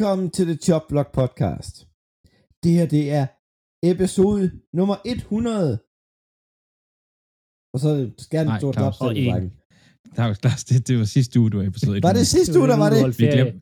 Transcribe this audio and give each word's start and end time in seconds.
Velkommen 0.00 0.30
til 0.36 0.44
The 0.50 0.58
Chop 0.66 0.84
Block 0.92 1.08
Podcast. 1.20 1.74
Det 2.62 2.72
her, 2.78 2.86
det 2.96 3.04
er 3.18 3.26
episode 3.92 4.44
nummer 4.78 4.96
100. 5.04 5.70
Og 7.74 7.78
så 7.84 7.90
skærmen 8.26 8.50
Nej, 8.52 8.60
stort 8.62 8.74
klap 8.80 8.94
Og 9.06 9.10
en. 9.18 9.46
Claus, 10.16 10.36
Claus, 10.42 10.60
det, 10.68 10.76
det 10.88 10.94
var 11.00 11.08
sidste 11.16 11.34
uge, 11.40 11.48
du 11.50 11.56
var 11.60 11.66
episode 11.72 11.96
Var 12.08 12.16
det 12.20 12.26
sidste 12.36 12.54
uge, 12.60 12.68
der 12.72 12.78
var 12.84 12.90
det? 12.92 12.98
Vi 13.20 13.26
glemte, 13.36 13.56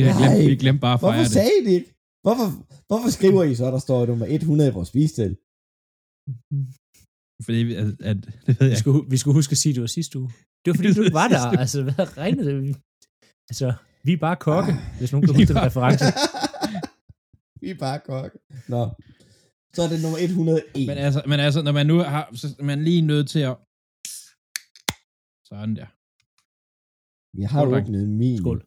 ja, 0.00 0.10
glemte, 0.18 0.50
vi 0.52 0.56
glemte 0.64 0.80
bare 0.86 0.94
at 0.96 1.00
fejre 1.00 1.12
Hvorfor 1.12 1.24
det. 1.28 1.38
sagde 1.38 1.54
I 1.60 1.62
det 1.66 1.74
ikke? 1.78 1.90
Hvorfor, 2.24 2.46
hvorfor 2.88 3.08
skriver 3.16 3.42
I 3.50 3.54
så, 3.60 3.66
der 3.76 3.82
står 3.86 4.00
nummer 4.10 4.26
100 4.26 4.70
i 4.70 4.74
vores 4.78 4.88
spistil? 4.94 5.32
Fordi, 7.46 7.60
at, 7.82 7.88
at, 8.10 8.18
det 8.46 8.52
ved 8.58 8.66
Vi 8.68 8.72
jeg 8.74 8.80
skulle, 8.82 9.02
vi 9.12 9.16
skulle 9.20 9.36
huske 9.40 9.52
at 9.56 9.60
sige, 9.62 9.72
at 9.72 9.76
det 9.76 9.84
var 9.86 9.92
sidste 9.98 10.14
uge. 10.20 10.30
Det 10.62 10.66
var 10.70 10.76
fordi, 10.78 10.88
du 10.98 11.02
ikke 11.06 11.20
var 11.22 11.28
der. 11.34 11.44
Altså, 11.64 11.78
hvad 11.86 12.06
regnede 12.22 12.50
det? 12.66 12.76
Altså, 13.50 13.68
vi 14.06 14.12
er 14.12 14.20
bare 14.26 14.38
kokke, 14.48 14.72
hvis 14.98 15.12
nogen 15.12 15.26
kan 15.26 15.34
huske 15.34 15.52
den 15.54 15.62
reference. 15.68 16.04
Vi 17.62 17.70
er 17.70 17.78
bare 17.86 18.00
kokke. 18.12 18.36
Nå. 18.74 18.82
Så 19.74 19.80
er 19.84 19.88
det 19.92 20.00
nummer 20.04 20.18
101. 20.18 20.86
Men 20.90 20.98
altså, 21.06 21.20
men 21.30 21.38
altså, 21.46 21.60
når 21.62 21.72
man 21.72 21.86
nu 21.86 21.96
har, 22.14 22.24
så 22.40 22.46
er 22.60 22.64
man 22.72 22.84
lige 22.88 23.02
nødt 23.12 23.28
til 23.34 23.42
at... 23.50 23.56
Sådan 25.50 25.74
der. 25.80 25.88
Vi 27.38 27.42
har 27.52 27.60
Skål, 27.62 27.74
åbnet 27.78 28.04
min. 28.22 28.38
Skål. 28.42 28.60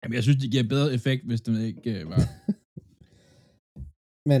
Jamen, 0.00 0.14
jeg 0.16 0.22
synes, 0.22 0.38
det 0.42 0.50
giver 0.50 0.72
bedre 0.74 0.94
effekt, 0.98 1.22
hvis 1.28 1.40
det 1.40 1.52
ikke 1.70 1.90
øh, 1.94 2.02
var... 2.12 2.22
Men, 4.30 4.40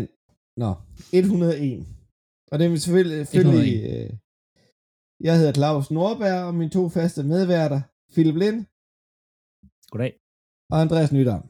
nå, 0.62 0.70
101. 1.12 1.86
Og 2.50 2.54
det 2.58 2.64
er 2.66 2.76
selvfølgelig, 2.76 3.26
selvfølgelig 3.26 3.78
øh, 3.92 4.10
jeg 5.26 5.34
hedder 5.38 5.52
Claus 5.52 5.90
Nordberg, 5.90 6.40
og 6.48 6.54
mine 6.54 6.70
to 6.70 6.88
faste 6.88 7.22
medværter, 7.22 7.80
Philip 8.14 8.36
Lind 8.42 8.58
Goddag. 9.92 10.12
og 10.72 10.76
Andreas 10.84 11.10
Nydam. 11.16 11.42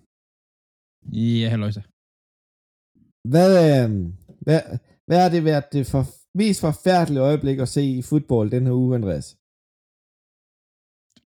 Ja, 1.40 1.46
halløjsa. 1.52 1.82
Hvad, 3.32 3.52
øh, 3.66 3.88
hvad, 4.44 4.60
hvad 5.08 5.18
har 5.22 5.30
det 5.34 5.42
været 5.50 5.66
det 5.74 5.84
for, 5.92 6.02
mest 6.40 6.58
forfærdelige 6.66 7.26
øjeblik 7.28 7.58
at 7.64 7.72
se 7.76 7.82
i 7.98 8.02
fodbold 8.10 8.48
den 8.56 8.64
her 8.66 8.76
uge, 8.82 8.92
Andreas? 8.98 9.26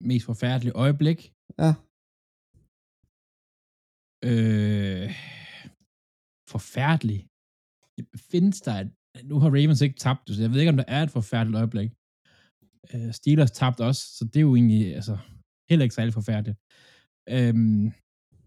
Mest 0.09 0.25
forfærdelige 0.31 0.79
øjeblik. 0.85 1.19
Ja. 1.65 1.71
Øh, 4.31 5.09
forfærdelig. 6.55 7.19
Findes 8.31 8.59
der 8.67 8.75
et, 8.83 8.91
Nu 9.31 9.35
har 9.43 9.51
Ravens 9.57 9.83
ikke 9.87 10.01
tabt, 10.05 10.25
så 10.35 10.43
jeg 10.43 10.51
ved 10.51 10.61
ikke, 10.61 10.75
om 10.75 10.81
der 10.83 10.89
er 10.97 11.03
et 11.03 11.15
forfærdeligt 11.19 11.61
øjeblik. 11.63 11.91
Øh, 12.93 13.11
Steelers 13.19 13.53
tabte 13.61 13.83
også, 13.91 14.03
så 14.17 14.23
det 14.31 14.39
er 14.41 14.47
jo 14.49 14.55
egentlig 14.59 14.83
altså, 14.99 15.15
heller 15.71 15.85
ikke 15.85 15.99
særlig 15.99 16.15
forfærdeligt. 16.21 16.59
Øhm, 17.37 17.93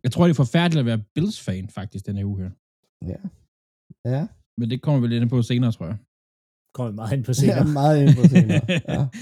jeg 0.04 0.12
tror, 0.12 0.24
det 0.24 0.32
er 0.32 0.44
forfærdeligt 0.46 0.80
at 0.80 0.86
være 0.86 1.04
Bills-fan, 1.16 1.70
faktisk, 1.70 2.06
den 2.06 2.18
her 2.18 2.26
uge 2.26 2.42
her. 2.42 2.52
Ja. 3.12 3.20
Ja. 4.06 4.28
Men 4.58 4.70
det 4.70 4.82
kommer 4.82 5.02
vi 5.02 5.08
lidt 5.08 5.22
ind 5.22 5.30
på 5.30 5.42
senere, 5.42 5.72
tror 5.72 5.86
jeg. 5.86 5.98
Kommer 6.74 6.92
vi 6.92 6.96
meget 6.96 7.18
ind 7.18 7.26
på 7.26 7.34
senere. 7.34 7.58
er 7.58 7.68
meget 7.82 8.02
inde 8.02 8.14
på 8.16 8.28
senere. 8.28 8.62
Ja. 8.70 9.08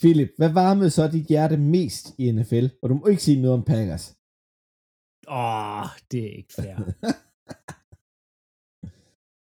Philip, 0.00 0.30
hvad 0.36 0.52
varmede 0.52 0.90
så 0.90 1.08
dit 1.08 1.26
hjerte 1.26 1.56
mest 1.56 2.14
i 2.18 2.32
NFL? 2.32 2.66
Og 2.82 2.88
du 2.88 2.94
må 2.94 3.06
ikke 3.06 3.22
sige 3.22 3.42
noget 3.42 3.54
om 3.54 3.64
Packers. 3.64 4.16
Åh, 5.28 5.86
det 6.10 6.20
er 6.24 6.36
ikke 6.36 6.54
fair. 6.54 6.76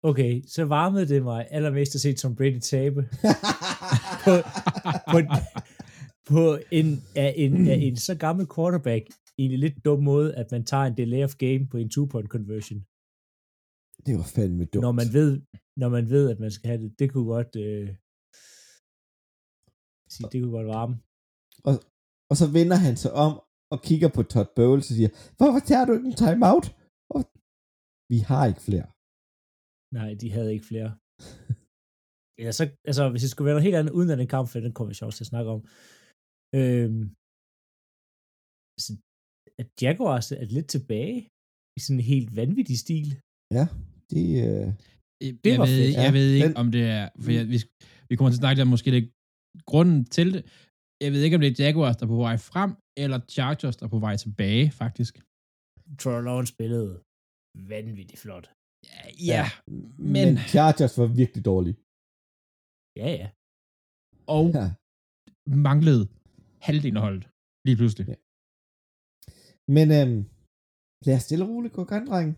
Okay, 0.05 0.43
så 0.47 0.65
varmede 0.65 1.09
det 1.09 1.23
mig 1.23 1.47
allermest 1.51 1.95
at 1.95 2.01
se 2.01 2.13
Tom 2.13 2.37
Brady 2.37 2.59
tabe 2.59 3.03
på, 4.25 4.31
på, 5.11 5.19
på 6.37 6.45
en, 6.79 6.87
af 7.25 7.31
en, 7.43 7.53
af 7.73 7.79
en 7.87 7.97
så 7.97 8.15
gammel 8.25 8.47
quarterback 8.55 9.05
i 9.41 9.43
en 9.45 9.61
lidt 9.65 9.77
dum 9.85 10.01
måde, 10.11 10.29
at 10.41 10.49
man 10.55 10.65
tager 10.71 10.85
en 10.85 10.97
delay 10.97 11.23
of 11.25 11.35
game 11.45 11.63
på 11.73 11.77
en 11.83 11.91
two-point 11.95 12.29
conversion. 12.35 12.81
det 14.07 14.13
var 14.21 14.29
fandme 14.37 14.65
dumt. 14.65 14.83
når 14.87 14.95
man 15.01 15.09
ved, 15.19 15.33
når 15.83 15.89
man 15.97 16.05
ved, 16.15 16.25
at 16.33 16.39
man 16.45 16.51
skal 16.57 16.69
have 16.71 16.83
det. 16.85 16.91
Det 17.01 17.07
kunne 17.13 17.29
godt, 17.37 17.53
øh, 17.67 17.89
sige, 20.15 20.29
det 20.33 20.39
kunne 20.43 20.57
godt 20.59 20.71
varme. 20.77 20.95
Og 22.31 22.37
så 22.41 22.47
vender 22.59 22.79
han 22.87 22.97
sig 23.03 23.13
om 23.27 23.33
og 23.73 23.79
kigger 23.89 24.11
på 24.17 24.23
Todd 24.33 24.51
Bowles 24.57 24.91
og 24.91 24.95
siger, 24.99 25.11
hvorfor 25.39 25.61
tager 25.71 25.85
du 25.87 25.93
ikke 25.97 26.09
en 26.13 26.21
timeout? 26.25 26.67
Og 27.15 27.21
vi 28.13 28.19
har 28.29 28.43
ikke 28.51 28.63
flere. 28.69 28.87
Nej, 29.99 30.11
de 30.23 30.29
havde 30.37 30.51
ikke 30.55 30.67
flere. 30.71 30.91
Eller 32.39 32.55
så, 32.59 32.65
altså, 32.91 33.03
hvis 33.11 33.23
det 33.23 33.31
skulle 33.31 33.47
være 33.47 33.57
noget 33.57 33.69
helt 33.69 33.79
andet 33.81 33.93
uden 33.99 34.11
af 34.11 34.17
den 34.17 34.29
kamp, 34.35 34.47
for 34.49 34.59
den 34.61 34.73
kommer 34.75 34.89
vi 34.91 34.95
sjovt 35.01 35.15
til 35.15 35.25
at 35.27 35.33
snakke 35.33 35.51
om. 35.57 35.61
Øhm, 36.61 37.03
altså, 38.77 38.93
at 39.61 39.69
Jaguars 39.83 40.29
er 40.43 40.47
lidt 40.57 40.69
tilbage 40.77 41.19
i 41.77 41.79
sådan 41.85 41.99
en 42.01 42.11
helt 42.15 42.31
vanvittig 42.41 42.79
stil. 42.87 43.09
Ja, 43.59 43.65
de, 44.13 44.21
øh, 44.49 44.67
Det 45.45 45.51
jeg 45.53 45.61
var 45.63 45.69
ved, 45.71 45.79
fedt. 45.81 45.95
Jeg 45.97 46.07
Ja, 46.07 46.11
ved 46.19 46.29
ikke, 46.37 46.49
den- 46.49 46.61
om 46.63 46.69
det 46.77 46.83
er... 46.97 47.05
For 47.25 47.31
jeg, 47.37 47.45
vi, 47.53 47.59
vi 48.09 48.13
kommer 48.15 48.31
til 48.31 48.39
at 48.39 48.43
snakke 48.45 48.57
lidt 48.59 48.67
om 48.69 48.73
måske 48.77 48.89
det 48.97 49.03
grunden 49.73 50.01
til 50.17 50.29
det. 50.35 50.43
Jeg 51.05 51.11
ved 51.13 51.21
ikke, 51.25 51.37
om 51.39 51.43
det 51.45 51.51
er 51.53 51.59
Jaguars, 51.65 51.97
der 51.99 52.05
er 52.07 52.13
på 52.17 52.21
vej 52.29 52.37
frem, 52.53 52.71
eller 53.05 53.19
Chargers, 53.37 53.77
der 53.79 53.85
er 53.87 53.93
på 53.97 54.03
vej 54.07 54.15
tilbage, 54.25 54.67
faktisk. 54.83 55.13
Troy 56.03 56.19
Lawrence 56.27 56.53
spillede 56.57 56.91
vanvittigt 57.75 58.21
flot. 58.25 58.47
Ja, 58.91 59.03
ja 59.33 59.45
men... 59.69 60.13
men 60.15 60.29
Chargers 60.55 60.95
var 61.01 61.09
virkelig 61.23 61.43
dårlige. 61.53 61.77
Ja, 63.01 63.09
ja. 63.21 63.29
Og 64.37 64.45
Ja. 64.59 64.67
manglede 65.69 66.03
halvdelen 66.67 66.97
af 66.97 67.03
holdet. 67.07 67.25
Lige 67.67 67.77
pludselig. 67.81 68.05
Ja. 68.13 68.17
Men 69.77 69.87
øhm, 69.99 70.21
lad 71.07 71.17
os 71.19 71.23
stille 71.27 71.45
og 71.45 71.51
roligt 71.51 71.75
gå 71.77 71.83
i 71.85 71.91
gang, 71.93 72.05
drenge. 72.11 72.33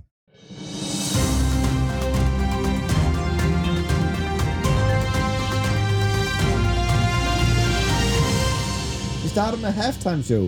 Vi 9.23 9.29
starter 9.37 9.59
med 9.65 9.73
halftime 9.83 10.23
show. 10.31 10.45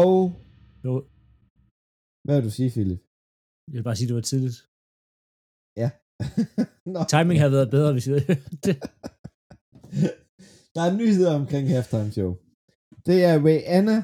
Og 0.00 0.12
Nu, 0.84 0.92
hvad 2.24 2.34
vil 2.36 2.44
du 2.48 2.54
sige, 2.58 2.70
Philip? 2.76 3.00
jeg 3.70 3.76
vil 3.78 3.86
bare 3.88 3.96
sige, 3.96 4.08
det 4.10 4.16
var 4.20 4.26
tidligt. 4.30 4.58
Ja. 5.82 5.88
Nå. 6.94 7.00
Timing 7.12 7.38
havde 7.42 7.56
været 7.58 7.70
bedre, 7.76 7.92
hvis 7.92 8.06
jeg 8.06 8.12
havde 8.14 8.26
hørt 8.30 8.64
det. 8.66 8.76
Der 10.74 10.82
er 10.88 10.96
nyheder 11.00 11.32
omkring 11.40 11.64
halftime 11.68 12.12
show. 12.16 12.32
Det 13.06 13.18
er 13.30 13.44
Rihanna, 13.46 13.98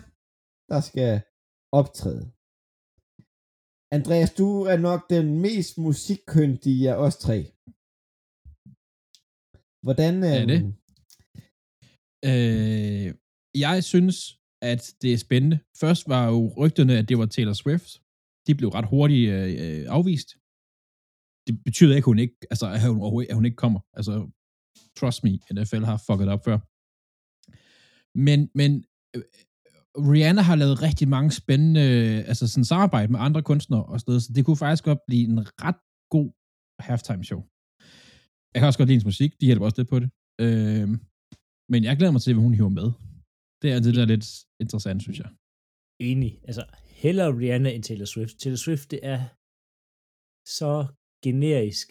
der 0.70 0.80
skal 0.88 1.12
optræde. 1.80 2.24
Andreas, 3.96 4.30
du 4.40 4.48
er 4.72 4.78
nok 4.88 5.00
den 5.10 5.26
mest 5.46 5.72
musikkyndige 5.86 6.90
af 6.92 6.96
os 7.06 7.16
tre. 7.26 7.38
Hvordan... 9.84 10.14
Er 10.24 10.46
det? 10.52 10.60
Øh, 12.30 13.08
jeg 13.64 13.76
synes, 13.92 14.16
at 14.70 14.82
det 15.02 15.10
er 15.12 15.18
spændende. 15.26 15.58
Først 15.82 16.02
var 16.12 16.24
jo 16.32 16.38
rygterne, 16.60 16.94
at 16.98 17.08
det 17.08 17.18
var 17.18 17.26
Taylor 17.26 17.56
Swift. 17.62 17.90
De 18.46 18.52
blev 18.58 18.68
ret 18.76 18.88
hurtigt 18.94 19.30
øh, 19.36 19.50
øh 19.64 19.84
afvist. 19.98 20.28
Det 21.46 21.54
betyder 21.68 21.94
ikke, 21.96 22.06
at 22.06 22.12
hun 22.12 22.18
ikke, 22.24 22.36
altså, 22.52 22.66
at 22.74 22.80
hun, 22.88 23.26
at 23.30 23.34
hun 23.38 23.44
ikke 23.48 23.62
kommer. 23.64 23.80
Altså, 23.98 24.12
trust 25.00 25.24
me, 25.24 25.32
NFL 25.54 25.84
har 25.90 26.02
fucket 26.06 26.28
op 26.34 26.42
før. 26.48 26.58
Men, 28.26 28.40
men 28.60 28.70
øh, 29.14 29.22
Rihanna 30.12 30.42
har 30.50 30.56
lavet 30.62 30.82
rigtig 30.82 31.08
mange 31.08 31.30
spændende, 31.40 31.84
altså 32.30 32.44
sådan 32.48 32.64
samarbejde 32.64 33.12
med 33.12 33.20
andre 33.26 33.42
kunstnere 33.42 33.84
og 33.84 34.00
sådan 34.00 34.10
noget, 34.10 34.22
så 34.22 34.32
det 34.32 34.44
kunne 34.44 34.62
faktisk 34.64 34.84
godt 34.84 35.00
blive 35.08 35.24
en 35.32 35.40
ret 35.64 35.80
god 36.14 36.28
halftime 36.88 37.24
show. 37.30 37.40
Jeg 38.52 38.58
kan 38.58 38.66
også 38.66 38.78
godt 38.78 38.88
lide 38.88 38.96
hendes 38.96 39.12
musik, 39.12 39.30
de 39.40 39.46
hjælper 39.46 39.66
også 39.66 39.78
lidt 39.80 39.92
på 39.94 39.98
det. 40.02 40.10
Øh, 40.44 40.88
men 41.72 41.80
jeg 41.84 41.96
glæder 41.98 42.12
mig 42.14 42.22
til, 42.22 42.34
hvad 42.34 42.44
hun 42.46 42.54
hiver 42.54 42.74
med. 42.80 42.88
Det 43.62 43.68
er 43.72 43.80
det, 43.80 43.94
der 43.94 44.02
er 44.02 44.12
lidt 44.14 44.26
interessant, 44.62 45.02
synes 45.02 45.18
jeg. 45.22 45.30
Enig. 46.10 46.32
Altså, 46.48 46.64
hellere 47.04 47.36
Rihanna 47.38 47.70
end 47.74 47.82
Taylor 47.82 48.08
Swift. 48.14 48.34
Taylor 48.40 48.56
Swift, 48.64 48.90
det 48.90 49.00
er 49.02 49.20
så 50.58 50.72
generisk 51.26 51.88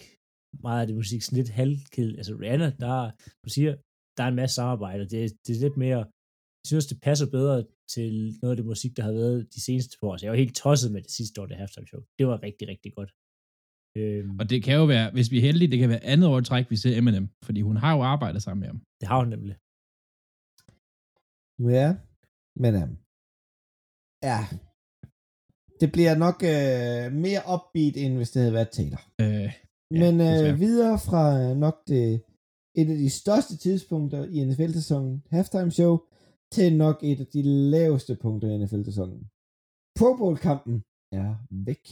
meget 0.62 0.82
af 0.82 0.88
det 0.88 0.96
musik, 0.96 1.22
sådan 1.22 1.38
lidt 1.42 1.50
halvkedeligt. 1.62 2.18
Altså 2.22 2.34
Rihanna, 2.42 2.70
der 2.84 2.92
er, 3.04 3.12
du 3.44 3.50
siger, 3.56 3.72
der 4.18 4.24
er 4.24 4.28
en 4.28 4.36
masse 4.42 4.56
samarbejder. 4.56 5.06
Det, 5.14 5.22
det 5.46 5.52
er 5.56 5.62
lidt 5.66 5.78
mere, 5.78 5.98
jeg 6.64 6.68
synes, 6.72 6.86
det 6.92 6.98
passer 7.08 7.28
bedre 7.38 7.58
til 7.96 8.12
noget 8.42 8.54
af 8.54 8.58
det 8.58 8.66
musik, 8.74 8.92
der 8.98 9.04
har 9.04 9.12
været 9.22 9.38
de 9.56 9.62
seneste 9.68 9.94
par 10.00 10.08
år. 10.08 10.18
Så 10.18 10.26
jeg 10.26 10.32
var 10.32 10.38
helt 10.44 10.56
tosset 10.56 10.90
med 10.92 11.02
det 11.06 11.12
sidste 11.12 11.42
år, 11.42 11.46
det 11.46 11.58
halftime 11.58 11.88
show. 11.88 12.02
Det 12.20 12.26
var 12.28 12.38
rigtig, 12.48 12.66
rigtig 12.74 12.92
godt. 12.98 13.12
Øhm, 14.00 14.40
Og 14.42 14.46
det 14.52 14.60
kan 14.66 14.76
jo 14.82 14.86
være, 14.96 15.08
hvis 15.16 15.32
vi 15.32 15.38
er 15.38 15.46
heldige, 15.50 15.72
det 15.72 15.80
kan 15.80 15.90
være 15.90 16.04
andet 16.14 16.28
år 16.30 16.40
træk, 16.42 16.66
vi 16.74 16.76
ser 16.76 16.98
Eminem, 16.98 17.28
fordi 17.48 17.62
hun 17.62 17.78
har 17.84 17.92
jo 17.96 18.02
arbejdet 18.14 18.42
sammen 18.44 18.60
med 18.62 18.68
ham. 18.72 18.80
det 19.00 19.08
har 19.12 19.20
hun 19.22 19.30
nemlig. 19.36 19.56
Ja, 21.78 21.88
men 22.64 22.72
øhm, 22.82 22.96
ja, 24.30 24.40
det 25.82 25.90
bliver 25.96 26.16
nok 26.26 26.38
øh, 26.54 27.06
mere 27.26 27.42
upbeat, 27.54 27.96
end 28.04 28.14
hvis 28.20 28.32
det 28.34 28.40
havde 28.42 28.58
været 28.60 28.72
Taylor. 28.78 29.02
Øh, 29.24 29.50
Ja, 29.92 30.00
Men 30.04 30.14
øh, 30.22 30.60
videre 30.60 31.00
fra 31.08 31.24
øh, 31.44 31.58
nok 31.66 31.78
det, 31.88 32.22
et 32.80 32.90
af 32.94 32.98
de 33.06 33.10
største 33.10 33.58
tidspunkter 33.58 34.22
i 34.36 34.46
NFL-sæsonen, 34.46 35.24
halftime 35.36 35.72
show, 35.72 35.94
til 36.56 36.78
nok 36.84 36.98
et 37.04 37.20
af 37.20 37.28
de 37.36 37.42
laveste 37.44 38.14
punkter 38.24 38.48
i 38.50 38.58
NFL-sæsonen. 38.62 39.20
Pro 40.00 40.10
Bowl-kampen 40.20 40.76
er 41.22 41.30
væk. 41.68 41.84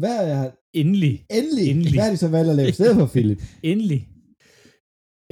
Hvad 0.00 0.18
er... 0.34 0.42
Endelig. 0.82 1.14
Endelig. 1.38 1.66
Endelig. 1.70 1.94
Hvad 1.98 2.06
er 2.06 2.14
de 2.14 2.24
så 2.26 2.30
valgt 2.36 2.50
at 2.50 2.56
lave 2.56 2.72
stedet 2.72 2.96
for, 2.96 3.06
Philip? 3.14 3.40
Endelig. 3.72 4.00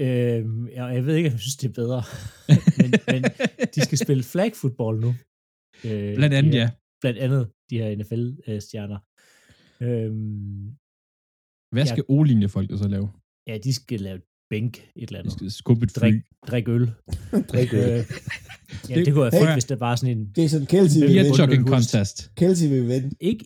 Øhm, 0.05 0.69
ja, 0.77 0.85
jeg 0.97 1.07
ved 1.07 1.15
ikke, 1.17 1.29
om 1.29 1.33
jeg 1.33 1.41
synes, 1.41 1.57
det 1.57 1.69
er 1.69 1.77
bedre. 1.83 2.03
men, 2.79 2.91
men 3.13 3.21
de 3.75 3.81
skal 3.87 3.99
spille 3.99 4.23
flag 4.23 4.53
football 4.63 4.95
nu. 5.05 5.11
Øh, 5.89 6.15
Blandt 6.19 6.35
andet, 6.39 6.55
ja. 6.55 6.71
Blandt 7.03 7.19
andet 7.19 7.43
de 7.71 7.79
her 7.79 7.97
NFL-stjerner. 8.01 8.99
Øhm, 9.83 10.77
Hvad 11.75 11.85
Ja. 11.85 11.91
skal 11.93 12.05
O-linje 12.15 12.49
folk 12.49 12.69
så 12.85 12.89
lave? 12.89 13.09
ja, 13.51 13.59
de 13.67 13.73
skal 13.81 14.01
lave 14.01 14.21
bænk 14.53 14.73
et 14.79 14.91
eller 14.97 15.07
De 15.13 15.19
andet. 15.19 15.33
skal 15.33 15.51
skubbe 15.51 15.85
et 15.85 15.93
fly. 15.99 16.01
Drik, 16.01 16.23
drik 16.51 16.69
øl. 16.77 16.85
Drik 17.53 17.71
øl. 17.73 17.79
Øh, 17.79 18.03
ja, 18.91 18.95
Det- 18.95 19.07
det 19.07 19.11
kunne 19.15 19.25
være 19.29 19.37
fedt, 19.43 19.53
hvis 19.59 19.65
det 19.73 19.81
var 19.87 19.95
sådan 19.97 20.19
en... 20.19 20.23
Jason 20.39 20.65
Kelsey 20.73 20.99
vil 21.01 21.09
Beer 21.09 21.23
vinde. 21.23 21.37
chugging 21.39 21.63
Hust. 21.63 21.73
contest. 21.91 22.17
Kelsey 22.41 22.67
vil 22.75 22.85
vinde. 22.93 23.09
Ikke, 23.31 23.45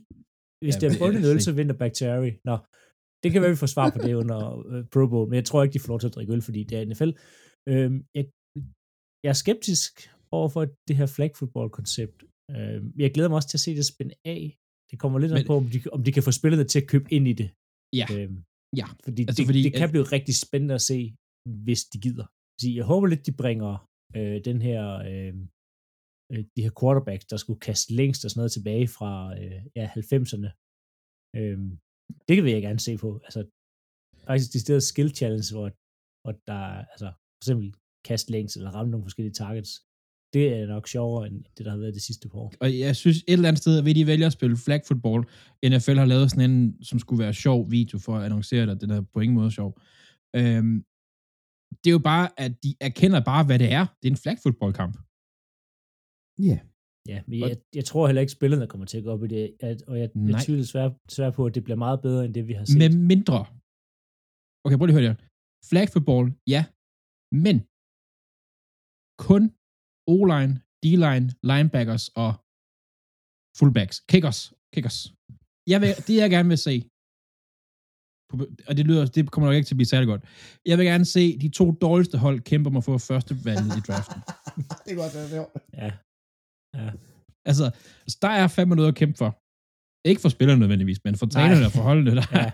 hvis 0.64 0.74
Ja, 0.74 0.80
det 0.80 0.86
er 0.94 0.98
bundet 1.02 1.24
øl, 1.30 1.34
ved 1.36 1.40
så 1.48 1.52
vinder 1.58 1.76
Bakhtiari. 1.82 2.30
Nå, 2.48 2.54
det 3.22 3.28
kan 3.32 3.40
være, 3.42 3.50
vi 3.56 3.60
får 3.64 3.70
svar 3.76 3.88
på 3.94 3.98
det 4.06 4.14
under 4.22 4.38
uh, 4.70 4.84
Pro 4.92 5.04
Bowl, 5.12 5.26
men 5.30 5.36
jeg 5.40 5.44
tror 5.48 5.62
ikke, 5.62 5.74
de 5.76 5.80
får 5.82 5.88
lov 5.92 6.00
til 6.00 6.10
at 6.10 6.14
drikke 6.16 6.32
øl, 6.36 6.42
fordi 6.48 6.60
det 6.68 6.74
er 6.78 6.84
NFL. 6.90 7.10
Øhm, 7.70 7.96
jeg, 8.16 8.24
jeg 9.24 9.30
er 9.34 9.38
skeptisk 9.44 9.92
over 10.38 10.48
for 10.54 10.62
det 10.88 10.94
her 11.00 11.06
flag 11.16 11.30
football 11.38 11.68
koncept. 11.78 12.18
Øhm, 12.54 12.86
jeg 13.02 13.10
glæder 13.14 13.28
mig 13.30 13.36
også 13.40 13.48
til 13.50 13.56
at 13.60 13.64
se 13.66 13.70
det 13.78 13.86
spænde 13.92 14.14
af. 14.34 14.42
Det 14.92 14.96
kommer 15.02 15.18
lidt 15.18 15.32
an 15.32 15.46
på, 15.50 15.54
om 15.62 15.66
de, 15.74 15.78
om 15.96 16.00
de 16.06 16.10
kan 16.16 16.22
få 16.28 16.32
spillerne 16.40 16.66
til 16.72 16.78
at 16.82 16.88
købe 16.92 17.08
ind 17.16 17.26
i 17.32 17.34
det. 17.40 17.48
Ja. 18.00 18.06
Øhm, 18.16 18.38
Ja. 18.80 18.86
Fordi, 19.06 19.22
Altså, 19.28 19.38
det, 19.40 19.46
fordi 19.50 19.62
det 19.66 19.72
kan 19.80 19.88
at- 19.88 19.94
blive 19.94 20.06
rigtig 20.16 20.34
spændende 20.46 20.74
at 20.80 20.84
se, 20.90 20.98
hvis 21.66 21.82
de 21.92 21.98
gider. 22.06 22.26
Så 22.60 22.64
jeg 22.78 22.84
håber 22.92 23.06
lidt, 23.12 23.26
de 23.28 23.34
bringer 23.42 23.72
øh, 24.18 24.36
den 24.48 24.58
her, 24.68 24.82
øh, 25.10 25.34
øh, 26.32 26.42
de 26.56 26.62
her 26.66 26.72
quarterbacks, 26.80 27.24
der 27.32 27.36
skulle 27.42 27.60
kaste 27.68 27.90
længst 28.00 28.24
og 28.24 28.30
sådan 28.30 28.40
noget 28.42 28.52
tilbage 28.58 28.86
fra 28.96 29.10
øh, 29.40 29.58
ja, 29.78 29.84
90'erne. 29.98 30.48
Øh, 31.38 31.58
det 32.28 32.34
vil 32.44 32.52
jeg 32.56 32.62
gerne 32.68 32.82
se 32.88 32.92
på. 33.04 33.08
Altså, 33.26 33.40
faktisk 34.28 34.48
de 34.54 34.60
steder 34.64 34.82
skill 34.90 35.10
challenge, 35.18 35.48
hvor, 35.54 35.68
hvor 36.22 36.34
der 36.50 36.62
altså, 36.92 37.08
for 37.36 37.42
eksempel 37.44 37.68
kaste 38.08 38.28
længst 38.34 38.56
eller 38.56 38.70
ramme 38.76 38.90
nogle 38.90 39.06
forskellige 39.06 39.38
targets. 39.42 39.72
Det 40.34 40.44
er 40.58 40.66
nok 40.74 40.88
sjovere, 40.94 41.26
end 41.28 41.36
det, 41.56 41.62
der 41.66 41.70
har 41.70 41.78
været 41.78 41.94
det 41.98 42.02
sidste 42.02 42.28
par 42.28 42.38
år. 42.38 42.52
Og 42.60 42.68
jeg 42.78 42.96
synes 43.02 43.18
et 43.18 43.24
eller 43.28 43.48
andet 43.48 43.62
sted, 43.62 43.74
at 43.78 43.96
de 43.96 44.06
vælger 44.12 44.26
at 44.26 44.36
spille 44.38 44.56
flag 44.66 44.80
football. 44.88 45.20
NFL 45.72 45.98
har 46.02 46.08
lavet 46.14 46.26
sådan 46.30 46.50
en, 46.50 46.84
som 46.88 46.98
skulle 47.02 47.20
være 47.24 47.34
sjov 47.44 47.58
video 47.76 47.96
for 47.98 48.12
at 48.16 48.22
annoncere 48.28 48.66
det, 48.66 48.80
den 48.82 48.90
er 48.96 49.00
på 49.14 49.20
ingen 49.24 49.36
måde 49.40 49.50
sjov. 49.58 49.70
Øhm, 50.40 50.76
det 51.80 51.88
er 51.90 51.96
jo 51.98 52.04
bare, 52.12 52.26
at 52.44 52.52
de 52.64 52.70
erkender 52.88 53.20
bare, 53.30 53.44
hvad 53.48 53.58
det 53.62 53.70
er. 53.78 53.84
Det 53.98 54.06
er 54.08 54.12
en 54.16 54.22
flag 54.24 54.36
football 54.44 54.72
kamp. 54.80 54.94
Ja. 56.50 56.58
Ja, 57.12 57.18
men 57.28 57.42
Og- 57.42 57.48
jeg, 57.50 57.56
jeg 57.78 57.84
tror 57.90 58.06
heller 58.08 58.22
ikke, 58.24 58.36
spillerne 58.38 58.66
kommer 58.72 58.86
til 58.86 58.98
at 58.98 59.04
gå 59.06 59.10
op 59.16 59.24
i 59.24 59.28
det, 59.36 59.44
at, 59.68 59.78
og 59.90 59.94
jeg, 60.00 60.08
jeg 60.30 60.36
tvivler 60.44 60.64
svært, 60.74 60.92
svært 61.16 61.32
på, 61.38 61.42
at 61.48 61.54
det 61.56 61.64
bliver 61.66 61.80
meget 61.86 61.98
bedre, 62.06 62.24
end 62.26 62.34
det, 62.34 62.44
vi 62.50 62.54
har 62.58 62.64
set. 62.64 62.78
Med 62.82 62.90
mindre. 63.12 63.38
Okay, 64.64 64.76
prøv 64.78 64.86
lige 64.86 64.96
at 64.96 65.00
høre 65.02 65.08
det 65.08 65.16
her. 65.20 65.28
Flag 65.70 65.86
football, 65.94 66.24
ja. 66.54 66.62
Men 67.44 67.56
kun 69.28 69.42
O-line, 70.06 70.52
D-line, 70.82 71.26
linebackers 71.50 72.04
og 72.08 72.30
fullbacks. 73.58 73.96
Kickers. 74.10 74.40
Kickers. 74.74 74.98
Jeg 75.72 75.80
vil, 75.80 75.90
det 76.06 76.16
jeg 76.22 76.30
gerne 76.30 76.48
vil 76.48 76.58
se, 76.58 76.74
og 78.68 78.76
det 78.76 78.84
lyder, 78.86 79.06
det 79.06 79.30
kommer 79.30 79.48
nok 79.48 79.56
ikke 79.56 79.66
til 79.66 79.74
at 79.74 79.80
blive 79.80 79.92
særlig 79.94 80.06
godt. 80.06 80.22
Jeg 80.66 80.78
vil 80.78 80.86
gerne 80.86 81.04
se 81.04 81.38
de 81.38 81.48
to 81.48 81.66
dårligste 81.70 82.18
hold 82.18 82.40
kæmpe 82.40 82.66
om 82.70 82.76
at 82.76 82.84
få 82.84 82.98
første 82.98 83.44
valget 83.44 83.76
i 83.78 83.82
draften. 83.88 84.20
det 84.84 84.90
er 84.92 84.98
godt, 85.02 85.12
det 85.12 85.38
er. 85.38 85.46
Ja. 85.82 85.90
Ja. 86.78 86.90
Altså, 87.44 87.64
altså, 88.04 88.18
der 88.22 88.28
er 88.28 88.48
fandme 88.48 88.74
noget 88.76 88.88
at 88.88 88.94
kæmpe 88.94 89.16
for. 89.18 89.30
Ikke 90.08 90.20
for 90.20 90.28
spillerne 90.28 90.60
nødvendigvis, 90.60 91.00
men 91.04 91.14
for 91.16 91.26
trænerne 91.26 91.66
og 91.66 91.72
for 91.72 91.82
holdene. 91.82 92.10
Der. 92.18 92.26
Ja. 92.32 92.50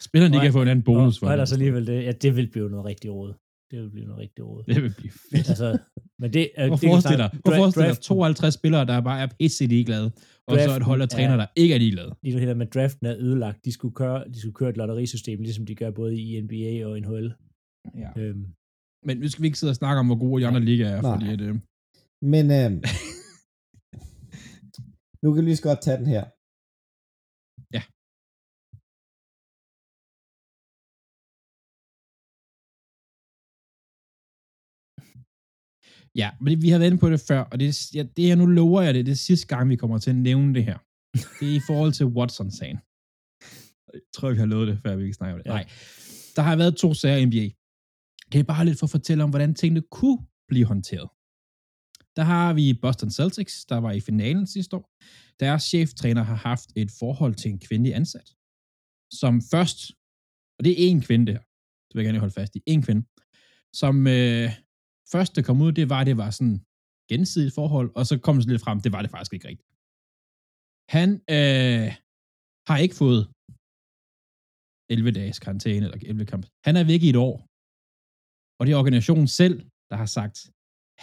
Spillerne, 0.00 0.34
de 0.34 0.40
kan 0.40 0.52
få 0.52 0.62
en 0.62 0.68
anden 0.68 0.84
bonus 0.84 1.18
for 1.18 1.26
og 1.26 1.30
det. 1.30 1.34
ellers 1.34 1.52
alligevel 1.52 1.86
det, 1.86 2.04
ja, 2.04 2.12
det 2.12 2.36
vil 2.36 2.48
blive 2.50 2.70
noget 2.70 2.84
rigtig 2.84 3.10
råd. 3.10 3.34
Det 3.70 3.82
vil 3.82 3.90
blive 3.90 4.06
noget 4.06 4.20
rigtig 4.24 4.44
råd. 4.44 4.62
Det 4.64 4.82
vil 4.82 4.94
blive 4.98 5.12
fedt. 5.30 5.48
altså, 5.48 5.78
men 6.20 6.32
det, 6.32 6.50
øh, 6.58 6.68
Prøv 6.68 6.76
det 6.76 6.84
at 6.84 6.90
forestille 6.90 7.18
dig, 7.24 7.30
dra- 7.46 7.56
forestille 7.58 7.84
dig 7.88 7.94
draften- 7.94 8.02
52 8.02 8.54
spillere, 8.54 8.84
der 8.86 9.00
bare 9.00 9.20
er 9.22 9.28
pisse 9.40 9.66
ligeglade, 9.66 10.04
og 10.48 10.54
så 10.54 10.60
et 10.60 10.66
Draften 10.68 10.82
hold 10.82 11.02
af 11.02 11.08
træner, 11.08 11.32
er- 11.32 11.36
der 11.36 11.46
ikke 11.56 11.74
er 11.74 11.78
ligeglade. 11.78 12.10
Lige 12.22 12.34
nu 12.36 12.40
her 12.40 12.54
med 12.54 12.66
draften 12.66 13.06
er 13.06 13.16
ødelagt. 13.18 13.64
De 13.64 13.72
skulle 13.72 13.94
køre, 13.94 14.24
de 14.34 14.40
skulle 14.40 14.54
køre 14.54 14.70
et 14.70 14.76
lotterisystem, 14.76 15.42
ligesom 15.42 15.66
de 15.66 15.74
gør 15.74 15.90
både 15.90 16.12
i 16.20 16.40
NBA 16.40 16.86
og 16.86 16.98
NHL. 17.00 17.32
Ja. 18.02 18.10
Øhm, 18.20 18.46
Men 19.06 19.16
nu 19.18 19.28
skal 19.28 19.42
vi 19.42 19.46
ikke 19.46 19.58
sidde 19.58 19.70
og 19.70 19.76
snakke 19.82 20.00
om, 20.00 20.06
hvor 20.06 20.18
gode 20.18 20.42
de 20.42 20.46
andre 20.46 20.60
ligaer 20.60 20.88
er, 20.96 21.02
Nej. 21.02 21.14
fordi 21.18 21.32
at, 21.32 21.40
øh, 21.40 21.54
Men 22.34 22.44
øhm, 22.58 22.82
nu 25.22 25.26
kan 25.32 25.40
vi 25.42 25.48
lige 25.48 25.56
så 25.56 25.62
godt 25.62 25.80
tage 25.82 25.98
den 25.98 26.06
her. 26.06 26.24
Ja, 36.18 36.30
men 36.40 36.62
vi 36.62 36.68
har 36.68 36.78
været 36.78 36.90
inde 36.90 37.00
på 37.00 37.10
det 37.10 37.20
før, 37.20 37.40
og 37.40 37.60
det, 37.60 37.94
ja, 37.94 38.02
det 38.16 38.24
her, 38.24 38.34
nu 38.34 38.46
lover 38.46 38.82
jeg 38.82 38.94
det, 38.94 39.06
det 39.06 39.12
er 39.12 39.16
sidste 39.16 39.46
gang, 39.46 39.68
vi 39.68 39.76
kommer 39.76 39.98
til 39.98 40.10
at 40.10 40.16
nævne 40.16 40.54
det 40.54 40.64
her. 40.64 40.78
Det 41.40 41.50
er 41.50 41.56
i 41.56 41.60
forhold 41.66 41.92
til 41.92 42.06
Watson-sagen. 42.06 42.78
Jeg 43.94 44.00
tror, 44.14 44.30
vi 44.30 44.36
har 44.36 44.46
lovet 44.46 44.68
det, 44.68 44.78
før 44.82 44.96
vi 44.96 45.02
ikke 45.02 45.14
snakker 45.14 45.34
om 45.34 45.40
det. 45.42 45.50
Ja. 45.50 45.54
Nej. 45.54 45.66
Der 46.36 46.42
har 46.42 46.56
været 46.56 46.76
to 46.76 46.94
sager 46.94 47.16
i 47.16 47.24
NBA. 47.24 47.46
Det 48.32 48.38
er 48.40 48.42
bare 48.42 48.64
lidt 48.64 48.78
for 48.78 48.86
at 48.86 48.90
fortælle 48.90 49.24
om, 49.24 49.30
hvordan 49.30 49.54
tingene 49.54 49.82
kunne 49.90 50.18
blive 50.48 50.64
håndteret. 50.64 51.08
Der 52.16 52.22
har 52.22 52.52
vi 52.52 52.78
Boston 52.82 53.10
Celtics, 53.10 53.64
der 53.64 53.76
var 53.76 53.92
i 53.92 54.00
finalen 54.00 54.46
sidste 54.46 54.76
år. 54.76 54.90
Deres 55.40 55.62
cheftræner 55.62 56.22
har 56.22 56.34
haft 56.34 56.68
et 56.76 56.90
forhold 56.98 57.34
til 57.34 57.50
en 57.50 57.58
kvindelig 57.58 57.94
ansat, 57.94 58.28
som 59.12 59.42
først, 59.52 59.78
og 60.58 60.64
det 60.64 60.72
er 60.72 60.96
én 60.96 61.00
kvinde 61.06 61.32
der, 61.32 61.38
det 61.86 61.94
vil 61.94 62.02
jeg 62.02 62.04
gerne 62.04 62.18
holde 62.18 62.34
fast 62.34 62.56
i, 62.56 62.62
én 62.70 62.82
kvinde, 62.86 63.02
som 63.72 64.06
øh, 64.06 64.50
først 65.12 65.36
det 65.36 65.44
kom 65.48 65.60
ud, 65.64 65.72
det 65.78 65.86
var, 65.94 66.02
det 66.04 66.16
var 66.22 66.30
sådan 66.38 66.58
gensidigt 67.10 67.54
forhold, 67.58 67.88
og 67.98 68.02
så 68.10 68.14
kom 68.26 68.36
det 68.36 68.48
lidt 68.52 68.64
frem, 68.66 68.78
det 68.84 68.92
var 68.94 69.02
det 69.02 69.10
faktisk 69.14 69.32
ikke 69.34 69.48
rigtigt. 69.50 69.70
Han 70.96 71.10
øh, 71.36 71.88
har 72.68 72.78
ikke 72.84 72.96
fået 73.02 73.22
11 74.90 75.10
dages 75.18 75.38
karantæne, 75.44 75.84
eller 75.86 75.98
11 76.02 76.26
kamp. 76.32 76.44
Han 76.66 76.74
er 76.80 76.84
væk 76.92 77.02
i 77.06 77.10
et 77.14 77.20
år. 77.28 77.36
Og 78.58 78.62
det 78.64 78.72
er 78.72 78.82
organisationen 78.82 79.28
selv, 79.40 79.56
der 79.90 79.96
har 80.02 80.10
sagt, 80.18 80.36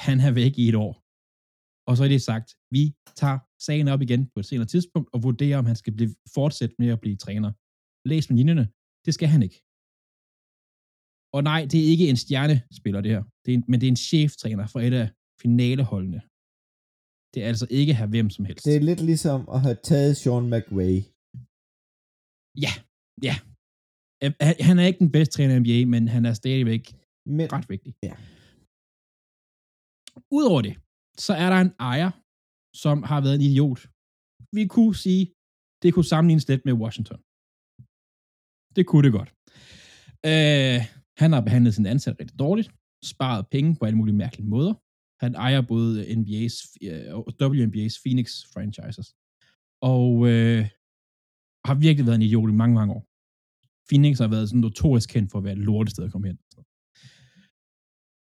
han 0.06 0.18
er 0.28 0.32
væk 0.42 0.54
i 0.64 0.66
et 0.72 0.78
år. 0.86 0.94
Og 1.88 1.94
så 1.98 2.02
er 2.04 2.12
det 2.14 2.22
sagt, 2.32 2.50
vi 2.76 2.84
tager 3.22 3.40
sagen 3.68 3.88
op 3.94 4.02
igen 4.06 4.22
på 4.34 4.38
et 4.42 4.48
senere 4.52 4.70
tidspunkt, 4.74 5.08
og 5.14 5.24
vurderer, 5.28 5.58
om 5.62 5.66
han 5.72 5.78
skal 5.82 5.94
blive, 5.98 6.12
fortsætte 6.38 6.76
med 6.80 6.90
at 6.96 7.02
blive 7.04 7.18
træner. 7.26 7.52
Læs 8.10 8.30
med 8.30 8.38
linjerne. 8.40 8.66
Det 9.06 9.14
skal 9.18 9.30
han 9.34 9.42
ikke. 9.48 9.58
Og 11.36 11.42
nej, 11.52 11.62
det 11.72 11.78
er 11.84 11.88
ikke 11.94 12.08
en 12.12 12.20
stjernespiller, 12.26 13.02
det 13.06 13.12
her. 13.16 13.24
Det 13.44 13.50
er 13.54 13.58
en, 13.60 13.66
men 13.72 13.78
det 13.82 13.88
er 13.88 13.94
en 13.98 14.04
cheftræner 14.12 14.66
for 14.74 14.80
et 14.88 14.94
af 15.02 15.08
finaleholdene. 15.42 16.20
Det 17.34 17.40
er 17.44 17.48
altså 17.52 17.68
ikke 17.80 17.94
her 18.00 18.08
hvem 18.14 18.30
som 18.36 18.44
helst. 18.50 18.66
Det 18.68 18.76
er 18.76 18.84
lidt 18.90 19.02
ligesom 19.12 19.40
at 19.56 19.60
have 19.66 19.78
taget 19.92 20.14
Sean 20.22 20.46
McVay. 20.54 20.96
Ja, 22.66 22.74
ja. 23.28 23.36
Han- 24.46 24.62
Han 24.70 24.76
er 24.82 24.86
ikke 24.90 25.04
den 25.06 25.12
bedste 25.18 25.34
træner 25.36 25.54
i 25.56 25.60
NBA, 25.64 25.80
men 25.94 26.04
han 26.16 26.24
er 26.30 26.34
stadigvæk 26.44 26.84
Men, 27.38 27.46
ret 27.56 27.68
vigtig. 27.74 27.92
Ja. 28.10 28.14
Udover 30.38 30.62
det, 30.68 30.76
så 31.26 31.34
er 31.44 31.50
der 31.54 31.60
en 31.68 31.74
ejer, 31.92 32.12
som 32.84 32.98
har 33.10 33.20
været 33.26 33.36
en 33.40 33.46
idiot. 33.50 33.80
Vi 34.58 34.64
kunne 34.74 34.96
sige, 35.06 35.24
det 35.84 35.90
kunne 35.94 36.10
sammenlignes 36.14 36.48
lidt 36.52 36.64
med 36.68 36.74
Washington. 36.84 37.20
Det 38.76 38.84
kunne 38.90 39.04
det 39.08 39.14
godt. 39.20 39.30
Øh, 40.32 40.80
han 41.18 41.32
har 41.32 41.42
behandlet 41.42 41.74
sin 41.74 41.86
ansat 41.86 42.16
rigtig 42.20 42.40
dårligt, 42.40 42.72
sparet 43.04 43.48
penge 43.52 43.76
på 43.76 43.86
alle 43.86 43.98
mulige 43.98 44.16
mærkelige 44.16 44.48
måder. 44.48 44.74
Han 45.24 45.36
ejer 45.36 45.62
både 45.62 46.06
NBA's, 46.06 46.56
og 47.14 47.28
øh, 47.42 47.48
WNBA's 47.52 48.02
Phoenix 48.04 48.30
franchises. 48.54 49.08
Og 49.82 50.28
øh, 50.30 50.70
har 51.66 51.76
virkelig 51.76 52.06
været 52.06 52.16
en 52.16 52.22
idiot 52.22 52.50
i 52.50 52.54
mange, 52.54 52.76
mange 52.76 52.94
år. 52.94 53.04
Phoenix 53.90 54.18
har 54.20 54.28
været 54.28 54.50
sådan 54.50 54.62
notorisk 54.62 55.10
kendt 55.10 55.32
for 55.32 55.38
at 55.38 55.44
være 55.44 55.54
et 55.54 55.66
lortested 55.70 56.04
at 56.04 56.12
komme 56.12 56.28
hen. 56.28 56.38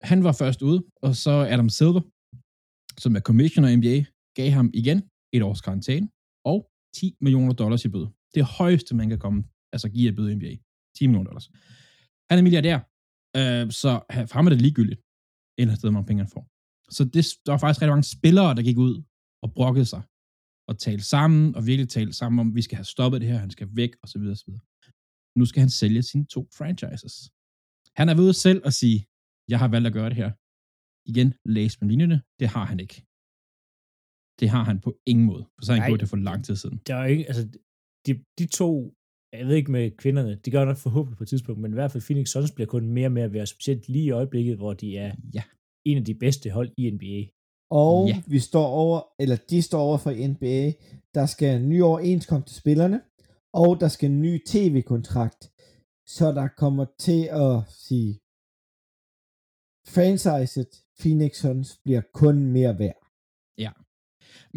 Han 0.02 0.24
var 0.24 0.32
først 0.32 0.62
ude, 0.62 0.84
og 1.02 1.16
så 1.16 1.30
Adam 1.30 1.68
Silver, 1.68 2.00
som 3.00 3.16
er 3.16 3.20
commissioner 3.20 3.68
i 3.68 3.76
NBA, 3.76 4.04
gav 4.34 4.50
ham 4.50 4.70
igen 4.74 5.02
et 5.32 5.42
års 5.42 5.60
karantæne 5.60 6.08
og 6.44 6.70
10 6.94 7.16
millioner 7.20 7.52
dollars 7.52 7.84
i 7.84 7.88
bøde. 7.88 8.10
Det 8.34 8.44
højeste, 8.44 8.94
man 8.94 9.08
kan 9.08 9.18
komme, 9.18 9.44
altså 9.72 9.88
give 9.88 10.08
et 10.08 10.16
bøde 10.16 10.32
i 10.32 10.34
NBA. 10.34 10.54
10 10.98 11.06
millioner 11.06 11.24
dollars. 11.24 11.50
Han 12.28 12.38
er 12.38 12.42
milliardær, 12.46 12.78
øh, 13.38 13.64
så 13.80 13.90
for 14.28 14.34
ham 14.38 14.46
er 14.46 14.52
det 14.54 14.62
ligegyldigt, 14.66 15.00
eller 15.60 15.74
sted, 15.74 15.90
hvor 15.90 16.08
penge 16.08 16.22
han 16.24 16.32
får. 16.36 16.44
Så 16.96 17.02
det, 17.14 17.22
der 17.44 17.50
var 17.52 17.60
faktisk 17.62 17.80
rigtig 17.80 17.94
mange 17.96 18.12
spillere, 18.16 18.54
der 18.58 18.62
gik 18.68 18.78
ud 18.88 18.94
og 19.44 19.48
brokkede 19.58 19.88
sig, 19.92 20.02
og 20.68 20.74
talte 20.78 21.04
sammen, 21.14 21.54
og 21.56 21.66
virkelig 21.70 21.88
talte 21.88 22.12
sammen 22.20 22.38
om, 22.38 22.54
vi 22.58 22.62
skal 22.62 22.76
have 22.76 22.92
stoppet 22.94 23.20
det 23.20 23.28
her, 23.30 23.38
han 23.46 23.54
skal 23.56 23.68
væk, 23.80 23.92
og 24.02 24.08
så 24.08 24.18
videre, 24.18 24.34
og 24.36 24.40
så 24.42 24.46
videre. 24.48 24.64
Nu 25.38 25.44
skal 25.50 25.60
han 25.60 25.70
sælge 25.80 26.02
sine 26.02 26.26
to 26.34 26.40
franchises. 26.58 27.16
Han 27.98 28.08
er 28.08 28.16
ved 28.20 28.32
selv 28.32 28.60
at 28.68 28.74
sige, 28.80 28.98
jeg 29.52 29.58
har 29.58 29.68
valgt 29.68 29.86
at 29.86 29.92
gøre 29.92 30.10
det 30.12 30.18
her. 30.22 30.30
Igen, 31.10 31.28
læs 31.56 31.80
med 31.80 31.88
linjerne, 31.88 32.22
det 32.40 32.48
har 32.54 32.64
han 32.70 32.80
ikke. 32.84 32.98
Det 34.40 34.48
har 34.54 34.64
han 34.70 34.80
på 34.80 34.90
ingen 35.06 35.26
måde, 35.26 35.44
for 35.54 35.60
så 35.64 35.72
har 35.72 35.80
han 35.80 35.90
gjort 35.90 36.00
det 36.00 36.08
for 36.08 36.16
lang 36.16 36.44
tid 36.44 36.56
siden. 36.56 36.78
Der 36.86 36.96
er 37.02 37.06
ikke, 37.14 37.24
altså, 37.30 37.44
de, 38.06 38.12
de 38.38 38.46
to, 38.60 38.70
jeg 39.32 39.46
ved 39.46 39.54
ikke 39.56 39.70
med 39.70 39.90
kvinderne, 39.90 40.34
de 40.44 40.50
gør 40.50 40.64
nok 40.64 40.76
forhåbentlig 40.76 41.16
på 41.18 41.24
et 41.24 41.28
tidspunkt, 41.28 41.60
men 41.60 41.70
i 41.70 41.74
hvert 41.74 41.92
fald 41.92 42.02
Phoenix 42.02 42.28
Suns 42.28 42.50
bliver 42.52 42.66
kun 42.66 42.88
mere 42.88 43.06
og 43.06 43.12
mere 43.12 43.32
værd, 43.32 43.46
specielt 43.46 43.88
lige 43.88 44.04
i 44.04 44.10
øjeblikket, 44.10 44.56
hvor 44.56 44.72
de 44.72 44.96
er 44.96 45.14
Ja, 45.34 45.42
en 45.84 45.98
af 45.98 46.04
de 46.04 46.14
bedste 46.14 46.50
hold 46.50 46.70
i 46.76 46.90
NBA. 46.90 47.18
Og 47.70 48.08
Ja. 48.08 48.22
vi 48.26 48.38
står 48.38 48.66
over, 48.66 49.00
eller 49.22 49.36
de 49.50 49.62
står 49.62 49.80
over 49.80 49.98
for 49.98 50.10
NBA. 50.32 50.72
Der 51.14 51.26
skal 51.26 51.60
en 51.60 51.68
ny 51.68 51.82
overenskomst 51.82 52.46
til 52.48 52.56
spillerne, 52.56 53.00
og 53.54 53.80
der 53.80 53.88
skal 53.88 54.10
en 54.10 54.22
ny 54.22 54.32
tv-kontrakt. 54.46 55.42
Så 56.16 56.26
der 56.38 56.48
kommer 56.62 56.84
til 57.06 57.20
at 57.46 57.54
sige, 57.86 58.12
franchiset 59.96 60.70
Phoenix 61.00 61.32
Suns 61.42 61.68
bliver 61.84 62.02
kun 62.20 62.36
mere 62.56 62.78
værd. 62.78 63.00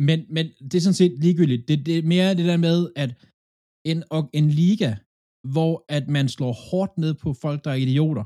men, 0.07 0.19
men 0.35 0.45
det 0.71 0.75
er 0.75 0.81
sådan 0.81 1.01
set 1.03 1.19
ligegyldigt. 1.25 1.67
Det, 1.67 1.85
det 1.85 1.97
er 1.97 2.03
mere 2.13 2.35
det 2.39 2.45
der 2.51 2.57
med, 2.57 2.77
at 2.95 3.11
en, 3.91 3.99
og 4.15 4.23
en 4.39 4.47
liga, 4.61 4.91
hvor 5.53 5.73
at 5.97 6.05
man 6.17 6.25
slår 6.35 6.53
hårdt 6.67 6.93
ned 7.03 7.13
på 7.23 7.29
folk, 7.43 7.59
der 7.65 7.71
er 7.71 7.79
idioter, 7.85 8.25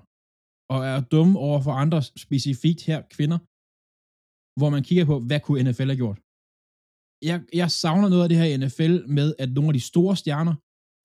og 0.73 0.79
er 0.91 0.97
dumme 1.13 1.35
over 1.47 1.59
for 1.67 1.73
andre, 1.83 1.99
specifikt 2.25 2.81
her 2.89 2.99
kvinder, 3.15 3.39
hvor 4.59 4.69
man 4.75 4.83
kigger 4.87 5.05
på, 5.11 5.15
hvad 5.27 5.39
kunne 5.43 5.63
NFL 5.65 5.89
have 5.93 6.01
gjort? 6.03 6.19
Jeg, 7.29 7.37
jeg 7.61 7.69
savner 7.83 8.07
noget 8.09 8.23
af 8.25 8.29
det 8.29 8.37
her 8.41 8.47
i 8.53 8.57
NFL 8.61 8.95
med, 9.17 9.29
at 9.43 9.49
nogle 9.57 9.69
af 9.71 9.75
de 9.79 9.89
store 9.91 10.15
stjerner 10.21 10.55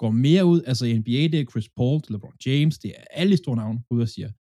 går 0.03 0.13
mere 0.27 0.45
ud, 0.53 0.61
altså 0.71 0.85
NBA, 1.01 1.23
det 1.33 1.39
er 1.41 1.51
Chris 1.53 1.69
Paul, 1.79 1.97
det 2.01 2.09
er 2.09 2.13
LeBron 2.15 2.39
James, 2.47 2.77
det 2.83 2.91
er 2.99 3.05
alle 3.21 3.33
de 3.35 3.43
store 3.43 3.57
navne 3.63 3.81
ud 3.95 4.01
og 4.07 4.11
siger, 4.15 4.31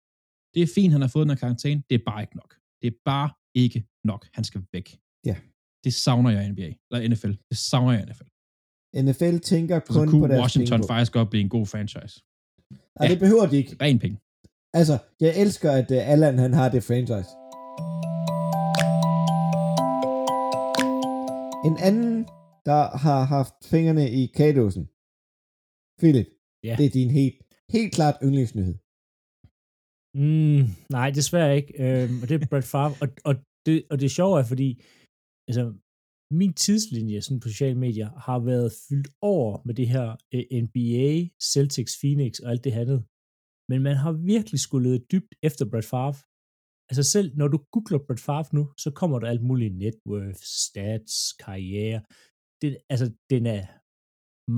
det 0.54 0.60
er 0.62 0.70
fint, 0.76 0.92
han 0.94 1.02
har 1.04 1.10
fået 1.14 1.24
den 1.26 1.34
her 1.34 1.42
karantæne, 1.44 1.80
det 1.88 1.94
er 2.00 2.04
bare 2.10 2.22
ikke 2.24 2.36
nok. 2.40 2.50
Det 2.80 2.88
er 2.92 2.96
bare 3.12 3.30
ikke 3.64 3.80
nok. 4.10 4.22
Han 4.36 4.44
skal 4.48 4.60
væk. 4.72 4.86
Ja. 5.28 5.36
Det 5.84 5.92
savner 6.04 6.30
jeg 6.34 6.42
i 6.46 6.50
NBA, 6.54 6.70
eller 6.88 6.98
NFL. 7.12 7.34
Det 7.50 7.58
savner 7.70 7.92
jeg 7.92 8.02
i 8.02 8.06
NFL. 8.10 8.30
NFL 8.96 9.36
tænker 9.52 9.80
Så 9.80 9.92
kun 9.92 10.06
på 10.06 10.10
kunne 10.10 10.28
deres 10.28 10.40
Washington 10.40 10.78
penge. 10.80 10.86
faktisk 10.92 11.12
godt 11.12 11.30
blive 11.30 11.42
en 11.46 11.48
god 11.56 11.66
franchise. 11.66 12.14
Nej, 12.98 13.08
det 13.08 13.18
behøver 13.18 13.46
de 13.46 13.56
ikke. 13.56 13.76
Ren 13.84 13.98
penge. 13.98 14.16
Altså, 14.80 14.98
jeg 15.20 15.32
elsker, 15.42 15.70
at 15.80 15.90
uh, 15.90 16.12
Allan 16.12 16.38
han 16.38 16.52
har 16.52 16.68
det 16.74 16.82
franchise. 16.90 17.30
En 21.68 21.76
anden, 21.88 22.14
der 22.70 22.82
har 23.04 23.20
haft 23.36 23.54
fingrene 23.72 24.06
i 24.20 24.22
kagedåsen. 24.38 24.84
Philip, 26.00 26.28
Ja. 26.68 26.74
det 26.78 26.84
er 26.86 26.94
din 27.00 27.10
helt, 27.20 27.36
helt 27.74 27.92
klart 27.98 28.16
yndlingsnyhed. 28.26 28.76
Mm, 30.22 30.62
nej, 30.96 31.08
desværre 31.20 31.56
ikke. 31.56 31.72
Øhm, 31.84 32.16
og 32.22 32.28
det 32.28 32.34
er 32.42 32.46
Brett 32.52 32.66
Favre. 32.74 32.94
Og, 33.02 33.08
og, 33.28 33.34
det, 33.66 33.76
og 33.90 33.96
det 34.02 34.10
sjove 34.18 34.34
er, 34.40 34.44
fordi 34.52 34.68
altså, 35.48 35.62
min 36.30 36.52
tidslinje 36.54 37.22
sådan 37.22 37.40
på 37.40 37.48
sociale 37.48 37.78
medier 37.78 38.08
har 38.26 38.38
været 38.38 38.72
fyldt 38.88 39.08
over 39.22 39.62
med 39.66 39.74
det 39.74 39.88
her 39.88 40.06
øh, 40.34 40.44
NBA, 40.64 41.28
Celtics, 41.52 41.94
Phoenix 42.00 42.32
og 42.44 42.50
alt 42.50 42.64
det 42.64 42.72
andet. 42.82 43.00
Men 43.70 43.82
man 43.82 43.96
har 43.96 44.12
virkelig 44.12 44.60
skulle 44.60 44.88
lede 44.88 45.04
dybt 45.12 45.34
efter 45.42 45.64
Brett 45.70 45.86
Favre. 45.86 46.20
Altså 46.90 47.02
selv 47.14 47.28
når 47.36 47.48
du 47.48 47.58
googler 47.72 47.98
Brett 48.06 48.20
Favre 48.20 48.56
nu, 48.58 48.64
så 48.78 48.90
kommer 48.90 49.18
der 49.18 49.28
alt 49.28 49.42
muligt 49.42 49.74
net 49.76 49.96
worth, 50.08 50.42
stats, 50.42 51.14
karriere. 51.44 52.00
Det, 52.60 52.78
altså, 52.92 53.06
den 53.30 53.46
er 53.46 53.62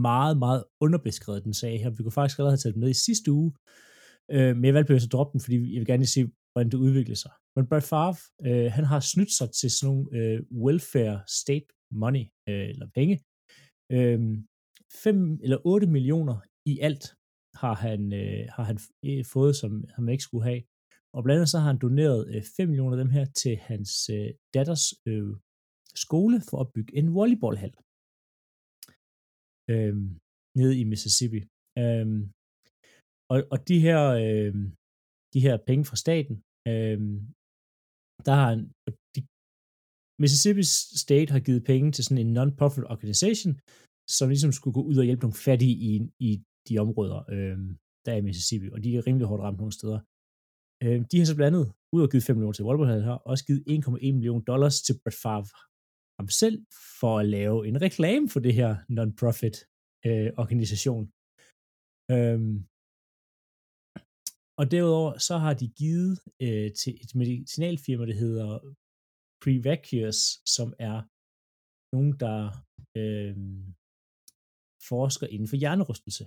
meget, 0.08 0.36
meget 0.44 0.64
underbeskrevet, 0.80 1.44
den 1.44 1.54
sag 1.54 1.80
her. 1.82 1.90
Vi 1.90 2.02
kunne 2.02 2.18
faktisk 2.18 2.38
allerede 2.38 2.56
have 2.56 2.62
taget 2.62 2.74
den 2.74 2.80
med 2.80 2.90
i 2.90 3.04
sidste 3.06 3.32
uge, 3.32 3.52
øh, 4.34 4.56
men 4.56 4.64
jeg 4.64 4.74
valgte 4.74 4.94
at 4.94 5.12
droppe 5.12 5.32
den, 5.32 5.40
fordi 5.40 5.56
jeg 5.72 5.80
vil 5.80 5.86
gerne 5.86 6.06
se, 6.06 6.20
hvordan 6.52 6.70
det 6.70 6.78
udvikler 6.86 7.18
sig. 7.24 7.32
Men 7.56 7.64
Brett 7.68 7.86
Favre, 7.92 8.16
øh, 8.46 8.68
han 8.76 8.84
har 8.92 9.00
snydt 9.12 9.32
sig 9.38 9.48
til 9.58 9.70
sådan 9.70 9.86
nogle 9.88 10.04
øh, 10.18 10.38
welfare 10.66 11.18
state 11.40 11.68
money, 12.02 12.24
øh, 12.48 12.66
eller 12.72 12.88
penge. 12.98 13.14
Øh, 13.96 14.20
5 15.04 15.40
eller 15.44 15.58
8 15.64 15.86
millioner 15.86 16.36
i 16.72 16.74
alt 16.88 17.04
har 17.62 17.74
han, 17.74 18.00
øh, 18.22 18.44
har 18.56 18.64
han 18.70 18.78
øh, 19.08 19.24
fået, 19.34 19.54
som 19.56 19.70
han 19.94 20.08
ikke 20.08 20.28
skulle 20.28 20.44
have. 20.50 20.62
Og 21.14 21.20
blandt 21.22 21.38
andet 21.38 21.52
så 21.52 21.58
har 21.58 21.68
han 21.72 21.82
doneret 21.86 22.20
øh, 22.32 22.42
5 22.56 22.68
millioner 22.68 22.96
af 22.96 23.02
dem 23.04 23.12
her 23.16 23.24
til 23.24 23.54
hans 23.56 23.92
øh, 24.16 24.30
datters 24.54 24.84
øh, 25.10 25.32
skole 26.04 26.36
for 26.48 26.58
at 26.60 26.72
bygge 26.74 26.92
en 27.00 27.14
volleyballhal 27.18 27.74
øh, 29.72 29.94
nede 30.58 30.74
i 30.80 30.84
Mississippi. 30.92 31.40
Øh, 31.82 32.06
og, 33.32 33.38
og 33.52 33.58
de 33.68 33.78
her 33.86 34.02
øh, 34.24 34.54
de 35.34 35.40
her 35.46 35.56
penge 35.68 35.84
fra 35.84 35.96
staten, 36.04 36.36
øh, 36.70 36.98
der 38.26 38.34
har 38.42 38.50
de, 39.14 39.20
Mississippi 40.22 40.62
State 41.04 41.32
har 41.34 41.40
givet 41.46 41.64
penge 41.64 41.92
til 41.92 42.04
sådan 42.04 42.26
en 42.26 42.32
non-profit 42.38 42.84
organisation, 42.94 43.52
som 44.16 44.28
ligesom 44.28 44.52
skulle 44.52 44.74
gå 44.78 44.82
ud 44.90 44.96
og 45.00 45.04
hjælpe 45.04 45.24
nogle 45.24 45.42
fattige 45.48 45.76
i, 45.90 45.92
i 46.28 46.30
de 46.68 46.78
områder, 46.84 47.18
øh, 47.34 47.58
der 48.04 48.10
er 48.12 48.16
i 48.20 48.26
Mississippi, 48.28 48.68
og 48.74 48.78
de 48.84 48.96
er 48.96 49.06
rimelig 49.06 49.26
hårdt 49.26 49.42
ramt 49.42 49.58
nogle 49.58 49.76
steder. 49.78 50.00
Øh, 50.84 50.98
de 51.10 51.18
har 51.18 51.26
så 51.26 51.36
blandt 51.36 51.56
andet, 51.56 51.66
ud 51.94 52.02
og 52.04 52.10
givet 52.10 52.24
5 52.24 52.36
millioner 52.36 52.56
til 52.56 52.64
Wolverhampton, 52.68 53.08
her, 53.08 53.18
også 53.30 53.44
givet 53.48 53.62
1,1 53.68 54.12
million 54.18 54.42
dollars 54.50 54.76
til 54.86 54.94
Brett 55.02 55.18
Favre 55.22 55.52
ham 56.18 56.28
selv, 56.42 56.56
for 57.00 57.12
at 57.18 57.26
lave 57.36 57.58
en 57.68 57.82
reklame 57.86 58.28
for 58.32 58.40
det 58.46 58.54
her 58.60 58.70
non-profit 58.96 59.56
øh, 60.06 60.30
organisation. 60.42 61.04
Øhm, 62.14 62.54
og 64.62 64.66
derudover 64.70 65.12
så 65.28 65.34
har 65.44 65.54
de 65.62 65.68
givet 65.82 66.12
øh, 66.44 66.68
til 66.80 66.92
et 67.04 67.12
medicinalfirma, 67.20 68.04
der 68.10 68.16
hedder 68.24 68.50
Prevacious, 69.44 70.18
som 70.56 70.68
er 70.88 70.96
nogen, 71.94 72.12
der 72.24 72.38
øh, 73.00 73.34
forsker 74.90 75.26
inden 75.34 75.48
for 75.50 75.58
hjernerystelse. 75.62 76.24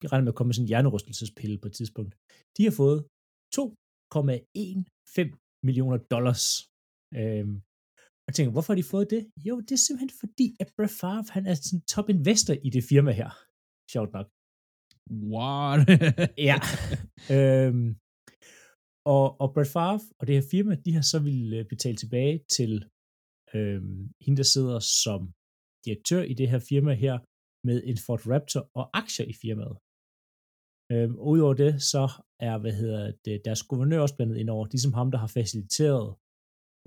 De 0.00 0.06
regner 0.10 0.24
med 0.24 0.32
at 0.32 0.38
komme 0.38 0.48
med 0.48 0.56
sådan 0.56 0.66
en 0.66 0.72
hjernerystelsespille 0.72 1.58
på 1.62 1.66
et 1.70 1.76
tidspunkt. 1.80 2.12
De 2.56 2.62
har 2.66 2.74
fået 2.82 2.98
2,15 3.56 5.66
millioner 5.66 5.98
dollars. 6.14 6.44
Øh, 7.20 7.46
og 8.22 8.26
jeg 8.28 8.34
tænker, 8.34 8.54
hvorfor 8.54 8.70
har 8.72 8.80
de 8.80 8.92
fået 8.94 9.08
det? 9.14 9.22
Jo, 9.48 9.54
det 9.66 9.74
er 9.74 9.82
simpelthen 9.86 10.14
fordi, 10.22 10.46
at 10.62 10.68
Brad 10.76 10.92
Favre, 11.00 11.32
han 11.36 11.44
er 11.50 11.54
sådan 11.54 11.82
top 11.94 12.08
investor 12.16 12.54
i 12.66 12.68
det 12.76 12.84
firma 12.90 13.12
her. 13.20 13.30
Sjovt 13.94 14.12
nok. 14.16 14.26
What? 15.10 15.78
Ja. 16.48 16.58
øhm, 17.36 17.88
og, 19.14 19.24
og 19.42 19.48
Brett 19.54 19.72
Favre 19.76 20.00
og 20.18 20.26
det 20.26 20.34
her 20.34 20.46
firma, 20.50 20.74
de 20.84 20.92
har 20.96 21.02
så 21.12 21.18
ville 21.28 21.56
øh, 21.58 21.64
betale 21.72 21.96
tilbage 21.96 22.36
til 22.56 22.72
øhm, 23.54 24.12
hende, 24.24 24.36
der 24.36 24.48
sidder 24.54 24.78
som 25.04 25.20
direktør 25.84 26.22
i 26.32 26.34
det 26.34 26.48
her 26.52 26.58
firma 26.70 26.92
her, 27.04 27.16
med 27.68 27.78
en 27.90 27.98
Ford 28.06 28.22
Raptor 28.30 28.62
og 28.78 28.84
aktier 29.00 29.26
i 29.32 29.34
firmaet. 29.42 29.76
Øhm, 30.92 31.14
og 31.20 31.26
udover 31.34 31.54
det, 31.64 31.72
så 31.92 32.04
er, 32.48 32.54
hvad 32.58 32.74
hedder 32.80 33.12
det, 33.24 33.42
deres 33.44 33.62
guvernør 33.62 34.00
også 34.00 34.16
blandet 34.16 34.36
ind 34.38 34.50
over, 34.50 34.66
ligesom 34.66 34.92
ham, 34.98 35.10
der 35.10 35.18
har 35.24 35.30
faciliteret 35.38 36.06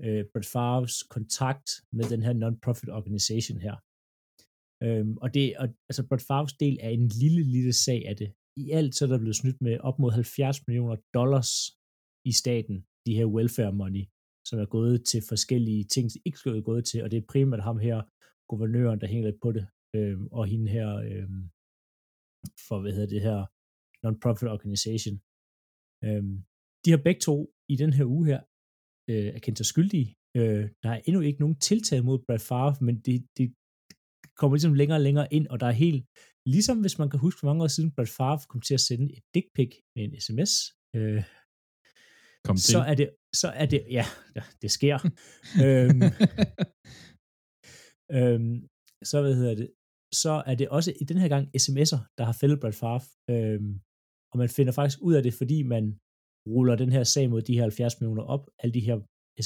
øh, 0.04 0.22
Brett 0.32 0.48
Favres 0.54 0.96
kontakt 1.16 1.68
med 1.96 2.04
den 2.12 2.22
her 2.26 2.34
non-profit 2.42 2.90
organisation 2.98 3.58
her. 3.66 3.76
Øhm, 4.86 5.16
og 5.24 5.28
det, 5.34 5.44
og, 5.60 5.66
altså 5.88 6.02
Brett 6.08 6.26
Favres 6.28 6.54
del 6.62 6.76
er 6.86 6.90
en 6.98 7.08
lille, 7.22 7.42
lille 7.54 7.72
sag 7.72 8.00
af 8.10 8.16
det. 8.16 8.30
I 8.62 8.64
alt 8.78 8.94
så 8.94 9.04
er 9.04 9.08
der 9.08 9.18
blevet 9.18 9.40
snydt 9.42 9.60
med 9.66 9.74
op 9.88 9.98
mod 9.98 10.10
70 10.10 10.66
millioner 10.66 10.96
dollars 11.18 11.50
i 12.30 12.32
staten, 12.42 12.76
de 13.06 13.16
her 13.18 13.26
welfare 13.36 13.72
money, 13.72 14.04
som 14.48 14.58
er 14.64 14.68
gået 14.76 15.04
til 15.10 15.20
forskellige 15.28 15.84
ting, 15.94 16.04
som 16.10 16.20
ikke 16.26 16.38
skulle 16.38 16.54
være 16.54 16.70
gået 16.70 16.84
til, 16.90 17.02
og 17.04 17.10
det 17.10 17.18
er 17.18 17.30
primært 17.32 17.62
ham 17.68 17.78
her, 17.78 17.98
guvernøren, 18.50 19.00
der 19.00 19.06
hænger 19.12 19.26
lidt 19.28 19.40
på 19.44 19.50
det, 19.56 19.64
øhm, 19.96 20.26
og 20.38 20.46
hende 20.52 20.68
her, 20.76 20.88
øhm, 21.08 21.42
for 22.66 22.76
hvad 22.80 22.92
hedder 22.96 23.12
det 23.14 23.22
her, 23.28 23.38
non-profit 24.04 24.50
organization. 24.56 25.16
Øhm, 26.06 26.34
de 26.84 26.90
har 26.90 27.02
begge 27.06 27.20
to 27.28 27.36
i 27.72 27.76
den 27.82 27.92
her 27.96 28.06
uge 28.14 28.26
her 28.30 28.40
øh, 29.10 29.28
er 29.36 29.40
kendt 29.44 29.58
sig 29.58 29.66
skyldige. 29.72 30.08
Øh, 30.38 30.64
der 30.82 30.90
er 30.94 31.00
endnu 31.06 31.20
ikke 31.20 31.40
nogen 31.44 31.58
tiltag 31.68 32.00
mod 32.08 32.18
Brad 32.26 32.42
Favre, 32.48 32.74
men 32.86 32.96
det, 33.06 33.16
det 33.36 33.46
kommer 34.38 34.54
ligesom 34.56 34.74
længere 34.80 34.98
og 35.00 35.04
længere 35.08 35.28
ind, 35.36 35.46
og 35.52 35.60
der 35.60 35.66
er 35.66 35.76
helt, 35.84 36.02
ligesom 36.54 36.76
hvis 36.80 36.98
man 37.00 37.10
kan 37.10 37.20
huske 37.20 37.38
for 37.40 37.46
mange 37.50 37.62
år 37.64 37.72
siden, 37.76 37.90
Brad 37.96 38.10
Favre 38.16 38.46
kom 38.52 38.60
til 38.60 38.74
at 38.78 38.84
sende 38.88 39.06
et 39.16 39.24
dick 39.34 39.46
pic 39.56 39.70
med 39.94 40.02
en 40.04 40.14
sms, 40.24 40.52
øh, 40.96 41.22
Kom 42.46 42.56
til. 42.56 42.72
så 42.74 42.80
er 42.90 42.94
det, 43.00 43.08
så 43.42 43.48
er 43.62 43.66
det, 43.72 43.80
ja, 43.98 44.04
det 44.62 44.70
sker. 44.78 44.96
øhm, 45.66 46.02
øhm, 48.18 48.54
så 49.10 49.16
hvad 49.22 49.34
hedder 49.40 49.54
det, 49.60 49.68
så 50.22 50.34
er 50.50 50.54
det 50.60 50.68
også 50.68 50.90
i 51.02 51.04
den 51.10 51.18
her 51.22 51.28
gang 51.34 51.44
sms'er, 51.64 52.00
der 52.18 52.24
har 52.28 52.36
fældet 52.40 52.60
Brad 52.60 52.76
Favre, 52.82 53.02
øhm, 53.32 53.72
og 54.32 54.36
man 54.42 54.50
finder 54.56 54.72
faktisk 54.72 54.98
ud 55.08 55.14
af 55.18 55.22
det, 55.22 55.34
fordi 55.40 55.58
man 55.74 55.84
ruller 56.54 56.76
den 56.82 56.92
her 56.96 57.04
sag 57.04 57.30
mod 57.30 57.42
de 57.42 57.54
her 57.54 57.62
70 57.62 58.00
millioner 58.00 58.24
op, 58.34 58.42
alle 58.62 58.74
de 58.78 58.86
her 58.88 58.96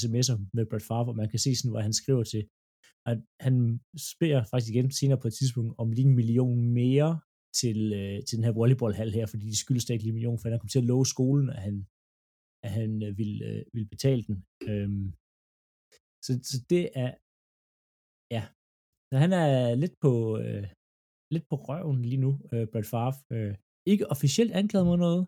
sms'er 0.01 0.37
med 0.55 0.65
Brad 0.69 0.85
Favre, 0.89 1.11
og 1.13 1.15
man 1.21 1.29
kan 1.29 1.39
se 1.39 1.51
sådan, 1.55 1.73
hvor 1.73 1.83
han 1.87 1.93
skriver 2.01 2.23
til, 2.23 2.41
at 3.11 3.17
han 3.45 3.55
spørger 4.11 4.43
faktisk 4.51 4.71
igen 4.73 4.91
senere 4.91 5.19
på 5.21 5.27
et 5.27 5.37
tidspunkt 5.39 5.71
om 5.81 5.91
lige 5.91 6.07
en 6.07 6.15
million 6.15 6.61
mere 6.81 7.11
til, 7.61 7.79
øh, 7.99 8.17
til 8.25 8.37
den 8.37 8.45
her 8.47 8.57
volleyballhal 8.59 9.11
her, 9.17 9.25
fordi 9.25 9.45
de 9.51 9.61
skylder 9.63 9.81
stadig 9.81 10.01
lige 10.01 10.13
en 10.13 10.19
million, 10.19 10.39
for 10.39 10.49
han 10.49 10.59
kom 10.59 10.73
til 10.73 10.83
at 10.83 10.89
love 10.91 11.05
skolen, 11.05 11.49
at 11.55 11.61
han, 11.67 11.75
at 12.65 12.71
han 12.79 12.91
øh, 13.05 13.17
ville, 13.19 13.39
øh, 13.49 13.61
ville 13.73 13.89
betale 13.95 14.23
den. 14.27 14.37
Øhm, 14.69 15.07
så, 16.25 16.31
så 16.51 16.57
det 16.71 16.83
er, 17.03 17.11
ja, 18.35 18.43
så 19.09 19.15
han 19.23 19.31
er 19.43 19.75
lidt 19.83 19.95
på, 20.05 20.13
øh, 20.43 20.65
lidt 21.35 21.45
på 21.49 21.55
røven 21.67 22.01
lige 22.11 22.23
nu, 22.25 22.31
øh, 22.53 22.65
Brad 22.71 22.87
Favre. 22.91 23.15
Øh, 23.35 23.55
ikke 23.91 24.09
officielt 24.13 24.51
anklaget 24.51 24.87
mod 24.89 24.97
noget. 25.07 25.23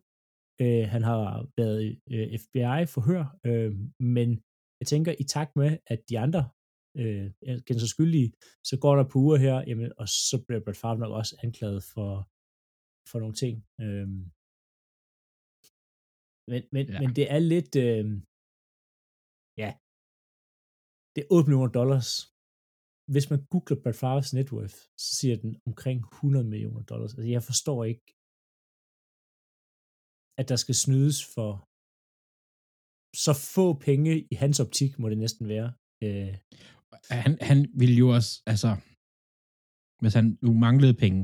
Øh, 0.64 0.86
han 0.94 1.04
har 1.10 1.24
været 1.60 1.82
øh, 2.14 2.28
FBI-forhør, 2.44 3.24
øh, 3.48 3.72
men 4.16 4.30
jeg 4.80 4.88
tænker, 4.88 5.12
i 5.24 5.26
takt 5.36 5.54
med, 5.62 5.70
at 5.94 6.00
de 6.10 6.20
andre 6.26 6.42
øh, 7.02 7.26
kender 7.66 7.82
sig 7.82 7.94
skyldige, 7.96 8.30
så 8.70 8.76
går 8.84 8.94
der 8.96 9.06
på 9.12 9.16
uger 9.26 9.38
her, 9.46 9.58
jamen, 9.70 9.92
og 10.02 10.08
så 10.30 10.36
bliver 10.46 10.62
Brett 10.64 10.82
Favre 10.82 11.02
nok 11.04 11.14
også 11.22 11.34
anklaget 11.46 11.82
for, 11.94 12.12
for 13.12 13.18
nogle 13.24 13.36
ting. 13.44 13.56
Øh, 13.84 14.08
men, 16.52 16.62
men, 16.76 16.84
ja. 16.94 17.00
men 17.02 17.10
det 17.18 17.26
er 17.36 17.42
lidt, 17.54 17.72
øh, 17.86 18.06
ja, 19.64 19.70
det 21.14 21.20
er 21.22 21.30
8 21.36 21.46
millioner 21.48 21.74
dollars. 21.80 22.12
Hvis 23.14 23.30
man 23.32 23.42
googler 23.52 23.78
Brett 23.84 24.02
Favre's 24.04 24.32
net 24.38 24.50
worth, 24.56 24.78
så 25.04 25.10
siger 25.20 25.36
den 25.44 25.52
omkring 25.70 26.00
100 26.00 26.46
millioner 26.52 26.84
dollars. 26.92 27.14
Altså, 27.14 27.30
jeg 27.36 27.44
forstår 27.52 27.80
ikke, 27.92 28.06
at 30.40 30.46
der 30.52 30.58
skal 30.64 30.76
snydes 30.86 31.20
for 31.36 31.52
så 33.26 33.34
få 33.56 33.66
penge 33.88 34.12
i 34.34 34.36
hans 34.44 34.58
optik, 34.66 34.92
må 35.00 35.06
det 35.10 35.20
næsten 35.26 35.46
være. 35.56 35.70
Øh. 36.06 36.34
Han, 37.10 37.38
han 37.42 37.68
ville 37.82 37.96
jo 37.96 38.08
også, 38.10 38.42
altså, 38.46 38.76
hvis 40.02 40.14
han 40.14 40.38
nu 40.42 40.54
manglede 40.54 40.94
penge, 40.94 41.22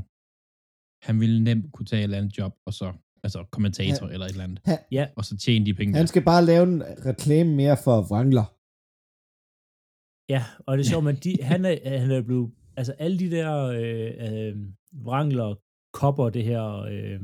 han 1.08 1.20
ville 1.20 1.44
nemt 1.44 1.74
kunne 1.74 1.86
tage 1.86 2.00
et 2.00 2.04
eller 2.04 2.18
andet 2.18 2.38
job, 2.38 2.54
og 2.66 2.74
så, 2.74 2.94
altså 3.24 3.46
kommentator 3.52 4.08
ja. 4.08 4.14
eller 4.14 4.26
et 4.26 4.32
eller 4.32 4.44
andet, 4.44 4.62
ja. 4.92 5.08
og 5.18 5.26
så 5.26 5.38
tjene 5.38 5.66
de 5.66 5.74
penge. 5.74 5.98
Han 5.98 6.08
skal 6.08 6.24
bare 6.24 6.46
lave 6.46 6.64
en 6.64 6.84
reklame 7.06 7.56
mere 7.56 7.78
for 7.84 8.12
Wrangler. 8.12 8.48
Ja, 10.34 10.44
og 10.66 10.78
det 10.78 10.86
er 10.86 10.90
sjovt, 10.90 11.06
men 11.06 11.16
de, 11.16 11.32
han, 11.42 11.66
er, 11.66 12.00
han 12.00 12.12
er 12.12 12.22
blevet, 12.22 12.52
altså 12.78 12.94
alle 12.94 13.20
de 13.20 13.32
der 13.32 13.52
øh, 13.66 14.12
øh, 14.26 14.56
Wrangler 15.08 15.56
kopper, 15.94 16.30
det 16.30 16.44
her, 16.44 16.64
øh, 16.94 17.20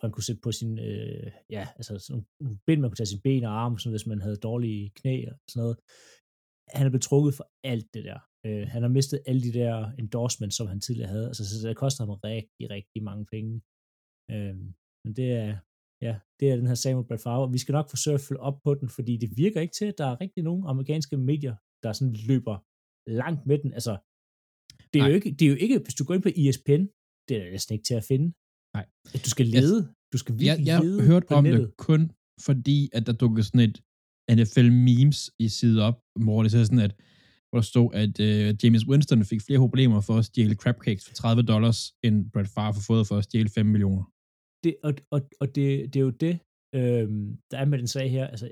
han 0.00 0.10
kunne 0.10 0.24
sætte 0.24 0.40
på 0.40 0.52
sin, 0.52 0.78
øh, 0.78 1.30
ja, 1.50 1.68
altså 1.76 1.98
sådan 1.98 2.26
nogle 2.40 2.58
bind, 2.66 2.80
man 2.80 2.90
kunne 2.90 2.96
tage 2.96 3.06
sin 3.14 3.20
ben 3.24 3.44
og 3.44 3.52
arme, 3.62 3.78
sådan, 3.78 3.92
hvis 3.92 4.06
man 4.06 4.20
havde 4.20 4.36
dårlige 4.36 4.90
knæ 4.90 5.14
og 5.30 5.36
sådan 5.48 5.60
noget. 5.60 5.76
Han 6.74 6.86
er 6.86 6.90
blevet 6.90 7.08
trukket 7.10 7.34
for 7.34 7.46
alt 7.72 7.88
det 7.94 8.04
der. 8.04 8.18
Øh, 8.46 8.64
han 8.74 8.82
har 8.82 8.88
mistet 8.98 9.18
alle 9.28 9.42
de 9.42 9.52
der 9.60 9.74
endorsements, 10.02 10.56
som 10.56 10.66
han 10.66 10.80
tidligere 10.80 11.12
havde. 11.14 11.26
Altså, 11.26 11.42
så 11.60 11.68
det 11.68 11.76
koster 11.76 12.00
ham 12.04 12.14
rigtig, 12.24 12.70
rigtig 12.76 13.02
mange 13.02 13.24
penge. 13.34 13.52
Øh, 14.32 14.56
men 15.04 15.12
det 15.18 15.28
er, 15.44 15.50
ja, 16.06 16.14
det 16.38 16.46
er 16.50 16.56
den 16.56 16.66
her 16.66 16.78
Samuel 16.84 17.18
Favre. 17.24 17.52
Vi 17.56 17.58
skal 17.58 17.72
nok 17.72 17.88
forsøge 17.90 18.14
at 18.18 18.24
følge 18.28 18.40
op 18.48 18.58
på 18.64 18.74
den, 18.74 18.88
fordi 18.96 19.16
det 19.22 19.30
virker 19.36 19.60
ikke 19.60 19.76
til, 19.78 19.88
at 19.92 19.98
der 19.98 20.06
er 20.06 20.20
rigtig 20.20 20.42
nogen 20.48 20.64
amerikanske 20.72 21.16
medier, 21.30 21.56
der 21.82 21.92
sådan 21.92 22.14
løber 22.30 22.56
langt 23.22 23.42
med 23.46 23.58
den. 23.62 23.72
Altså, 23.78 23.94
det 24.92 24.98
er, 25.02 25.06
jo 25.10 25.14
ikke, 25.18 25.30
det 25.38 25.44
er 25.46 25.50
jo 25.54 25.58
ikke, 25.64 25.78
hvis 25.84 25.94
du 25.98 26.04
går 26.04 26.14
ind 26.14 26.22
på 26.26 26.32
ESPN, 26.42 26.82
det 27.28 27.34
er 27.40 27.50
næsten 27.54 27.72
ikke 27.74 27.86
til 27.90 27.94
at 28.00 28.04
finde. 28.12 28.28
Nej. 28.76 28.86
Du 29.24 29.30
skal 29.34 29.46
lede. 29.56 29.80
Du 30.12 30.18
skal 30.22 30.34
virkelig 30.38 30.66
jeg, 30.66 30.66
jeg 30.66 30.84
lede 30.84 31.00
har 31.00 31.06
hørt 31.12 31.24
på 31.28 31.34
om 31.34 31.44
nettet. 31.44 31.66
det 31.66 31.76
kun 31.88 32.02
fordi, 32.48 32.78
at 32.96 33.02
der 33.06 33.14
dukkede 33.22 33.44
sådan 33.48 33.64
et 33.68 33.78
NFL 34.36 34.68
memes 34.88 35.18
i 35.38 35.48
side 35.48 35.78
op, 35.88 35.98
hvor 36.24 36.42
det 36.42 36.50
så 36.52 36.64
sådan, 36.64 36.86
at 36.88 36.94
hvor 37.48 37.58
der 37.60 37.66
stod, 37.72 37.88
at 38.02 38.14
uh, 38.26 38.64
James 38.64 38.84
Winston 38.90 39.24
fik 39.24 39.42
flere 39.46 39.58
problemer 39.66 40.00
for 40.00 40.14
at 40.18 40.24
stjæle 40.24 40.54
crab 40.62 40.78
cakes 40.86 41.04
for 41.06 41.14
30 41.14 41.42
dollars, 41.42 41.78
end 42.06 42.30
Brett 42.32 42.48
Favre 42.54 42.72
har 42.72 42.84
fået 42.90 43.06
for 43.08 43.16
at 43.16 43.24
stjæle 43.24 43.48
5 43.48 43.66
millioner. 43.66 44.04
Det, 44.64 44.76
og 44.86 44.92
og, 45.14 45.20
og 45.40 45.46
det, 45.54 45.66
det 45.94 45.96
er 46.00 46.04
jo 46.08 46.10
det, 46.10 46.34
øhm, 46.74 47.38
der 47.50 47.58
er 47.58 47.64
med 47.64 47.78
den 47.78 47.86
sag 47.86 48.10
her. 48.10 48.26
Altså, 48.26 48.46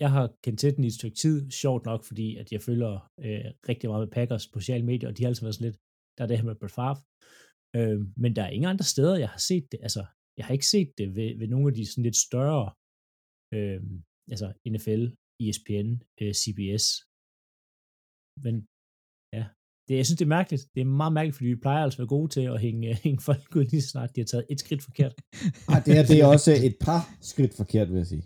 jeg 0.00 0.10
har 0.10 0.24
kendt 0.44 0.60
til 0.60 0.76
den 0.76 0.84
i 0.84 0.86
et 0.86 0.98
stykke 1.00 1.16
tid, 1.16 1.50
sjovt 1.50 1.84
nok, 1.84 2.04
fordi 2.04 2.36
at 2.36 2.52
jeg 2.52 2.62
følger 2.62 2.92
øh, 3.24 3.44
rigtig 3.68 3.90
meget 3.90 4.02
med 4.04 4.12
Packers 4.16 4.48
på 4.48 4.60
sociale 4.60 4.84
medier, 4.84 5.08
og 5.08 5.16
de 5.16 5.22
har 5.22 5.28
altid 5.28 5.42
været 5.42 5.54
sådan 5.54 5.70
lidt, 5.70 5.80
der 6.16 6.24
er 6.24 6.28
det 6.28 6.38
her 6.38 6.44
med 6.44 6.54
Brett 6.60 6.74
Favre. 6.74 6.96
Øh, 7.76 8.00
men 8.22 8.36
der 8.36 8.42
er 8.42 8.50
ingen 8.56 8.70
andre 8.70 8.84
steder, 8.94 9.16
jeg 9.24 9.28
har 9.28 9.42
set 9.50 9.66
det. 9.72 9.80
Altså, 9.86 10.02
jeg 10.36 10.44
har 10.46 10.52
ikke 10.52 10.72
set 10.74 10.90
det 10.98 11.08
ved, 11.16 11.38
ved 11.38 11.48
nogle 11.48 11.68
af 11.68 11.74
de 11.74 11.86
sådan 11.86 12.06
lidt 12.08 12.16
større, 12.28 12.66
øh, 13.56 13.80
altså 14.32 14.46
NFL, 14.72 15.02
ESPN, 15.44 15.88
øh, 16.22 16.32
CBS. 16.40 16.84
Men 18.44 18.54
ja, 19.36 19.44
det, 19.88 19.94
jeg 20.00 20.06
synes, 20.06 20.18
det 20.20 20.24
er 20.28 20.36
mærkeligt. 20.38 20.62
Det 20.74 20.80
er 20.80 20.84
meget 21.02 21.12
mærkeligt, 21.18 21.36
fordi 21.36 21.48
vi 21.54 21.64
plejer 21.66 21.82
altså 21.84 21.96
at 21.96 22.00
være 22.02 22.14
gode 22.16 22.30
til 22.36 22.40
at 22.54 22.60
hænge, 22.66 22.94
hænge 23.04 23.20
folk 23.28 23.56
ud 23.56 23.64
lige 23.72 23.82
så 23.82 23.88
snart 23.94 24.10
de 24.16 24.20
har 24.20 24.26
taget 24.32 24.46
et 24.52 24.60
skridt 24.64 24.82
forkert. 24.88 25.14
Ej, 25.72 25.78
det, 25.86 25.92
er, 25.98 26.02
det 26.10 26.16
er 26.22 26.26
også 26.36 26.50
et 26.68 26.76
par 26.86 27.00
skridt 27.30 27.54
forkert, 27.60 27.88
vil 27.92 27.96
jeg 28.04 28.06
sige. 28.14 28.24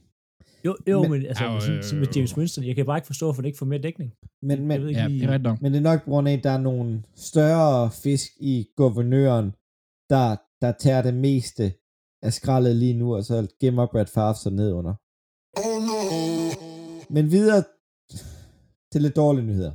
Jo, 0.67 0.73
jo 0.91 1.03
men, 1.03 1.11
Men- 1.11 1.27
altså, 1.27 1.45
Au, 1.45 1.53
med, 1.53 1.61
sådan- 1.83 2.01
med 2.01 2.09
øh, 2.09 2.17
James 2.17 2.37
Winston, 2.39 2.65
jeg 2.69 2.75
kan 2.77 2.87
bare 2.87 2.99
ikke 2.99 3.07
forstå, 3.13 3.27
hvorfor 3.27 3.43
han 3.43 3.49
ikke 3.51 3.59
får 3.63 3.67
mere 3.73 3.83
dækning. 3.89 4.11
Men, 4.49 4.59
men, 4.67 4.71
Jeg 4.71 4.81
ved 4.81 4.89
ikke 4.89 5.01
Ja, 5.01 5.07
lige, 5.09 5.21
det 5.21 5.29
er 5.29 5.33
ret 5.35 5.43
nok. 5.49 5.57
men 5.63 5.73
det 5.73 5.79
er 5.79 5.83
nok 5.91 6.01
på 6.05 6.11
grund 6.13 6.29
af, 6.29 6.33
at 6.39 6.45
der 6.45 6.51
er 6.59 6.63
nogle 6.71 6.91
større 7.31 7.91
fisk 8.05 8.29
i 8.53 8.55
guvernøren, 8.77 9.47
der, 10.13 10.27
der 10.63 10.73
tager 10.85 11.03
det 11.09 11.15
meste 11.29 11.65
af 12.27 12.33
skraldet 12.39 12.75
lige 12.83 12.97
nu, 13.03 13.07
og 13.17 13.23
så 13.25 13.37
gemmer 13.61 13.87
Brad 13.93 14.07
Favre 14.17 14.35
sig 14.43 14.53
ned 14.61 14.71
under. 14.81 14.95
Men 17.17 17.25
videre 17.37 17.61
til 18.93 19.01
lidt 19.03 19.17
dårlige 19.23 19.47
nyheder. 19.51 19.75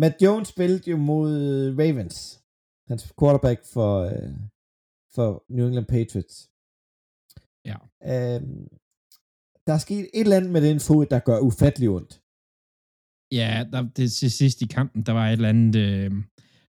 Matt 0.00 0.16
Jones 0.24 0.48
spillede 0.54 0.90
jo 0.90 0.96
mod 1.10 1.30
Ravens, 1.80 2.16
hans 2.90 3.02
quarterback 3.18 3.60
for, 3.74 3.92
øh, 4.10 4.32
for 5.14 5.28
New 5.54 5.66
England 5.66 5.88
Patriots. 5.94 6.36
Ja. 7.70 7.78
Øhm, 8.12 8.64
der 9.66 9.72
er 9.74 9.82
sket 9.86 10.04
et 10.14 10.24
eller 10.26 10.36
andet 10.36 10.52
med 10.56 10.62
den 10.68 10.80
fod, 10.86 11.06
der 11.12 11.20
gør 11.28 11.46
ufattelig 11.48 11.88
ondt. 11.96 12.12
Ja, 13.40 13.52
der, 13.72 13.80
det, 13.96 14.06
til 14.12 14.30
sidst 14.40 14.58
i 14.62 14.66
kampen, 14.76 15.00
der 15.06 15.12
var 15.18 15.26
et 15.26 15.32
eller 15.32 15.54
andet, 15.54 15.76
øh, 15.86 16.10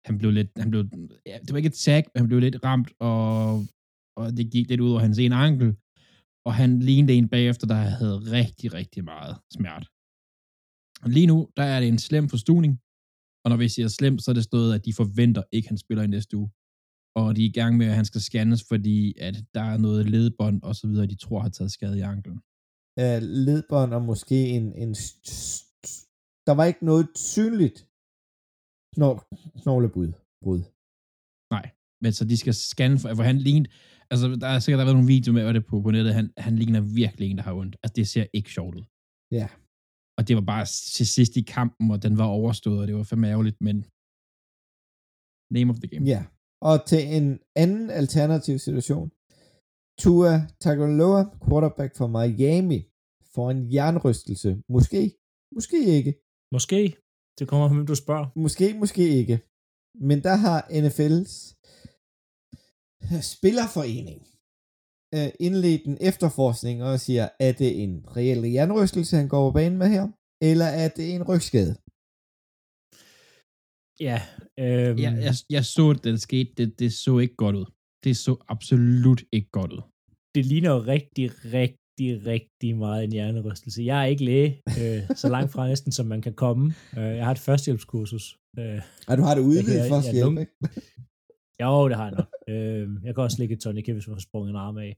han 0.07 0.17
blev 0.19 0.31
lidt, 0.31 0.51
han 0.63 0.69
blev, 0.71 0.81
ja, 1.25 1.35
det 1.43 1.51
var 1.51 1.57
ikke 1.57 1.73
et 1.75 1.81
tag, 1.87 2.01
men 2.11 2.19
han 2.21 2.27
blev 2.27 2.39
lidt 2.39 2.63
ramt, 2.63 2.89
og, 2.99 3.19
og 4.19 4.25
det 4.37 4.51
gik 4.51 4.67
lidt 4.69 4.81
ud 4.81 4.91
over 4.91 4.99
hans 4.99 5.19
ene 5.19 5.35
ankel, 5.35 5.69
og 6.47 6.53
han 6.53 6.79
lignede 6.79 7.13
en 7.13 7.29
bagefter, 7.29 7.67
der 7.67 7.75
havde 7.75 8.17
rigtig, 8.37 8.73
rigtig 8.73 9.03
meget 9.03 9.35
smerte. 9.57 9.85
Lige 11.15 11.27
nu, 11.27 11.37
der 11.57 11.63
er 11.63 11.79
det 11.79 11.89
en 11.89 11.99
slem 11.99 12.29
forstuning, 12.29 12.73
og 13.43 13.49
når 13.51 13.57
vi 13.57 13.69
siger 13.69 13.87
slem, 13.87 14.19
så 14.19 14.31
er 14.31 14.35
det 14.35 14.43
stået, 14.43 14.75
at 14.75 14.85
de 14.85 14.93
forventer 14.93 15.43
ikke, 15.51 15.65
at 15.65 15.69
han 15.69 15.77
spiller 15.77 16.03
i 16.03 16.07
næste 16.07 16.37
uge. 16.37 16.49
Og 17.15 17.35
de 17.35 17.41
er 17.45 17.49
i 17.49 17.57
gang 17.59 17.77
med, 17.77 17.85
at 17.85 17.95
han 17.95 18.05
skal 18.05 18.21
scannes, 18.21 18.63
fordi 18.71 19.17
at 19.27 19.35
der 19.55 19.61
er 19.61 19.77
noget 19.77 20.09
ledbånd 20.09 20.63
og 20.63 20.75
så 20.75 20.87
videre, 20.87 21.07
de 21.07 21.15
tror 21.15 21.39
har 21.39 21.49
taget 21.49 21.71
skade 21.71 21.97
i 21.97 22.01
anklen. 22.01 22.39
øh, 22.99 23.19
ledbånd 23.21 23.93
og 23.93 24.01
måske 24.01 24.35
en, 24.57 24.65
en 24.83 24.93
der 26.47 26.51
var 26.51 26.65
ikke 26.65 26.85
noget 26.85 27.07
synligt 27.15 27.87
knogl, 28.95 29.19
knoglebud. 29.61 30.11
Brud. 30.43 30.61
Men 32.03 32.11
så 32.13 32.25
de 32.25 32.37
skal 32.37 32.53
scanne, 32.53 32.99
for, 32.99 33.09
for 33.17 33.23
han 33.23 33.37
lignede, 33.37 33.69
altså 34.13 34.27
der 34.43 34.49
er 34.53 34.59
sikkert 34.59 34.77
der 34.77 34.83
har 34.83 34.89
været 34.89 34.99
nogle 34.99 35.13
videoer 35.15 35.35
med 35.35 35.43
hvad 35.43 35.53
det 35.57 35.65
på, 35.69 35.75
på 35.81 35.91
nettet, 35.91 36.13
han, 36.19 36.27
han 36.47 36.55
ligner 36.61 36.81
virkelig 37.01 37.25
en, 37.27 37.37
der 37.37 37.43
har 37.49 37.55
ondt. 37.61 37.75
Altså 37.83 37.93
det 37.99 38.05
ser 38.13 38.25
ikke 38.37 38.51
sjovt 38.57 38.75
ud. 38.79 38.85
Ja. 39.39 39.47
Og 40.17 40.21
det 40.27 40.33
var 40.39 40.45
bare 40.53 40.65
til 40.97 41.07
sidst 41.15 41.33
i 41.41 41.43
kampen, 41.57 41.85
og 41.93 41.99
den 42.05 42.13
var 42.21 42.27
overstået, 42.39 42.79
og 42.81 42.87
det 42.87 42.95
var 42.95 43.03
fandme 43.03 43.27
ærgerligt, 43.33 43.57
men 43.67 43.77
name 45.55 45.69
of 45.73 45.79
the 45.83 45.89
game. 45.93 46.05
Ja. 46.13 46.21
Og 46.69 46.75
til 46.89 47.01
en 47.17 47.27
anden 47.63 47.89
alternativ 48.01 48.55
situation. 48.67 49.07
Tua 50.01 50.33
Tagovailoa, 50.63 51.21
quarterback 51.45 51.91
for 51.99 52.07
Miami, 52.15 52.79
får 53.33 53.47
en 53.55 53.61
jernrystelse. 53.75 54.51
Måske, 54.75 55.01
måske 55.55 55.79
ikke. 55.97 56.11
Måske. 56.55 56.79
Det 57.39 57.47
kommer 57.47 57.65
an, 57.65 57.75
hvem 57.75 57.87
du 57.91 57.95
spørger. 57.95 58.27
Måske, 58.45 58.65
måske 58.83 59.03
ikke. 59.21 59.35
Men 60.09 60.17
der 60.27 60.35
har 60.45 60.59
NFL's 60.81 61.33
spillerforening 63.35 64.19
øh, 65.15 65.29
indledt 65.39 65.83
en 65.85 65.97
efterforskning 66.09 66.83
og 66.83 66.99
siger, 66.99 67.29
er 67.39 67.51
det 67.51 67.83
en 67.83 67.93
reel 68.17 68.43
jernrystelse, 68.57 69.15
han 69.17 69.27
går 69.27 69.49
på 69.49 69.53
banen 69.53 69.77
med 69.77 69.89
her? 69.95 70.05
Eller 70.49 70.65
er 70.65 70.89
det 70.97 71.15
en 71.15 71.23
rygskade? 71.31 71.73
Ja. 74.07 74.19
Øhm, 74.63 74.97
Jeg, 75.05 75.11
jeg, 75.27 75.33
jeg 75.49 75.65
så, 75.65 75.89
at 75.89 76.03
det 76.03 76.21
skete, 76.21 76.51
det, 76.57 76.79
det 76.79 76.93
så 76.93 77.13
ikke 77.19 77.35
godt 77.35 77.55
ud. 77.55 77.65
Det 78.03 78.17
så 78.17 78.33
absolut 78.47 79.21
ikke 79.31 79.49
godt 79.51 79.71
ud. 79.73 79.81
det 80.35 80.45
ligner 80.45 80.69
jo 80.75 80.79
rigtig, 80.95 81.25
rigtig, 81.59 82.09
rigtig 82.25 82.75
meget 82.77 83.03
en 83.03 83.11
hjernerystelse. 83.11 83.83
Jeg 83.83 84.01
er 84.01 84.05
ikke 84.05 84.25
læge, 84.25 84.61
øh, 84.81 85.01
så 85.21 85.29
langt 85.29 85.51
fra 85.51 85.67
næsten, 85.67 85.91
som 85.91 86.05
man 86.05 86.21
kan 86.21 86.33
komme. 86.33 86.73
Øh, 86.97 87.03
jeg 87.17 87.25
har 87.25 87.31
et 87.31 87.39
førstehjælpskursus. 87.39 88.37
Øh, 88.59 88.81
Og 89.07 89.17
du 89.17 89.23
har 89.23 89.35
det 89.35 89.41
udvidet 89.41 89.79
Jeg- 89.79 89.89
først 89.89 90.07
jeg- 90.07 90.13
hjælp, 90.15 90.33
jeg- 90.33 90.41
ikke? 90.41 90.81
Jo, 91.61 91.89
det 91.89 91.97
har 91.97 92.07
jeg 92.09 92.15
nok. 92.17 92.31
øh, 92.51 92.87
jeg 93.05 93.15
kan 93.15 93.23
også 93.23 93.39
lægge 93.39 93.55
et 93.55 93.61
tonic, 93.61 93.85
hvis 93.85 94.07
man 94.07 94.15
har 94.15 94.27
sprunget 94.27 94.49
en 94.49 94.63
arm 94.67 94.77
af. 94.77 94.97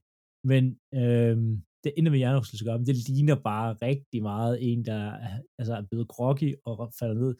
Men 0.51 0.63
øh, 0.93 1.35
det 1.83 1.93
ender 1.97 2.11
med 2.11 2.19
hjernerystelse 2.19 2.63
at 2.63 2.67
gøre, 2.67 2.79
men 2.79 2.87
det 2.87 3.09
ligner 3.09 3.35
bare 3.51 3.69
rigtig 3.73 4.21
meget 4.21 4.53
en, 4.71 4.85
der 4.85 5.01
er, 5.27 5.41
altså 5.59 5.73
er 5.75 5.85
blevet 5.89 6.07
groggy 6.07 6.49
og 6.65 6.93
falder 6.99 7.17
ned. 7.23 7.35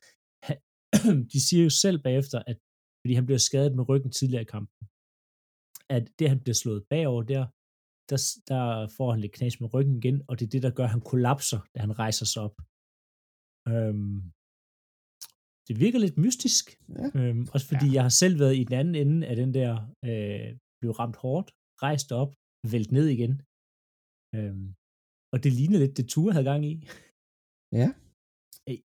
Han, 0.48 0.58
de 1.34 1.40
siger 1.48 1.64
jo 1.64 1.70
selv 1.70 2.00
bagefter, 2.08 2.40
at 2.48 2.58
fordi 3.02 3.14
han 3.14 3.26
bliver 3.26 3.44
skadet 3.50 3.76
med 3.76 3.90
ryggen 3.90 4.12
tidligere 4.12 4.42
i 4.42 4.54
kampen, 4.56 4.88
at 5.90 6.04
det, 6.20 6.30
han 6.30 6.40
bliver 6.44 6.60
slået 6.62 6.88
bagover 6.90 7.24
der, 7.24 7.46
der, 8.10 8.20
der 8.52 8.64
får 8.98 9.12
han 9.12 9.22
lidt 9.22 9.36
knas 9.38 9.60
med 9.62 9.74
ryggen 9.74 9.96
igen, 10.02 10.18
og 10.28 10.40
det 10.40 10.46
er 10.46 10.50
det, 10.50 10.64
der 10.64 10.78
gør, 10.78 10.84
at 10.84 10.96
han 10.96 11.02
kollapser, 11.12 11.60
da 11.74 11.80
han 11.86 12.00
rejser 12.00 12.26
sig 12.26 12.42
op. 12.48 12.56
Øhm, 13.72 14.18
det 15.68 15.74
virker 15.84 16.00
lidt 16.06 16.18
mystisk, 16.26 16.64
Ja. 17.00 17.06
øhm, 17.20 17.44
også 17.54 17.66
fordi 17.72 17.88
ja. 17.90 17.94
jeg 17.96 18.04
har 18.08 18.14
selv 18.24 18.36
været 18.44 18.56
i 18.62 18.64
den 18.68 18.76
anden 18.82 18.96
ende 19.04 19.20
af 19.32 19.36
den 19.42 19.50
der, 19.60 19.72
øh, 20.10 20.48
blev 20.80 20.92
ramt 21.02 21.18
hårdt, 21.24 21.48
rejst 21.86 22.10
op, 22.22 22.32
vælt 22.74 22.92
ned 22.98 23.08
igen. 23.16 23.34
Øhm, 24.38 24.68
og 25.34 25.38
det 25.44 25.52
ligner 25.60 25.80
lidt 25.84 25.98
det 25.98 26.06
Ture 26.12 26.32
havde 26.36 26.50
gang 26.52 26.62
i. 26.72 26.74
Ja. 27.82 27.88
Øh, 28.70 28.78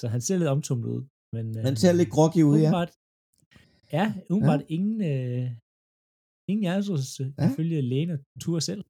Så 0.00 0.06
han 0.14 0.20
ser 0.26 0.36
lidt 0.40 0.52
omtumlet 0.56 0.88
ud. 0.96 1.02
Men, 1.36 1.46
Han 1.68 1.76
ser 1.82 1.92
lidt 2.00 2.10
groggy 2.16 2.42
ud, 2.50 2.58
ja. 2.66 2.70
Ja, 3.98 4.04
umiddelbart 4.30 4.62
ja. 4.64 4.66
ingen, 4.76 4.96
øh, 5.12 5.46
ingen 6.50 6.62
hjertesrystelse, 6.66 7.24
Ja. 7.38 7.44
ja. 7.44 7.52
ifølge 7.52 7.78
lægen 7.90 8.10
og 8.14 8.18
Ture 8.42 8.60
selv. 8.70 8.82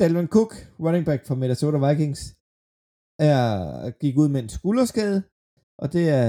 Dalvin 0.00 0.28
Cook, 0.36 0.52
running 0.84 1.04
back 1.10 1.20
for 1.28 1.34
Minnesota 1.42 1.78
Vikings, 1.86 2.20
er, 3.30 3.44
gik 4.02 4.14
ud 4.22 4.28
med 4.34 4.40
en 4.44 4.50
skulderskade, 4.58 5.18
og 5.82 5.86
det 5.94 6.04
er 6.20 6.28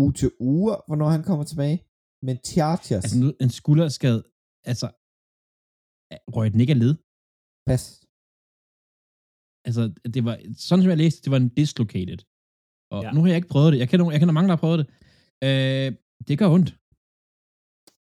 uge 0.00 0.12
til 0.12 0.30
uge, 0.40 0.76
hvornår 0.86 1.08
han 1.16 1.22
kommer 1.28 1.44
tilbage. 1.44 1.78
Men 2.26 2.36
Chargers, 2.50 2.90
Altså 3.04 3.16
nu, 3.22 3.28
en 3.44 3.50
skulderskade, 3.60 4.20
altså, 4.70 4.86
røg 6.36 6.46
den 6.52 6.60
ikke 6.60 6.74
af 6.76 6.78
led? 6.84 6.94
pas. 7.68 7.84
Altså, 9.66 9.82
det 10.14 10.24
var, 10.24 10.34
sådan 10.66 10.82
som 10.82 10.90
jeg 10.92 10.96
læste, 11.04 11.22
det 11.24 11.30
var 11.30 11.36
en 11.44 11.54
dislocated. 11.60 12.20
Og 12.94 13.00
ja. 13.02 13.06
Ja. 13.08 13.12
nu 13.14 13.20
har 13.20 13.28
jeg 13.28 13.36
ikke 13.40 13.48
prøvet 13.54 13.72
det. 13.72 13.78
Jeg 13.78 13.88
kender, 13.88 14.10
jeg 14.10 14.20
kender 14.20 14.36
mange, 14.38 14.48
der 14.48 14.56
har 14.56 14.64
prøvet 14.64 14.78
det. 14.80 14.86
Øh, 15.46 15.88
det 16.28 16.38
gør 16.40 16.48
ondt. 16.56 16.70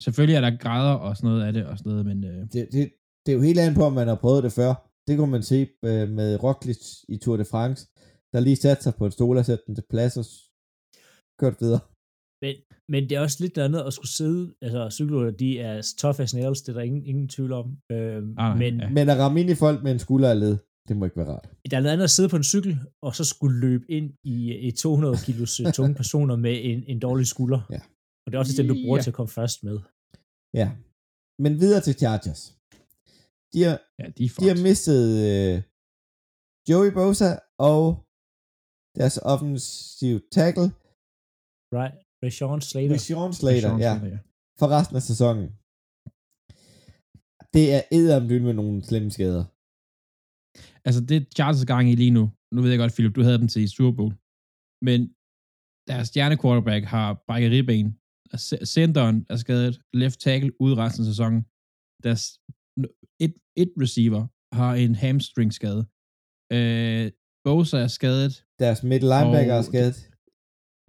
Selvfølgelig 0.06 0.36
er 0.36 0.41
der 0.47 0.58
grader 0.63 0.95
og 1.06 1.12
sådan 1.17 1.28
noget 1.30 1.43
af 1.47 1.54
det, 1.54 1.63
og 1.69 1.78
sådan 1.78 1.89
noget, 1.91 2.06
men 2.06 2.19
øh, 2.32 2.41
Det, 2.54 2.62
det, 2.75 2.84
det 3.23 3.30
er 3.32 3.38
jo 3.39 3.41
helt 3.49 3.60
andet 3.60 3.75
på, 3.80 3.84
om 3.89 3.93
man 3.93 4.08
har 4.08 4.19
prøvet 4.23 4.43
det 4.43 4.54
før. 4.60 4.71
Det 5.08 5.13
kunne 5.17 5.32
man 5.38 5.43
se 5.43 5.60
øh, 5.89 6.10
med 6.19 6.30
Roglic 6.43 6.82
i 7.13 7.17
Tour 7.17 7.38
de 7.38 7.45
France, 7.54 7.82
der 8.34 8.39
lige 8.39 8.56
satte 8.56 8.84
sig 8.84 8.93
på 8.95 9.06
en 9.06 9.12
stol 9.12 9.38
og 9.38 9.45
satte 9.45 9.63
den 9.67 9.75
til 9.75 9.86
plads 9.89 10.17
og 10.21 10.25
kørte 11.39 11.58
videre. 11.60 11.82
Men, 12.43 12.56
men 12.91 13.02
det 13.10 13.13
er 13.17 13.21
også 13.28 13.38
lidt 13.43 13.58
andet 13.58 13.82
at 13.88 13.93
skulle 13.93 14.13
sidde, 14.19 14.41
altså 14.62 14.82
cykelrytter, 14.97 15.38
de 15.43 15.49
er 15.60 15.93
tough 16.02 16.19
as 16.25 16.34
nails, 16.34 16.62
det 16.62 16.69
er 16.69 16.73
der 16.80 16.82
ingen, 16.89 17.04
ingen 17.12 17.28
tvivl 17.36 17.52
om. 17.62 17.67
Øhm, 17.91 18.36
Ah, 18.38 18.58
men 18.62 18.73
ja. 18.82 18.89
Men 18.97 19.10
at 19.10 19.17
ramme 19.17 19.39
ind 19.41 19.49
i 19.49 19.56
folk 19.56 19.84
med 19.84 19.91
en 19.91 19.99
skulder 19.99 20.30
af 20.34 20.39
led, 20.39 20.58
det 20.88 20.97
må 20.97 21.06
ikke 21.06 21.17
være 21.17 21.30
rart. 21.34 21.45
der 21.71 21.78
er 21.78 21.82
noget 21.82 21.93
andet 21.93 22.04
at 22.04 22.10
sidde 22.17 22.30
på 22.30 22.36
en 22.36 22.43
cykel, 22.54 22.73
og 23.06 23.12
så 23.15 23.23
skulle 23.34 23.60
løbe 23.60 23.86
ind 23.97 24.08
i, 24.23 24.36
i 24.67 24.71
200 24.71 25.17
kilos 25.25 25.60
øh, 25.60 25.71
tunge 25.78 25.95
personer 25.95 26.36
med 26.36 26.56
en, 26.69 26.84
en 26.91 26.99
dårlig 26.99 27.28
skulder. 27.28 27.62
Ja. 27.75 27.82
Og 28.23 28.28
det 28.28 28.36
er 28.36 28.39
også 28.39 28.54
den, 28.62 28.67
du 28.67 28.75
bruger 28.84 28.97
Ja. 28.97 29.02
til 29.04 29.10
at 29.13 29.15
komme 29.19 29.30
først 29.39 29.58
med. 29.67 29.78
Ja. 30.62 30.67
Men 31.43 31.52
videre 31.63 31.82
til 31.82 31.93
Chargers. 32.02 32.41
De 33.54 33.60
har, 33.65 33.75
ja, 33.99 34.06
de 34.17 34.23
er 34.25 34.30
de 34.41 34.47
har 34.52 34.58
mistet 34.69 35.02
øh, 35.30 35.56
Joey 36.69 36.91
Bosa 36.97 37.30
og 37.69 37.84
deres 38.99 39.17
offensive 39.34 40.19
tackle, 40.38 40.67
Right? 41.77 41.95
Rashawn 42.23 42.62
Slater. 42.62 42.93
Rashawn 42.95 43.34
Slater, 43.34 43.69
Sean 43.69 43.79
ja, 43.79 43.93
Slater, 43.99 44.15
ja. 44.15 44.19
for 44.60 44.67
resten 44.75 44.95
af 44.99 45.03
sæsonen. 45.12 45.47
Det 47.55 47.65
er 47.77 47.82
eddermlyn 47.97 48.43
med 48.47 48.53
nogle 48.53 48.84
slemme 48.89 49.12
skader. 49.12 49.45
Altså, 50.88 51.01
det 51.10 51.19
Charles 51.38 51.62
er 51.63 51.69
gang 51.73 51.86
i 51.91 51.95
lige 51.95 52.15
nu. 52.19 52.25
Nu 52.53 52.62
ved 52.62 52.69
jeg 52.71 52.79
godt, 52.79 52.93
Philip, 52.93 53.15
du 53.15 53.23
havde 53.23 53.41
dem 53.41 53.47
til 53.47 53.62
i 53.62 53.67
Super 53.67 53.95
Bowl. 53.97 54.13
Men 54.88 54.99
deres 55.89 56.08
stjerne 56.08 56.38
quarterback 56.41 56.84
har 56.86 57.08
brækket 57.27 57.51
ribben. 57.51 57.88
Centeren 58.75 59.25
er 59.29 59.36
skadet. 59.36 59.82
Left 59.93 60.19
tackle 60.19 60.51
ude 60.62 60.75
resten 60.75 61.01
af 61.03 61.08
sæsonen. 61.12 61.41
Deres 62.05 62.23
et, 63.25 63.34
et 63.63 63.71
receiver 63.84 64.27
har 64.55 64.73
en 64.75 64.95
hamstring 64.95 65.53
skade. 65.53 65.82
Øh, 66.55 67.12
Bosa 67.45 67.77
er 67.77 67.88
skadet. 67.88 68.45
Deres 68.60 68.84
middle 68.84 69.10
linebacker 69.13 69.53
er 69.53 69.62
skadet. 69.62 70.09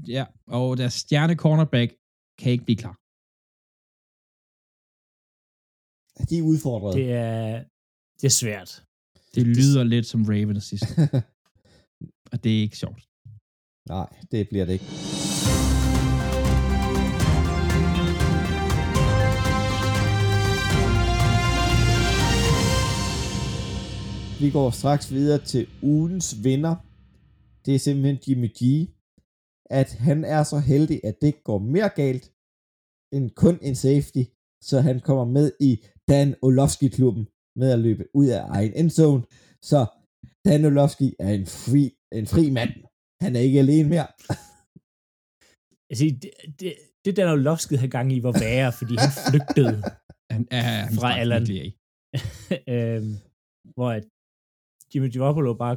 Ja, 0.08 0.24
og 0.46 0.76
deres 0.76 0.92
stjerne 0.94 1.34
cornerback 1.34 1.90
kan 2.38 2.52
ikke 2.52 2.64
blive 2.64 2.76
klar. 2.76 2.96
De 6.30 6.38
er 6.38 6.42
udfordret. 6.42 6.94
Det 6.94 7.12
er, 7.12 7.64
det 8.20 8.26
er 8.26 8.36
svært. 8.42 8.84
Det 9.34 9.46
lyder 9.46 9.84
lidt 9.84 10.06
som 10.06 10.24
Ravens 10.24 10.64
sidst, 10.64 10.84
og 12.32 12.44
det 12.44 12.56
er 12.56 12.62
ikke 12.62 12.76
sjovt. 12.76 13.02
Nej, 13.88 14.08
det 14.30 14.48
bliver 14.48 14.64
det 14.64 14.72
ikke. 14.72 14.84
Vi 24.40 24.50
går 24.50 24.70
straks 24.70 25.12
videre 25.12 25.44
til 25.44 25.66
ugens 25.82 26.44
vinder. 26.44 26.76
Det 27.64 27.74
er 27.74 27.78
simpelthen 27.78 28.18
Jimmy 28.26 28.50
G. 28.58 28.60
At 29.70 29.90
han 30.06 30.24
er 30.24 30.42
så 30.42 30.59
heldig, 30.59 31.00
at 31.04 31.16
det 31.22 31.44
går 31.44 31.59
mere 31.59 31.90
galt 32.02 32.24
end 33.14 33.30
kun 33.42 33.59
en 33.62 33.76
safety, 33.87 34.24
så 34.68 34.80
han 34.80 35.00
kommer 35.00 35.24
med 35.24 35.52
i 35.61 35.85
Dan 36.09 36.35
Olofsky-klubben 36.42 37.24
med 37.61 37.68
at 37.72 37.78
løbe 37.78 38.04
ud 38.14 38.26
af 38.26 38.42
egen 38.56 38.72
endzone. 38.80 39.22
Så 39.70 39.87
Dan 40.44 40.64
Olofsky 40.64 41.09
er 41.18 41.33
en 41.40 41.46
fri, 41.46 41.85
en 42.12 42.26
fri 42.26 42.50
mand. 42.50 42.72
Han 43.24 43.37
er 43.37 43.40
ikke 43.40 43.59
alene 43.59 43.88
mere. 43.88 44.09
Altså, 45.90 46.04
det, 46.22 46.30
det, 46.61 46.74
det 47.04 47.16
der 47.16 47.35
Lovskid 47.35 47.76
har 47.76 47.87
gang 47.96 48.12
i 48.12 48.22
var 48.22 48.35
værre, 48.42 48.72
fordi 48.72 48.94
han 49.04 49.12
flygtede. 49.28 49.76
Han 50.35 50.48
er 50.50 50.62
han 50.62 50.94
Fra 50.94 51.18
Allen. 51.20 51.42
øhm, 52.74 53.12
hvor 53.74 53.90
at 53.98 54.04
Jimmy 54.90 55.12
Garoppolo 55.12 55.54
bare 55.54 55.76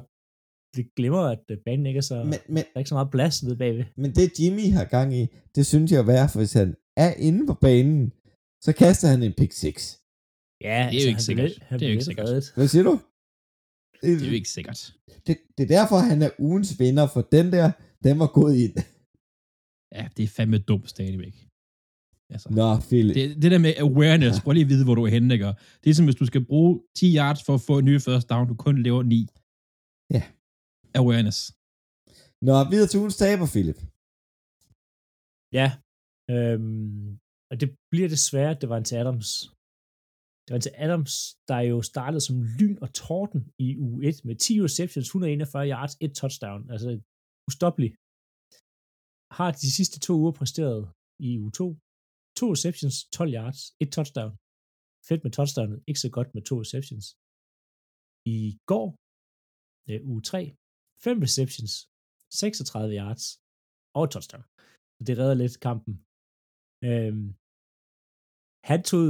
glemmer, 0.95 1.19
at 1.21 1.39
øh, 1.51 1.57
banen 1.65 1.85
ikke 1.85 1.97
er 1.97 2.01
så... 2.01 2.23
Men, 2.23 2.39
men, 2.47 2.55
der 2.63 2.69
er 2.75 2.79
ikke 2.79 2.89
så 2.89 2.95
meget 2.95 3.11
plads 3.11 3.43
nede 3.43 3.57
bagved. 3.57 3.83
men 3.97 4.11
det 4.15 4.39
Jimmy 4.39 4.71
har 4.77 4.85
gang 4.85 5.15
i, 5.21 5.27
det 5.55 5.65
synes 5.65 5.91
jeg 5.91 5.99
er 5.99 6.03
værd, 6.13 6.29
for 6.29 6.39
hvis 6.39 6.53
han 6.53 6.75
er 6.97 7.13
inde 7.13 7.47
på 7.47 7.53
banen, 7.53 8.13
så 8.65 8.73
kaster 8.77 9.07
han 9.07 9.23
en 9.23 9.33
pick 9.37 9.51
6. 9.51 9.99
Ja, 10.61 10.89
Det 10.91 10.99
er 10.99 11.03
jo 11.03 11.09
ikke 11.09 11.23
sikkert. 11.23 11.51
Han 11.61 11.79
Det 11.79 11.85
er 11.85 11.89
jo 11.89 11.91
ikke 11.91 12.05
sikkert. 12.05 12.25
reddet. 12.27 12.51
Hvad 12.55 12.67
siger 12.67 12.83
du? 12.83 12.99
Det 14.01 14.23
er 14.23 14.27
jo 14.27 14.33
ikke 14.33 14.49
sikkert. 14.49 14.93
det, 15.27 15.37
det 15.57 15.63
er 15.63 15.67
derfor, 15.79 15.97
han 15.97 16.21
er 16.21 16.29
ugens 16.39 16.79
vinder, 16.79 17.07
for 17.07 17.21
den 17.21 17.51
der, 17.51 17.71
den 18.03 18.19
var 18.19 18.27
gået 18.39 18.55
ind. 18.55 18.75
Ja, 19.97 20.07
det 20.17 20.23
er 20.23 20.27
fandme 20.27 20.57
dumt 20.57 20.89
stadigvæk. 20.89 21.35
Altså, 22.29 22.49
Nå, 22.51 22.77
Philip. 22.89 23.15
det, 23.15 23.41
det 23.43 23.51
der 23.51 23.57
med 23.57 23.73
awareness, 23.77 24.41
prøv 24.41 24.51
lige 24.53 24.63
at 24.63 24.69
vide, 24.69 24.83
hvor 24.85 24.95
du 24.95 25.03
er 25.03 25.09
henne, 25.09 25.33
ikke? 25.33 25.45
Det 25.83 25.89
er 25.89 25.93
som 25.93 26.05
hvis 26.05 26.15
du 26.15 26.25
skal 26.25 26.45
bruge 26.45 26.81
10 26.97 27.15
yards 27.17 27.43
for 27.43 27.53
at 27.53 27.61
få 27.61 27.77
en 27.79 27.85
ny 27.85 28.01
first 28.01 28.29
down, 28.29 28.47
du 28.47 28.55
kun 28.55 28.83
lever 28.83 29.03
9. 29.03 29.27
Ja. 30.15 30.23
Awareness. 31.01 31.39
Nå, 32.47 32.55
videre 32.71 32.89
til 32.89 32.99
ugens 33.01 33.17
taber, 33.23 33.47
Philip. 33.53 33.79
Ja. 35.59 35.67
Øhm, 36.33 37.07
og 37.51 37.55
det 37.61 37.69
bliver 37.91 38.09
desværre, 38.15 38.59
det 38.61 38.67
var 38.71 38.77
en 38.77 38.89
til 38.89 38.97
Adams. 39.03 39.29
Det 40.43 40.49
var 40.51 40.59
en 40.59 40.67
til 40.67 40.77
Adams, 40.85 41.13
der 41.49 41.59
jo 41.71 41.77
startede 41.91 42.23
som 42.27 42.35
lyn 42.59 42.77
og 42.85 42.89
torden 43.03 43.41
i 43.65 43.67
uge 43.87 43.99
1 44.09 44.25
med 44.27 44.35
10 44.35 44.53
receptions, 44.67 45.05
141 45.07 45.69
yards, 45.73 45.93
et 46.05 46.13
touchdown. 46.21 46.61
Altså 46.73 46.89
ustoppelig. 47.49 47.91
Har 49.37 49.49
de 49.61 49.69
sidste 49.77 49.97
to 50.05 50.13
uger 50.21 50.33
præsteret 50.39 50.81
i 51.27 51.29
uge 51.43 51.53
2. 51.61 51.67
To 52.39 52.45
receptions, 52.55 52.95
12 53.17 53.29
yards, 53.37 53.59
et 53.83 53.91
touchdown. 53.97 54.33
Fedt 55.07 55.21
med 55.25 55.31
touchdownet, 55.37 55.77
ikke 55.89 56.03
så 56.05 56.09
godt 56.17 56.29
med 56.35 56.43
to 56.49 56.55
receptions. 56.63 57.05
I 58.37 58.39
går, 58.71 58.87
øh, 59.89 59.99
uge 60.11 60.23
3, 60.31 60.41
5 61.05 61.17
receptions, 61.25 61.73
36 62.41 62.91
yards 62.99 63.25
og 63.99 64.05
touchdown. 64.13 64.43
Så 64.95 65.01
det 65.07 65.15
redder 65.21 65.37
lidt 65.43 65.55
kampen. 65.67 65.93
Øhm, 66.89 67.27
han 68.69 68.79
tog 68.91 69.05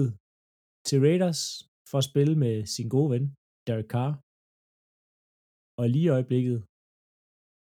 til 0.87 0.97
Raiders 1.07 1.41
for 1.89 1.97
at 2.01 2.07
spille 2.11 2.35
med 2.43 2.55
sin 2.75 2.87
gode 2.95 3.09
ven, 3.13 3.25
Derek 3.67 3.89
Carr. 3.93 4.13
Og 5.79 5.85
lige 5.93 6.07
i 6.09 6.13
øjeblikket, 6.17 6.57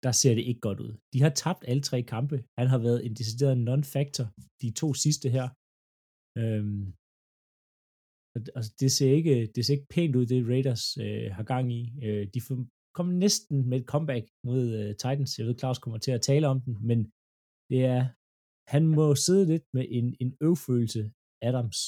der 0.05 0.13
ser 0.21 0.33
det 0.37 0.43
ikke 0.49 0.63
godt 0.67 0.79
ud. 0.85 0.91
De 1.13 1.19
har 1.25 1.33
tabt 1.43 1.61
alle 1.69 1.83
tre 1.89 1.99
kampe. 2.15 2.37
Han 2.59 2.67
har 2.73 2.79
været 2.87 2.99
en 3.07 3.13
decideret 3.19 3.55
non-factor 3.69 4.25
de 4.63 4.69
to 4.81 4.87
sidste 5.03 5.27
her. 5.35 5.47
Øhm, 6.41 6.83
og- 8.35 8.43
altså, 8.57 8.71
det 8.81 8.89
ser 8.97 9.11
ikke, 9.19 9.35
det 9.55 9.61
ser 9.63 9.73
ikke 9.77 9.93
pænt 9.95 10.13
ud, 10.19 10.25
det 10.31 10.39
Raiders 10.51 10.85
øh, 11.05 11.27
har 11.37 11.45
gang 11.53 11.65
i. 11.79 11.81
Øh, 12.07 12.23
de 12.35 12.41
kom 12.97 13.07
næsten 13.23 13.69
med 13.69 13.77
et 13.81 13.87
comeback 13.93 14.25
mod 14.47 14.63
øh, 14.79 14.89
Titans. 15.01 15.37
Jeg 15.39 15.45
ved, 15.47 15.59
Claus 15.59 15.79
kommer 15.79 15.99
til 15.99 16.11
at 16.11 16.21
tale 16.21 16.47
om 16.47 16.61
den, 16.65 16.73
men 16.89 16.99
det 17.69 17.81
er, 17.95 18.01
han 18.75 18.83
må 18.97 19.15
sidde 19.15 19.45
lidt 19.51 19.67
med 19.73 19.85
en, 19.89 20.07
en 20.23 20.31
øvfølelse, 20.47 21.01
Adams, 21.47 21.79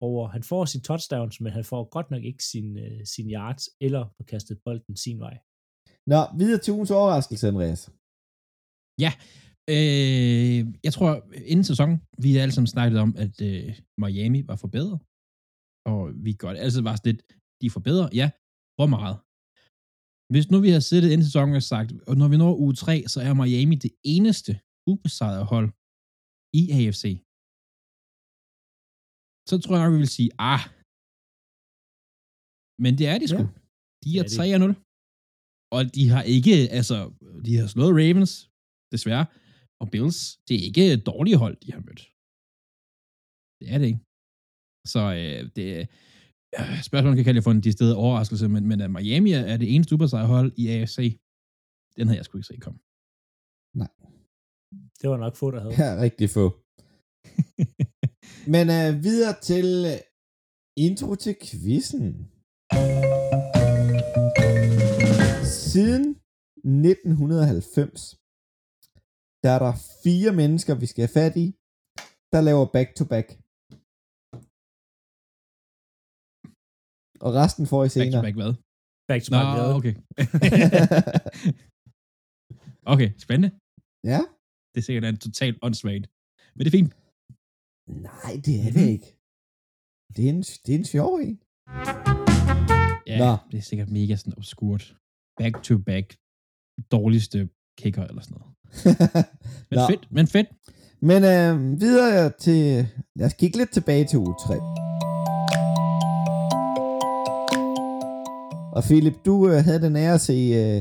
over, 0.00 0.28
han 0.28 0.42
får 0.42 0.64
sin 0.64 0.82
touchdowns, 0.88 1.40
men 1.40 1.52
han 1.52 1.64
får 1.64 1.82
godt 1.96 2.10
nok 2.10 2.24
ikke 2.30 2.44
sin, 2.52 2.78
øh, 2.84 3.00
sin 3.14 3.30
yards, 3.30 3.64
eller 3.80 4.02
får 4.16 4.24
kastet 4.24 4.60
bolden 4.64 4.96
sin 4.96 5.18
vej. 5.26 5.36
Nå, 6.12 6.20
videre 6.38 6.60
til 6.60 6.72
ugens 6.72 6.90
overraskelse, 6.90 7.48
Andreas. 7.48 7.82
Øh, 9.76 10.60
jeg 10.86 10.92
tror, 10.96 11.10
inden 11.52 11.64
sæsonen, 11.64 11.96
vi 12.22 12.28
har 12.32 12.42
alle 12.42 12.54
sammen 12.54 12.74
snakket 12.76 12.98
om, 13.00 13.10
at 13.24 13.36
øh, 13.48 13.68
Miami 14.02 14.40
var 14.50 14.56
forbedret. 14.56 14.98
Og 15.92 16.00
vi 16.24 16.32
godt 16.44 16.58
altid 16.58 16.82
var 16.82 16.96
sådan 16.96 17.12
lidt, 17.12 17.22
de 17.62 17.70
forbedrer, 17.70 18.08
ja. 18.20 18.30
Hvor 18.78 18.88
meget? 18.96 19.16
Hvis 20.32 20.46
nu 20.52 20.56
vi 20.66 20.70
har 20.76 20.82
siddet 20.90 21.10
ind 21.12 21.22
sæsonen 21.28 21.54
og 21.60 21.66
sagt, 21.72 21.90
og 22.08 22.14
når 22.20 22.28
vi 22.32 22.36
når 22.36 22.52
uge 22.64 22.74
3, 22.84 22.94
så 23.12 23.18
er 23.26 23.32
Miami 23.40 23.76
det 23.86 23.92
eneste 24.14 24.52
ubesejrede 24.90 25.46
hold 25.52 25.68
i 26.60 26.62
AFC. 26.78 27.04
Så 29.48 29.54
tror 29.62 29.74
jeg 29.74 29.82
nok, 29.84 29.94
vi 29.96 30.02
vil 30.04 30.16
sige, 30.18 30.30
ah. 30.52 30.62
Men 32.84 32.92
det 32.98 33.06
er 33.12 33.16
de 33.22 33.26
sgu. 33.32 33.42
Ja. 33.44 33.52
De 34.04 34.08
er, 34.18 34.24
er 34.24 34.28
3 34.38 34.58
0. 34.58 34.74
Og 35.76 35.80
de 35.96 36.04
har 36.14 36.22
ikke, 36.36 36.54
altså, 36.78 36.96
de 37.46 37.52
har 37.60 37.68
slået 37.74 37.96
Ravens, 38.00 38.32
desværre, 38.94 39.26
og 39.80 39.86
Bills. 39.92 40.20
Det 40.46 40.54
er 40.58 40.64
ikke 40.68 40.84
et 40.96 41.02
dårligt 41.10 41.38
hold, 41.42 41.56
de 41.64 41.70
har 41.74 41.82
mødt. 41.88 42.02
Det 43.58 43.66
er 43.72 43.78
det 43.80 43.86
ikke. 43.90 44.02
Så 44.92 45.02
øh, 45.20 45.40
det 45.56 45.66
spørgsmålet 46.82 47.16
kan 47.16 47.24
kalde 47.24 47.42
for 47.42 47.50
en 47.50 47.72
steder 47.72 47.96
overraskelse, 47.96 48.48
men, 48.48 48.68
men 48.68 48.80
at 48.80 48.90
Miami 48.90 49.32
er 49.32 49.56
det 49.56 49.74
eneste 49.74 49.90
supersejrhold 49.90 50.52
i 50.56 50.68
AFC, 50.68 51.18
den 51.96 52.06
havde 52.06 52.18
jeg 52.18 52.24
sgu 52.24 52.38
ikke 52.38 52.46
set 52.46 52.62
komme. 52.66 52.78
Nej. 53.82 53.92
Det 55.00 55.10
var 55.10 55.16
nok 55.16 55.36
få, 55.36 55.50
der 55.50 55.60
havde. 55.60 55.74
Ja, 55.84 55.90
rigtig 56.04 56.30
få. 56.30 56.46
men 58.54 58.64
øh, 58.78 58.90
videre 59.06 59.34
til 59.50 59.66
intro 60.76 61.14
til 61.14 61.34
quizzen. 61.42 62.06
Siden 65.72 66.04
1990, 66.56 68.16
der 69.42 69.50
er 69.56 69.58
der 69.66 69.72
fire 70.04 70.32
mennesker, 70.32 70.74
vi 70.74 70.86
skal 70.86 71.02
have 71.02 71.16
fat 71.20 71.36
i, 71.36 71.46
der 72.32 72.40
laver 72.40 72.66
back-to-back. 72.76 73.28
Og 77.20 77.30
resten 77.40 77.66
får 77.66 77.84
I 77.84 77.88
senere. 77.88 78.22
Back-to-back 78.22 78.36
hvad? 78.40 78.52
Back-to-back 79.10 79.48
hvad? 79.56 79.68
okay. 79.78 79.94
okay, 82.92 83.08
spændende. 83.24 83.50
Ja. 84.12 84.20
Det 84.72 84.78
er 84.80 84.86
sikkert 84.88 85.04
en 85.04 85.18
totalt 85.26 85.58
åndssvagt. 85.62 86.06
Men 86.54 86.60
det 86.64 86.70
er 86.70 86.78
fint. 86.78 86.92
Nej, 88.10 88.32
det 88.46 88.54
er 88.66 88.70
det 88.78 88.86
ikke. 88.94 89.08
Det 90.14 90.24
er 90.24 90.30
en, 90.36 90.42
det 90.42 90.70
er 90.74 90.78
en 90.78 90.84
sjov 90.94 91.12
en. 91.26 91.36
Ja, 93.06 93.18
Nå. 93.18 93.30
det 93.50 93.58
er 93.58 93.66
sikkert 93.70 93.90
mega 93.90 94.16
sådan 94.16 94.38
obskurt. 94.38 94.96
Back 95.40 95.54
to 95.62 95.78
back. 95.78 96.06
Dårligste 96.90 97.48
kicker 97.78 98.04
eller 98.04 98.22
sådan 98.22 98.38
noget. 98.38 98.48
men 99.70 99.76
Nå. 99.78 99.86
fedt, 99.90 100.12
men 100.16 100.26
fedt. 100.26 100.48
Men 101.00 101.20
øh, 101.24 101.80
videre 101.80 102.32
til, 102.44 102.86
lad 103.16 103.26
os 103.26 103.34
kigge 103.34 103.58
lidt 103.58 103.72
tilbage 103.72 104.04
til 104.04 104.18
uge 104.18 104.34
3. 104.46 104.95
Og 108.76 108.82
Philip, 108.88 109.16
du 109.28 109.34
øh, 109.50 109.58
havde 109.66 109.84
den 109.86 109.96
ære 109.96 110.18
at 110.18 110.26
se 110.30 110.38
øh, 110.62 110.78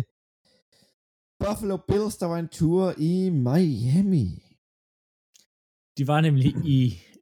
Buffalo 1.41 1.77
Bills, 1.89 2.15
der 2.21 2.27
var 2.33 2.39
en 2.39 2.51
tur 2.59 2.83
i 3.11 3.13
Miami. 3.47 4.27
De 5.97 6.03
var 6.11 6.19
nemlig 6.27 6.51
i 6.77 6.81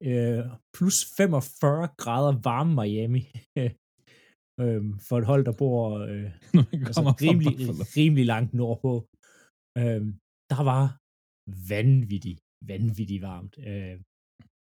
øh, 0.09 0.43
plus 0.75 0.97
45 1.17 1.87
grader 2.01 2.33
varme 2.49 2.73
Miami. 2.79 3.23
øh, 4.61 4.83
for 5.07 5.15
et 5.17 5.25
hold, 5.31 5.43
der 5.45 5.55
bor 5.61 5.81
øh, 6.11 6.29
altså 6.87 7.01
rimelig, 7.25 7.53
rimelig 7.97 8.25
langt 8.33 8.53
nordpå. 8.53 8.93
Øh, 9.81 10.01
der 10.51 10.61
var 10.71 10.83
vanvittigt, 11.75 12.39
vanvittigt 12.71 13.21
varmt. 13.31 13.55
Øh, 13.69 13.95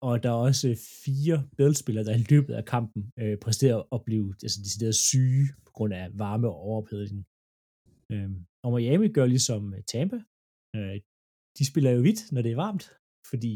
og 0.07 0.23
der 0.23 0.31
er 0.31 0.41
også 0.49 0.69
fire 1.05 1.37
Bills-spillere, 1.57 2.05
der 2.05 2.15
i 2.17 2.27
løbet 2.33 2.55
af 2.61 2.65
kampen 2.75 3.03
øh, 3.23 3.37
præsterer 3.45 3.79
at 3.95 4.01
blive 4.09 4.27
altså, 4.45 4.59
decideret 4.65 4.97
syge 5.11 5.47
på 5.67 5.73
grund 5.77 5.93
af 5.95 6.05
varme 6.25 6.49
og 6.49 6.57
overophedning. 6.67 7.25
Øh, 8.13 8.31
og 8.65 8.71
Miami 8.75 9.09
gør 9.17 9.27
ligesom 9.27 9.63
øh, 9.75 9.83
Tampa. 9.93 10.19
Øh, 10.77 10.97
de 11.59 11.65
spiller 11.71 11.91
jo 11.91 12.01
hvidt, 12.01 12.21
når 12.33 12.43
det 12.43 12.53
er 12.53 12.63
varmt, 12.67 12.85
fordi 13.31 13.53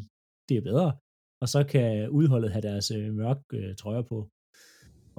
det 0.48 0.54
er 0.56 0.68
bedre. 0.70 0.90
Og 1.42 1.48
så 1.54 1.61
kan 1.72 2.11
udholdet 2.18 2.50
have 2.54 2.66
deres 2.70 2.90
øh, 2.90 3.08
mørke 3.20 3.56
øh, 3.58 3.76
trøjer 3.80 4.04
på. 4.12 4.18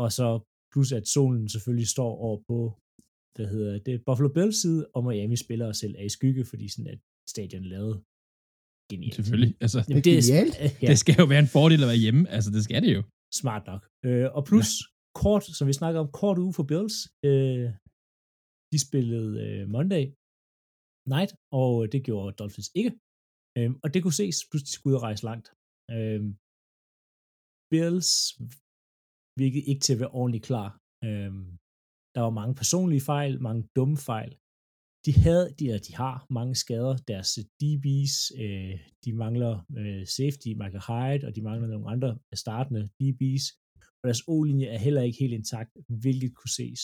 Og 0.04 0.10
så 0.18 0.28
plus 0.72 0.92
at 1.00 1.06
solen 1.08 1.50
selvfølgelig 1.50 1.90
står 1.96 2.12
over 2.26 2.38
på 2.50 2.58
hvad 3.36 3.48
hedder 3.56 3.80
det, 3.88 4.06
Buffalo 4.06 4.30
Bills 4.36 4.62
side, 4.62 4.82
og 4.96 5.02
Miami 5.08 5.38
spiller 5.46 5.72
selv 5.72 5.96
af 6.00 6.06
i 6.06 6.10
skygge, 6.18 6.44
fordi 6.52 6.68
sådan 6.70 6.92
at 6.94 7.00
stadion 7.34 7.64
er 7.64 7.72
lavet 7.76 7.96
genialt. 8.92 9.16
Selvfølgelig. 9.20 9.52
Altså, 9.64 9.80
Jamen, 9.90 10.04
det, 10.06 10.12
er 10.18 10.22
genialt. 10.22 10.56
Ja. 10.84 10.88
Det 10.92 10.98
skal 11.04 11.16
jo 11.22 11.26
være 11.34 11.44
en 11.48 11.52
fordel 11.58 11.82
at 11.86 11.90
være 11.92 12.04
hjemme. 12.06 12.22
Altså, 12.36 12.50
det 12.56 12.62
skal 12.68 12.82
det 12.86 12.92
jo. 12.98 13.02
Smart 13.42 13.64
nok. 13.72 13.82
Øh, 14.08 14.28
og 14.38 14.42
plus, 14.50 14.70
ja. 14.80 14.86
kort, 15.22 15.44
som 15.58 15.66
vi 15.72 15.76
snakker 15.82 16.00
om, 16.04 16.10
kort 16.22 16.38
uge 16.46 16.54
for 16.58 16.66
Bills. 16.72 16.96
Øh, 17.30 17.68
de 18.72 18.78
spillede 18.88 19.32
øh, 19.46 19.62
Monday 19.76 20.06
night, 21.16 21.32
og 21.62 21.72
det 21.92 22.00
gjorde 22.08 22.38
Dolphins 22.40 22.70
ikke. 22.80 22.92
Øh, 23.58 23.70
og 23.84 23.88
det 23.94 24.00
kunne 24.02 24.20
ses, 24.22 24.38
plus 24.50 24.64
de 24.68 24.72
skulle 24.74 24.92
ud 24.92 25.00
og 25.00 25.06
rejse 25.08 25.24
langt. 25.30 25.48
Øh, 25.96 26.22
Bills 27.72 28.12
virkede 29.42 29.66
ikke 29.72 29.84
til 29.86 29.94
at 29.96 30.02
være 30.02 30.16
ordentligt 30.20 30.48
klar. 30.50 30.70
Øh, 31.08 31.32
der 32.16 32.22
var 32.26 32.34
mange 32.40 32.56
personlige 32.62 33.04
fejl, 33.12 33.34
mange 33.48 33.64
dumme 33.78 33.98
fejl 34.12 34.32
de 35.06 35.14
havde, 35.26 35.46
de, 35.60 35.66
eller 35.66 35.80
de 35.88 35.96
har 35.96 36.26
mange 36.30 36.56
skader. 36.56 36.98
Deres 37.12 37.38
øh, 37.38 37.46
DB's, 37.62 38.16
øh, 38.44 38.76
de 39.06 39.14
mangler 39.14 39.54
øh, 39.78 40.08
safety, 40.18 40.50
Michael 40.62 40.86
Hyde, 40.90 41.28
og 41.28 41.36
de 41.36 41.42
mangler 41.42 41.68
nogle 41.68 41.90
andre 41.94 42.20
startende 42.34 42.84
DB's. 43.00 43.46
Og 44.00 44.04
deres 44.08 44.24
O-linje 44.28 44.68
er 44.76 44.78
heller 44.78 45.02
ikke 45.02 45.20
helt 45.20 45.34
intakt, 45.34 45.72
hvilket 46.04 46.32
kunne 46.36 46.54
ses. 46.62 46.82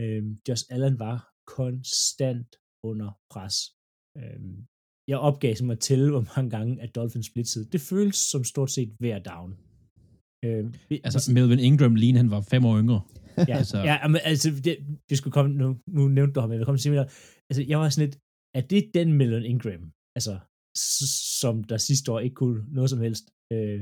Øh, 0.00 0.22
Josh 0.48 0.64
Allen 0.74 0.98
var 0.98 1.18
konstant 1.56 2.50
under 2.88 3.10
pres. 3.32 3.56
Øh, 4.18 4.40
jeg 5.08 5.18
opgav 5.18 5.54
mig 5.62 5.72
at 5.72 5.80
tælle, 5.80 6.10
hvor 6.10 6.24
mange 6.36 6.50
gange 6.50 6.82
at 6.82 6.94
Dolphins 6.94 7.30
blitzede. 7.30 7.70
Det 7.72 7.80
føles 7.80 8.16
som 8.16 8.44
stort 8.44 8.70
set 8.70 8.90
hver 8.98 9.18
down. 9.18 9.50
Øh, 10.44 10.64
altså, 11.04 11.32
Melvin 11.32 11.58
Ingram 11.58 11.94
lige 11.94 12.16
han 12.16 12.30
var 12.30 12.40
fem 12.40 12.64
år 12.64 12.78
yngre. 12.78 13.00
Ja, 13.50 13.56
altså, 13.62 13.78
ja 13.88 13.96
men, 14.12 14.20
altså 14.30 14.48
det, 14.66 14.74
det 15.08 15.18
skulle 15.18 15.34
komme, 15.36 15.50
nu, 15.62 15.66
nu 15.96 16.02
nævnte 16.16 16.34
du 16.34 16.40
ham, 16.40 16.52
jeg 16.52 16.66
kom 16.66 16.78
til 16.78 17.02
at 17.04 17.10
altså 17.50 17.62
jeg 17.70 17.78
var 17.78 17.88
sådan 17.88 18.06
lidt, 18.06 18.16
er 18.58 18.64
det 18.72 18.82
den 18.98 19.08
Melvin 19.18 19.50
Ingram, 19.52 19.84
altså, 20.18 20.34
som 21.40 21.54
der 21.70 21.78
sidste 21.88 22.06
år 22.12 22.20
ikke 22.20 22.38
kunne 22.42 22.60
noget 22.76 22.90
som 22.90 23.00
helst. 23.06 23.24
Øh, 23.52 23.80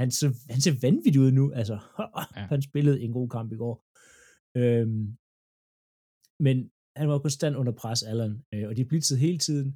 han, 0.00 0.10
så, 0.18 0.26
han 0.52 0.60
ser 0.64 0.74
vanvittigt 0.86 1.22
ud 1.24 1.30
nu, 1.38 1.44
altså, 1.60 1.76
ja. 2.36 2.42
han 2.52 2.62
spillede 2.62 3.00
en 3.04 3.12
god 3.18 3.28
kamp 3.36 3.48
i 3.52 3.60
går. 3.62 3.76
Øh, 4.60 4.88
men 6.46 6.56
han 6.98 7.06
var 7.08 7.18
konstant 7.18 7.54
under 7.60 7.74
pres, 7.80 8.02
Allen, 8.10 8.34
øh, 8.54 8.64
og 8.68 8.76
de 8.76 8.88
blitzede 8.90 9.20
hele 9.26 9.38
tiden. 9.46 9.68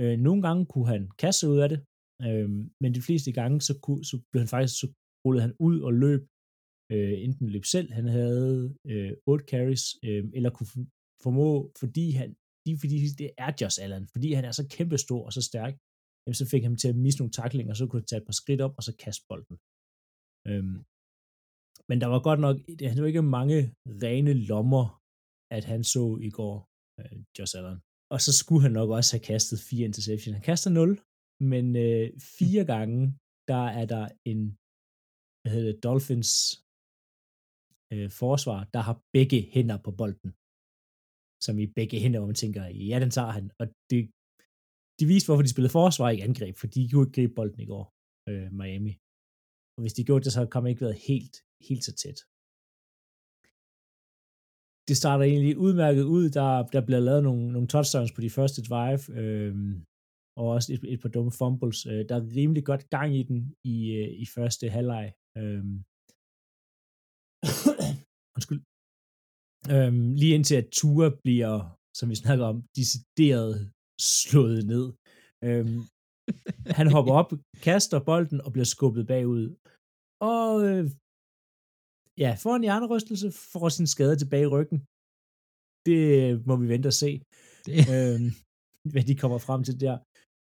Øh, 0.00 0.16
nogle 0.26 0.42
gange 0.46 0.62
kunne 0.72 0.88
han 0.94 1.02
kaste 1.22 1.44
ud 1.52 1.58
af 1.64 1.68
det, 1.72 1.80
øh, 2.26 2.48
men 2.82 2.90
de 2.96 3.02
fleste 3.06 3.30
gange, 3.38 3.56
så, 3.68 3.72
kunne, 3.84 4.04
så 4.10 4.14
blev 4.30 4.40
han 4.44 4.54
faktisk, 4.54 4.74
så 4.80 4.86
rullede 5.24 5.46
han 5.46 5.54
ud 5.68 5.76
og 5.86 5.92
løb, 6.04 6.22
øh, 6.92 7.14
enten 7.24 7.48
løb 7.48 7.64
selv, 7.64 7.92
han 7.92 8.06
havde 8.16 8.76
øh, 8.84 9.12
8 9.26 9.44
carries, 9.50 9.84
øh, 10.04 10.24
eller 10.36 10.50
kunne 10.50 10.70
formå, 11.22 11.72
fordi 11.80 12.10
han, 12.10 12.28
de, 12.66 12.78
fordi 12.82 12.96
det 13.20 13.30
er 13.38 13.50
Josh 13.60 13.78
Allen, 13.82 14.08
fordi 14.14 14.28
han 14.32 14.44
er 14.44 14.52
så 14.52 14.64
kæmpestor 14.76 15.22
og 15.26 15.32
så 15.32 15.42
stærk, 15.50 15.74
jamen, 16.22 16.38
så 16.40 16.46
fik 16.52 16.62
han 16.62 16.76
til 16.76 16.88
at 16.88 16.96
miste 17.04 17.20
nogle 17.20 17.36
taklinger, 17.40 17.72
og 17.72 17.76
så 17.76 17.86
kunne 17.86 18.00
han 18.00 18.06
tage 18.10 18.20
et 18.22 18.28
par 18.30 18.38
skridt 18.40 18.60
op, 18.66 18.74
og 18.78 18.82
så 18.82 18.92
kaste 19.04 19.24
bolden. 19.28 19.56
Øhm, 20.48 20.78
men 21.88 22.00
der 22.02 22.08
var 22.14 22.20
godt 22.28 22.40
nok, 22.46 22.56
det 22.78 23.02
var 23.02 23.12
ikke 23.12 23.32
mange 23.38 23.58
rene 24.04 24.32
lommer, 24.50 24.86
at 25.56 25.64
han 25.72 25.84
så 25.94 26.04
i 26.28 26.30
går, 26.38 26.56
øh, 27.00 27.16
Josh 27.38 27.54
Allen. 27.58 27.78
Og 28.14 28.18
så 28.20 28.32
skulle 28.40 28.62
han 28.66 28.74
nok 28.80 28.90
også 28.98 29.10
have 29.16 29.28
kastet 29.32 29.58
fire 29.68 29.84
interception. 29.90 30.34
Han 30.34 30.48
kaster 30.50 30.70
0, 30.70 31.00
men 31.52 31.66
øh, 31.86 32.06
fire 32.38 32.64
gange, 32.72 32.98
der 33.50 33.64
er 33.80 33.86
der 33.94 34.04
en 34.30 34.40
hvad 35.40 35.52
hedder 35.54 35.72
det, 35.72 35.82
Dolphins 35.88 36.32
øh, 37.92 38.08
forsvar, 38.22 38.60
der 38.74 38.80
har 38.88 38.96
begge 39.16 39.40
hænder 39.54 39.78
på 39.86 39.90
bolden. 40.00 40.30
Som 41.44 41.54
i 41.64 41.66
begge 41.78 41.96
hænder, 42.02 42.18
hvor 42.20 42.30
man 42.32 42.42
tænker, 42.44 42.62
ja, 42.90 42.96
den 43.04 43.10
tager 43.16 43.32
han. 43.38 43.46
Og 43.60 43.66
det, 43.90 44.00
de 44.98 45.04
viste, 45.12 45.26
hvorfor 45.26 45.44
de 45.46 45.54
spillede 45.54 45.76
forsvar 45.80 46.08
i 46.10 46.20
angreb, 46.28 46.54
for 46.60 46.66
de 46.74 46.80
kunne 46.88 47.04
ikke 47.04 47.16
gribe 47.16 47.34
bolden 47.38 47.60
i 47.64 47.70
går, 47.72 47.84
øh, 48.30 48.48
Miami. 48.60 48.94
Og 49.76 49.80
hvis 49.82 49.96
de 49.96 50.06
gjorde 50.08 50.24
det, 50.24 50.32
så 50.32 50.42
kom 50.52 50.62
det 50.62 50.70
ikke 50.70 50.86
været 50.86 51.02
helt, 51.10 51.36
helt 51.68 51.84
så 51.88 51.92
tæt. 52.02 52.18
Det 54.88 54.96
starter 55.02 55.24
egentlig 55.24 55.56
udmærket 55.66 56.04
ud. 56.16 56.24
Der, 56.38 56.48
der 56.74 56.82
bliver 56.86 57.02
lavet 57.08 57.22
nogle, 57.28 57.44
nogle 57.54 57.68
touchdowns 57.74 58.12
på 58.12 58.20
de 58.26 58.30
første 58.38 58.60
drive, 58.70 59.02
øh, 59.20 59.54
og 60.38 60.46
også 60.56 60.68
et, 60.74 60.82
et 60.92 61.00
par 61.02 61.12
dumme 61.14 61.32
fumbles. 61.38 61.78
Øh, 61.86 62.02
der 62.08 62.14
er 62.16 62.34
rimelig 62.38 62.64
godt 62.70 62.84
gang 62.96 63.10
i 63.20 63.22
den 63.22 63.38
i, 63.74 63.76
øh, 64.00 64.08
i 64.22 64.26
første 64.36 64.64
halvleg. 64.76 65.06
Øh, 65.38 65.64
undskyld, 68.36 68.62
øhm, 69.74 70.06
lige 70.20 70.34
indtil 70.36 70.56
at 70.62 70.68
Tua 70.78 71.08
bliver, 71.24 71.54
som 71.98 72.06
vi 72.10 72.16
snakker 72.24 72.44
om, 72.52 72.56
decideret 72.78 73.54
slået 74.20 74.60
ned. 74.72 74.86
Øhm, 75.48 75.80
han 76.78 76.86
hopper 76.94 77.14
op, 77.20 77.30
kaster 77.66 77.98
bolden 78.10 78.40
og 78.46 78.50
bliver 78.52 78.70
skubbet 78.74 79.04
bagud. 79.12 79.46
Og 80.34 80.50
øh, 80.68 80.84
ja, 82.24 82.30
får 82.42 82.54
en 82.56 82.66
hjernerystelse, 82.66 83.28
får 83.52 83.68
sin 83.68 83.88
skade 83.94 84.16
tilbage 84.18 84.46
i 84.48 84.52
ryggen. 84.56 84.78
Det 85.88 86.02
må 86.48 86.54
vi 86.56 86.66
vente 86.74 86.88
og 86.92 86.98
se, 87.02 87.10
Det, 87.66 87.74
øhm, 87.96 88.30
hvad 88.92 89.04
de 89.08 89.20
kommer 89.22 89.38
frem 89.46 89.60
til 89.64 89.76
der. 89.84 89.96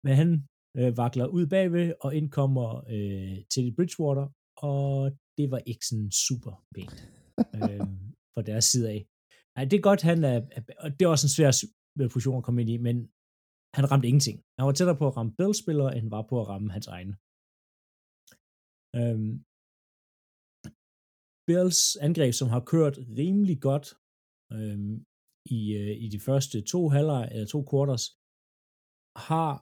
Men 0.05 0.14
han 0.20 0.31
øh, 0.79 0.90
vakler 1.01 1.27
ud 1.37 1.46
bagved, 1.55 1.88
og 2.05 2.11
ind 2.18 2.29
kommer 2.38 2.68
øh, 2.94 3.37
Teddy 3.51 3.70
Bridgewater, 3.77 4.27
og 4.68 4.90
det 5.38 5.46
var 5.53 5.61
ikke 5.70 5.85
sådan 5.87 6.11
super 6.27 6.55
pænt 6.75 7.15
øh, 7.59 7.87
fra 8.33 8.42
deres 8.51 8.66
side 8.72 8.87
af. 8.94 9.01
Nej, 9.55 9.64
det 9.70 9.77
er 9.77 9.88
godt, 9.88 10.03
han 10.11 10.18
er, 10.33 10.37
og 10.83 10.88
det 10.94 11.03
er 11.03 11.11
også 11.14 11.27
en 11.27 11.37
svær 11.37 11.51
øh, 12.01 12.09
position 12.14 12.40
at 12.40 12.46
komme 12.46 12.61
ind 12.62 12.70
i, 12.75 12.79
men 12.87 12.96
han 13.77 13.85
ramte 13.90 14.09
ingenting. 14.11 14.37
Han 14.59 14.66
var 14.66 14.75
tættere 14.77 15.01
på 15.01 15.07
at 15.09 15.16
ramme 15.18 15.33
Bills-spillere, 15.38 15.90
end 15.92 16.03
han 16.07 16.16
var 16.18 16.25
på 16.31 16.35
at 16.42 16.49
ramme 16.53 16.68
hans 16.77 16.88
egne. 16.96 17.14
Øhm, 18.99 19.33
Bills 21.49 21.81
angreb, 22.07 22.33
som 22.40 22.49
har 22.55 22.62
kørt 22.72 22.96
rimelig 23.20 23.59
godt 23.68 23.88
øhm, 24.57 24.94
i, 25.57 25.61
øh, 25.81 25.94
i 26.05 26.07
de 26.14 26.20
første 26.27 26.57
to 26.72 26.81
halvleg, 26.94 27.25
eller 27.33 27.49
to 27.55 27.61
quarters, 27.70 28.05
har 29.29 29.53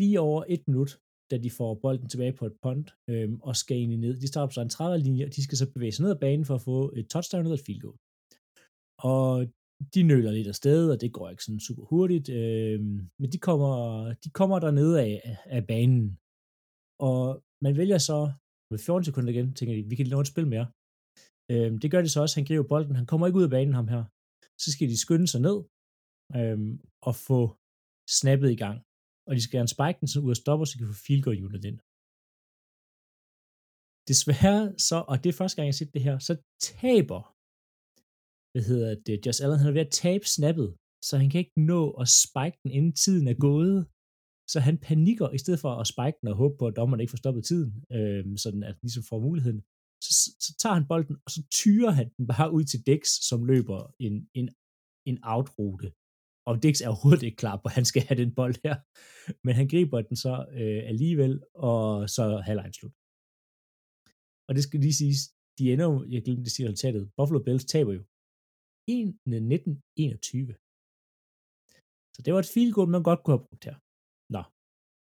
lige 0.00 0.18
over 0.28 0.40
et 0.54 0.62
minut, 0.68 0.92
da 1.30 1.36
de 1.44 1.50
får 1.58 1.74
bolden 1.74 2.08
tilbage 2.08 2.32
på 2.38 2.46
et 2.46 2.56
punt, 2.62 2.88
øhm, 3.10 3.36
og 3.48 3.56
skal 3.56 3.76
egentlig 3.76 3.98
ned. 3.98 4.20
De 4.20 4.28
starter 4.28 4.54
på 4.54 4.60
en 4.60 4.68
30 4.68 5.04
linje, 5.06 5.24
og 5.26 5.32
de 5.36 5.42
skal 5.42 5.58
så 5.58 5.66
bevæge 5.74 5.92
sig 5.92 6.02
ned 6.02 6.10
ad 6.10 6.20
banen 6.26 6.44
for 6.44 6.54
at 6.54 6.66
få 6.70 6.92
et 6.98 7.06
touchdown 7.12 7.44
eller 7.44 7.58
et 7.58 7.66
field 7.66 7.80
goal. 7.80 7.98
Og 9.12 9.30
de 9.94 10.02
nøler 10.02 10.32
lidt 10.32 10.48
afsted, 10.54 10.90
og 10.92 11.00
det 11.00 11.12
går 11.16 11.30
ikke 11.30 11.44
sådan 11.44 11.66
super 11.68 11.84
hurtigt, 11.92 12.28
øhm, 12.28 12.98
men 13.20 13.28
de 13.32 13.38
kommer, 13.38 13.74
de 14.24 14.30
kommer 14.30 14.58
dernede 14.58 14.94
af, 15.06 15.14
af 15.56 15.66
banen. 15.66 16.18
Og 17.08 17.22
man 17.64 17.76
vælger 17.80 17.98
så 17.98 18.18
med 18.70 18.78
14 18.78 19.04
sekunder 19.04 19.30
igen, 19.32 19.54
tænker 19.54 19.74
de, 19.74 19.88
vi 19.90 19.96
kan 19.96 20.06
nå 20.06 20.20
et 20.20 20.32
spil 20.32 20.46
mere. 20.54 20.66
Øhm, 21.52 21.76
det 21.82 21.90
gør 21.90 22.02
de 22.02 22.08
så 22.08 22.18
også, 22.20 22.36
han 22.38 22.46
griber 22.48 22.68
bolden, 22.72 22.96
han 23.00 23.06
kommer 23.10 23.26
ikke 23.26 23.38
ud 23.40 23.48
af 23.48 23.54
banen 23.56 23.74
ham 23.74 23.88
her. 23.94 24.04
Så 24.62 24.68
skal 24.72 24.88
de 24.92 25.02
skynde 25.04 25.28
sig 25.32 25.40
ned 25.48 25.58
øhm, 26.38 26.72
og 27.08 27.14
få 27.28 27.40
snappet 28.18 28.50
i 28.52 28.60
gang. 28.64 28.78
Og 29.26 29.32
de 29.34 29.40
skal 29.42 29.56
gerne 29.58 29.74
spike 29.76 29.98
den 30.00 30.08
sådan 30.08 30.26
ud 30.26 30.34
og 30.36 30.42
stopper, 30.42 30.64
så 30.64 30.72
de 30.72 30.80
kan 30.80 30.92
få 30.92 30.98
field 31.06 31.22
goal 31.26 31.44
unit 31.46 31.64
ind. 31.70 31.78
Desværre 34.10 34.60
så, 34.88 34.96
og 35.10 35.16
det 35.20 35.28
er 35.28 35.38
første 35.40 35.56
gang, 35.56 35.66
jeg 35.66 35.74
har 35.74 35.80
set 35.82 35.94
det 35.96 36.06
her, 36.08 36.16
så 36.28 36.34
taber, 36.70 37.20
hvad 38.52 38.64
hedder 38.70 38.90
det, 39.06 39.26
Josh 39.26 39.40
Allen, 39.42 39.60
han 39.60 39.68
er 39.68 39.76
ved 39.78 39.86
at 39.88 39.96
tabe 40.04 40.26
snappet, 40.36 40.68
så 41.08 41.12
han 41.20 41.28
kan 41.30 41.42
ikke 41.42 41.60
nå 41.72 41.80
at 42.02 42.08
spike 42.24 42.58
den, 42.62 42.70
inden 42.78 42.94
tiden 43.04 43.26
er 43.28 43.38
gået. 43.48 43.78
Så 44.52 44.58
han 44.66 44.76
panikker, 44.88 45.28
i 45.30 45.38
stedet 45.44 45.60
for 45.64 45.72
at 45.82 45.86
spike 45.92 46.18
den 46.20 46.28
og 46.32 46.36
håbe 46.42 46.56
på, 46.58 46.64
at 46.66 46.76
dommeren 46.76 47.00
ikke 47.00 47.14
får 47.14 47.24
stoppet 47.24 47.44
tiden, 47.44 47.70
øh, 47.96 48.24
sådan 48.44 48.62
at 48.68 48.74
ligesom 48.82 49.04
får 49.10 49.20
muligheden. 49.28 49.60
Så, 50.04 50.10
så 50.44 50.50
tager 50.60 50.76
han 50.78 50.88
bolden, 50.92 51.16
og 51.24 51.30
så 51.36 51.40
tyrer 51.60 51.92
han 51.98 52.08
den 52.16 52.26
bare 52.32 52.52
ud 52.56 52.64
til 52.64 52.80
Dex, 52.90 53.02
som 53.28 53.40
løber 53.50 53.78
en, 54.06 54.14
en, 54.38 54.46
en 55.10 55.18
outrute. 55.34 55.88
Og 56.48 56.54
Dex 56.62 56.74
er 56.80 56.88
overhovedet 56.92 57.22
ikke 57.22 57.42
klar 57.42 57.56
på, 57.56 57.64
at 57.68 57.76
han 57.78 57.86
skal 57.90 58.02
have 58.08 58.20
den 58.22 58.32
bold 58.38 58.56
her. 58.64 58.76
Men 59.44 59.52
han 59.60 59.68
griber 59.72 60.00
den 60.08 60.16
så 60.24 60.34
øh, 60.60 60.80
alligevel, 60.92 61.34
og 61.54 61.84
så 62.14 62.22
halvlejen 62.48 62.74
slut. 62.78 62.94
Og 64.48 64.52
det 64.56 64.62
skal 64.66 64.80
lige 64.80 65.00
siges, 65.00 65.20
de 65.58 65.72
ender 65.72 65.86
jo, 65.90 65.94
jeg 66.12 66.24
glemte 66.24 66.44
det 66.44 66.52
sige 66.52 66.66
resultatet, 66.68 67.02
Buffalo 67.16 67.38
Bills 67.46 67.64
taber 67.72 67.92
jo 67.98 68.02
1-19-21. 68.90 70.52
Så 72.14 72.18
det 72.24 72.30
var 72.32 72.40
et 72.40 72.52
field 72.54 72.72
goal, 72.76 72.88
man 72.88 73.02
godt 73.02 73.20
kunne 73.22 73.36
have 73.36 73.46
brugt 73.48 73.64
her. 73.68 73.76
Nå, 74.34 74.42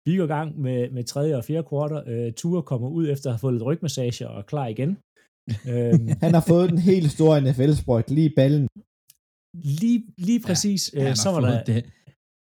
vi 0.07 0.17
går 0.17 0.25
i 0.25 0.35
gang 0.37 0.49
med, 0.65 0.79
med 0.97 1.05
tredje 1.05 1.37
og 1.37 1.45
fjerde 1.45 1.69
kvarter. 1.71 1.99
Øh, 2.11 2.33
Ture 2.39 2.63
kommer 2.71 2.89
ud 2.99 3.05
efter 3.15 3.27
at 3.29 3.35
have 3.35 3.45
fået 3.45 3.55
lidt 3.55 3.69
rygmassage 3.69 4.29
og 4.29 4.39
er 4.39 4.43
klar 4.53 4.67
igen. 4.75 4.91
øhm, 5.73 6.09
Han 6.25 6.33
har 6.37 6.45
fået 6.53 6.71
den 6.71 6.81
helt 6.91 7.11
store 7.17 7.41
NFL-sprøjt 7.45 8.11
lige 8.11 8.31
i 8.31 8.37
ballen. 8.41 8.69
Lige, 9.81 10.05
lige 10.19 10.41
præcis, 10.41 10.95
ja, 10.95 11.11
øh, 11.11 11.17
så 11.17 11.31
var 11.31 11.41
der... 11.41 11.65
det. 11.65 11.85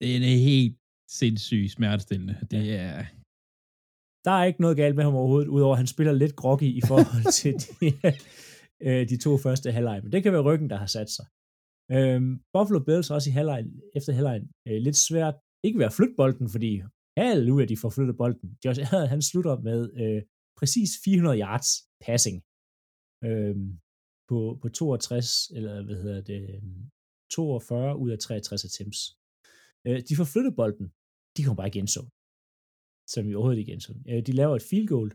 Det 0.01 0.17
er 0.17 0.45
helt 0.53 0.77
sindssygt 1.11 1.73
smertestillende. 1.73 2.37
Det 2.51 2.75
er... 2.81 3.05
Der 4.25 4.31
er 4.31 4.45
ikke 4.45 4.61
noget 4.61 4.77
galt 4.77 4.97
med 4.97 5.05
ham 5.05 5.15
overhovedet, 5.15 5.49
udover 5.49 5.75
at 5.75 5.79
han 5.79 5.87
spiller 5.87 6.13
lidt 6.13 6.37
groggy 6.37 6.71
i 6.81 6.83
forhold 6.91 7.33
til 7.41 7.55
de, 7.81 7.89
øh, 8.87 9.09
de 9.09 9.17
to 9.25 9.39
første 9.39 9.73
halvleg. 9.73 9.99
Men 10.03 10.13
det 10.13 10.23
kan 10.23 10.33
være 10.33 10.49
ryggen, 10.51 10.71
der 10.71 10.77
har 10.77 10.91
sat 10.97 11.11
sig. 11.11 11.27
Øhm, 11.97 12.33
Buffalo 12.55 12.81
Bills 12.87 13.11
også 13.11 13.31
i 13.31 13.37
halvleg, 13.39 13.61
efter 13.97 14.13
halvleg 14.13 14.41
øh, 14.69 14.79
lidt 14.87 14.99
svært, 15.09 15.37
ikke 15.67 15.79
ved 15.79 15.87
at 15.87 15.97
flytte 15.99 16.15
bolden, 16.17 16.49
fordi 16.55 16.83
halleluja, 17.19 17.65
de 17.65 17.77
får 17.83 17.91
flyttet 17.91 18.17
bolden. 18.23 18.49
Josh 18.65 18.81
Allen, 18.93 19.09
han 19.15 19.23
slutter 19.23 19.55
med 19.69 19.81
øh, 20.03 20.23
præcis 20.61 20.91
400 21.05 21.41
yards 21.45 21.71
passing 22.07 22.39
øh, 23.29 23.57
på, 24.29 24.39
på 24.63 24.69
62, 24.69 25.51
eller 25.57 25.75
hvad 25.87 25.99
hedder 26.05 26.21
det, 26.31 26.43
42 27.31 27.97
ud 28.03 28.11
af 28.15 28.19
63 28.19 28.65
attempts. 28.69 29.01
Øh, 29.87 29.99
de 30.09 30.17
får 30.19 30.27
flyttet 30.33 30.55
bolden, 30.61 30.87
de 31.35 31.41
kommer 31.43 31.61
bare 31.61 31.73
igen 31.73 31.83
ind 31.85 31.95
så 31.97 32.03
som 33.13 33.23
vi 33.29 33.35
overhovedet 33.35 33.63
ikke 33.63 33.81
så. 33.87 33.93
Øh, 34.11 34.21
de 34.27 34.33
laver 34.41 34.55
et 34.57 34.69
field 34.71 34.89
goal 34.95 35.11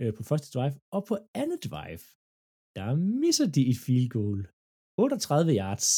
øh, 0.00 0.12
på 0.16 0.22
første 0.30 0.48
drive, 0.54 0.76
og 0.96 1.00
på 1.08 1.14
andet 1.42 1.60
drive, 1.70 2.04
der 2.78 2.88
misser 3.24 3.46
de 3.56 3.62
et 3.72 3.78
field 3.86 4.08
goal. 4.18 4.40
38 4.98 5.50
yards 5.60 5.88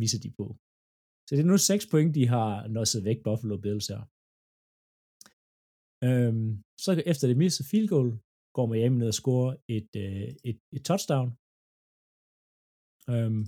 misser 0.00 0.20
de 0.24 0.30
på. 0.38 0.46
Så 1.26 1.30
det 1.34 1.42
er 1.42 1.50
nu 1.52 1.58
6 1.58 1.86
point, 1.92 2.10
de 2.18 2.24
har 2.34 2.50
nået 2.76 3.04
væk 3.08 3.18
Buffalo 3.26 3.56
Bills 3.64 3.88
her. 3.92 4.02
Øhm, 6.06 6.50
så 6.84 6.90
efter 7.12 7.24
det 7.30 7.36
misser 7.42 7.64
field 7.70 7.88
goal, 7.94 8.10
går 8.56 8.66
Miami 8.72 8.96
ned 8.98 9.08
og 9.12 9.18
scorer 9.22 9.52
et, 9.76 9.90
øh, 10.04 10.28
et, 10.50 10.58
et 10.76 10.82
touchdown. 10.90 11.28
Øhm, 13.12 13.42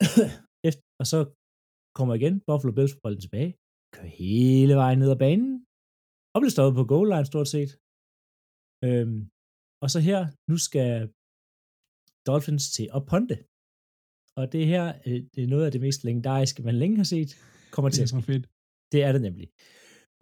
efter, 0.68 0.84
og 1.00 1.06
så 1.12 1.18
kommer 1.96 2.12
igen 2.14 2.34
Buffalo 2.46 2.72
Bills 2.76 2.94
på 2.94 3.00
bolden 3.04 3.22
tilbage, 3.24 3.52
kører 3.94 4.12
hele 4.24 4.74
vejen 4.82 4.98
ned 4.98 5.10
ad 5.14 5.20
banen, 5.26 5.52
og 6.32 6.38
bliver 6.40 6.56
stoppet 6.56 6.78
på 6.80 6.84
goal 6.92 7.08
line 7.12 7.30
stort 7.32 7.48
set. 7.54 7.70
Øhm, 8.86 9.20
og 9.82 9.88
så 9.92 9.98
her, 10.08 10.20
nu 10.50 10.56
skal 10.66 10.90
Dolphins 12.26 12.66
til 12.76 12.86
at 12.96 13.02
ponte. 13.10 13.36
Og 14.38 14.44
det 14.54 14.64
her, 14.72 14.84
øh, 15.06 15.20
det 15.34 15.40
er 15.42 15.52
noget 15.52 15.66
af 15.66 15.72
det 15.72 15.80
mest 15.86 16.04
legendariske, 16.04 16.62
man 16.62 16.74
længe 16.82 16.96
har 16.96 17.08
set, 17.14 17.30
kommer 17.74 17.90
til 17.90 18.02
at 18.02 18.08
ske. 18.08 18.22
fedt. 18.22 18.44
Det 18.92 19.00
er 19.06 19.12
det 19.12 19.22
nemlig. 19.28 19.48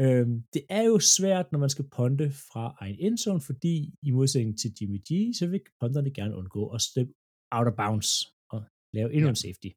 Øhm, 0.01 0.35
det 0.55 0.63
er 0.69 0.83
jo 0.91 0.99
svært, 1.17 1.53
når 1.53 1.59
man 1.59 1.71
skal 1.75 1.89
ponte 1.97 2.31
fra 2.31 2.65
egen 2.83 2.99
endzone, 3.07 3.41
fordi 3.41 3.95
i 4.03 4.11
modsætning 4.11 4.59
til 4.59 4.71
Jimmy 4.81 4.99
G, 5.09 5.11
så 5.39 5.47
vil 5.47 5.61
ponterne 5.81 6.13
gerne 6.19 6.37
undgå 6.37 6.63
at 6.77 6.81
slippe 6.81 7.13
out 7.57 7.69
of 7.69 7.77
bounds 7.77 8.11
lave 8.97 9.09
endnu 9.15 9.29
ja. 9.29 9.33
en 9.35 9.43
safety. 9.45 9.71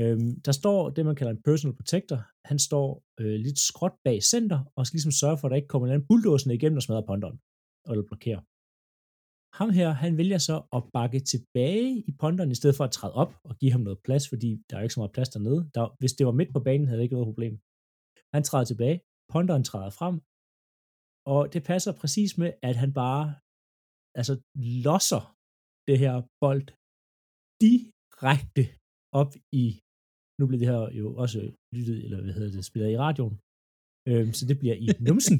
Øhm, 0.00 0.30
der 0.46 0.54
står 0.60 0.80
det, 0.94 1.02
man 1.08 1.16
kalder 1.18 1.32
en 1.34 1.42
personal 1.48 1.76
protector. 1.80 2.18
Han 2.50 2.58
står 2.68 2.88
øh, 3.20 3.36
lidt 3.46 3.58
skråt 3.70 3.96
bag 4.06 4.18
center, 4.32 4.58
og 4.76 4.80
skal 4.86 4.96
ligesom 4.96 5.18
sørge 5.22 5.38
for, 5.38 5.44
at 5.46 5.50
der 5.50 5.60
ikke 5.60 5.72
kommer 5.72 5.86
en 5.88 6.06
bulldozerne 6.08 6.54
igennem 6.54 6.80
og 6.80 6.84
smadrer 6.86 7.08
ponteren, 7.10 7.36
eller 7.90 8.04
blokerer. 8.10 8.42
Ham 9.60 9.70
her, 9.78 9.88
han 10.02 10.12
vælger 10.20 10.40
så 10.48 10.56
at 10.76 10.82
bakke 10.96 11.20
tilbage 11.32 11.88
i 12.10 12.12
ponteren, 12.22 12.50
i 12.54 12.58
stedet 12.60 12.76
for 12.76 12.84
at 12.84 12.94
træde 12.98 13.14
op 13.22 13.32
og 13.48 13.52
give 13.60 13.72
ham 13.74 13.84
noget 13.86 14.00
plads, 14.06 14.24
fordi 14.32 14.50
der 14.68 14.74
er 14.76 14.82
ikke 14.82 14.96
så 14.96 15.00
meget 15.00 15.16
plads 15.16 15.30
dernede. 15.36 15.60
Der, 15.76 15.84
hvis 16.00 16.12
det 16.18 16.26
var 16.28 16.36
midt 16.40 16.52
på 16.52 16.60
banen, 16.68 16.86
havde 16.86 16.98
det 16.98 17.06
ikke 17.06 17.18
noget 17.18 17.30
problem. 17.32 17.54
Han 18.34 18.42
træder 18.48 18.66
tilbage, 18.68 18.96
ponteren 19.32 19.64
træder 19.70 19.92
frem, 19.98 20.16
og 21.32 21.40
det 21.52 21.62
passer 21.70 21.92
præcis 22.00 22.30
med, 22.42 22.50
at 22.68 22.76
han 22.82 22.92
bare 23.02 23.24
altså 24.20 24.34
losser 24.86 25.22
det 25.88 25.96
her 26.02 26.14
bold 26.42 26.66
direkte 28.20 28.62
op 29.20 29.32
i, 29.62 29.64
nu 30.38 30.42
bliver 30.46 30.60
det 30.62 30.70
her 30.72 30.82
jo 31.00 31.06
også 31.22 31.38
lyttet, 31.76 31.98
eller 32.04 32.18
hvad 32.22 32.34
hedder 32.38 32.52
det, 32.56 32.64
spillet 32.70 32.90
i 32.94 33.00
radioen, 33.06 33.36
øhm, 34.10 34.32
så 34.38 34.42
det 34.50 34.56
bliver 34.60 34.76
i 34.84 34.88
numsen 35.08 35.38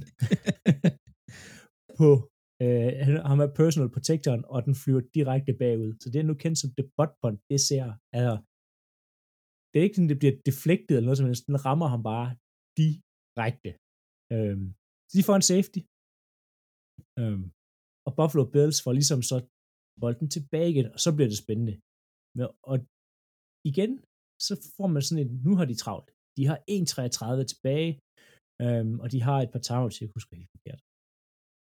på 1.98 2.08
øh, 2.62 2.90
ham 3.30 3.40
er 3.44 3.50
personal 3.60 3.94
protectoren, 3.96 4.42
og 4.52 4.58
den 4.66 4.74
flyver 4.82 5.02
direkte 5.16 5.52
bagud. 5.62 5.92
Så 6.00 6.06
det 6.12 6.18
er 6.18 6.28
nu 6.30 6.34
kendt 6.42 6.58
som 6.58 6.70
det 6.78 6.86
butt 6.96 7.12
punt, 7.20 7.40
det 7.50 7.60
ser, 7.68 7.86
altså, 8.18 8.34
det 9.70 9.76
er 9.78 9.86
ikke 9.86 9.98
sådan, 9.98 10.12
det 10.12 10.20
bliver 10.22 10.36
deflected 10.48 10.94
eller 10.94 11.08
noget 11.08 11.20
som 11.20 11.30
helst, 11.30 11.46
den 11.50 11.64
rammer 11.66 11.88
ham 11.94 12.02
bare 12.12 12.28
direkte. 12.80 13.70
Øhm, 14.34 14.66
så 15.08 15.12
de 15.18 15.26
får 15.28 15.36
en 15.38 15.48
safety. 15.52 15.80
Øhm, 17.20 17.44
og 18.06 18.12
Buffalo 18.18 18.44
Bills 18.54 18.78
får 18.84 18.92
ligesom 18.98 19.20
så 19.30 19.36
bolden 20.00 20.28
tilbage 20.36 20.70
igen, 20.72 20.86
og 20.94 20.98
så 21.04 21.10
bliver 21.16 21.30
det 21.32 21.42
spændende. 21.44 21.74
Men, 22.36 22.46
og 22.70 22.76
igen, 23.70 23.92
så 24.46 24.52
får 24.76 24.88
man 24.94 25.02
sådan 25.02 25.24
et, 25.24 25.32
nu 25.46 25.52
har 25.58 25.66
de 25.70 25.76
travlt. 25.84 26.08
De 26.36 26.42
har 26.50 26.58
1.33 26.70 27.44
tilbage, 27.52 27.92
øhm, 28.64 28.94
og 29.02 29.06
de 29.12 29.18
har 29.28 29.38
et 29.40 29.50
par 29.54 29.62
timeouts, 29.68 30.00
jeg 30.00 30.10
husker 30.16 30.32
helt 30.40 30.54
forkert. 30.56 30.80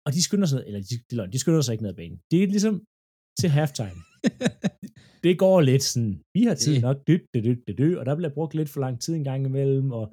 Og 0.06 0.10
de 0.16 0.22
skynder 0.26 0.48
sig, 0.52 0.60
eller 0.68 0.80
de, 0.90 0.94
de, 1.08 1.14
de 1.34 1.38
skynder 1.42 1.62
sig 1.62 1.72
ikke 1.72 1.84
ned 1.84 1.94
ad 1.94 2.00
banen. 2.02 2.18
Det 2.30 2.38
er 2.38 2.54
ligesom 2.56 2.76
til 3.40 3.48
halftime. 3.58 4.00
det 5.24 5.32
går 5.44 5.56
lidt 5.70 5.84
sådan, 5.90 6.14
vi 6.36 6.42
har 6.48 6.56
tid 6.64 6.76
nok, 6.86 6.98
dyt, 7.08 7.24
dyt, 7.32 7.44
dyt, 7.46 7.60
dyt, 7.66 7.78
dyt, 7.80 7.98
og 8.00 8.04
der 8.06 8.14
bliver 8.18 8.34
brugt 8.36 8.54
lidt 8.54 8.70
for 8.72 8.80
lang 8.84 8.96
tid 9.02 9.12
en 9.14 9.28
gang 9.30 9.40
imellem, 9.50 9.88
og 10.00 10.06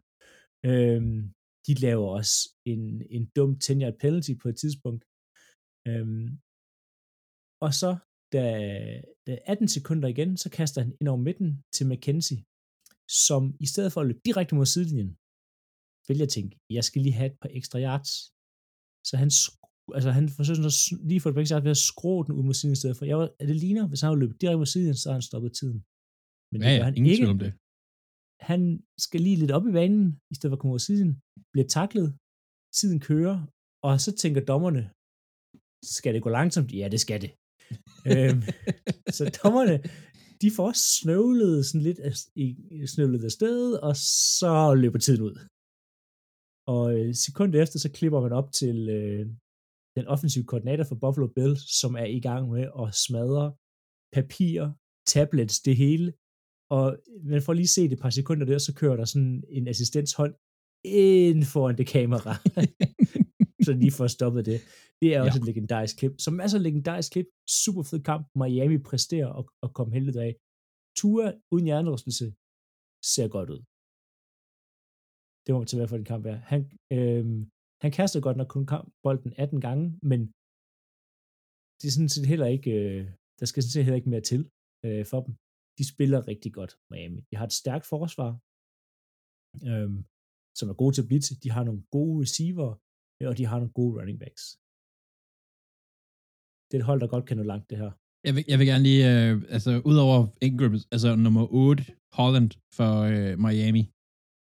øhm, 0.69 1.19
de 1.67 1.73
laver 1.85 2.07
også 2.19 2.35
en, 2.73 2.83
en 3.15 3.23
dum 3.35 3.51
10 3.59 3.73
penalty 4.03 4.33
på 4.41 4.47
et 4.51 4.57
tidspunkt. 4.63 5.01
Øhm, 5.89 6.27
Og 7.65 7.71
så, 7.81 7.91
da, 8.33 8.43
da 9.27 9.31
18 9.45 9.67
sekunder 9.67 10.07
igen, 10.13 10.31
så 10.43 10.47
kaster 10.57 10.79
han 10.83 10.91
ind 10.99 11.07
over 11.11 11.21
midten 11.27 11.49
til 11.75 11.87
McKenzie, 11.89 12.41
som 13.25 13.43
i 13.65 13.67
stedet 13.71 13.91
for 13.91 13.99
at 14.01 14.07
løbe 14.09 14.21
direkte 14.27 14.55
mod 14.55 14.67
sidelinjen, 14.73 15.11
vælger 16.09 16.25
at 16.27 16.33
tænke, 16.37 16.53
jeg 16.77 16.83
skal 16.87 17.01
lige 17.01 17.17
have 17.19 17.29
et 17.31 17.39
par 17.43 17.51
ekstra 17.59 17.77
yards. 17.85 18.11
Så 19.09 19.13
han, 19.21 19.29
altså 19.97 20.09
han 20.17 20.25
forsøger 20.37 20.69
at 20.71 20.77
lige 21.09 21.21
få 21.21 21.27
et 21.29 21.35
par 21.35 21.43
ekstra 21.43 21.55
yards 21.55 21.67
ved 21.69 21.77
at 21.77 21.85
skrue 21.91 22.23
den 22.25 22.33
ud 22.37 22.43
mod 22.47 22.55
siden 22.59 22.73
i 22.77 22.81
stedet 22.81 22.97
for. 22.97 23.05
Jeg 23.11 23.17
var, 23.21 23.27
det 23.49 23.57
ligner, 23.65 23.83
hvis 23.87 24.01
han 24.01 24.07
havde 24.09 24.23
løbet 24.23 24.41
direkte 24.41 24.61
mod 24.61 24.69
sidelinjen, 24.71 25.01
så 25.01 25.07
har 25.09 25.17
han 25.19 25.29
stoppet 25.29 25.51
tiden. 25.59 25.79
Men 26.51 26.59
ja, 26.61 26.69
ja, 26.75 26.83
han 26.87 26.95
ingen 26.97 27.13
ikke. 27.15 27.33
om 27.33 27.39
det. 27.45 27.51
Han 28.51 28.61
skal 29.05 29.21
lige 29.25 29.39
lidt 29.41 29.55
op 29.57 29.65
i 29.67 29.73
banen, 29.79 30.05
i 30.31 30.35
stedet 30.35 30.51
for 30.51 30.57
at 30.57 30.61
komme 30.61 30.75
over 30.75 30.87
siden, 30.89 31.09
bliver 31.53 31.69
taklet, 31.79 32.07
tiden 32.77 32.99
kører, 33.09 33.37
og 33.87 33.93
så 34.05 34.09
tænker 34.23 34.41
dommerne, 34.51 34.83
skal 35.95 36.11
det 36.13 36.21
gå 36.25 36.29
langsomt? 36.39 36.69
Ja, 36.79 36.87
det 36.93 36.99
skal 37.05 37.19
det 37.23 37.31
øhm, 38.11 38.41
så 39.17 39.23
dommerne, 39.43 39.75
de 40.41 40.51
får 40.57 40.71
snøvlet 40.99 41.65
sådan 41.65 41.85
lidt 41.87 41.99
af, 41.99 42.13
snøvlet 42.93 43.23
af 43.23 43.31
sted, 43.31 43.73
og 43.73 43.95
så 44.35 44.73
løber 44.73 44.99
tiden 44.99 45.21
ud. 45.21 45.35
Og 46.75 46.85
øh, 46.99 47.15
sekundet 47.15 47.61
efter, 47.61 47.79
så 47.79 47.89
klipper 47.91 48.21
man 48.21 48.31
op 48.31 48.51
til 48.51 48.89
øh, 48.89 49.25
den 49.97 50.07
offensive 50.07 50.45
koordinator 50.45 50.83
for 50.83 50.95
Buffalo 50.95 51.27
Bills, 51.27 51.79
som 51.79 51.95
er 51.95 52.05
i 52.05 52.19
gang 52.19 52.43
med 52.51 52.65
at 52.81 52.95
smadre 53.05 53.45
papir, 54.13 54.71
tablets, 55.07 55.59
det 55.61 55.75
hele. 55.77 56.13
Og 56.69 56.85
øh, 56.91 57.25
man 57.25 57.41
får 57.41 57.53
lige 57.53 57.67
set 57.67 57.91
et 57.91 57.99
par 57.99 58.09
sekunder 58.09 58.45
der, 58.45 58.57
så 58.57 58.73
kører 58.73 58.95
der 58.95 59.05
sådan 59.05 59.43
en 59.49 59.67
assistenshånd 59.67 60.33
ind 60.85 61.43
foran 61.43 61.77
det 61.77 61.87
kamera. 61.87 62.33
så 63.67 63.71
lige 63.81 63.93
får 63.99 64.07
stoppet 64.17 64.43
det. 64.49 64.59
Det 65.01 65.07
er 65.15 65.19
også 65.25 65.39
ja. 65.39 65.43
et 65.43 65.49
legendarisk 65.51 65.95
klip. 65.99 66.13
Så 66.25 66.29
masser 66.31 66.57
af 66.59 66.63
legendarisk 66.67 67.09
klip. 67.13 67.27
Super 67.63 67.83
fed 67.89 68.01
kamp. 68.09 68.23
Miami 68.41 68.77
præsterer 68.89 69.29
og, 69.37 69.43
og 69.63 69.69
kom 69.77 69.89
heldigt 69.97 70.19
af. 70.27 70.31
Tua 70.99 71.25
uden 71.53 71.65
hjernerystelse 71.69 72.25
ser 73.13 73.27
godt 73.35 73.49
ud. 73.55 73.61
Det 75.43 75.49
må 75.53 75.57
man 75.59 75.67
tage 75.69 75.81
med 75.81 75.89
for 75.91 75.97
den 75.99 76.09
kamp 76.11 76.23
her. 76.29 76.37
Han, 76.51 76.61
øh, 76.95 77.25
han 77.83 77.91
kaster 77.97 78.19
godt 78.25 78.37
nok 78.37 78.49
kun 78.55 78.65
kamp, 78.73 78.85
bolden 79.03 79.33
18 79.43 79.61
gange, 79.67 79.85
men 80.09 80.21
det 81.79 81.85
er 81.87 81.95
sådan 81.95 82.13
set 82.15 82.27
heller 82.31 82.49
ikke, 82.55 82.71
øh, 82.81 83.01
der 83.39 83.45
skal 83.47 83.61
sådan 83.61 83.75
set 83.75 83.85
heller 83.85 84.01
ikke 84.01 84.13
mere 84.13 84.25
til 84.31 84.41
øh, 84.85 85.03
for 85.11 85.19
dem. 85.25 85.33
De 85.77 85.83
spiller 85.93 86.27
rigtig 86.31 86.51
godt, 86.59 86.73
Miami. 86.91 87.19
De 87.29 87.35
har 87.39 87.45
et 87.49 87.59
stærkt 87.61 87.85
forsvar, 87.93 88.31
øh, 89.69 89.91
som 90.59 90.67
er 90.71 90.77
gode 90.81 90.93
til 90.93 91.03
at 91.03 91.09
blitse. 91.11 91.33
De 91.43 91.49
har 91.55 91.63
nogle 91.69 91.83
gode 91.95 92.15
receiver, 92.23 92.69
og 93.27 93.37
de 93.37 93.45
har 93.45 93.57
nogle 93.57 93.73
gode 93.79 93.93
running 93.99 94.19
backs. 94.23 94.43
Det 96.67 96.73
er 96.75 96.81
et 96.83 96.89
hold, 96.89 96.99
der 97.01 97.07
godt 97.15 97.25
kan 97.27 97.37
nå 97.37 97.43
langt, 97.43 97.69
det 97.69 97.77
her. 97.77 97.91
Jeg 98.27 98.33
vil, 98.35 98.43
jeg 98.51 98.57
vil 98.59 98.67
gerne 98.71 98.85
lige, 98.89 99.03
øh, 99.13 99.33
altså 99.55 99.71
udover 99.91 100.19
Ingram, 100.47 100.73
altså 100.95 101.09
nummer 101.15 101.45
8, 101.51 101.83
Holland 102.19 102.51
for 102.77 102.91
øh, 103.11 103.33
Miami, 103.45 103.83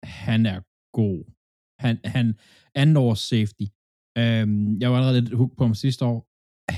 han 0.04 0.40
er 0.54 0.58
god. 1.00 1.18
Han, 1.84 1.94
han 2.14 2.26
anden 2.80 2.96
års 2.96 3.22
safety. 3.32 3.66
Øhm, 4.20 4.66
jeg 4.80 4.88
var 4.90 4.96
allerede 4.96 5.20
lidt 5.20 5.38
hooked 5.40 5.56
på 5.56 5.64
ham 5.66 5.74
sidste 5.84 6.02
år. 6.10 6.18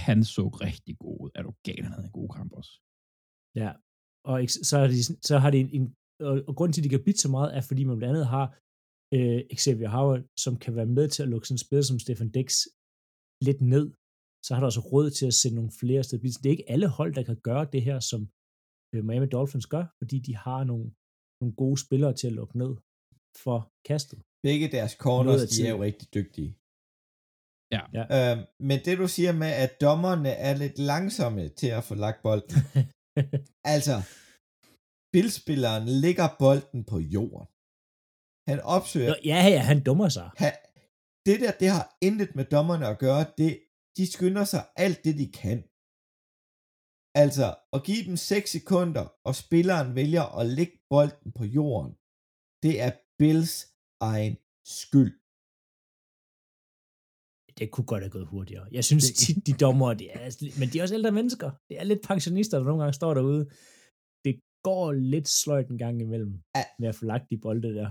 Han 0.08 0.18
så 0.36 0.44
rigtig 0.66 0.94
god 1.04 1.16
ud. 1.24 1.30
Er 1.38 1.42
du 1.42 1.52
gal, 1.66 1.82
han 1.86 1.92
havde 1.92 2.08
en 2.10 2.18
god 2.20 2.30
kamp 2.36 2.50
også. 2.60 2.72
Ja, 3.62 3.70
og 4.30 4.36
så, 4.68 4.74
har 4.80 4.88
de, 4.94 5.02
så 5.28 5.34
har 5.42 5.50
de 5.50 5.58
en, 5.64 5.70
en 5.76 5.84
og, 6.28 6.34
og 6.48 6.52
grunden 6.56 6.72
til, 6.72 6.80
at 6.80 6.84
de 6.84 6.94
kan 6.94 7.04
bitte 7.06 7.20
så 7.20 7.30
meget, 7.36 7.56
er, 7.56 7.60
fordi 7.60 7.82
man 7.84 7.96
blandt 7.98 8.14
andet 8.14 8.26
har 8.36 8.46
øh, 9.14 9.40
Xavier 9.60 9.90
Howard, 9.96 10.22
som 10.44 10.58
kan 10.64 10.76
være 10.76 10.86
med 10.98 11.08
til 11.08 11.22
at 11.22 11.28
lukke 11.28 11.46
sådan 11.46 11.54
en 11.54 11.64
spiller 11.66 11.82
som 11.82 11.98
Stefan 11.98 12.30
Dix 12.30 12.50
lidt 13.48 13.60
ned. 13.74 13.86
Så 14.44 14.50
har 14.54 14.60
der 14.60 14.66
også 14.66 14.80
råd 14.92 15.10
til 15.10 15.26
at 15.26 15.34
sende 15.34 15.56
nogle 15.56 15.72
flere 15.80 16.02
steder. 16.04 16.22
Det 16.22 16.46
er 16.46 16.56
ikke 16.56 16.70
alle 16.74 16.88
hold, 16.98 17.14
der 17.14 17.22
kan 17.22 17.38
gøre 17.48 17.64
det 17.72 17.82
her, 17.88 17.98
som 18.00 18.20
øh, 18.92 19.04
Miami 19.04 19.26
Dolphins 19.26 19.66
gør, 19.74 19.84
fordi 19.98 20.18
de 20.18 20.36
har 20.36 20.64
nogle, 20.64 20.86
nogle 21.40 21.54
gode 21.62 21.78
spillere 21.86 22.14
til 22.14 22.26
at 22.26 22.32
lukke 22.40 22.58
ned 22.58 22.72
for 23.44 23.58
kastet. 23.88 24.18
Begge 24.48 24.66
deres 24.76 24.92
corners, 25.04 25.42
de 25.50 25.66
er 25.66 25.70
jo 25.76 25.82
rigtig 25.82 26.08
dygtige. 26.14 26.50
Ja. 27.74 27.82
ja. 27.98 28.04
Øh, 28.16 28.36
men 28.68 28.78
det 28.84 28.98
du 28.98 29.08
siger 29.16 29.32
med, 29.32 29.52
at 29.64 29.80
dommerne 29.80 30.28
er 30.28 30.54
lidt 30.56 30.78
langsomme 30.78 31.48
til 31.48 31.70
at 31.78 31.84
få 31.84 31.94
lagt 31.94 32.22
bolden. 32.22 32.60
altså, 33.74 33.96
spilspilleren 35.08 35.84
ligger 36.04 36.28
bolden 36.38 36.84
på 36.84 36.98
jorden. 36.98 37.46
Han 38.48 38.58
opsøger... 38.76 39.08
Nå, 39.08 39.16
ja, 39.32 39.38
ja, 39.54 39.60
han 39.70 39.78
dummer 39.88 40.08
sig. 40.08 40.30
Han, 40.42 40.52
det 41.26 41.36
der, 41.42 41.52
det 41.62 41.68
har 41.76 41.86
intet 42.08 42.30
med 42.38 42.44
dommerne 42.44 42.86
at 42.92 42.98
gøre. 42.98 43.22
Det, 43.38 43.50
de 43.96 44.04
skynder 44.14 44.44
sig 44.44 44.62
alt 44.84 45.04
det, 45.04 45.14
de 45.22 45.28
kan. 45.42 45.58
Altså, 47.22 47.46
at 47.74 47.80
give 47.88 48.04
dem 48.08 48.16
6 48.16 48.50
sekunder, 48.56 49.04
og 49.28 49.34
spilleren 49.44 49.88
vælger 50.00 50.24
at 50.40 50.46
lægge 50.58 50.76
bolden 50.90 51.32
på 51.38 51.44
jorden, 51.44 51.92
det 52.64 52.74
er 52.86 52.90
Bills 53.18 53.54
egen 54.00 54.34
skyld. 54.80 55.12
Det 57.58 57.70
kunne 57.70 57.90
godt 57.92 58.02
have 58.02 58.14
gået 58.16 58.26
hurtigere. 58.34 58.66
Jeg 58.72 58.84
synes 58.84 59.06
tit, 59.22 59.46
de 59.46 59.52
dommer, 59.64 59.94
det 59.94 60.08
er, 60.16 60.24
men 60.60 60.68
de 60.68 60.78
er 60.78 60.82
også 60.82 60.94
ældre 60.94 61.12
mennesker. 61.20 61.50
Det 61.68 61.74
er 61.80 61.84
lidt 61.84 62.02
pensionister, 62.10 62.56
der 62.58 62.64
nogle 62.64 62.82
gange 62.82 62.98
står 63.00 63.14
derude. 63.14 63.44
Det 64.24 64.34
går 64.68 64.92
lidt 64.92 65.28
sløjt 65.28 65.68
en 65.68 65.78
gang 65.84 66.00
imellem 66.00 66.34
med 66.80 66.88
at 66.88 66.94
få 66.94 67.04
lagt 67.12 67.30
de 67.30 67.38
bolde 67.38 67.74
der. 67.80 67.90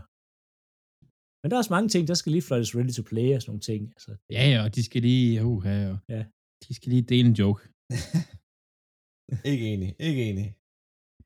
Men 1.45 1.49
der 1.49 1.57
er 1.57 1.63
også 1.63 1.75
mange 1.77 1.89
ting, 1.89 2.07
der 2.07 2.13
skal 2.13 2.31
lige 2.31 2.41
fløjtes 2.41 2.75
ready 2.75 2.93
to 2.97 3.03
play 3.11 3.29
og 3.35 3.41
sådan 3.41 3.49
nogle 3.51 3.67
ting. 3.71 3.81
Altså, 3.95 4.11
ja, 4.35 4.43
ja, 4.51 4.63
og 4.65 4.75
de 4.75 4.81
skal 4.83 5.01
lige, 5.01 5.45
uh, 5.45 5.65
ja, 5.65 5.97
ja. 6.15 6.23
de 6.63 6.71
skal 6.77 6.89
lige 6.93 7.05
dele 7.11 7.27
en 7.29 7.37
joke. 7.41 7.61
ikke 9.51 9.65
enig, 9.73 9.89
ikke 10.07 10.21
enig. 10.29 10.47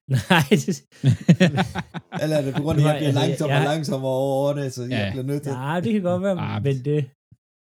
Nej, 0.32 0.45
det... 0.65 0.76
Eller 2.24 2.36
er 2.39 2.43
det 2.45 2.53
på 2.57 2.63
grund 2.65 2.78
af, 2.80 2.84
at 2.84 2.88
jeg 2.88 2.99
bliver 2.99 3.20
langsommere 3.22 3.61
og 3.63 3.70
langsommere 3.74 4.13
over 4.22 4.34
årene, 4.43 4.65
så 4.76 4.82
jeg 4.95 5.03
bliver 5.13 5.28
nødt 5.32 5.43
til... 5.43 5.51
Nej, 5.51 5.80
det 5.84 5.91
kan 5.93 6.03
godt 6.09 6.22
være, 6.26 6.38
ah, 6.47 6.63
men 6.67 6.76
det... 6.88 6.99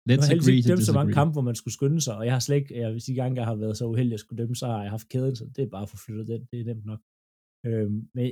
Let's 0.10 0.12
jeg 0.12 0.20
har 0.28 0.36
agree 0.40 0.62
dømt 0.70 0.86
så 0.90 0.94
mange 1.00 1.14
kampe, 1.20 1.34
hvor 1.36 1.46
man 1.50 1.60
skulle 1.60 1.78
skynde 1.78 2.02
sig, 2.06 2.16
og 2.20 2.26
jeg 2.28 2.34
har 2.38 2.44
slet 2.46 2.58
ikke, 2.62 2.80
jeg, 2.82 2.92
hvis 2.92 3.08
de 3.10 3.14
gange, 3.20 3.38
jeg 3.40 3.48
har 3.50 3.56
været 3.64 3.78
så 3.78 3.86
uheldig 3.94 4.14
at 4.14 4.24
skulle 4.24 4.40
dømme, 4.42 4.56
så 4.62 4.66
har 4.72 4.82
jeg 4.86 4.92
haft 4.98 5.10
kæden, 5.14 5.36
så 5.40 5.44
det 5.56 5.62
er 5.64 5.74
bare 5.76 5.86
at 5.88 5.92
få 5.94 5.98
flyttet 6.06 6.28
den, 6.28 6.42
det 6.52 6.58
er 6.60 6.68
nemt 6.70 6.86
nok. 6.92 7.02
Øhm, 7.68 8.00
men, 8.16 8.26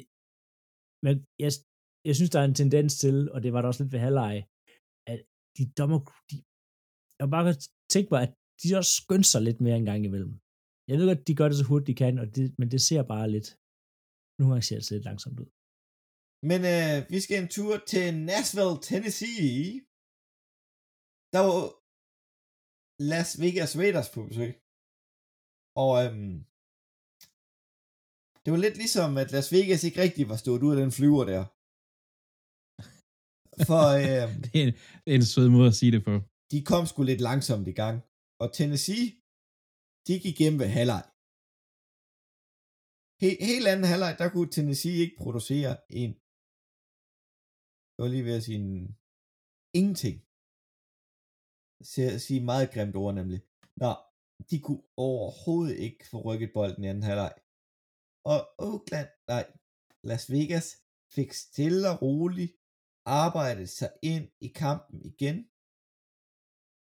men 1.06 1.16
jeg, 1.44 1.52
jeg 2.08 2.16
synes, 2.16 2.32
der 2.34 2.40
er 2.40 2.48
en 2.48 2.60
tendens 2.62 2.94
til, 3.04 3.16
og 3.34 3.40
det 3.44 3.54
var 3.54 3.62
der 3.62 3.70
også 3.70 3.84
lidt 3.84 3.94
ved 3.94 4.06
halvleje, 4.08 4.42
at 5.12 5.20
de 5.58 5.64
dommer, 5.80 6.00
de, 6.30 6.36
jeg 7.20 7.28
bare 7.36 7.54
tænke 7.94 8.10
mig, 8.14 8.22
at 8.26 8.34
de 8.62 8.68
også 8.80 8.92
skynder 9.02 9.30
sig 9.34 9.42
lidt 9.48 9.60
mere 9.66 9.78
en 9.82 9.90
gang 9.92 10.02
imellem. 10.06 10.34
Jeg 10.90 10.96
ved 10.98 11.06
godt, 11.10 11.28
de 11.28 11.38
gør 11.40 11.48
det 11.50 11.58
så 11.58 11.66
hurtigt, 11.70 11.90
de 11.92 12.02
kan, 12.04 12.14
og 12.24 12.28
det, 12.36 12.46
men 12.60 12.68
det 12.74 12.82
ser 12.90 13.04
bare 13.14 13.28
lidt, 13.36 13.50
nogle 14.38 14.52
gange 14.52 14.66
ser 14.68 14.80
det 14.80 14.92
lidt 14.92 15.08
langsomt 15.10 15.40
ud. 15.44 15.50
Men 16.50 16.60
øh, 16.74 16.98
vi 17.14 17.20
skal 17.26 17.38
en 17.38 17.54
tur 17.58 17.74
til 17.92 18.06
Nashville, 18.30 18.78
Tennessee. 18.90 19.56
Der 21.34 21.42
var 21.48 21.60
Las 23.12 23.30
Vegas 23.44 23.74
Raiders 23.82 24.10
på 24.16 24.20
besøg. 24.30 24.54
Og 25.84 25.92
øhm, 26.04 26.38
det 28.44 28.50
var 28.54 28.60
lidt 28.66 28.78
ligesom, 28.84 29.10
at 29.22 29.32
Las 29.36 29.50
Vegas 29.56 29.82
ikke 29.84 30.02
rigtig 30.06 30.24
var 30.32 30.40
stået 30.44 30.64
ud 30.66 30.74
af 30.76 30.80
den 30.84 30.92
flyver 30.98 31.24
der. 31.34 31.44
For 33.70 33.84
øhm, 34.04 34.34
det, 34.44 34.54
er 34.62 34.66
en, 34.68 34.74
det 35.04 35.10
er 35.14 35.20
en 35.22 35.32
sød 35.34 35.48
måde 35.56 35.70
at 35.72 35.80
sige 35.80 35.94
det 35.96 36.04
på. 36.10 36.14
De 36.52 36.60
kom 36.72 36.84
sgu 36.90 37.00
lidt 37.04 37.22
langsomt 37.30 37.68
i 37.74 37.76
gang. 37.82 37.98
Og 38.42 38.48
Tennessee, 38.58 39.06
de 40.08 40.14
gik 40.26 40.38
hjem 40.42 40.58
ved 40.62 40.70
halvleg. 40.78 41.04
He- 43.22 43.42
helt 43.52 43.68
anden 43.72 43.88
halvleg, 43.92 44.14
der 44.22 44.28
kunne 44.34 44.52
Tennessee 44.56 44.98
ikke 45.04 45.18
producere 45.24 45.74
en, 46.02 46.12
jeg 47.94 48.02
var 48.04 48.12
lige 48.14 48.28
ved 48.28 48.36
at 48.40 48.46
sige 48.48 48.60
en, 48.64 48.76
ingenting. 49.80 50.18
Sige 52.26 52.42
meget 52.52 52.68
grimt 52.74 52.96
ord 53.04 53.14
nemlig. 53.20 53.40
Nå, 53.84 53.92
de 54.50 54.58
kunne 54.66 54.84
overhovedet 55.08 55.76
ikke 55.86 56.04
få 56.12 56.18
rykket 56.28 56.52
bolden 56.58 56.84
i 56.84 56.88
anden 56.92 57.08
halvleg. 57.10 57.34
Og 58.32 58.40
Oakland, 58.68 59.10
nej, 59.32 59.46
Las 60.10 60.26
Vegas 60.34 60.68
fik 61.16 61.32
stille 61.46 61.84
og 61.92 61.98
roligt 62.06 62.54
arbejdet 63.06 63.70
sig 63.70 63.92
ind 64.14 64.28
i 64.48 64.48
kampen 64.64 64.98
igen 65.12 65.38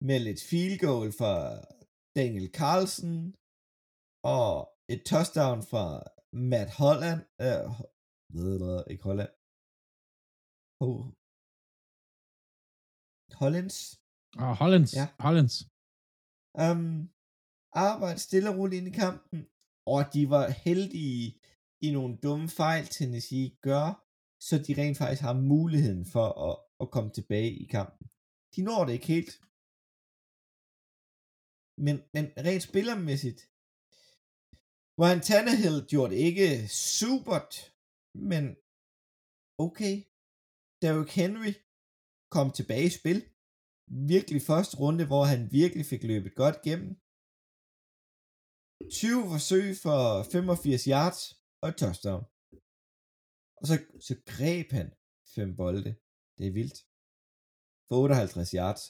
med 0.07 0.19
lidt 0.27 0.41
field 0.49 0.77
goal 0.85 1.09
fra 1.19 1.35
Daniel 2.17 2.49
Carlsen 2.59 3.17
og 4.35 4.51
et 4.93 5.01
touchdown 5.11 5.59
fra 5.71 5.85
Matt 6.51 6.69
Holland, 6.81 7.21
øh, 7.45 7.65
ved 8.37 8.83
ikke 8.91 9.03
Holland, 9.09 9.33
oh. 10.85 11.03
Hollands. 13.41 13.77
Ah, 14.41 14.49
oh, 14.49 14.55
Hollands. 14.61 14.91
Ja. 14.99 15.05
Hollands. 15.25 15.55
Um, 16.65 17.09
arbejde 17.87 18.19
stille 18.27 18.49
og 18.51 18.55
roligt 18.59 18.79
ind 18.79 18.89
i 18.93 18.99
kampen, 19.05 19.39
og 19.93 19.99
de 20.13 20.21
var 20.35 20.45
heldige 20.65 21.23
i 21.85 21.87
nogle 21.97 22.13
dumme 22.25 22.47
fejl, 22.61 22.85
Tennessee 22.95 23.47
gør, 23.67 23.87
så 24.39 24.53
de 24.65 24.73
rent 24.81 24.97
faktisk 24.97 25.21
har 25.21 25.33
muligheden 25.53 26.05
for 26.13 26.27
at, 26.49 26.55
at 26.81 26.91
komme 26.91 27.11
tilbage 27.11 27.51
i 27.63 27.65
kampen. 27.65 28.07
De 28.55 28.61
når 28.67 28.85
det 28.85 28.93
ikke 28.93 29.13
helt. 29.15 29.33
Men, 31.85 31.95
men 32.13 32.25
rent 32.47 32.63
spillermæssigt, 32.69 33.39
Ryan 35.01 35.23
Tannehill 35.29 35.77
gjorde 35.91 36.11
det 36.13 36.19
ikke 36.29 36.49
supert, 36.99 37.53
men 38.29 38.43
okay. 39.65 39.95
Derrick 40.81 41.11
Henry 41.19 41.53
kom 42.35 42.47
tilbage 42.57 42.87
i 42.91 42.97
spil. 42.99 43.19
Virkelig 44.13 44.41
første 44.49 44.73
runde, 44.83 45.03
hvor 45.11 45.23
han 45.31 45.41
virkelig 45.59 45.85
fik 45.91 46.03
løbet 46.11 46.33
godt 46.41 46.57
gennem. 46.67 46.91
20 48.91 49.23
forsøg 49.33 49.67
for 49.83 49.99
85 50.31 50.83
yards 50.93 51.19
og 51.61 51.69
et 51.69 51.77
touchdown. 51.81 52.23
Og 53.59 53.67
så, 53.69 53.75
så 54.07 54.13
greb 54.25 54.71
han 54.71 54.89
fem 55.35 55.55
bolde. 55.55 55.95
Det 56.37 56.47
er 56.47 56.55
vildt. 56.59 56.77
For 57.87 57.95
58 58.03 58.51
yards. 58.59 58.83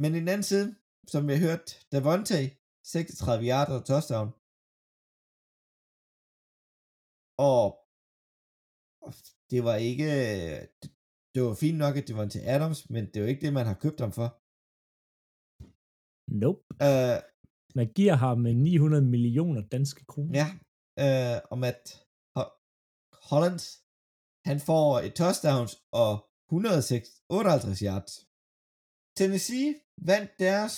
Men 0.00 0.14
i 0.14 0.20
den 0.22 0.28
anden 0.28 0.48
side, 0.52 0.68
som 1.12 1.28
vi 1.28 1.32
har 1.32 1.42
hørt, 1.48 1.66
Davante, 1.92 2.34
36 2.84 3.44
yards 3.50 3.72
og 3.76 3.82
touchdown. 3.90 4.28
Og, 7.52 7.66
det 9.50 9.60
var 9.68 9.76
ikke, 9.90 10.10
det, 11.32 11.40
var 11.42 11.54
fint 11.64 11.78
nok, 11.84 11.94
at 11.96 12.08
det 12.08 12.16
var 12.16 12.28
til 12.28 12.42
Adams, 12.54 12.90
men 12.90 13.04
det 13.12 13.22
var 13.22 13.28
ikke 13.28 13.44
det, 13.46 13.52
man 13.52 13.66
har 13.66 13.78
købt 13.84 14.00
ham 14.04 14.12
for. 14.18 14.28
Nope. 16.42 16.62
Uh, 16.88 17.18
man 17.78 17.88
giver 17.98 18.16
ham 18.24 18.38
med 18.38 18.54
900 18.54 19.04
millioner 19.04 19.62
danske 19.74 20.04
kroner. 20.04 20.32
Ja, 20.40 20.48
uh, 21.04 21.38
om 21.54 21.64
at 21.64 21.82
Hollands, 23.30 23.66
han 24.44 24.60
får 24.60 25.00
et 25.00 25.14
touchdowns 25.14 25.82
og 25.92 26.30
158 26.48 27.78
yards. 27.78 28.26
Tennessee 29.16 29.74
vandt 29.98 30.30
deres 30.38 30.74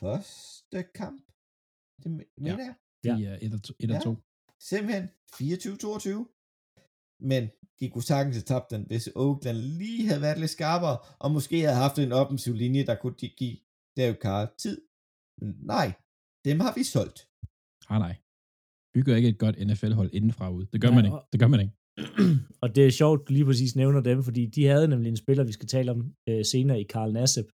første 0.00 0.82
kamp. 0.82 1.22
Det 2.02 2.10
mener 2.36 2.64
jeg. 2.64 2.74
Ja. 3.04 3.16
De 3.16 3.26
er 3.26 3.38
1 3.42 3.54
og 3.90 4.02
2. 4.02 4.16
Simpelthen 4.60 5.08
24-22. 5.34 7.18
Men 7.20 7.50
de 7.80 7.90
kunne 7.90 8.02
sagtens 8.02 8.36
have 8.36 8.42
tabt 8.42 8.70
den, 8.70 8.86
hvis 8.86 9.06
Oakland 9.06 9.56
lige 9.56 10.08
havde 10.08 10.22
været 10.22 10.38
lidt 10.38 10.50
skarpere, 10.50 10.98
og 11.18 11.30
måske 11.30 11.60
havde 11.60 11.76
haft 11.76 11.98
en 11.98 12.12
offensiv 12.12 12.54
linje, 12.54 12.86
der 12.86 12.94
kunne 12.94 13.14
give 13.14 13.58
Derek 13.96 14.20
Carr 14.20 14.54
tid. 14.58 14.82
Men 15.38 15.56
nej, 15.60 15.92
dem 16.44 16.60
har 16.60 16.74
vi 16.74 16.84
solgt. 16.84 17.28
Ah, 17.88 17.98
nej. 18.00 18.16
Bygger 18.98 19.16
ikke 19.16 19.28
et 19.34 19.38
godt 19.44 19.56
NFL-hold 19.68 20.10
indenfra 20.18 20.46
ud. 20.56 20.64
Det 20.72 20.80
gør 20.80 20.90
nej, 20.90 20.96
man 20.98 21.04
ikke. 21.08 21.18
Det 21.32 21.40
gør 21.40 21.50
man 21.54 21.60
ikke. 21.64 21.74
og 22.62 22.68
det 22.74 22.82
er 22.86 22.98
sjovt, 23.00 23.20
du 23.26 23.32
lige 23.32 23.48
præcis 23.50 23.76
nævner 23.76 24.00
dem, 24.10 24.18
fordi 24.28 24.42
de 24.56 24.62
havde 24.72 24.88
nemlig 24.92 25.10
en 25.10 25.22
spiller, 25.24 25.44
vi 25.44 25.52
skal 25.58 25.68
tale 25.68 25.90
om 25.94 26.00
øh, 26.28 26.44
senere 26.52 26.80
i 26.80 26.86
Carl 26.92 27.12
Nassib, 27.12 27.48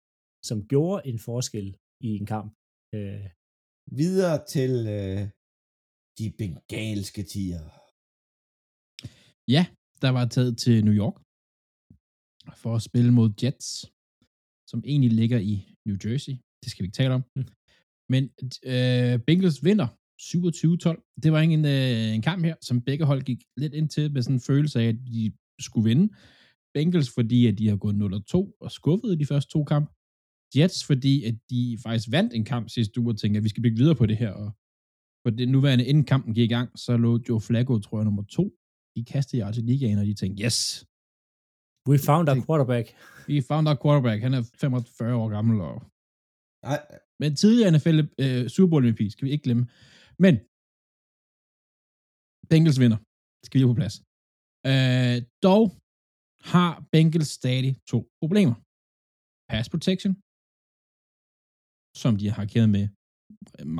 som 0.49 0.57
gjorde 0.71 1.07
en 1.09 1.19
forskel 1.19 1.67
i 2.07 2.09
en 2.19 2.25
kamp. 2.33 2.49
Øh. 2.95 3.25
Videre 4.01 4.37
til 4.55 4.73
øh, 4.95 5.21
de 6.19 6.25
bengalske 6.39 7.23
tiger. 7.33 7.63
Ja, 9.55 9.63
der 10.03 10.11
var 10.17 10.25
taget 10.35 10.53
til 10.63 10.75
New 10.87 10.95
York 11.01 11.17
for 12.61 12.71
at 12.75 12.85
spille 12.89 13.11
mod 13.19 13.29
Jets, 13.41 13.69
som 14.71 14.79
egentlig 14.91 15.11
ligger 15.21 15.39
i 15.53 15.53
New 15.87 15.97
Jersey. 16.03 16.35
Det 16.61 16.67
skal 16.71 16.81
vi 16.83 16.87
ikke 16.87 16.99
tale 17.01 17.13
om. 17.19 17.23
Mm. 17.35 17.47
Men 18.13 18.23
øh, 18.73 19.13
Bengals 19.27 19.59
vinder 19.67 19.87
27-12. 20.21 21.19
Det 21.23 21.31
var 21.31 21.39
en, 21.39 21.65
øh, 21.65 22.15
en 22.15 22.21
kamp 22.21 22.45
her, 22.45 22.55
som 22.61 22.81
begge 22.81 23.05
hold 23.05 23.21
gik 23.21 23.41
lidt 23.57 23.73
ind 23.73 23.89
til 23.89 24.13
med 24.13 24.21
sådan 24.21 24.35
en 24.35 24.39
følelse 24.39 24.81
af, 24.81 24.87
at 24.87 24.95
de 25.07 25.31
skulle 25.59 25.89
vinde. 25.89 26.13
Bengals, 26.73 27.09
fordi 27.13 27.47
at 27.47 27.57
de 27.57 27.67
har 27.67 27.77
gået 27.77 27.95
0-2 27.95 28.57
og 28.61 28.71
skuffet 28.71 29.13
i 29.13 29.15
de 29.15 29.25
første 29.25 29.51
to 29.51 29.63
kampe. 29.63 29.91
Jets, 30.55 30.85
fordi 30.85 31.23
at 31.23 31.35
de 31.49 31.77
faktisk 31.83 32.11
vandt 32.11 32.33
en 32.33 32.45
kamp 32.45 32.69
sidste 32.69 32.99
uge 32.99 33.11
og 33.11 33.17
tænkte, 33.17 33.37
at 33.37 33.43
vi 33.43 33.49
skal 33.49 33.63
bygge 33.63 33.77
videre 33.77 33.95
på 33.95 34.05
det 34.05 34.17
her. 34.17 34.31
Og 34.31 34.51
på 35.25 35.29
det 35.29 35.49
nuværende, 35.49 35.85
inden 35.85 36.05
kampen 36.05 36.33
gik 36.33 36.51
i 36.51 36.53
gang, 36.53 36.79
så 36.79 36.97
lå 36.97 37.19
Joe 37.29 37.41
Flacco, 37.41 37.79
tror 37.79 37.97
jeg, 37.97 38.05
nummer 38.05 38.23
to 38.23 38.53
i 38.95 39.01
kastejart 39.01 39.53
til 39.53 39.63
ligaen, 39.63 39.97
og 39.97 40.05
de 40.05 40.13
tænkte, 40.13 40.43
yes! 40.43 40.85
We 41.89 41.97
found 41.97 42.29
our 42.29 42.41
quarterback. 42.47 42.95
We 43.29 43.41
found 43.41 43.67
our 43.67 43.77
quarterback. 43.83 44.21
Han 44.21 44.33
er 44.33 44.43
45 44.59 45.15
år 45.15 45.29
gammel. 45.29 45.61
Og... 45.61 45.83
Nej. 46.63 46.79
Men 47.19 47.35
tidligere 47.35 47.71
NFL 47.71 47.99
uh, 47.99 48.47
Super 48.47 48.69
Bowl 48.69 48.89
MVP, 48.89 49.01
skal 49.11 49.25
vi 49.25 49.31
ikke 49.31 49.43
glemme. 49.43 49.67
Men 50.19 50.33
Bengals 52.51 52.79
vinder. 52.83 52.99
Det 53.39 53.45
skal 53.47 53.59
vi 53.59 53.65
på 53.65 53.79
plads. 53.81 53.95
Øh, 54.71 55.17
dog 55.47 55.63
har 56.53 56.71
Bengals 56.91 57.31
stadig 57.39 57.71
to 57.91 57.99
problemer. 58.21 58.55
Pass 59.51 59.69
protection, 59.73 60.13
som 62.01 62.11
de 62.21 62.27
har 62.35 62.45
kæret 62.53 62.69
med 62.75 62.85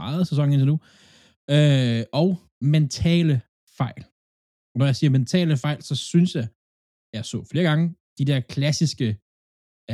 meget 0.01 0.19
af 0.19 0.27
sæsonen 0.27 0.53
indtil 0.53 0.71
nu, 0.73 0.77
øh, 1.55 2.03
og 2.21 2.29
mentale 2.75 3.35
fejl. 3.79 4.03
Når 4.77 4.85
jeg 4.89 4.95
siger 4.99 5.11
mentale 5.17 5.55
fejl, 5.65 5.79
så 5.89 5.95
synes 6.11 6.31
jeg, 6.39 6.47
jeg 7.15 7.23
så 7.33 7.37
flere 7.51 7.65
gange, 7.69 7.85
de 8.19 8.25
der 8.31 8.39
klassiske, 8.55 9.09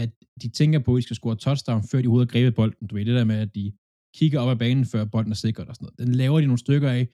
at 0.01 0.09
de 0.41 0.47
tænker 0.59 0.79
på, 0.85 0.91
at 0.93 0.97
de 0.99 1.05
skal 1.07 1.19
score 1.19 1.37
touchdown, 1.45 1.81
før 1.89 1.97
de 1.99 2.07
overhovedet 2.07 2.29
har 2.29 2.33
grebet 2.33 2.55
bolden. 2.59 2.87
Du 2.87 2.95
ved, 2.95 3.05
det 3.05 3.15
der 3.19 3.31
med, 3.31 3.39
at 3.45 3.51
de 3.57 3.65
kigger 4.13 4.39
op 4.39 4.49
ad 4.49 4.55
banen, 4.55 4.85
før 4.85 5.05
bolden 5.05 5.31
er 5.31 5.35
sikret 5.35 5.67
og 5.67 5.75
sådan 5.75 5.85
noget. 5.85 5.99
Den 5.99 6.15
laver 6.15 6.39
de 6.39 6.45
nogle 6.45 6.57
stykker 6.57 6.89
af. 6.89 7.07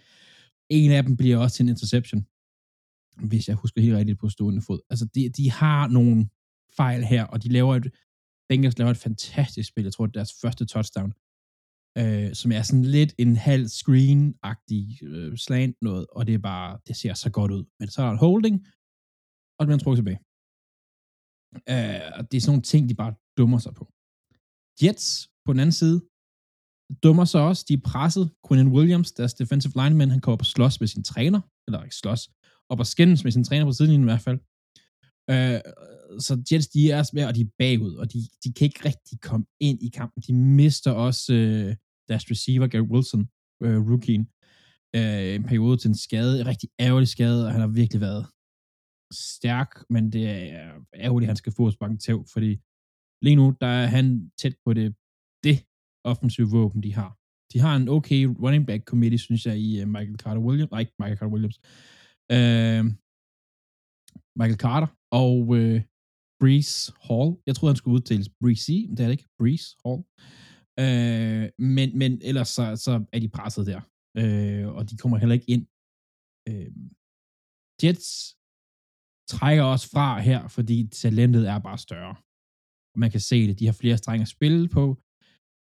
En 0.69 0.91
af 0.91 1.03
dem 1.03 1.17
bliver 1.17 1.37
også 1.37 1.55
til 1.55 1.63
en 1.63 1.69
interception, 1.69 2.25
hvis 3.29 3.47
jeg 3.47 3.55
husker 3.55 3.81
helt 3.81 3.95
rigtigt 3.95 4.19
på 4.19 4.29
stående 4.29 4.61
fod. 4.61 4.79
Altså, 4.89 5.05
de, 5.05 5.29
de 5.29 5.51
har 5.51 5.87
nogle 5.87 6.29
fejl 6.77 7.03
her, 7.03 7.23
og 7.23 7.43
de 7.43 7.49
laver 7.49 7.75
et, 7.75 7.91
Bengals 8.49 8.77
laver 8.77 8.91
et 8.91 8.97
fantastisk 8.97 9.69
spil. 9.69 9.83
Jeg 9.83 9.93
tror, 9.93 10.05
det 10.05 10.15
er 10.15 10.19
deres 10.19 10.33
første 10.41 10.65
touchdown, 10.65 11.13
øh, 11.97 12.33
som 12.33 12.51
er 12.51 12.61
sådan 12.61 12.85
lidt 12.85 13.15
en 13.17 13.35
halv 13.35 13.65
screen-agtig 13.65 15.03
øh, 15.05 15.37
slant 15.37 15.77
noget, 15.81 16.07
og 16.15 16.27
det 16.27 16.33
er 16.33 16.43
bare, 16.53 16.79
det 16.87 16.95
ser 16.95 17.13
så 17.13 17.29
godt 17.31 17.51
ud. 17.51 17.63
Men 17.79 17.87
så 17.87 18.01
er 18.01 18.05
der 18.05 18.11
en 18.11 18.25
holding, 18.27 18.55
og 19.55 19.59
det 19.61 19.67
bliver 19.67 19.83
trukket 19.83 19.97
tilbage. 20.01 20.19
Øh, 21.71 22.07
og 22.17 22.21
det 22.31 22.37
er 22.37 22.41
sådan 22.41 22.51
nogle 22.51 22.69
ting, 22.71 22.89
de 22.89 22.95
bare 22.95 23.13
dummer 23.37 23.59
sig 23.65 23.73
på. 23.73 23.85
Jets, 24.81 25.07
på 25.45 25.53
den 25.53 25.59
anden 25.59 25.79
side, 25.81 25.97
dummer 27.03 27.25
sig 27.25 27.41
også. 27.41 27.65
De 27.67 27.73
er 27.73 27.81
presset. 27.85 28.31
Quinnen 28.47 28.73
Williams, 28.73 29.11
deres 29.11 29.33
defensive 29.33 29.73
lineman, 29.75 30.11
han 30.11 30.21
kommer 30.21 30.37
på 30.37 30.45
slås 30.45 30.79
med 30.79 30.87
sin 30.87 31.03
træner. 31.03 31.41
Eller 31.67 31.83
ikke 31.83 31.95
slås. 31.95 32.29
Op 32.69 32.77
på 32.77 32.83
skændes 32.83 33.23
med 33.23 33.31
sin 33.31 33.43
træner 33.43 33.65
på 33.65 33.71
sidelinjen 33.71 34.03
i 34.03 34.11
hvert 34.11 34.21
fald. 34.21 34.39
Øh, 35.29 35.61
så 36.19 36.43
Jets, 36.51 36.67
de 36.67 36.91
er 36.91 37.03
svære, 37.03 37.27
og 37.27 37.35
de 37.35 37.41
er 37.41 37.49
bagud, 37.59 37.93
og 37.95 38.13
de, 38.13 38.19
de 38.43 38.53
kan 38.53 38.65
ikke 38.65 38.85
rigtig 38.85 39.19
komme 39.21 39.45
ind 39.59 39.83
i 39.83 39.89
kampen. 39.89 40.23
De 40.27 40.33
mister 40.33 40.91
også 40.91 41.33
øh, 41.33 41.75
deres 42.09 42.31
receiver, 42.31 42.67
Gary 42.67 42.81
Wilson, 42.81 43.29
øh, 43.63 43.91
rookien, 43.91 44.27
øh, 44.95 45.35
en 45.35 45.43
periode 45.43 45.77
til 45.77 45.87
en 45.87 45.97
skade, 45.97 46.39
en 46.41 46.47
rigtig 46.47 46.69
ærgerlig 46.79 47.07
skade, 47.07 47.45
og 47.45 47.51
han 47.51 47.61
har 47.61 47.67
virkelig 47.67 48.01
været 48.01 48.25
stærk, 49.11 49.69
men 49.89 50.11
det 50.11 50.29
er 50.29 50.71
ærgerligt, 50.95 51.27
at 51.27 51.29
han 51.29 51.35
skal 51.35 51.53
få 51.57 51.67
et 51.67 51.99
tæv, 52.05 52.25
fordi 52.33 52.57
lige 53.21 53.35
nu, 53.35 53.55
der 53.61 53.67
er 53.67 53.85
han 53.85 54.31
tæt 54.37 54.55
på 54.65 54.73
det 54.73 54.95
offensive 56.11 56.49
våben, 56.57 56.83
de 56.83 56.93
har. 56.93 57.11
De 57.53 57.59
har 57.59 57.75
en 57.75 57.89
okay 57.89 58.21
running 58.43 58.67
back 58.67 58.81
committee, 58.91 59.19
synes 59.19 59.45
jeg, 59.45 59.57
i 59.57 59.81
uh, 59.81 59.87
Michael 59.87 60.19
Carter 60.23 60.41
Williams. 60.47 60.71
Nej, 60.71 60.79
ikke 60.79 60.93
Michael 60.99 61.17
Carter 61.19 61.33
Williams. 61.35 61.57
Uh, 62.35 62.83
Michael 64.39 64.61
Carter 64.65 64.89
og 65.23 65.39
øh, 65.57 65.75
uh, 65.75 65.81
Breeze 66.41 66.93
Hall. 67.07 67.29
Jeg 67.47 67.55
troede, 67.55 67.71
han 67.71 67.81
skulle 67.81 67.95
udtales 67.95 68.29
Breezy, 68.41 68.77
men 68.87 68.93
det 68.97 69.03
er 69.03 69.09
det 69.09 69.17
ikke. 69.17 69.29
Breeze 69.39 69.67
Hall. 69.83 69.99
Uh, 70.83 71.45
men, 71.75 71.87
men 72.01 72.11
ellers 72.29 72.49
så, 72.57 72.63
så 72.85 72.93
er 73.13 73.19
de 73.19 73.29
presset 73.37 73.65
der. 73.71 73.81
Uh, 74.21 74.75
og 74.75 74.81
de 74.89 74.97
kommer 74.97 75.17
heller 75.17 75.37
ikke 75.39 75.51
ind. 75.55 75.65
Uh, 76.49 76.69
Jets 77.83 78.07
trækker 79.33 79.63
også 79.63 79.87
fra 79.93 80.19
her, 80.19 80.47
fordi 80.47 80.77
talentet 81.01 81.43
er 81.53 81.59
bare 81.59 81.77
større. 81.77 82.15
Og 82.93 82.99
man 83.03 83.11
kan 83.11 83.19
se 83.19 83.47
det. 83.47 83.59
De 83.59 83.65
har 83.65 83.73
flere 83.81 83.97
strenge 83.97 84.21
at 84.21 84.27
spille 84.37 84.69
på 84.69 84.85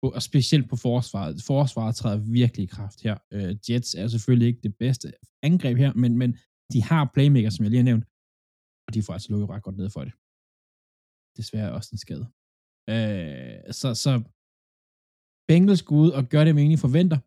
og 0.07 0.21
specielt 0.21 0.69
på 0.69 0.75
forsvaret. 0.75 1.43
Forsvaret 1.43 1.95
træder 1.95 2.17
virkelig 2.17 2.63
i 2.63 2.73
kraft 2.77 3.01
her. 3.01 3.17
Uh, 3.35 3.51
Jets 3.69 3.95
er 3.95 4.07
selvfølgelig 4.07 4.47
ikke 4.47 4.61
det 4.63 4.77
bedste 4.77 5.13
angreb 5.43 5.77
her, 5.77 5.93
men, 5.93 6.17
men 6.17 6.37
de 6.73 6.83
har 6.83 7.11
playmaker, 7.13 7.49
som 7.49 7.63
jeg 7.63 7.69
lige 7.71 7.83
har 7.83 7.91
nævnt, 7.91 8.05
og 8.87 8.93
de 8.93 9.03
får 9.03 9.13
altså 9.13 9.29
lukket 9.31 9.49
ret 9.49 9.63
godt 9.63 9.77
ned 9.77 9.89
for 9.89 10.03
det. 10.07 10.13
Desværre 11.37 11.71
også 11.77 11.89
en 11.91 11.97
skade. 12.05 12.25
Uh, 12.93 13.71
så, 13.79 13.87
så 14.03 14.11
Bengals 15.49 15.83
går 15.87 15.95
ud 15.95 16.11
og 16.11 16.23
gør 16.33 16.43
det, 16.43 16.55
man 16.55 16.61
egentlig 16.63 16.85
forventer. 16.87 17.19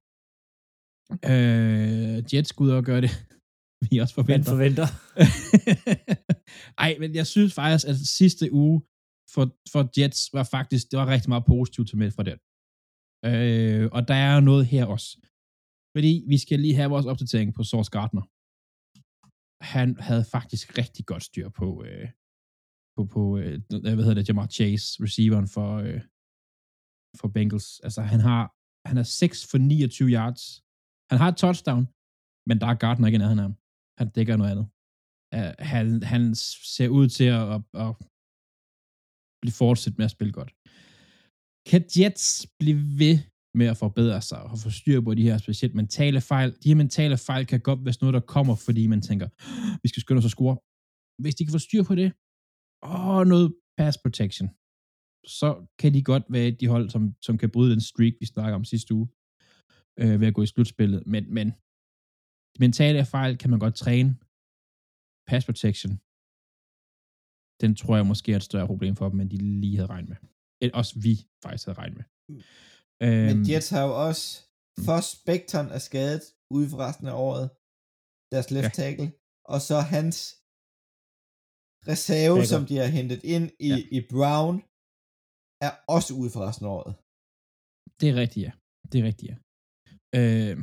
Uh, 1.30 2.34
Jets 2.34 2.52
går 2.52 2.64
ud 2.64 2.70
og 2.70 2.84
gør 2.90 3.00
det, 3.04 3.10
vi 3.90 3.98
også 3.98 4.14
forventer. 4.14 4.50
Man 4.50 4.56
forventer. 4.56 4.86
Ej, 6.84 6.90
men 7.00 7.14
jeg 7.14 7.26
synes 7.26 7.54
faktisk, 7.54 7.88
at 7.90 7.96
sidste 7.96 8.52
uge 8.52 8.82
for, 9.34 9.44
for 9.72 10.00
Jets 10.00 10.20
var 10.32 10.42
faktisk, 10.56 10.90
det 10.90 10.98
var 10.98 11.06
rigtig 11.06 11.28
meget 11.28 11.44
positivt 11.54 11.88
til 11.88 11.98
med 11.98 12.10
fra 12.10 12.22
det. 12.22 12.38
Øh, 13.30 13.88
og 13.96 14.08
der 14.08 14.14
er 14.14 14.40
noget 14.40 14.66
her 14.66 14.84
også. 14.94 15.08
Fordi 15.96 16.12
vi 16.32 16.38
skal 16.38 16.58
lige 16.60 16.78
have 16.80 16.90
vores 16.90 17.06
opdatering 17.06 17.54
på 17.54 17.62
Source 17.70 17.90
Gardner. 17.96 18.24
Han 19.74 19.88
havde 20.08 20.24
faktisk 20.36 20.78
rigtig 20.78 21.04
godt 21.10 21.24
styr 21.30 21.48
på, 21.60 21.84
øh, 21.88 22.08
på, 22.96 23.00
på 23.14 23.22
øh, 23.38 23.54
hvad 23.96 24.04
hedder 24.04 24.14
det, 24.14 24.28
Jamar 24.28 24.46
Chase, 24.46 24.86
receiveren 25.04 25.48
for, 25.56 25.70
øh, 25.84 26.00
for 27.20 27.28
Bengals. 27.34 27.80
Altså 27.86 28.00
han 28.12 28.20
har, 28.28 28.42
han 28.88 28.96
er 28.98 29.02
6 29.02 29.50
for 29.50 29.58
29 29.58 30.08
yards, 30.16 30.42
Han 31.10 31.18
har 31.22 31.28
et 31.28 31.38
touchdown, 31.44 31.84
men 32.48 32.56
der 32.60 32.66
er 32.72 32.80
Gardner 32.82 33.06
ikke 33.08 33.18
i 33.18 33.22
nærheden 33.22 33.42
af 33.42 33.48
ham. 33.48 33.56
Han 34.00 34.08
dækker 34.16 34.36
noget 34.36 34.52
andet. 34.54 34.66
Uh, 35.36 35.52
han, 35.72 35.84
han 36.12 36.22
ser 36.76 36.88
ud 36.98 37.06
til 37.16 37.28
at, 37.38 37.44
at, 37.54 37.60
at 37.84 37.92
blive 39.42 39.58
fortsat 39.62 39.94
med 39.98 40.04
at 40.08 40.14
spille 40.16 40.34
godt. 40.38 40.52
Kan 41.70 41.82
Jets 41.96 42.26
blive 42.60 42.80
ved 43.00 43.16
med 43.58 43.66
at 43.66 43.76
forbedre 43.76 44.20
sig 44.22 44.42
og 44.42 44.58
få 44.64 44.70
styr 44.70 45.00
på 45.00 45.14
de 45.14 45.22
her 45.28 45.38
specielt 45.38 45.74
mentale 45.74 46.20
fejl? 46.20 46.50
De 46.62 46.68
her 46.68 46.74
mentale 46.84 47.16
fejl 47.28 47.46
kan 47.46 47.60
godt 47.60 47.84
være 47.84 47.94
noget, 48.00 48.14
der 48.14 48.20
kommer, 48.34 48.54
fordi 48.66 48.86
man 48.86 49.02
tænker, 49.08 49.28
vi 49.82 49.88
skal 49.88 50.00
skynde 50.00 50.18
os 50.18 50.30
at 50.30 50.30
score. 50.30 50.56
Hvis 51.22 51.34
de 51.34 51.44
kan 51.44 51.52
få 51.52 51.62
styr 51.68 51.82
på 51.90 51.94
det, 52.00 52.08
og 52.82 53.26
noget 53.32 53.48
pass 53.78 53.98
protection, 54.04 54.48
så 55.38 55.48
kan 55.80 55.94
de 55.94 56.02
godt 56.02 56.24
være 56.34 56.50
de 56.50 56.68
hold, 56.74 56.86
som, 56.94 57.02
som 57.26 57.38
kan 57.38 57.50
bryde 57.54 57.72
den 57.74 57.80
streak, 57.80 58.14
vi 58.20 58.26
snakker 58.26 58.54
om 58.60 58.64
sidste 58.64 58.94
uge, 58.94 59.08
øh, 60.00 60.20
ved 60.20 60.26
at 60.26 60.34
gå 60.34 60.42
i 60.42 60.46
slutspillet. 60.52 61.00
Men, 61.06 61.34
men 61.36 61.46
de 62.54 62.58
mentale 62.66 63.04
fejl 63.04 63.38
kan 63.38 63.50
man 63.50 63.60
godt 63.64 63.76
træne. 63.84 64.10
Pass 65.30 65.46
protection, 65.48 65.92
den 67.62 67.70
tror 67.80 67.96
jeg 67.96 68.06
måske 68.06 68.32
er 68.32 68.36
et 68.36 68.48
større 68.50 68.66
problem 68.66 68.96
for 68.96 69.08
dem, 69.08 69.20
end 69.20 69.30
de 69.30 69.36
lige 69.36 69.76
havde 69.76 69.92
regnet 69.94 70.08
med. 70.08 70.33
Eller 70.64 70.76
også 70.80 70.94
vi 71.06 71.14
faktisk 71.44 71.64
havde 71.66 71.78
regnet 71.82 71.96
med. 72.00 72.06
Men 73.00 73.36
Øhm, 73.36 73.42
Jets 73.50 73.70
har 73.74 73.82
jo 73.88 73.92
også, 74.08 74.24
for 74.86 74.98
Spectron 75.14 75.68
er 75.76 75.82
skadet 75.88 76.22
ude 76.56 76.66
for 76.70 76.78
resten 76.86 77.06
af 77.12 77.16
året, 77.28 77.46
deres 78.32 78.48
left 78.54 78.72
Ja. 78.78 78.80
tackle, 78.82 79.08
og 79.52 79.58
så 79.68 79.76
hans 79.94 80.16
reserve, 81.92 82.36
Backer. 82.38 82.52
som 82.52 82.62
de 82.70 82.74
har 82.82 82.90
hentet 82.98 83.20
ind 83.34 83.46
i, 83.68 83.68
Ja. 83.68 83.76
i 83.96 84.00
Brown, 84.12 84.56
er 85.66 85.72
også 85.96 86.10
ude 86.20 86.30
for 86.34 86.40
resten 86.48 86.64
af 86.68 86.70
året. 86.78 86.92
Det 88.00 88.06
er 88.12 88.16
rigtigt, 88.22 88.42
ja. 88.46 88.52
Det 88.90 88.96
er 89.00 89.04
rigtigt, 89.10 89.28
ja. 89.32 89.36
Øh, 90.18 90.56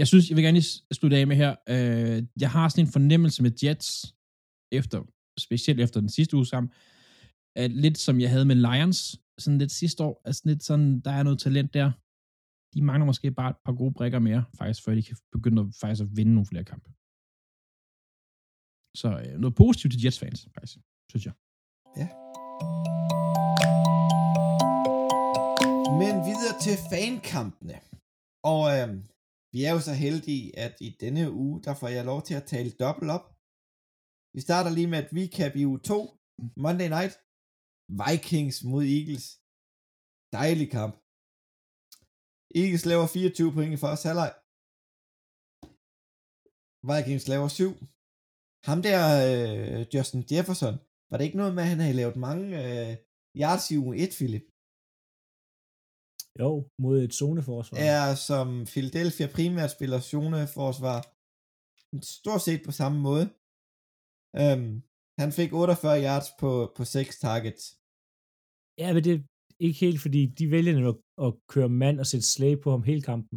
jeg 0.00 0.06
synes, 0.10 0.24
jeg 0.28 0.36
vil 0.36 0.44
gerne 0.44 0.58
lige 0.60 0.72
slutte 0.98 1.16
af 1.20 1.26
med 1.26 1.36
her. 1.42 1.50
Øh, 1.74 2.18
jeg 2.44 2.50
har 2.56 2.68
sådan 2.68 2.84
en 2.86 2.92
fornemmelse 2.98 3.42
med 3.46 3.52
Jets, 3.62 3.88
efter, 4.80 4.98
specielt 5.46 5.80
efter 5.80 5.98
den 6.00 6.08
sidste 6.18 6.36
uge 6.36 6.46
sammen, 6.46 6.70
at 7.62 7.70
lidt 7.84 7.98
som 8.06 8.20
jeg 8.20 8.30
havde 8.30 8.44
med 8.44 8.56
Lions, 8.68 8.98
sådan 9.38 9.58
lidt 9.58 9.72
sidste 9.72 10.04
år, 10.04 10.22
altså 10.24 10.42
lidt 10.44 10.62
sådan, 10.62 11.00
der 11.00 11.10
er 11.10 11.22
noget 11.22 11.38
talent 11.38 11.74
der. 11.74 11.92
De 12.74 12.82
mangler 12.82 13.06
måske 13.06 13.30
bare 13.30 13.50
et 13.50 13.56
par 13.64 13.74
gode 13.80 13.94
brækker 13.94 14.18
mere, 14.18 14.44
faktisk, 14.58 14.84
før 14.84 14.94
de 14.94 15.02
kan 15.02 15.16
begynde 15.32 15.62
at, 15.62 15.68
faktisk 15.80 16.02
at 16.04 16.16
vinde 16.16 16.34
nogle 16.34 16.46
flere 16.46 16.64
kampe. 16.64 16.88
Så 19.00 19.08
øh, 19.22 19.34
noget 19.42 19.54
positivt 19.62 19.92
til 19.92 20.02
Jets-fans, 20.04 20.40
faktisk, 20.56 20.76
synes 21.10 21.24
jeg. 21.28 21.34
Ja. 22.00 22.08
Men 26.00 26.14
videre 26.28 26.56
til 26.66 26.76
fankampene. 26.92 27.78
Og 28.52 28.62
øh, 28.76 28.88
vi 29.52 29.60
er 29.66 29.72
jo 29.76 29.80
så 29.88 29.94
heldige, 30.04 30.58
at 30.64 30.74
i 30.86 30.88
denne 31.04 31.24
uge, 31.42 31.62
der 31.66 31.74
får 31.80 31.88
jeg 31.96 32.04
lov 32.04 32.20
til 32.22 32.34
at 32.40 32.48
tale 32.52 32.70
dobbelt 32.84 33.10
op. 33.16 33.24
Vi 34.34 34.40
starter 34.46 34.70
lige 34.70 34.90
med 34.92 34.98
et 35.02 35.10
recap 35.18 35.54
i 35.56 35.66
uge 35.70 35.78
2. 35.78 35.98
Monday 36.64 36.88
Night. 36.96 37.14
Vikings 38.02 38.56
mod 38.70 38.84
Eagles. 38.96 39.26
Dejlig 40.38 40.68
kamp. 40.78 40.94
Eagles 42.60 42.84
laver 42.90 43.06
24 43.06 43.52
point 43.56 43.72
i 43.76 43.82
første 43.84 44.06
halvleg. 44.08 44.32
Vikings 46.90 47.26
laver 47.32 47.48
7. 47.48 47.70
Ham 48.68 48.78
der, 48.88 49.00
øh, 49.30 49.80
Justin 49.94 50.22
Jefferson, 50.30 50.76
var 51.10 51.16
det 51.16 51.24
ikke 51.26 51.40
noget 51.42 51.54
med, 51.54 51.62
at 51.62 51.72
han 51.72 51.82
havde 51.84 52.00
lavet 52.00 52.16
mange 52.26 52.46
øh, 52.62 52.92
yards 53.42 53.66
i 53.72 53.76
uge 53.84 53.94
1, 54.04 54.10
Philip? 54.18 54.46
Jo, 56.42 56.52
mod 56.82 56.96
et 57.06 57.14
zoneforsvar. 57.20 57.76
er 57.92 58.04
som 58.28 58.46
Philadelphia 58.72 59.26
primært 59.36 59.70
spiller 59.76 60.00
zoneforsvar 60.10 60.98
stort 62.18 62.42
set 62.46 62.62
på 62.66 62.72
samme 62.80 62.98
måde. 63.08 63.26
Um, 64.42 64.68
han 65.20 65.30
fik 65.38 65.50
48 65.52 66.02
yards 66.06 66.28
på, 66.40 66.50
på 66.76 66.82
6 66.84 67.18
targets. 67.26 67.64
Ja, 68.82 68.88
men 68.94 69.02
det 69.06 69.12
er 69.14 69.20
ikke 69.66 69.80
helt, 69.86 70.00
fordi 70.04 70.22
de 70.38 70.44
vælger 70.54 70.72
at, 70.92 70.96
at 71.24 71.30
køre 71.52 71.70
mand 71.82 71.96
og 72.02 72.06
sætte 72.12 72.26
slag 72.34 72.54
på 72.64 72.68
ham 72.74 72.82
hele 72.90 73.02
kampen. 73.10 73.36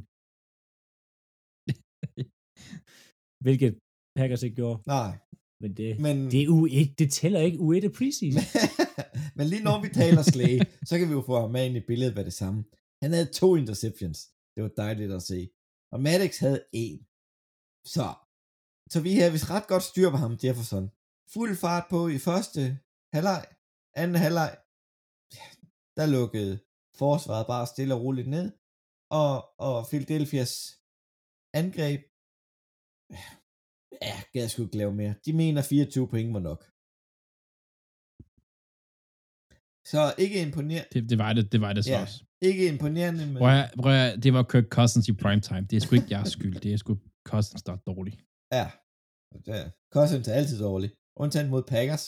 Hvilket 3.45 3.73
Packers 4.17 4.43
ikke 4.43 4.59
gjorde. 4.61 4.79
Nej, 4.97 5.11
Men 5.61 5.71
det, 5.79 5.89
men, 6.05 6.15
det 6.31 6.39
er 6.43 6.49
U1. 6.57 6.85
Det 6.99 7.07
tæller 7.19 7.41
ikke. 7.47 7.57
U1 7.65 7.81
er 7.87 7.93
preseason. 7.99 8.43
men 9.37 9.45
lige 9.51 9.63
når 9.67 9.77
vi 9.83 9.89
taler 10.01 10.23
Slay, 10.33 10.55
så 10.89 10.93
kan 10.97 11.07
vi 11.09 11.15
jo 11.19 11.23
få 11.29 11.35
ham 11.41 11.51
med 11.55 11.63
ind 11.67 11.77
i 11.81 11.87
billedet 11.89 12.13
hvad 12.15 12.25
det 12.29 12.37
samme. 12.41 12.59
Han 13.03 13.11
havde 13.15 13.29
to 13.41 13.47
interceptions. 13.61 14.17
Det 14.53 14.59
var 14.65 14.73
dejligt 14.83 15.11
at 15.19 15.23
se. 15.31 15.39
Og 15.93 15.97
Maddox 16.05 16.33
havde 16.45 16.61
en. 16.83 16.97
Så, 17.95 18.07
så 18.91 18.97
vi 19.05 19.11
havde 19.19 19.33
vist 19.35 19.49
ret 19.55 19.67
godt 19.73 19.85
styr 19.91 20.09
på 20.11 20.17
ham, 20.23 20.33
Jefferson. 20.43 20.85
Fuld 21.33 21.53
fart 21.65 21.85
på 21.93 21.99
i 22.17 22.19
første 22.27 22.61
halvleg. 23.15 23.43
Anden 24.01 24.17
halvleg, 24.25 24.51
der 25.97 26.05
lukkede 26.17 26.53
forsvaret 27.01 27.45
bare 27.53 27.65
stille 27.73 27.93
og 27.95 28.01
roligt 28.05 28.29
ned. 28.35 28.47
Og, 29.21 29.33
og 29.67 29.75
Philadelphias 29.89 30.53
angreb, 31.61 32.01
ja, 34.07 34.17
gad 34.33 34.47
sgu 34.49 34.59
ikke 34.63 34.77
lave 34.83 34.93
mere. 35.01 35.13
De 35.25 35.31
mener 35.41 35.61
24 35.61 36.07
point 36.13 36.33
var 36.33 36.43
nok. 36.49 36.61
Så 39.93 40.01
ikke 40.23 40.37
imponerende. 40.47 40.89
Det, 40.93 41.09
det 41.09 41.17
var 41.23 41.33
det, 41.37 41.51
det 41.53 41.61
var 41.65 41.73
det 41.73 41.83
så 41.85 41.91
Ja, 41.91 42.01
også. 42.01 42.17
ikke 42.49 42.63
imponerende, 42.73 43.23
men... 43.31 43.37
Prøv 43.43 43.53
at, 43.61 43.67
prøv 43.83 43.93
at, 44.05 44.23
det 44.23 44.31
var 44.37 44.43
Kirk 44.51 44.67
Cousins 44.77 45.07
i 45.11 45.13
primetime. 45.23 45.65
Det 45.69 45.75
er 45.75 45.83
sgu 45.83 45.91
ikke 45.95 46.13
jeres 46.15 46.31
skyld. 46.37 46.55
Det 46.65 46.73
er 46.73 46.77
sgu 46.83 46.91
Cousins, 47.31 47.63
der 47.67 47.73
er 47.77 47.81
dårlig. 47.91 48.13
Ja. 48.57 48.65
ja. 49.51 49.59
Cousins 49.95 50.27
er 50.27 50.33
altid 50.39 50.59
dårlig. 50.69 50.89
Undtagen 51.21 51.49
mod 51.53 51.63
Packers. 51.73 52.05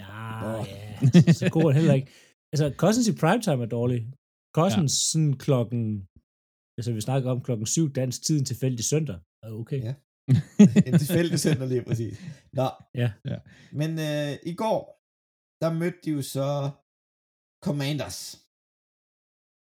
Nej, 0.00 0.40
Nå. 0.42 0.52
ja. 0.72 1.32
Så 1.40 1.44
god 1.56 1.66
er 1.70 1.76
heller 1.80 1.96
ikke. 2.00 2.10
Altså, 2.52 2.66
Cousins 2.82 3.08
i 3.08 3.14
primetime 3.22 3.62
er 3.66 3.70
dårlig. 3.78 4.00
Cousins 4.58 4.94
ja. 4.94 5.02
sådan 5.10 5.34
klokken... 5.46 5.82
Altså, 6.78 6.90
vi 6.96 7.00
snakker 7.08 7.28
om 7.34 7.42
klokken 7.46 7.66
syv 7.74 7.86
dansk 8.00 8.18
tid 8.26 8.36
en 8.38 8.48
tilfældig 8.50 8.84
søndag. 8.92 9.18
Er 9.42 9.50
Okay. 9.62 9.80
Ja. 9.88 9.94
en 10.88 10.94
tilfældig 11.02 11.38
center 11.46 11.66
lige 11.72 11.84
præcis. 11.88 12.14
Nå. 12.58 12.68
Ja. 13.00 13.08
Ja. 13.30 13.38
Men 13.80 13.90
øh, 14.08 14.32
i 14.52 14.54
går, 14.62 14.80
der 15.62 15.70
mødte 15.80 16.00
de 16.04 16.10
jo 16.16 16.22
så 16.36 16.48
Commanders. 17.66 18.18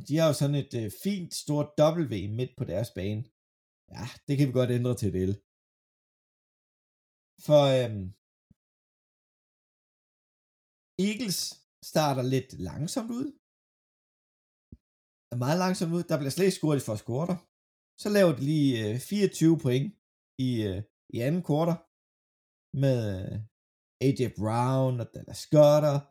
De 0.06 0.12
har 0.18 0.26
jo 0.30 0.34
sådan 0.40 0.58
et 0.64 0.72
øh, 0.82 0.88
fint 1.04 1.32
stort 1.42 1.68
W 1.80 2.14
midt 2.38 2.52
på 2.58 2.64
deres 2.72 2.90
bane. 2.98 3.22
Ja, 3.94 4.04
det 4.26 4.34
kan 4.36 4.46
vi 4.48 4.52
godt 4.60 4.74
ændre 4.78 4.94
til 4.96 5.08
et 5.10 5.28
L. 5.28 5.32
For 7.46 7.62
øhm, 7.78 8.06
Eagles 11.06 11.38
starter 11.90 12.24
lidt 12.34 12.50
langsomt 12.68 13.10
ud. 13.20 13.28
Er 15.32 15.38
meget 15.44 15.58
langsomt 15.64 15.92
ud. 15.96 16.02
Der 16.10 16.16
bliver 16.18 16.34
slet 16.34 16.46
ikke 16.46 16.60
scoret 16.60 16.78
i 16.80 16.86
første 16.88 17.06
quarter. 17.08 17.36
Så 18.02 18.08
laver 18.16 18.32
de 18.36 18.42
lige 18.52 18.72
øh, 18.84 18.94
24 19.00 19.58
point 19.64 19.86
i, 20.48 20.50
øh, 20.68 20.80
i 21.14 21.16
anden 21.26 21.44
quarter 21.48 21.76
med 22.84 22.98
øh, 23.16 23.34
AJ 24.06 24.20
Brown 24.40 24.94
og 25.02 25.08
Dallas 25.14 25.44
Goddard 25.54 26.02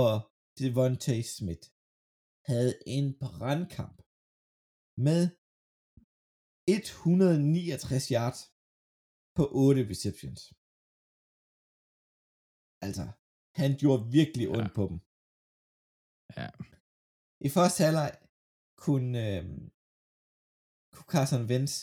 og 0.00 0.12
Devontae 0.58 1.24
Smith 1.36 1.64
havde 2.50 2.72
en 2.96 3.06
brandkamp 3.24 3.98
med 5.06 5.22
169 6.68 8.08
yards 8.16 8.40
på 9.36 9.44
8 9.66 9.82
receptions. 9.92 10.40
Altså, 12.86 13.04
han 13.60 13.70
gjorde 13.82 14.02
virkelig 14.18 14.46
ondt 14.56 14.70
Ja. 14.70 14.76
på 14.78 14.84
dem. 14.90 14.98
Ja. 16.38 16.48
I 17.46 17.48
første 17.56 17.80
halvleg 17.86 18.12
kunne, 18.84 19.12
øh, 19.30 19.44
kunne 20.92 21.10
Carson 21.14 21.44
Wentz 21.50 21.74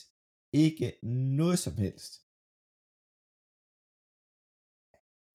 ikke 0.64 0.88
noget 1.36 1.58
som 1.66 1.76
helst. 1.86 2.12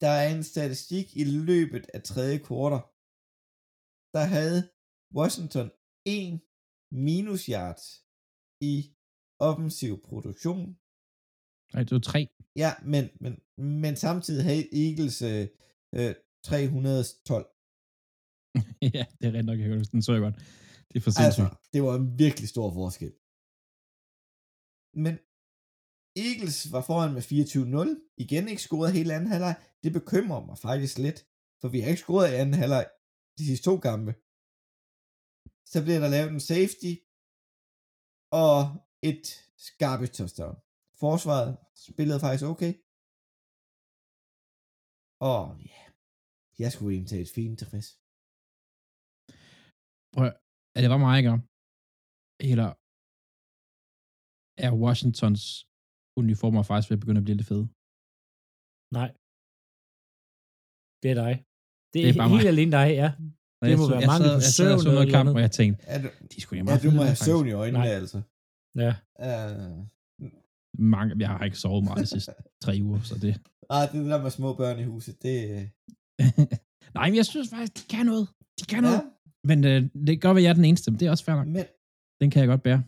Der 0.05 0.13
er 0.23 0.27
en 0.37 0.45
statistik 0.55 1.07
i 1.23 1.25
løbet 1.49 1.85
af 1.97 2.01
tredje 2.11 2.39
kvartal. 2.47 2.83
Der 4.17 4.25
havde 4.37 4.61
Washington 5.19 5.69
1 6.07 6.41
minus 7.07 7.43
yards 7.55 7.85
i 8.71 8.75
offensiv 9.49 9.93
produktion. 10.09 10.65
Nej, 11.75 11.83
det 11.87 11.95
var 11.99 12.05
tre. 12.11 12.21
Ja, 12.63 12.71
men, 12.93 13.05
men, 13.23 13.33
men 13.61 13.97
samtidig 13.97 14.45
havde 14.45 14.69
Eagles 14.85 15.23
øh, 15.23 15.49
øh, 15.99 16.15
312. 16.45 17.47
ja, 18.97 19.05
det 19.19 19.27
er 19.29 19.33
rent 19.37 19.47
nok, 19.47 19.59
jeg. 19.61 19.93
Den 19.93 20.03
så 20.03 20.13
jeg 20.13 20.23
godt. 20.27 20.37
Det 20.89 20.97
er 20.97 21.01
for 21.01 21.11
Altså, 21.11 21.43
sindssygt. 21.43 21.73
det 21.73 21.83
var 21.83 21.95
en 21.95 22.19
virkelig 22.19 22.49
stor 22.49 22.69
forskel. 22.81 23.13
Men 25.05 25.15
Eagles 26.27 26.59
var 26.75 26.83
foran 26.89 27.13
med 27.17 27.23
24-0. 27.23 28.15
Igen 28.25 28.49
ikke 28.49 28.63
scoret 28.63 28.93
hele 28.93 29.15
anden 29.15 29.31
halvleg. 29.35 29.55
Det 29.83 29.93
bekymrer 29.99 30.47
mig 30.49 30.59
faktisk 30.59 30.99
lidt, 30.99 31.21
for 31.61 31.69
vi 31.69 31.81
har 31.81 31.89
ikke 31.91 32.05
scoret 32.07 32.33
i 32.33 32.35
anden 32.43 32.55
halvleg 32.63 32.85
de 33.39 33.45
sidste 33.47 33.65
to 33.65 33.75
kampe. 33.89 34.13
Så 35.73 35.79
bliver 35.85 36.01
der 36.05 36.09
lavet 36.17 36.31
en 36.33 36.47
safety, 36.53 36.93
og 38.43 38.57
et 39.11 39.27
garbage 39.83 40.13
touchdown. 40.19 40.57
Forsvaret 41.05 41.51
spillede 41.89 42.21
faktisk 42.21 42.45
okay. 42.53 42.73
Og 45.29 45.41
ja, 45.71 45.81
jeg 46.63 46.71
skulle 46.73 46.91
egentlig 46.95 47.11
tage 47.13 47.25
et 47.27 47.33
fint 47.39 47.57
tilfreds. 47.61 47.89
Prøv, 50.15 50.25
at- 50.31 50.39
er 50.77 50.81
det 50.83 50.91
bare 50.93 51.05
mig, 51.07 51.15
ikke? 51.21 51.31
Eller 52.51 52.69
er 54.67 54.71
Washingtons 54.85 55.43
uniformer 56.21 56.63
faktisk 56.69 56.89
ved 56.91 56.97
at 56.99 57.03
begynde 57.05 57.21
at 57.23 57.27
blive 57.27 57.39
lidt 57.41 57.51
fede? 57.53 57.67
Nej. 58.99 59.11
Det 61.03 61.09
er 61.15 61.19
dig. 61.25 61.35
Det 61.93 61.99
er, 61.99 62.05
Det 62.07 62.13
er 62.15 62.21
bare 62.23 62.33
helt 62.37 62.47
mig. 62.49 62.53
alene 62.55 62.73
dig, 62.79 62.87
ja. 63.03 63.09
Det 63.69 63.75
må 63.81 63.85
så- 63.87 63.93
være 63.95 64.03
sad- 64.21 64.35
på 64.37 64.45
jeg 64.49 64.55
sad 64.59 64.71
og 64.77 64.81
søvn 64.81 64.95
noget 64.97 65.07
et 65.09 65.13
kamp, 65.19 65.29
og 65.37 65.41
jeg 65.47 65.53
tænkte, 65.59 65.79
Er 65.95 65.99
du, 66.03 66.09
de 66.33 66.39
skulle 66.43 66.57
ja, 66.61 66.65
meget 66.69 66.83
du 66.87 66.91
må 66.99 67.03
have 67.11 67.21
søvn 67.29 67.47
i 67.53 67.55
øjnene, 67.63 67.83
Nej. 67.85 67.99
altså. 68.01 68.19
Ja. 68.85 68.93
Uh, 69.27 69.79
Mange, 70.79 71.15
jeg 71.19 71.29
har 71.29 71.45
ikke 71.45 71.57
sovet 71.57 71.85
meget 71.85 72.01
de 72.01 72.07
sidste 72.07 72.33
tre 72.65 72.79
uger, 72.83 73.01
så 73.01 73.15
det... 73.25 73.41
ah, 73.71 73.93
det 73.93 74.07
der 74.11 74.23
med 74.23 74.31
små 74.31 74.55
børn 74.55 74.79
i 74.79 74.85
huset, 74.85 75.23
det... 75.23 75.37
øh, 75.51 75.65
Nej, 76.97 77.07
men 77.09 77.17
jeg 77.17 77.27
synes 77.27 77.51
faktisk, 77.51 77.75
de 77.79 77.97
kan 77.97 78.07
noget. 78.07 78.29
De 78.61 78.65
kan 78.73 78.85
Ja, 78.85 78.91
noget. 78.91 79.03
Men 79.45 79.59
øh, 79.65 79.83
det 80.07 80.23
være, 80.23 80.37
at 80.37 80.43
jeg 80.43 80.51
er 80.51 80.59
den 80.61 80.65
eneste, 80.65 80.91
men 80.91 81.01
det 81.01 81.07
er 81.07 81.11
også 81.11 81.25
fair 81.25 81.37
nok. 81.37 81.47
men 81.47 81.65
Den 82.21 82.31
kan 82.31 82.41
jeg 82.41 82.49
godt 82.49 82.63
bære. 82.63 82.83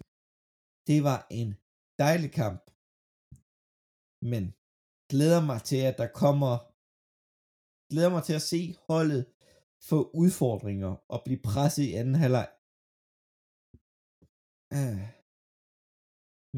det 0.88 0.98
var 1.08 1.26
en 1.30 1.50
dejlig 2.04 2.30
kamp. 2.40 2.60
Men 4.32 4.44
glæder 5.12 5.42
mig 5.50 5.60
til, 5.70 5.80
at 5.90 5.96
der 6.02 6.08
kommer... 6.22 6.52
Glæder 7.92 8.10
mig 8.10 8.22
til 8.24 8.36
at 8.40 8.46
se 8.52 8.60
holdet 8.88 9.22
få 9.90 10.10
udfordringer 10.22 10.92
og 11.08 11.22
blive 11.24 11.40
presset 11.50 11.82
i 11.82 11.92
anden 12.00 12.14
halvleg. 12.14 12.48
Uh, 14.78 15.02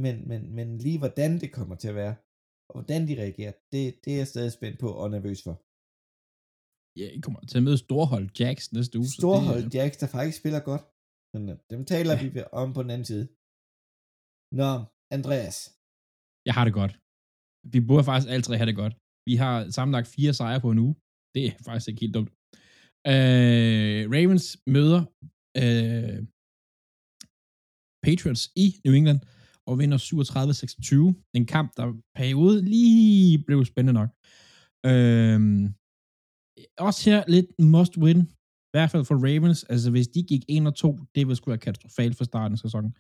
men, 0.03 0.15
men, 0.31 0.41
men 0.57 0.69
lige 0.85 0.99
hvordan 1.03 1.33
det 1.43 1.51
kommer 1.59 1.77
til 1.83 1.89
at 1.93 1.99
være, 2.03 2.15
og 2.69 2.73
hvordan 2.77 3.01
de 3.09 3.21
reagerer, 3.23 3.55
det, 3.73 3.83
det 4.03 4.11
er 4.13 4.21
jeg 4.23 4.29
stadig 4.33 4.53
spændt 4.53 4.79
på 4.85 4.89
og 5.03 5.07
nervøs 5.17 5.41
for. 5.47 5.55
Ja, 7.01 7.07
I 7.17 7.21
kommer 7.25 7.41
til 7.51 7.59
at 7.61 7.67
møde 7.67 7.79
Storhold 7.87 8.27
Jacks 8.41 8.65
næste 8.77 8.95
uge. 9.01 9.11
Storhold 9.21 9.65
det, 9.65 9.75
Jacks, 9.77 9.97
der 10.03 10.09
faktisk 10.17 10.39
spiller 10.43 10.63
godt. 10.71 10.85
Men 11.33 11.43
øh, 11.51 11.57
dem 11.73 11.81
taler 11.93 12.15
vi 12.23 12.29
om 12.63 12.69
på 12.77 12.81
den 12.85 12.93
anden 12.95 13.09
side. 13.13 13.25
Nå, 14.61 14.71
Andreas. 15.17 15.59
Jeg 16.49 16.55
har 16.59 16.65
det 16.69 16.75
godt. 16.81 16.95
Vi 17.75 17.79
burde 17.89 18.05
faktisk 18.09 18.29
alle 18.33 18.45
tre 18.47 18.55
have 18.61 18.71
det 18.71 18.81
godt. 18.83 18.95
Vi 19.29 19.35
har 19.43 19.57
sammenlagt 19.77 20.09
fire 20.17 20.33
sejre 20.39 20.61
på 20.65 20.71
en 20.71 20.83
uge. 20.85 20.95
Det 21.35 21.43
er 21.49 21.55
faktisk 21.67 21.89
ikke 21.89 22.03
helt 22.05 22.17
dumt. 22.19 22.31
Øh, 23.13 24.03
Ravens 24.15 24.47
møder 24.75 25.01
øh, 25.63 26.19
Patriots 28.07 28.45
i 28.65 28.67
New 28.85 28.95
England 29.01 29.21
og 29.69 29.79
vinder 29.79 29.99
37-26. 29.99 31.31
En 31.35 31.47
kamp, 31.47 31.73
der 31.77 31.87
periode 32.15 32.65
lige 32.65 33.45
blev 33.47 33.65
spændende 33.65 33.99
nok. 34.01 34.11
Øhm, 34.87 35.75
også 36.79 37.11
her 37.11 37.25
lidt 37.29 37.47
must 37.59 37.99
win. 37.99 38.21
I 38.21 38.73
hvert 38.75 38.91
fald 38.91 39.05
for 39.05 39.17
Ravens. 39.27 39.65
Altså 39.65 39.91
hvis 39.91 40.09
de 40.09 40.23
gik 40.23 40.45
1 40.49 40.67
og 40.67 40.75
2, 40.75 40.99
det 41.15 41.27
ville 41.27 41.37
sgu 41.37 41.51
være 41.51 41.59
katastrofalt 41.59 42.17
for 42.17 42.25
starten 42.25 42.53
af 42.55 42.59
sæsonen. 42.59 42.97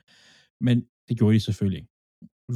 Men 0.60 0.76
det 1.08 1.18
gjorde 1.18 1.34
de 1.34 1.40
selvfølgelig 1.40 1.78
ikke. 1.80 1.90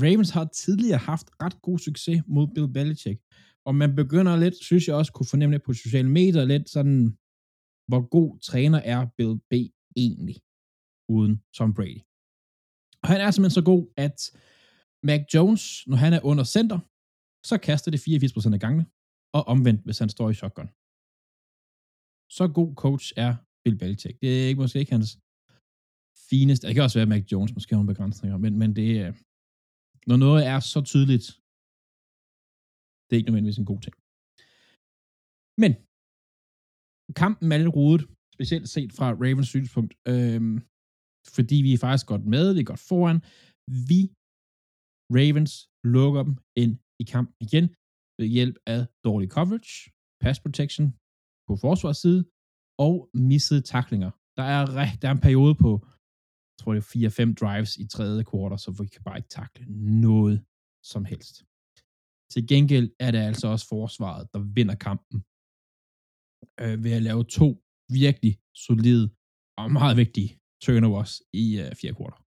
Ravens 0.02 0.30
har 0.30 0.44
tidligere 0.44 0.98
haft 0.98 1.28
ret 1.42 1.62
god 1.62 1.78
succes 1.78 2.22
mod 2.26 2.46
Bill 2.54 2.72
Belichick, 2.72 3.18
og 3.66 3.74
man 3.74 3.96
begynder 3.96 4.36
lidt, 4.36 4.56
synes 4.68 4.88
jeg 4.88 4.96
også, 4.96 5.12
kunne 5.12 5.26
fornemme 5.26 5.54
det 5.54 5.62
på 5.62 5.72
sociale 5.72 6.10
medier, 6.10 6.44
lidt 6.44 6.70
sådan, 6.70 7.18
hvor 7.88 8.08
god 8.16 8.38
træner 8.40 8.78
er 8.78 9.06
Bill 9.16 9.34
B 9.50 9.52
egentlig, 9.96 10.36
uden 11.08 11.42
Tom 11.56 11.74
Brady. 11.74 12.07
Og 13.02 13.06
han 13.12 13.20
er 13.20 13.30
simpelthen 13.30 13.58
så 13.60 13.64
god, 13.72 13.82
at 14.06 14.18
Mac 15.08 15.22
Jones, 15.34 15.64
når 15.90 15.98
han 16.04 16.12
er 16.12 16.22
under 16.30 16.44
center, 16.56 16.78
så 17.50 17.54
kaster 17.68 17.90
det 17.90 18.00
84% 18.00 18.54
af 18.56 18.60
gangene, 18.64 18.86
og 19.36 19.42
omvendt, 19.52 19.82
hvis 19.86 19.98
han 20.02 20.10
står 20.14 20.28
i 20.30 20.38
shotgun. 20.40 20.68
Så 22.36 22.44
god 22.58 22.70
coach 22.84 23.06
er 23.24 23.30
Bill 23.62 23.78
Belichick. 23.80 24.16
Det 24.22 24.30
er 24.38 24.46
ikke, 24.48 24.60
måske 24.62 24.78
ikke 24.78 24.96
hans 24.98 25.10
fineste, 26.30 26.66
det 26.66 26.74
kan 26.74 26.86
også 26.86 26.98
være 26.98 27.12
Mac 27.14 27.24
Jones, 27.32 27.54
måske 27.54 27.70
har 27.72 27.78
nogle 27.80 27.94
begrænsninger, 27.94 28.36
men, 28.44 28.52
men 28.62 28.70
det 28.78 28.88
er, 29.04 29.10
når 30.10 30.16
noget 30.24 30.40
er 30.52 30.60
så 30.74 30.80
tydeligt, 30.92 31.26
det 33.04 33.12
er 33.12 33.20
ikke 33.20 33.30
nødvendigvis 33.30 33.62
en 33.62 33.70
god 33.72 33.80
ting. 33.86 33.94
Men 35.62 35.72
kampen 37.22 37.48
er 37.52 37.58
lidt 37.58 37.76
rodet, 37.78 38.02
specielt 38.36 38.68
set 38.74 38.90
fra 38.98 39.08
Ravens 39.22 39.48
synspunkt, 39.54 39.92
øhm, 40.12 40.56
fordi 41.36 41.56
vi 41.66 41.72
er 41.72 41.82
faktisk 41.86 42.06
godt 42.12 42.24
med, 42.34 42.46
vi 42.54 42.60
er 42.60 42.70
godt 42.72 42.84
foran. 42.90 43.18
Vi, 43.90 44.00
Ravens, 45.16 45.52
lukker 45.94 46.22
dem 46.28 46.34
ind 46.62 46.72
i 47.02 47.04
kampen 47.14 47.34
igen 47.46 47.66
ved 48.18 48.26
hjælp 48.36 48.56
af 48.74 48.80
dårlig 49.06 49.28
coverage, 49.36 49.72
pass 50.22 50.36
protection 50.44 50.86
på 51.48 51.52
forsvarsside 51.64 52.20
og 52.86 52.94
missede 53.30 53.62
taklinger. 53.74 54.10
Der 54.38 54.46
er, 54.56 54.62
rigt- 54.78 54.98
der 55.02 55.08
er 55.08 55.14
en 55.18 55.26
periode 55.28 55.54
på 55.64 55.70
jeg 56.58 56.58
tror 56.60 56.74
det 56.74 56.82
er 56.82 57.30
4-5 57.30 57.34
drives 57.42 57.72
i 57.82 57.86
tredje 57.94 58.22
kvartal, 58.30 58.58
så 58.64 58.70
vi 58.80 58.86
kan 58.94 59.02
bare 59.08 59.18
ikke 59.20 59.34
takle 59.40 59.64
noget 60.06 60.38
som 60.92 61.02
helst. 61.12 61.34
Til 62.32 62.42
gengæld 62.52 62.88
er 63.06 63.10
det 63.14 63.22
altså 63.30 63.46
også 63.54 63.66
forsvaret, 63.74 64.22
der 64.32 64.40
vinder 64.56 64.76
kampen 64.88 65.18
øh, 66.62 66.76
ved 66.84 66.92
at 66.98 67.02
lave 67.08 67.22
to 67.38 67.48
virkelig 68.00 68.34
solide 68.66 69.04
og 69.60 69.66
meget 69.78 69.96
vigtige 70.02 70.30
turnovers 70.64 71.12
i 71.42 71.44
øh, 71.62 71.70
fjerde 71.80 71.96
kvartal. 71.98 72.22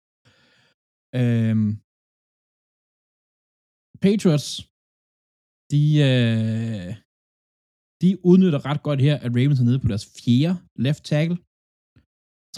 Øhm, 1.21 1.73
Patriots, 4.05 4.49
de, 5.73 5.85
øh, 6.11 6.91
de 8.03 8.11
udnytter 8.31 8.61
ret 8.69 8.83
godt 8.89 9.01
her, 9.07 9.17
at 9.25 9.33
Ravens 9.37 9.61
er 9.61 9.65
nede 9.69 9.83
på 9.83 9.89
deres 9.93 10.07
fjerde 10.19 10.57
left 10.85 11.03
tackle, 11.13 11.39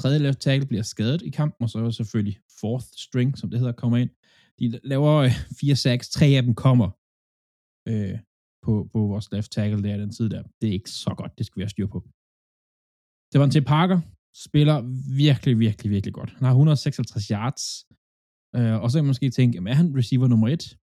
tredje 0.01 0.19
left 0.25 0.41
tackle 0.47 0.69
bliver 0.71 0.87
skadet 0.93 1.23
i 1.29 1.31
kampen, 1.41 1.63
og 1.65 1.71
så 1.71 1.79
er 1.79 1.91
selvfølgelig 1.91 2.37
fourth 2.61 2.87
string, 3.07 3.29
som 3.39 3.51
det 3.51 3.59
hedder, 3.61 3.81
kommer 3.83 3.99
ind. 4.03 4.11
De 4.59 4.65
laver 4.93 5.13
øh, 5.27 5.35
fire 5.61 5.77
sacks, 5.85 6.07
tre 6.17 6.27
af 6.39 6.43
dem 6.47 6.55
kommer 6.67 6.89
øh, 7.91 8.19
på, 8.65 8.73
på 8.93 8.99
vores 9.13 9.27
left 9.33 9.51
tackle 9.57 9.83
der, 9.87 9.97
den 10.05 10.13
side 10.17 10.31
der. 10.35 10.43
Det 10.59 10.67
er 10.69 10.77
ikke 10.79 10.91
så 11.05 11.13
godt, 11.21 11.33
det 11.39 11.45
skal 11.47 11.59
vi 11.59 11.65
have 11.65 11.75
styr 11.77 11.89
på. 11.95 11.99
Det 13.33 13.39
var 13.41 13.49
til 13.51 13.65
Parker, 13.75 13.99
spiller 14.35 14.77
virkelig, 15.17 15.59
virkelig, 15.59 15.91
virkelig 15.91 16.15
godt. 16.15 16.31
Han 16.31 16.45
har 16.45 16.51
156 16.51 17.29
yards, 17.29 17.87
øh, 18.57 18.83
og 18.83 18.91
så 18.91 18.99
kan 18.99 19.05
man 19.05 19.11
måske 19.11 19.31
tænke, 19.31 19.57
jamen 19.57 19.71
er 19.73 19.75
han 19.75 19.97
receiver 19.97 20.29
nummer 20.29 20.49
et? 20.49 20.79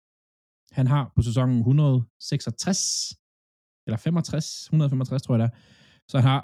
Han 0.71 0.87
har 0.87 1.11
på 1.15 1.21
sæsonen 1.21 1.57
166, 1.57 2.79
eller 3.87 3.97
65, 3.97 4.61
165 4.63 5.21
tror 5.21 5.35
jeg 5.35 5.39
det 5.43 5.49
er. 5.49 5.57
Så 6.11 6.19
han 6.19 6.29
har 6.29 6.41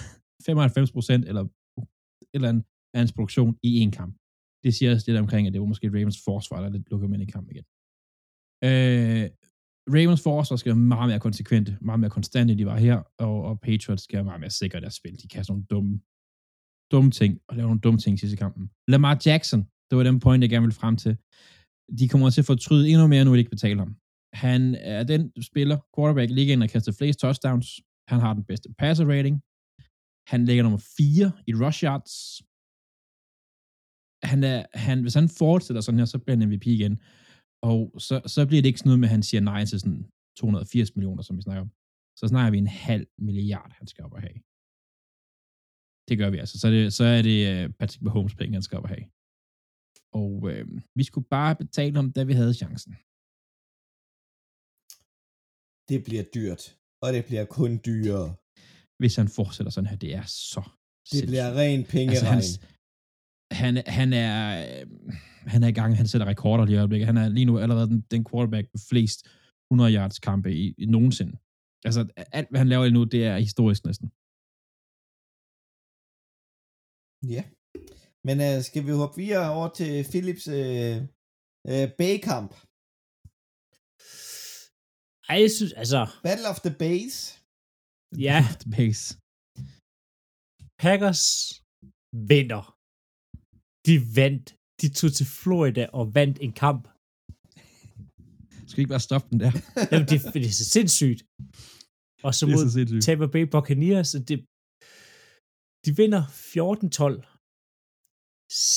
95 0.46 0.92
procent, 0.92 1.24
eller 1.24 1.42
et 1.42 1.48
eller 2.34 2.48
andet 2.48 2.64
af 2.94 3.00
hans 3.00 3.12
produktion 3.12 3.58
i 3.62 3.80
en 3.80 3.90
kamp. 3.90 4.14
Det 4.64 4.74
siger 4.74 4.94
også 4.94 5.10
lidt 5.10 5.20
omkring, 5.20 5.46
at 5.46 5.52
det 5.52 5.60
var 5.60 5.66
måske 5.66 5.88
Ravens 5.88 6.20
forsvar, 6.24 6.60
der 6.60 6.68
lidt 6.68 6.90
lukker 6.90 7.08
ind 7.08 7.22
i 7.22 7.32
kampen 7.34 7.50
igen. 7.54 7.64
Øh, 8.68 9.30
Ravens 9.96 10.22
forsvar 10.22 10.56
skal 10.56 10.70
være 10.70 10.86
meget 10.94 11.08
mere 11.08 11.20
konsekvente, 11.20 11.78
meget 11.80 12.00
mere 12.00 12.10
konstante, 12.10 12.52
end 12.52 12.58
de 12.58 12.66
var 12.66 12.76
her, 12.76 13.02
og, 13.18 13.44
og 13.44 13.60
Patriots 13.60 14.02
skal 14.02 14.16
være 14.16 14.24
meget 14.24 14.40
mere 14.40 14.50
sikre 14.50 14.78
i 14.78 14.80
deres 14.80 14.94
spil. 14.94 15.22
De 15.22 15.28
kan 15.28 15.44
sådan 15.44 15.52
nogle 15.52 15.66
dumme, 15.70 16.00
dumme 16.92 17.10
ting, 17.10 17.32
og 17.48 17.56
lave 17.56 17.66
nogle 17.66 17.80
dumme 17.80 18.00
ting 18.00 18.14
i 18.14 18.18
sidste 18.18 18.36
kampen. 18.36 18.70
Lamar 18.88 19.20
Jackson, 19.26 19.60
det 19.88 19.94
var 19.98 20.02
den 20.02 20.20
point, 20.20 20.42
jeg 20.42 20.50
gerne 20.50 20.66
ville 20.66 20.80
frem 20.82 20.96
til. 20.96 21.12
De 21.98 22.08
kommer 22.08 22.30
til 22.30 22.40
at 22.40 22.50
fortryde 22.52 22.88
endnu 22.88 23.06
mere, 23.06 23.24
nu 23.24 23.32
de 23.32 23.38
ikke 23.38 23.56
betaler 23.56 23.82
ham. 23.84 23.94
Han 24.46 24.74
er 24.74 25.02
den 25.12 25.22
spiller, 25.42 25.78
quarterback, 25.94 26.30
ligger 26.30 26.52
ind 26.52 26.62
og 26.62 26.68
kaster 26.68 26.92
flest 26.92 27.18
touchdowns. 27.20 27.68
Han 28.10 28.20
har 28.24 28.32
den 28.34 28.44
bedste 28.50 28.68
passer 28.78 29.04
rating. 29.14 29.36
Han 30.32 30.40
ligger 30.48 30.62
nummer 30.62 30.82
4 30.98 31.32
i 31.50 31.52
rush 31.62 31.80
yards. 31.84 32.14
Han 34.32 34.40
er, 34.52 34.60
han, 34.86 35.02
hvis 35.02 35.14
han 35.20 35.28
fortsætter 35.28 35.82
sådan 35.82 35.98
her, 35.98 36.04
så 36.04 36.18
bliver 36.18 36.36
han 36.36 36.48
MVP 36.48 36.66
igen. 36.66 36.94
Og 37.70 37.80
så, 38.06 38.16
så 38.34 38.40
bliver 38.46 38.62
det 38.62 38.68
ikke 38.68 38.78
sådan 38.78 38.90
noget 38.90 39.00
med, 39.00 39.08
at 39.08 39.16
han 39.16 39.22
siger 39.22 39.40
nej 39.40 39.64
til 39.64 39.80
sådan 39.80 40.02
280 40.38 40.96
millioner, 40.96 41.22
som 41.22 41.36
vi 41.36 41.42
snakker 41.42 41.62
om. 41.62 41.70
Så 42.18 42.24
snakker 42.28 42.50
vi 42.50 42.58
en 42.58 42.76
halv 42.88 43.06
milliard, 43.18 43.70
han 43.78 43.86
skal 43.86 44.04
op 44.04 44.12
og 44.12 44.20
have. 44.20 44.38
Det 46.08 46.18
gør 46.18 46.30
vi 46.30 46.38
altså. 46.38 46.58
Så 46.60 46.66
er 46.68 46.70
det, 46.70 46.92
så 46.92 47.04
er 47.04 47.22
det 47.22 47.38
øh, 47.52 47.70
Patrick 47.78 48.02
Mahomes 48.02 48.34
penge, 48.34 48.52
han 48.54 48.62
skal 48.62 48.78
op 48.78 48.84
og 48.88 48.88
have. 48.94 49.04
Og 50.22 50.50
øh, 50.50 50.64
vi 50.98 51.04
skulle 51.04 51.26
bare 51.36 51.56
betale 51.56 51.94
ham, 51.96 52.12
da 52.12 52.22
vi 52.24 52.32
havde 52.40 52.54
chancen. 52.62 52.92
Det 55.90 55.98
bliver 56.04 56.24
dyrt, 56.36 56.62
og 57.04 57.08
det 57.14 57.22
bliver 57.28 57.44
kun 57.58 57.80
dyrere. 57.88 58.28
Hvis 59.00 59.16
han 59.16 59.28
fortsætter 59.28 59.70
sådan 59.72 59.90
her, 59.90 59.96
det 59.96 60.14
er 60.14 60.22
så 60.50 60.60
Det 60.64 61.08
sindssygt. 61.08 61.28
bliver 61.30 61.48
ren 61.60 61.84
pengeregn. 61.84 62.26
hans, 62.34 62.48
han, 63.62 63.72
han, 63.98 64.12
er, 64.12 64.36
øh, 64.80 64.86
han 65.54 65.62
er 65.62 65.68
i 65.68 65.72
gang, 65.80 65.96
han 65.96 66.08
sætter 66.08 66.26
rekorder 66.26 66.64
lige 66.64 66.74
i 66.76 66.78
øjeblikket. 66.78 67.06
Han 67.06 67.16
er 67.16 67.28
lige 67.28 67.44
nu 67.50 67.58
allerede 67.58 67.88
den, 67.88 68.00
den 68.00 68.24
quarterback 68.30 68.66
med 68.74 68.80
flest 68.90 69.18
100 69.70 69.94
yards 69.94 70.18
kampe 70.18 70.54
i, 70.56 70.74
i 70.78 70.86
nogensinde. 70.86 71.34
Altså, 71.84 72.00
alt 72.32 72.48
hvad 72.50 72.58
han 72.60 72.68
laver 72.68 72.84
lige 72.84 72.94
nu, 72.94 73.04
det 73.04 73.24
er 73.24 73.38
historisk 73.38 73.84
næsten. 73.84 74.08
Ja. 77.32 77.42
Men 78.26 78.36
uh, 78.46 78.62
skal 78.68 78.82
vi 78.86 78.92
hoppe 79.02 79.16
videre 79.22 79.50
over 79.56 79.68
til 79.78 79.92
Philips 80.12 80.46
uh, 80.48 80.96
Øh, 81.72 81.86
Baykamp. 81.98 82.50
Ej, 85.30 85.36
jeg 85.44 85.52
synes, 85.58 85.72
altså, 85.82 86.00
Battle 86.26 86.48
of 86.52 86.58
the 86.66 86.74
Base. 86.84 87.18
ja, 88.26 88.38
The 88.62 88.70
base. 88.76 89.04
Packers 90.84 91.24
vinder. 92.32 92.62
De 93.86 93.94
vandt. 94.18 94.46
De 94.80 94.86
tog 94.98 95.10
til 95.18 95.26
Florida 95.40 95.84
og 95.98 96.04
vandt 96.18 96.36
en 96.46 96.52
kamp. 96.64 96.82
Skal 98.68 98.80
ikke 98.82 98.94
bare 98.96 99.08
stoppe 99.08 99.26
den 99.30 99.40
der. 99.44 99.52
Jamen, 99.90 100.06
det, 100.10 100.18
det 100.34 100.42
er 100.50 100.56
så 100.62 100.66
sindssygt. 100.76 101.20
Og 102.26 102.32
så 102.38 102.42
mod 102.52 102.66
så. 102.74 102.80
Tampa 103.06 103.26
Bay 103.34 103.44
Buccaneers, 103.54 104.10
det, 104.28 104.38
de 105.84 105.96
vinder 105.96 106.22
14-12 106.22 107.34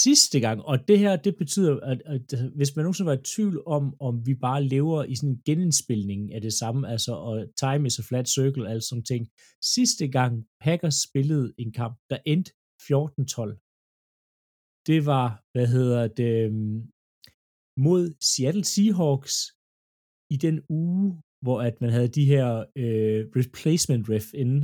sidste 0.04 0.40
gang, 0.40 0.62
og 0.62 0.88
det 0.88 1.00
her, 1.00 1.16
det 1.16 1.36
betyder, 1.38 1.80
at, 1.80 2.02
at 2.06 2.28
hvis 2.56 2.76
man 2.76 2.84
nogensinde 2.84 3.10
var 3.10 3.18
i 3.18 3.24
tvivl 3.36 3.64
om, 3.68 3.84
om 4.00 4.26
vi 4.26 4.34
bare 4.36 4.64
lever 4.64 5.04
i 5.04 5.16
sådan 5.16 5.30
en 5.30 5.42
genindspilning 5.46 6.34
af 6.34 6.42
det 6.42 6.54
samme, 6.54 6.90
altså 6.90 7.14
og 7.14 7.36
time 7.64 7.88
is 7.88 8.00
a 8.00 8.04
flat 8.10 8.30
circle 8.30 8.68
og 8.68 8.84
sådan 8.84 9.04
ting. 9.04 9.28
Sidste 9.76 10.08
gang 10.08 10.34
Packers 10.62 10.96
spillede 11.08 11.54
en 11.58 11.72
kamp, 11.72 11.96
der 12.10 12.18
endte 12.26 12.52
14-12. 12.82 13.64
Det 14.88 15.06
var, 15.06 15.28
hvad 15.54 15.68
hedder 15.68 16.08
det, 16.08 16.34
øhm, 16.46 16.78
mod 17.86 18.04
Seattle 18.30 18.68
Seahawks 18.74 19.36
i 20.36 20.38
den 20.46 20.58
uge, 20.70 21.22
hvor 21.44 21.58
at 21.68 21.82
man 21.82 21.92
havde 21.96 22.12
de 22.20 22.26
her 22.34 22.48
øh, 22.82 23.22
replacement 23.40 24.10
ref 24.10 24.28
inde. 24.44 24.62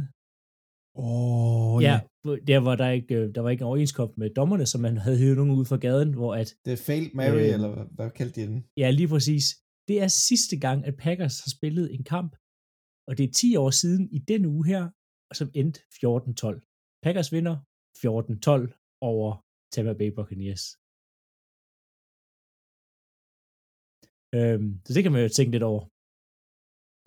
Oh, 0.96 1.78
Ja, 1.88 1.96
hvor- 2.24 2.36
der 2.52 2.60
var 2.68 2.76
der 2.76 2.90
ikke, 2.98 3.16
øh, 3.16 3.36
der 3.36 3.42
var 3.42 3.50
ikke 3.50 3.62
en 3.62 3.68
overenskomst 3.72 4.18
med 4.18 4.30
dommerne, 4.40 4.66
så 4.72 4.78
man 4.78 4.96
havde 4.98 5.18
hævet 5.22 5.38
nogen 5.38 5.52
ud 5.60 5.66
fra 5.66 5.78
gaden, 5.88 6.14
hvor 6.20 6.32
at, 6.42 6.48
Det 6.66 6.74
er 6.78 6.82
Failed 6.88 7.12
Mary, 7.20 7.42
Øh. 7.48 7.54
eller 7.56 7.70
hvad, 7.76 7.86
hvad 7.98 8.10
kaldte 8.20 8.42
de 8.42 8.48
den? 8.48 8.60
ja 8.78 8.88
lige 9.00 9.08
præcis, 9.14 9.46
det 9.90 9.96
er 10.04 10.08
sidste 10.08 10.56
gang, 10.66 10.80
at 10.90 10.96
Packers 11.06 11.36
har 11.44 11.52
spillet 11.58 11.86
en 11.96 12.04
kamp, 12.16 12.32
og 13.08 13.14
det 13.18 13.24
er 13.28 13.34
10 13.42 13.56
år 13.64 13.72
siden 13.82 14.04
i 14.18 14.20
den 14.32 14.42
uge 14.54 14.66
her, 14.72 14.84
som 15.40 15.48
endte 15.60 15.80
14-12. 16.02 16.58
Packers 17.06 17.30
vinder 17.36 17.56
14-12 18.02 18.68
over 19.12 19.30
Tampa 19.74 19.94
Bay 20.00 20.10
Buccaneers. 20.18 20.64
Øhm, 24.38 24.70
så 24.86 24.92
det 24.96 25.02
kan 25.04 25.12
man 25.16 25.22
jo 25.26 25.30
tænke 25.38 25.52
lidt 25.56 25.68
over. 25.72 25.84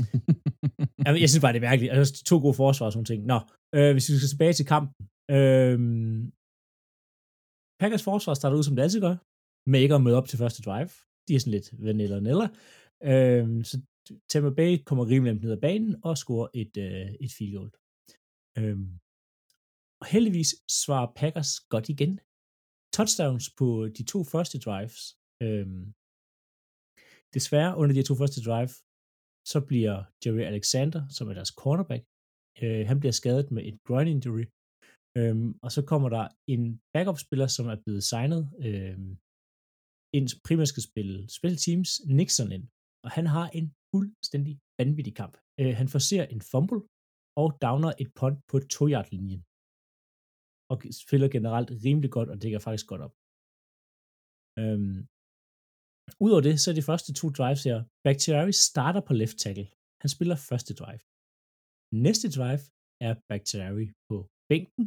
Jamen, 1.05 1.21
jeg 1.23 1.29
synes 1.31 1.43
bare, 1.43 1.53
det 1.53 1.61
er 1.63 1.69
mærkeligt. 1.71 1.93
Altså, 1.93 2.25
to 2.31 2.37
gode 2.45 2.61
forsvar 2.63 2.87
og 2.87 2.93
sådan 2.93 3.11
ting. 3.11 3.21
Nå, 3.33 3.39
øh, 3.77 3.93
hvis 3.93 4.09
vi 4.09 4.15
skal 4.19 4.33
tilbage 4.33 4.57
til 4.57 4.67
kampen. 4.75 4.95
Øh, 5.37 5.79
Packers 7.81 8.05
forsvar 8.09 8.35
starter 8.35 8.59
ud, 8.59 8.67
som 8.67 8.77
det 8.77 8.83
altid 8.83 9.01
gør, 9.07 9.17
med 9.71 9.81
ikke 9.81 9.95
at 9.95 10.05
møde 10.05 10.19
op 10.21 10.29
til 10.29 10.39
første 10.43 10.63
drive. 10.67 10.91
De 11.27 11.35
er 11.35 11.41
sådan 11.41 11.57
lidt 11.57 11.69
vanilla 11.87 12.19
nella. 12.21 12.47
Øh, 13.11 13.65
så 13.69 13.75
Tampa 14.31 14.51
Bay 14.59 14.73
kommer 14.89 15.05
rimelig 15.05 15.33
nemt 15.33 15.43
ned 15.45 15.53
ad 15.57 15.61
banen 15.67 15.93
og 16.05 16.19
scorer 16.23 16.49
et, 16.63 16.75
øh, 16.87 17.09
et 17.25 17.33
field 17.37 17.55
goal. 17.57 17.71
Øh, 18.59 18.79
og 20.01 20.07
heldigvis 20.15 20.51
svarer 20.81 21.13
Packers 21.21 21.53
godt 21.73 21.87
igen. 21.95 22.13
Touchdowns 22.97 23.47
på 23.59 23.69
de 23.99 24.05
to 24.13 24.19
første 24.33 24.57
drives. 24.67 25.01
Øh, 25.45 25.67
desværre 27.37 27.77
under 27.81 27.95
de 27.95 28.03
to 28.09 28.15
første 28.23 28.41
drive, 28.49 28.73
så 29.53 29.59
bliver 29.69 29.97
Jerry 30.23 30.45
Alexander, 30.53 31.01
som 31.17 31.29
er 31.31 31.35
deres 31.39 31.53
cornerback, 31.63 32.03
øh, 32.63 32.83
han 32.91 32.99
bliver 33.01 33.17
skadet 33.21 33.47
med 33.55 33.63
et 33.69 33.77
groin 33.87 34.09
injury, 34.15 34.47
øhm, 35.19 35.51
og 35.65 35.71
så 35.77 35.81
kommer 35.91 36.09
der 36.17 36.25
en 36.55 36.63
backup-spiller, 36.95 37.49
som 37.57 37.65
er 37.73 37.79
blevet 37.85 38.03
signet, 38.11 38.43
øh, 38.67 38.99
ind 40.17 40.27
primært 40.47 40.71
skal 40.73 40.87
spille 40.91 41.17
special 41.37 41.61
teams, 41.67 41.91
Nixon 42.19 42.51
ind, 42.57 42.67
og 43.05 43.11
han 43.17 43.27
har 43.35 43.47
en 43.59 43.67
fuldstændig 43.91 44.55
vanvittig 44.81 45.15
kamp. 45.23 45.35
Øh, 45.61 45.75
han 45.81 45.89
forser 45.95 46.25
en 46.35 46.43
fumble, 46.51 46.81
og 47.43 47.49
downer 47.65 47.93
et 48.03 48.11
punt 48.19 48.39
på 48.51 48.57
to 48.77 48.85
yard 48.93 49.09
linjen 49.13 49.43
og 50.71 50.77
spiller 51.03 51.29
generelt 51.37 51.71
rimelig 51.85 52.11
godt, 52.17 52.29
og 52.33 52.37
dækker 52.43 52.61
faktisk 52.67 52.87
godt 52.93 53.03
op. 53.07 53.15
Øhm, 54.61 54.99
Udover 56.25 56.45
det, 56.49 56.55
så 56.63 56.67
er 56.71 56.77
de 56.79 56.89
første 56.91 57.11
to 57.21 57.27
drives 57.39 57.63
her. 57.69 57.79
Bakhtiari 58.07 58.53
starter 58.67 59.03
på 59.09 59.13
left 59.21 59.37
tackle. 59.43 59.69
Han 60.03 60.11
spiller 60.15 60.37
første 60.51 60.73
drive. 60.81 61.03
Næste 62.07 62.27
drive 62.37 62.63
er 63.09 63.13
Bakhtiari 63.31 63.87
på 64.09 64.17
bænken, 64.51 64.85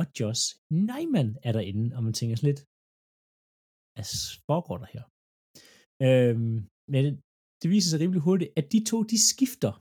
og 0.00 0.04
Josh 0.18 0.42
Neiman 0.88 1.30
er 1.46 1.52
derinde, 1.58 1.86
og 1.96 2.00
man 2.06 2.14
tænker 2.18 2.36
sådan 2.36 2.50
lidt, 2.52 2.62
hvad 3.94 4.06
foregår 4.48 4.78
der 4.82 4.88
her? 4.94 5.04
Øhm, 6.06 6.56
men 6.94 7.04
det 7.60 7.68
viser 7.74 7.90
sig 7.90 8.00
rimelig 8.02 8.22
hurtigt, 8.28 8.50
at 8.58 8.66
de 8.72 8.80
to, 8.90 8.98
de 9.12 9.18
skifter. 9.32 9.72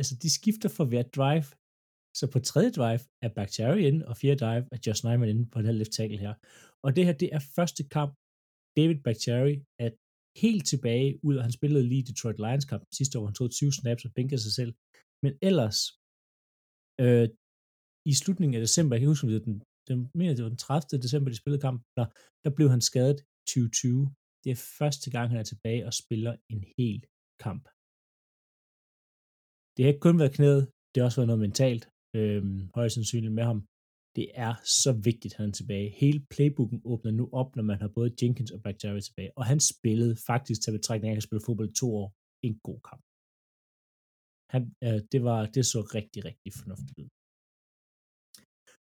Altså, 0.00 0.14
de 0.22 0.30
skifter 0.38 0.68
for 0.76 0.84
hver 0.90 1.04
drive. 1.18 1.48
Så 2.18 2.24
på 2.32 2.38
tredje 2.50 2.72
drive 2.78 3.02
er 3.24 3.30
Bakhtiari 3.38 3.80
inde, 3.88 4.02
og 4.10 4.14
fjerde 4.20 4.40
drive 4.44 4.64
er 4.74 4.78
Josh 4.84 5.00
Neiman 5.04 5.32
inde 5.32 5.44
på 5.52 5.56
den 5.58 5.66
her 5.68 5.78
left 5.80 5.94
tackle 5.98 6.24
her. 6.26 6.34
Og 6.84 6.90
det 6.96 7.02
her, 7.06 7.16
det 7.22 7.28
er 7.36 7.42
første 7.56 7.82
kamp, 7.96 8.12
David 8.78 8.98
Bakhtiari 9.06 9.54
er 9.84 9.90
helt 10.44 10.64
tilbage 10.72 11.10
ud, 11.26 11.34
og 11.38 11.44
han 11.46 11.56
spillede 11.58 11.88
lige 11.92 12.08
Detroit 12.10 12.38
Lions 12.44 12.68
kampen 12.70 12.88
sidste 12.98 13.14
år, 13.18 13.26
han 13.28 13.38
tog 13.38 13.48
20 13.50 13.72
snaps 13.80 14.04
og 14.06 14.12
bænkede 14.16 14.42
sig 14.46 14.54
selv. 14.58 14.72
Men 15.24 15.32
ellers, 15.48 15.78
øh, 17.04 17.26
i 18.10 18.12
slutningen 18.20 18.54
af 18.58 18.62
december, 18.66 18.92
jeg 18.94 19.00
kan 19.00 19.12
huske, 19.12 19.24
om 19.24 19.30
det 19.30 19.40
var 19.40 19.48
den, 19.50 19.58
den, 19.88 19.98
mener, 20.18 20.34
det 20.34 20.44
var 20.46 20.54
den 20.54 20.64
30. 20.66 21.02
december, 21.04 21.28
de 21.30 21.40
spillede 21.42 21.64
kampen, 21.66 21.84
der, 21.98 22.06
der 22.44 22.50
blev 22.56 22.68
han 22.74 22.82
skadet 22.90 23.18
2020. 23.48 24.14
Det 24.42 24.50
er 24.52 24.60
første 24.78 25.08
gang, 25.14 25.26
han 25.30 25.40
er 25.42 25.48
tilbage 25.52 25.86
og 25.88 25.92
spiller 26.02 26.32
en 26.52 26.62
hel 26.76 27.00
kamp. 27.46 27.64
Det 29.74 29.80
har 29.82 29.90
ikke 29.92 30.06
kun 30.06 30.18
været 30.22 30.36
knæet, 30.38 30.62
det 30.90 30.98
har 30.98 31.06
også 31.08 31.20
været 31.20 31.30
noget 31.32 31.44
mentalt, 31.46 31.84
øh, 32.18 32.42
højst 32.76 32.94
sandsynligt 32.94 33.34
med 33.38 33.44
ham. 33.50 33.60
Det 34.16 34.26
er 34.34 34.54
så 34.82 34.92
vigtigt, 34.92 35.34
at 35.34 35.38
han 35.40 35.48
er 35.48 35.52
tilbage. 35.52 35.88
Hele 35.90 36.20
playbooken 36.34 36.80
åbner 36.84 37.12
nu 37.12 37.28
op, 37.40 37.56
når 37.56 37.62
man 37.62 37.80
har 37.80 37.88
både 37.88 38.10
Jenkins 38.22 38.50
og 38.50 38.62
Bakhtiari 38.62 39.02
tilbage. 39.02 39.30
Og 39.38 39.44
han 39.50 39.60
spillede 39.60 40.16
faktisk 40.26 40.58
til 40.62 40.72
betragtning, 40.78 41.08
at 41.08 41.12
han 41.12 41.16
kan 41.20 41.28
spille 41.28 41.46
fodbold 41.46 41.70
i 41.70 41.80
to 41.82 41.88
år. 42.00 42.08
En 42.48 42.56
god 42.68 42.80
kamp. 42.90 43.02
Han, 44.52 44.62
øh, 44.84 45.00
det, 45.12 45.20
var, 45.28 45.40
det 45.54 45.66
så 45.66 45.80
rigtig, 45.98 46.20
rigtig 46.30 46.50
fornuftigt 46.60 46.98
ud. 47.02 47.08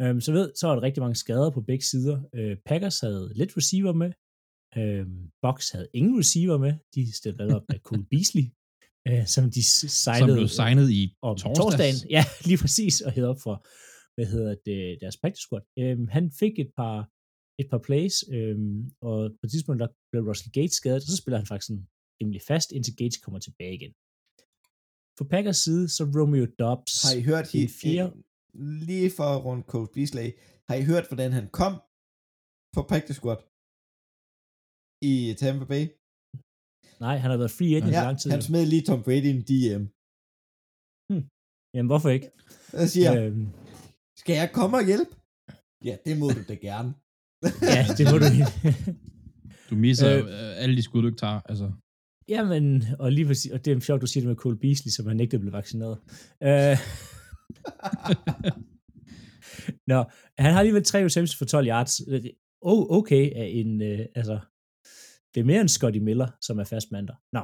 Øhm, 0.01 0.21
så 0.25 0.31
ved, 0.37 0.47
så 0.59 0.63
var 0.67 0.75
der 0.75 0.83
rigtig 0.87 1.01
mange 1.05 1.15
skader 1.23 1.51
på 1.51 1.61
begge 1.69 1.85
sider. 1.91 2.17
Øh, 2.37 2.57
Packers 2.69 2.99
havde 2.99 3.25
lidt 3.39 3.57
receiver 3.57 3.93
med. 4.03 4.11
Øh, 4.79 5.05
Box 5.41 5.57
havde 5.75 5.89
ingen 5.99 6.15
receiver 6.19 6.57
med. 6.65 6.73
De 6.95 7.01
stillede 7.19 7.55
op 7.57 7.65
med 7.69 7.79
Cole 7.87 8.05
Beasley, 8.11 8.45
øh, 9.09 9.25
som 9.35 9.43
de 9.55 9.63
signede 9.63 10.19
Som 10.19 10.37
blev 10.37 10.47
signet 10.47 10.87
i 11.01 11.01
om 11.21 11.37
torsdags. 11.37 11.59
torsdagen. 11.59 11.99
Ja, 12.17 12.23
lige 12.49 12.59
præcis, 12.63 12.95
og 13.01 13.11
hed 13.15 13.25
op 13.33 13.41
for, 13.45 13.55
hvad 14.15 14.27
hedder 14.33 14.53
det, 14.67 14.79
deres 15.01 15.17
practice 15.21 15.43
squad. 15.45 15.63
Øhm, 15.81 16.07
han 16.15 16.25
fik 16.41 16.53
et 16.65 16.71
par, 16.79 16.97
et 17.61 17.67
par 17.71 17.81
plays, 17.87 18.15
øhm, 18.35 18.77
og 19.07 19.17
på 19.39 19.43
et 19.45 19.51
tidspunkt, 19.53 19.79
der 19.83 19.89
blev 20.11 20.21
Russell 20.29 20.51
Gates 20.57 20.75
skadet, 20.81 21.01
og 21.05 21.09
så 21.13 21.17
spiller 21.21 21.37
han 21.41 21.47
faktisk 21.49 21.67
sådan 21.69 21.85
rimelig 22.19 22.41
fast, 22.51 22.69
indtil 22.75 22.95
Gates 23.01 23.17
kommer 23.23 23.39
tilbage 23.47 23.73
igen. 23.79 23.93
For 25.17 25.25
Packers 25.33 25.59
side, 25.65 25.85
så 25.95 26.03
Romeo 26.17 26.45
Dobbs. 26.63 26.93
Har 27.05 27.13
I 27.21 27.23
hørt 27.31 27.45
en 27.47 27.53
helt 27.59 27.73
fjerde, 27.81 28.11
lige 28.89 29.09
for 29.17 29.29
rundt 29.47 29.65
Coach 29.73 29.91
Beasley, 29.95 30.27
har 30.69 30.75
I 30.81 30.83
hørt, 30.91 31.05
hvordan 31.09 31.31
han 31.39 31.47
kom 31.59 31.73
på 32.75 32.81
practice 32.91 33.17
squad 33.19 33.39
i 35.11 35.13
Tampa 35.41 35.65
Bay? 35.71 35.85
nej, 37.05 37.15
han 37.23 37.29
har 37.31 37.37
været 37.41 37.55
free 37.57 37.73
agent 37.77 37.91
i 37.91 37.95
Ja, 37.97 38.03
lang 38.07 38.17
tid. 38.19 38.29
han 38.35 38.41
smed 38.49 38.63
lige 38.73 38.83
Tom 38.89 39.01
Brady 39.07 39.27
i 39.31 39.35
en 39.37 39.43
DM. 39.51 39.83
Jamen, 41.75 41.89
hvorfor 41.91 42.09
ikke? 42.17 42.27
Jeg 42.81 42.89
siger, 42.95 43.11
øh, 43.19 43.25
Øhm, 43.25 43.45
skal 44.23 44.35
jeg 44.35 44.49
komme 44.53 44.77
og 44.77 44.85
hjælpe? 44.85 45.11
Ja, 45.85 45.95
det 46.05 46.17
må 46.17 46.27
du 46.29 46.41
da 46.49 46.53
gerne. 46.53 46.93
ja, 47.75 47.85
det 47.97 48.03
må 48.11 48.17
du 48.17 48.25
ikke. 48.31 48.45
Du 49.69 49.75
misser 49.75 50.17
Øh. 50.17 50.63
alle 50.63 50.75
de 50.77 50.83
skud, 50.83 51.01
du 51.01 51.07
ikke 51.07 51.17
tager. 51.19 51.41
Altså. 51.45 51.71
Jamen, 52.27 52.83
og 52.99 53.11
lige 53.11 53.25
præcis, 53.25 53.51
og 53.51 53.65
det 53.65 53.73
er 53.73 53.79
sjovt, 53.79 54.01
du 54.01 54.07
siger 54.07 54.21
det 54.21 54.27
med 54.27 54.35
Cole 54.35 54.57
Beasley, 54.57 54.89
som 54.89 55.07
han 55.07 55.19
ikke 55.19 55.39
blev 55.39 55.53
vaccineret. 55.53 55.97
Øh, 56.43 56.77
Nå, 59.91 60.03
han 60.37 60.51
har 60.51 60.59
alligevel 60.59 60.83
tre 60.83 60.99
receptions 61.05 61.37
for 61.37 61.45
12 61.45 61.67
yards. 61.67 62.01
Oh, 62.61 62.97
okay, 62.97 63.31
er 63.35 63.43
en, 63.43 63.81
øh, 63.81 63.99
altså, 64.15 64.39
det 65.33 65.41
er 65.41 65.45
mere 65.45 65.61
end 65.61 65.69
Scotty 65.69 65.99
Miller, 65.99 66.27
som 66.41 66.59
er 66.59 66.63
fastmand 66.63 67.07
der. 67.07 67.15
Nå, 67.35 67.41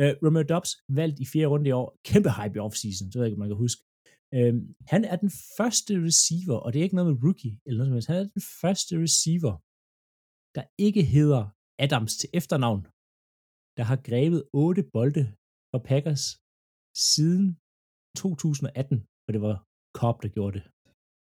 øh, 0.00 0.14
Romeo 0.24 0.42
Dobbs 0.42 0.70
valgt 0.88 1.20
i 1.20 1.26
fjerde 1.32 1.46
runde 1.46 1.68
i 1.68 1.72
år. 1.72 1.96
Kæmpe 2.04 2.30
hype 2.30 2.56
i 2.56 2.58
offseason, 2.58 3.06
det 3.06 3.14
ved 3.14 3.22
jeg 3.22 3.28
ikke, 3.28 3.36
om 3.36 3.38
man 3.38 3.48
kan 3.48 3.56
huske. 3.56 3.80
Øh, 4.36 4.54
han 4.92 5.02
er 5.12 5.16
den 5.24 5.32
første 5.56 5.92
receiver, 6.08 6.58
og 6.64 6.68
det 6.72 6.78
er 6.78 6.86
ikke 6.86 6.98
noget 6.98 7.10
med 7.10 7.20
rookie, 7.24 7.54
eller 7.66 7.78
noget 7.78 7.88
som 7.88 7.96
helst. 7.96 8.08
Han 8.08 8.20
er 8.22 8.34
den 8.38 8.46
første 8.62 8.92
receiver, 9.04 9.54
der 10.56 10.64
ikke 10.86 11.02
hedder 11.16 11.42
Adams 11.84 12.12
til 12.20 12.28
efternavn, 12.38 12.82
der 13.78 13.84
har 13.90 13.98
grebet 14.08 14.40
otte 14.62 14.82
bolde 14.94 15.24
fra 15.70 15.80
Packers 15.90 16.24
siden 17.12 17.44
2018, 18.22 18.96
hvor 19.22 19.32
det 19.36 19.42
var 19.48 19.56
Cobb, 19.98 20.16
der 20.22 20.30
gjorde 20.36 20.54
det. 20.58 20.64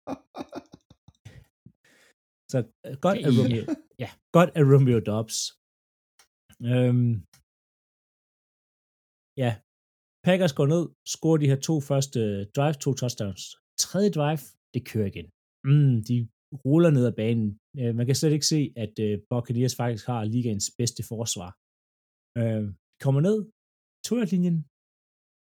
Så 2.53 2.59
øh, 2.86 2.94
godt 3.05 3.18
af. 3.26 3.30
Romeo, 3.38 3.62
ja, 4.03 4.11
godt 4.36 4.51
af 4.59 4.62
Romeo 4.72 4.99
Dobbs. 5.11 5.38
Øhm, 6.70 7.12
ja, 9.42 9.51
Packers 10.27 10.55
går 10.59 10.66
ned, 10.74 10.85
scorer 11.14 11.41
de 11.43 11.51
her 11.53 11.61
to 11.68 11.74
første 11.91 12.20
drive, 12.57 12.77
to 12.85 12.91
touchdowns. 13.01 13.43
Tredje 13.85 14.11
drive, 14.18 14.43
det 14.74 14.83
kører 14.91 15.09
igen. 15.12 15.29
Mm, 15.70 15.97
de 16.09 16.16
ruller 16.64 16.91
ned 16.97 17.05
ad 17.11 17.16
banen. 17.22 17.49
Øh, 17.81 17.93
man 17.99 18.07
kan 18.07 18.16
slet 18.18 18.33
ikke 18.37 18.51
se, 18.55 18.61
at 18.85 18.95
øh, 19.07 19.14
Buccaneers 19.31 19.77
faktisk 19.83 20.05
har 20.12 20.20
ligaens 20.35 20.66
bedste 20.79 21.03
forsvar. 21.11 21.51
Øh, 22.41 22.64
kommer 23.05 23.20
ned, 23.29 23.39
linjen, 24.33 24.59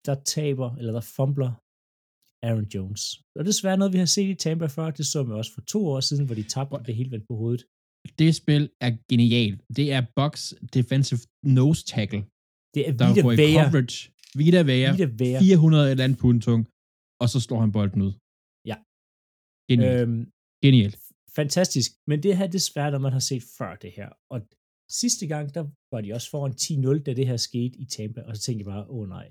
der 0.07 0.15
taber, 0.35 0.69
eller 0.79 0.93
der 0.97 1.05
fumbler 1.17 1.51
Aaron 2.47 2.67
Jones. 2.73 3.01
Og 3.35 3.39
det 3.39 3.45
er 3.45 3.53
desværre 3.53 3.77
noget, 3.77 3.93
vi 3.95 4.01
har 4.03 4.11
set 4.15 4.29
i 4.35 4.41
Tampa 4.43 4.67
før. 4.75 4.91
Det 4.99 5.05
så 5.13 5.19
vi 5.23 5.31
også 5.39 5.53
for 5.55 5.63
to 5.73 5.79
år 5.93 5.99
siden, 6.09 6.25
hvor 6.25 6.35
de 6.39 6.45
tabte 6.53 6.83
det 6.87 6.95
helt 6.99 7.11
vendt 7.13 7.25
på 7.29 7.35
hovedet. 7.41 7.63
Det 8.19 8.29
spil 8.41 8.63
er 8.85 8.91
genialt. 9.11 9.59
Det 9.77 9.85
er 9.95 10.01
Bucks 10.17 10.43
defensive 10.77 11.21
nose 11.57 11.81
tackle. 11.93 12.21
Det 12.75 12.81
er 12.89 12.93
der 13.01 13.09
Vita 13.13 13.31
i 13.33 13.37
Vea. 13.41 13.63
coverage. 13.63 13.97
Vita 14.39 14.61
Vea. 14.69 14.89
Vita 14.93 15.09
Vea. 15.21 15.39
400 15.39 15.85
et 15.85 15.91
eller 15.91 16.03
andet 16.05 16.19
pund 16.23 16.39
tung. 16.47 16.61
Og 17.21 17.27
så 17.33 17.37
slår 17.45 17.59
han 17.65 17.71
bolden 17.77 18.01
ud. 18.07 18.13
Ja. 18.71 18.77
Genialt. 19.69 20.01
Øhm, 20.01 20.21
Genialt. 20.63 20.95
fantastisk. 21.39 21.89
Men 22.09 22.17
det 22.23 22.31
her 22.37 22.47
det 22.53 22.59
er 22.63 22.69
svært, 22.73 22.91
når 22.93 23.01
man 23.07 23.13
har 23.17 23.23
set 23.31 23.43
før 23.57 23.71
det 23.83 23.91
her. 23.99 24.09
Og 24.33 24.37
sidste 25.01 25.25
gang, 25.33 25.45
der 25.55 25.63
var 25.93 26.01
de 26.01 26.13
også 26.17 26.29
foran 26.33 26.53
10-0, 26.63 27.03
da 27.05 27.11
det 27.19 27.25
her 27.31 27.37
skete 27.49 27.75
i 27.83 27.85
Tampa. 27.95 28.21
Og 28.27 28.31
så 28.35 28.41
tænkte 28.41 28.61
jeg 28.63 28.71
bare, 28.73 28.85
åh 28.93 28.99
oh, 28.99 29.07
nej, 29.17 29.27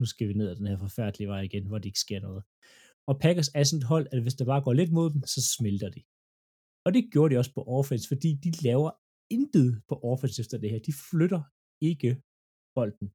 nu 0.00 0.06
skal 0.12 0.28
vi 0.28 0.34
ned 0.34 0.48
ad 0.50 0.56
den 0.60 0.66
her 0.70 0.78
forfærdelige 0.86 1.28
vej 1.32 1.40
igen, 1.48 1.64
hvor 1.68 1.78
det 1.78 1.88
ikke 1.90 2.04
sker 2.06 2.20
noget. 2.28 2.42
Og 3.08 3.14
Packers 3.24 3.50
er 3.58 3.64
sådan 3.64 3.82
et 3.82 3.90
hold, 3.92 4.06
at 4.12 4.22
hvis 4.22 4.38
der 4.38 4.44
bare 4.52 4.62
går 4.66 4.74
lidt 4.80 4.92
mod 4.98 5.08
dem, 5.14 5.22
så 5.34 5.40
smelter 5.56 5.90
de. 5.96 6.02
Og 6.86 6.90
det 6.94 7.02
gjorde 7.12 7.30
de 7.32 7.38
også 7.38 7.52
på 7.58 7.62
offense, 7.78 8.08
fordi 8.12 8.30
de 8.44 8.50
laver 8.68 8.90
intet 9.36 9.68
på 9.88 9.94
offense 10.12 10.36
efter 10.42 10.56
det 10.62 10.70
her. 10.72 10.80
De 10.88 10.94
flytter 11.10 11.42
ikke 11.90 12.10
bolden. 12.76 13.08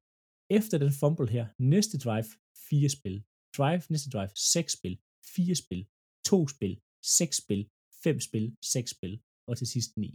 Efter 0.50 0.76
den 0.84 0.92
fumble 1.00 1.28
her, 1.36 1.44
næste 1.74 1.96
drive, 2.04 2.30
fire 2.68 2.90
spil. 2.96 3.16
Drive, 3.58 3.82
næste 3.94 4.10
drive, 4.14 4.32
seks 4.54 4.70
spil. 4.78 4.94
Fire 5.34 5.56
spil. 5.62 5.82
To 6.30 6.38
spil. 6.54 6.74
Seks 7.18 7.36
spil. 7.42 7.62
Fem 8.04 8.16
spil. 8.28 8.46
Seks 8.74 8.90
spil. 8.96 9.14
Og 9.48 9.54
til 9.58 9.66
sidst 9.74 9.90
ni. 10.02 10.10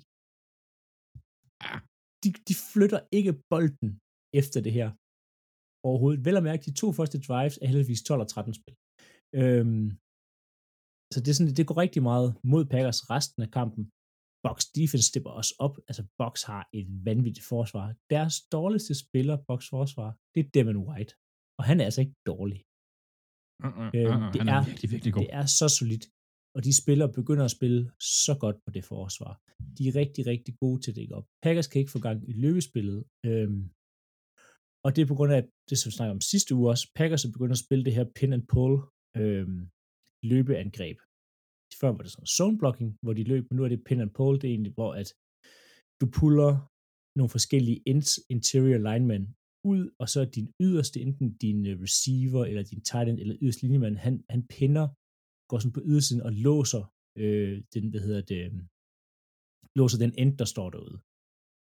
De, 2.24 2.30
de 2.50 2.56
flytter 2.72 3.00
ikke 3.20 3.34
bolden 3.52 3.92
efter 4.42 4.60
det 4.66 4.74
her 4.80 4.90
overhovedet. 5.88 6.26
Vel 6.26 6.38
at 6.38 6.48
mærke, 6.50 6.66
de 6.70 6.74
to 6.82 6.88
første 6.98 7.18
drives 7.28 7.56
er 7.62 7.68
heldigvis 7.72 8.04
12 8.04 8.22
og 8.22 8.28
13 8.28 8.54
spil. 8.60 8.76
Øhm, 9.42 9.88
så 11.14 11.18
det, 11.24 11.30
er 11.32 11.38
sådan, 11.38 11.56
det 11.60 11.68
går 11.70 11.78
rigtig 11.86 12.04
meget 12.12 12.30
mod 12.52 12.64
Packers 12.74 13.02
resten 13.14 13.42
af 13.46 13.50
kampen. 13.60 13.84
Box 14.46 14.58
defense 14.78 15.06
stepper 15.12 15.32
også 15.39 15.54
op. 15.66 15.76
Altså 15.89 16.04
Box 16.22 16.34
har 16.52 16.64
et 16.80 16.88
vanvittigt 17.10 17.48
forsvar. 17.54 17.86
Deres 18.14 18.36
dårligste 18.56 18.94
spiller, 19.06 19.36
Box 19.50 19.62
forsvar, 19.76 20.10
det 20.34 20.39
er 20.46 20.50
Devin 20.56 20.78
White. 20.88 21.12
Og 21.60 21.64
han 21.70 21.80
er 21.80 21.86
altså 21.89 22.02
ikke 22.06 22.18
dårlig. 22.32 22.60
Uh-uh, 23.68 23.88
Øhm, 23.98 24.12
uh-uh. 24.14 24.32
det, 24.34 24.39
Han 24.41 24.50
er 24.54 24.58
er, 24.60 24.66
virkelig, 24.70 24.89
virkelig 24.94 25.14
god. 25.14 25.22
det 25.24 25.30
er 25.39 25.46
så 25.60 25.68
solidt. 25.80 26.06
Og 26.56 26.60
de 26.68 26.82
spillere 26.84 27.12
begynder 27.20 27.46
at 27.46 27.56
spille 27.58 27.82
så 28.26 28.34
godt 28.44 28.58
på 28.66 28.70
det 28.76 28.84
forsvar. 28.94 29.34
De 29.78 29.84
er 29.89 29.96
rigtig, 30.02 30.22
rigtig 30.34 30.54
gode 30.64 30.80
til 30.82 30.91
at 30.91 30.98
dække 31.00 31.16
op. 31.20 31.26
Packers 31.46 31.68
kan 31.68 31.80
ikke 31.82 31.91
få 31.96 32.00
gang 32.08 32.18
i 32.32 32.34
løbespillet. 32.46 33.00
Øhm, 33.30 33.62
og 34.86 34.89
det 34.94 35.02
er 35.02 35.10
på 35.12 35.18
grund 35.18 35.32
af 35.38 35.41
det, 35.70 35.78
som 35.78 35.88
vi 35.89 35.96
snakkede 35.96 36.18
om 36.18 36.22
sidste 36.32 36.52
uge 36.58 36.70
også. 36.74 36.86
Packers 37.00 37.26
er 37.26 37.32
begyndt 37.36 37.56
at 37.58 37.64
spille 37.66 37.86
det 37.88 37.94
her 37.98 38.06
pin 38.18 38.34
and 38.36 38.46
pull 38.54 38.74
øhm, 39.22 39.60
løbeangreb. 40.32 40.98
Før 41.84 41.92
var 41.98 42.04
det 42.04 42.12
sådan 42.12 42.34
zone 42.38 42.58
blocking, 42.62 42.90
hvor 43.04 43.14
de 43.14 43.24
løb, 43.32 43.44
men 43.48 43.56
nu 43.58 43.64
er 43.64 43.72
det 43.72 43.86
pin 43.88 44.04
and 44.04 44.14
pull. 44.18 44.36
Det 44.42 44.48
er 44.48 44.54
egentlig, 44.56 44.74
hvor 44.78 44.92
at 45.02 45.10
du 46.02 46.06
puller 46.18 46.52
nogle 47.18 47.34
forskellige 47.36 47.80
interior 48.36 48.80
linemen 48.90 49.24
ud, 49.72 49.84
og 50.02 50.08
så 50.12 50.18
er 50.22 50.30
din 50.38 50.48
yderste, 50.66 50.98
enten 51.06 51.28
din 51.46 51.60
øh, 51.72 51.76
receiver, 51.86 52.44
eller 52.50 52.64
din 52.72 52.82
tight 52.90 53.08
end, 53.10 53.20
eller 53.20 53.36
yderste 53.42 53.62
linjemand, 53.64 53.96
han, 54.06 54.16
han 54.34 54.42
pinder, 54.56 54.86
går 55.50 55.58
sådan 55.60 55.78
på 55.78 55.84
ydersiden 55.92 56.24
og 56.28 56.32
låser 56.48 56.84
øh, 57.22 57.56
den, 57.74 57.84
hvad 57.92 58.02
hedder 58.08 58.24
det, 58.32 58.40
øhm, 58.46 58.64
låser 59.80 59.98
den 60.04 60.14
end, 60.22 60.32
der 60.42 60.48
står 60.54 60.70
derude. 60.76 60.98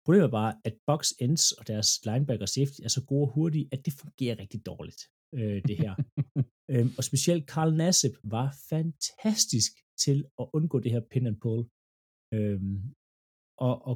Problemet 0.05 0.27
er 0.27 0.37
bare, 0.41 0.53
at 0.69 0.75
box 0.89 1.03
ends 1.27 1.45
og 1.59 1.63
deres 1.73 1.89
linebacker 2.09 2.49
safety 2.57 2.81
er 2.87 2.93
så 2.97 3.03
gode 3.11 3.27
og 3.27 3.33
hurtige, 3.37 3.67
at 3.75 3.81
det 3.87 3.93
fungerer 4.03 4.41
rigtig 4.43 4.61
dårligt, 4.71 5.01
øh, 5.39 5.63
det 5.69 5.77
her. 5.83 5.95
øhm, 6.73 6.91
og 6.99 7.05
specielt 7.05 7.45
Carl 7.53 7.73
Nassib 7.81 8.15
var 8.25 8.49
fantastisk 8.71 9.73
til 10.05 10.19
at 10.41 10.47
undgå 10.57 10.77
det 10.81 10.93
her 10.93 11.03
pin 11.11 11.27
and 11.27 11.41
pull, 11.43 11.63
øhm, 12.35 12.79
og, 13.69 13.75
og 13.89 13.95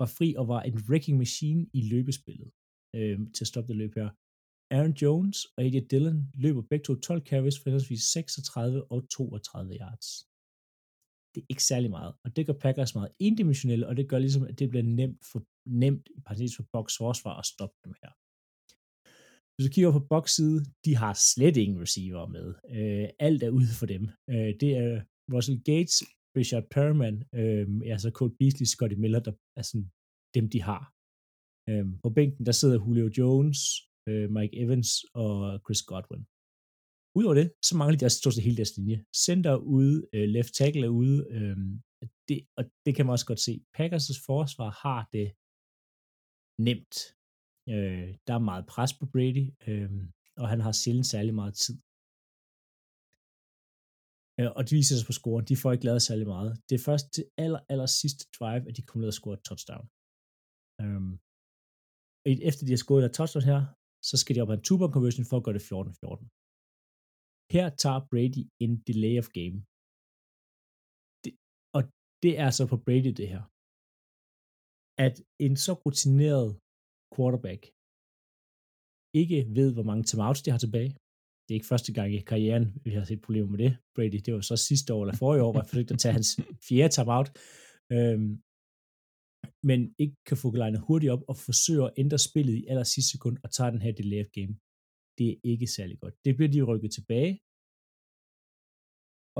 var 0.00 0.10
fri 0.18 0.28
og 0.40 0.48
var 0.48 0.62
en 0.62 0.76
wrecking 0.88 1.18
machine 1.18 1.62
i 1.78 1.80
løbespillet 1.92 2.50
øhm, 2.96 3.24
til 3.34 3.44
at 3.44 3.48
stoppe 3.52 3.68
det 3.68 3.76
løb 3.76 3.94
her. 3.94 4.10
Aaron 4.76 4.96
Jones 5.02 5.38
og 5.56 5.58
AJ 5.64 5.76
Dillon 5.90 6.20
løber 6.34 6.62
begge 6.70 6.84
to 6.84 6.94
12 6.94 7.26
carries 7.30 7.58
for 7.58 7.64
henholdsvis 7.70 8.02
36 8.02 8.92
og 8.92 8.98
32 9.10 9.74
yards. 9.82 10.08
Det 11.32 11.40
er 11.42 11.46
ikke 11.52 11.64
særlig 11.72 11.90
meget, 11.90 12.12
og 12.24 12.36
det 12.36 12.46
gør 12.46 12.52
Packers 12.64 12.94
meget 12.94 13.12
endimensionelle, 13.18 13.86
og 13.88 13.96
det 13.96 14.08
gør 14.08 14.18
ligesom, 14.18 14.42
at 14.50 14.58
det 14.58 14.68
bliver 14.68 14.82
nemt 14.82 15.20
for, 15.32 15.40
nemt 15.84 16.08
i 16.16 16.20
parentes 16.26 16.56
for 16.56 16.66
Bucks 16.72 16.96
forsvar 16.96 17.34
at 17.38 17.46
stoppe 17.46 17.76
dem 17.84 17.94
her. 18.02 18.10
Hvis 19.58 19.68
du 19.68 19.74
kigger 19.74 19.92
på 19.92 20.06
Bucks 20.12 20.32
side, 20.38 20.60
de 20.84 20.92
har 21.02 21.14
slet 21.32 21.56
ingen 21.56 21.80
receiver 21.84 22.26
med. 22.36 22.46
Øh, 22.78 23.08
alt 23.26 23.42
er 23.42 23.50
ude 23.58 23.72
for 23.78 23.86
dem. 23.94 24.02
Øh, 24.32 24.50
det 24.60 24.70
er 24.82 24.90
Russell 25.34 25.60
Gates, 25.70 25.96
Richard 26.38 26.66
Perriman, 26.74 27.16
øh, 27.40 27.66
altså 27.94 28.08
Cole 28.16 28.34
Beasley, 28.38 28.66
Scotty 28.74 28.96
Miller, 29.02 29.20
der 29.28 29.34
er 29.58 29.64
sådan 29.68 29.88
dem, 30.36 30.46
de 30.54 30.60
har. 30.70 30.82
Øh, 31.70 31.86
på 32.04 32.10
bænken, 32.16 32.46
der 32.46 32.54
sidder 32.60 32.78
Julio 32.84 33.08
Jones, 33.18 33.60
øh, 34.08 34.26
Mike 34.36 34.54
Evans 34.62 34.90
og 35.22 35.32
Chris 35.64 35.82
Godwin. 35.90 36.24
Udover 37.18 37.36
det, 37.40 37.48
så 37.68 37.72
mangler 37.76 37.98
de 37.98 38.06
også 38.08 38.18
stort 38.18 38.34
set 38.34 38.46
hele 38.48 38.60
deres 38.60 38.76
linje. 38.76 38.98
Center 39.26 39.50
er 39.56 39.62
ude, 39.76 39.96
øh, 40.14 40.26
left 40.36 40.52
tackle 40.58 40.86
er 40.86 40.94
ude, 41.02 41.18
øh, 41.36 41.56
det, 42.28 42.38
og 42.58 42.64
det 42.84 42.92
kan 42.94 43.04
man 43.06 43.12
også 43.16 43.26
godt 43.30 43.42
se. 43.48 43.54
Packers' 43.76 44.22
forsvar 44.28 44.70
har 44.84 45.00
det 45.16 45.28
nemt. 46.68 47.17
Øh, 47.74 48.08
der 48.26 48.34
er 48.34 48.48
meget 48.50 48.64
pres 48.72 48.92
på 49.00 49.04
Brady, 49.14 49.46
øh, 49.68 49.90
og 50.42 50.46
han 50.52 50.60
har 50.66 50.72
sjældent 50.72 51.08
særlig 51.14 51.34
meget 51.40 51.54
tid. 51.64 51.76
Øh, 54.38 54.50
og 54.56 54.62
de 54.68 54.74
viser 54.78 54.96
sig 54.96 55.06
på 55.08 55.16
scoren. 55.20 55.44
De 55.50 55.60
får 55.62 55.70
ikke 55.72 55.88
lavet 55.88 56.02
særlig 56.08 56.26
meget. 56.36 56.50
Det 56.68 56.74
er 56.76 56.86
først 56.88 57.06
til 57.16 57.24
aller, 57.44 57.60
aller 57.72 57.88
sidste 58.00 58.22
drive, 58.36 58.64
at 58.68 58.74
de 58.76 58.82
kommer 58.86 59.02
ned 59.02 59.12
og 59.14 59.18
scorer 59.20 59.36
et 59.38 59.44
touchdown. 59.48 59.86
Øh, 60.82 61.02
efter 62.48 62.62
de 62.64 62.74
har 62.74 62.82
scoret 62.84 63.04
et 63.04 63.16
touchdown 63.18 63.44
her, 63.52 63.60
så 64.08 64.14
skal 64.20 64.32
de 64.34 64.42
op 64.42 64.50
have 64.50 64.60
en 64.60 64.66
two 64.68 64.78
conversion 64.96 65.28
for 65.30 65.36
at 65.38 65.44
gøre 65.46 65.56
det 65.58 65.68
14-14. 65.70 66.24
Her 67.54 67.66
tager 67.82 68.00
Brady 68.10 68.42
en 68.64 68.72
delay 68.88 69.14
of 69.22 69.28
game. 69.38 69.58
Det, 71.22 71.32
og 71.76 71.82
det 72.24 72.32
er 72.44 72.50
så 72.58 72.64
på 72.72 72.76
Brady 72.86 73.12
det 73.20 73.28
her. 73.34 73.42
At 75.06 75.14
en 75.46 75.54
så 75.64 75.72
rutineret 75.84 76.48
quarterback 77.14 77.62
ikke 79.22 79.38
ved, 79.58 79.68
hvor 79.74 79.86
mange 79.90 80.04
timeouts 80.04 80.42
de 80.42 80.50
har 80.54 80.62
tilbage. 80.66 80.90
Det 81.44 81.50
er 81.52 81.58
ikke 81.60 81.72
første 81.74 81.92
gang 81.96 82.08
i 82.14 82.20
karrieren, 82.32 82.66
vi 82.84 82.90
har 82.96 83.04
set 83.04 83.22
problemer 83.26 83.50
med 83.50 83.60
det. 83.64 83.72
Brady, 83.94 84.20
det 84.26 84.34
var 84.34 84.40
så 84.40 84.56
sidste 84.56 84.94
år 84.94 85.02
eller 85.02 85.16
forrige 85.22 85.42
år, 85.44 85.52
hvor 85.52 85.60
jeg 85.62 85.68
forsøgte 85.70 85.94
at 85.94 86.00
tage 86.00 86.16
hans 86.18 86.30
fjerde 86.68 86.92
timeout. 86.96 87.28
Øhm, 87.96 88.32
men 89.68 89.80
ikke 90.02 90.16
kan 90.28 90.38
få 90.42 90.48
legnet 90.62 90.80
hurtigt 90.88 91.12
op 91.14 91.22
og 91.30 91.36
forsøger 91.48 91.86
at 91.86 91.94
ændre 92.02 92.18
spillet 92.28 92.54
i 92.60 92.66
aller 92.70 92.86
sidste 92.94 93.10
sekund 93.14 93.36
og 93.44 93.48
tager 93.56 93.70
den 93.74 93.82
her 93.86 93.92
delay 94.00 94.20
of 94.24 94.30
game. 94.38 94.54
Det 95.18 95.26
er 95.30 95.36
ikke 95.52 95.68
særlig 95.76 95.96
godt. 96.02 96.14
Det 96.24 96.32
bliver 96.36 96.52
de 96.54 96.68
rykket 96.70 96.90
tilbage. 96.98 97.32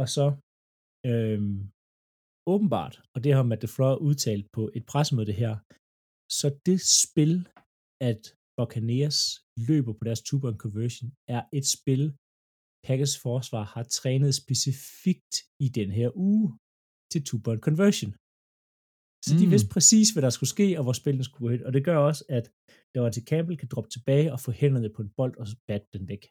Og 0.01 0.07
så 0.17 0.27
øhm, 1.11 1.59
åbenbart, 2.53 2.95
og 3.15 3.19
det 3.25 3.31
har 3.37 3.43
Matt 3.43 3.63
DeFleur 3.63 3.95
udtalt 4.09 4.47
på 4.57 4.63
et 4.79 4.85
pressemøde 4.91 5.35
her, 5.43 5.55
så 6.39 6.47
det 6.67 6.79
spil, 7.05 7.35
at 8.11 8.21
Buccaneers 8.59 9.19
løber 9.69 9.93
på 9.99 10.03
deres 10.09 10.23
two-point 10.29 10.59
conversion, 10.65 11.09
er 11.37 11.43
et 11.59 11.67
spil, 11.77 12.05
Packers 12.87 13.15
forsvar 13.27 13.65
har 13.75 13.85
trænet 13.99 14.33
specifikt 14.43 15.33
i 15.65 15.69
den 15.79 15.91
her 15.99 16.09
uge 16.29 16.47
til 17.13 17.21
two-point 17.29 17.63
conversion. 17.69 18.13
Så 19.27 19.33
de 19.41 19.47
Mm. 19.47 19.53
vidste 19.55 19.69
præcis, 19.77 20.07
hvad 20.13 20.23
der 20.27 20.33
skulle 20.37 20.53
ske, 20.57 20.69
og 20.79 20.83
hvor 20.85 20.97
spillet 21.03 21.25
skulle 21.25 21.45
gå 21.45 21.51
hen. 21.55 21.63
Og 21.67 21.73
det 21.77 21.83
gør 21.89 21.99
også, 22.09 22.23
at 22.39 22.45
der 22.95 23.11
til 23.17 23.25
Campbell 23.31 23.59
kan 23.63 23.69
droppe 23.73 23.91
tilbage 23.91 24.29
og 24.35 24.39
få 24.47 24.51
hænderne 24.63 24.91
på 24.97 25.01
en 25.07 25.11
bold 25.19 25.35
og 25.43 25.47
bat 25.69 25.85
den 25.95 26.03
væk. 26.13 26.23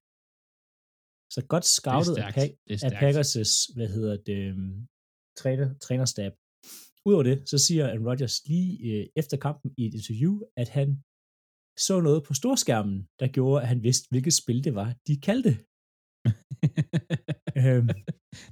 Så 1.35 1.39
godt 1.53 1.65
scoutet 1.77 2.15
af, 2.17 2.31
stærkt. 2.31 2.37
pa- 2.37 2.55
Det 2.67 2.75
er 2.83 2.89
af. 2.95 3.01
Packers' 3.03 3.73
hvad 3.75 3.89
hedder 3.95 4.15
det, 4.29 4.39
um, 4.53 4.87
træner, 5.41 5.67
trænerstab. 5.85 6.33
Udover 7.07 7.23
det, 7.23 7.49
så 7.49 7.57
siger 7.65 7.83
Aaron 7.87 8.07
Rodgers 8.09 8.35
lige 8.49 8.69
øh, 8.89 9.05
efter 9.21 9.37
kampen 9.37 9.69
i 9.77 9.81
et 9.87 9.93
interview, 9.99 10.33
at 10.61 10.69
han 10.77 10.87
så 11.87 11.95
noget 12.07 12.23
på 12.27 12.33
storskærmen, 12.33 13.07
der 13.19 13.27
gjorde, 13.27 13.61
at 13.61 13.67
han 13.67 13.83
vidste, 13.83 14.07
hvilket 14.11 14.33
spil 14.33 14.63
det 14.63 14.75
var, 14.75 14.89
de 15.07 15.15
kaldte. 15.27 15.49
øhm, 17.61 17.89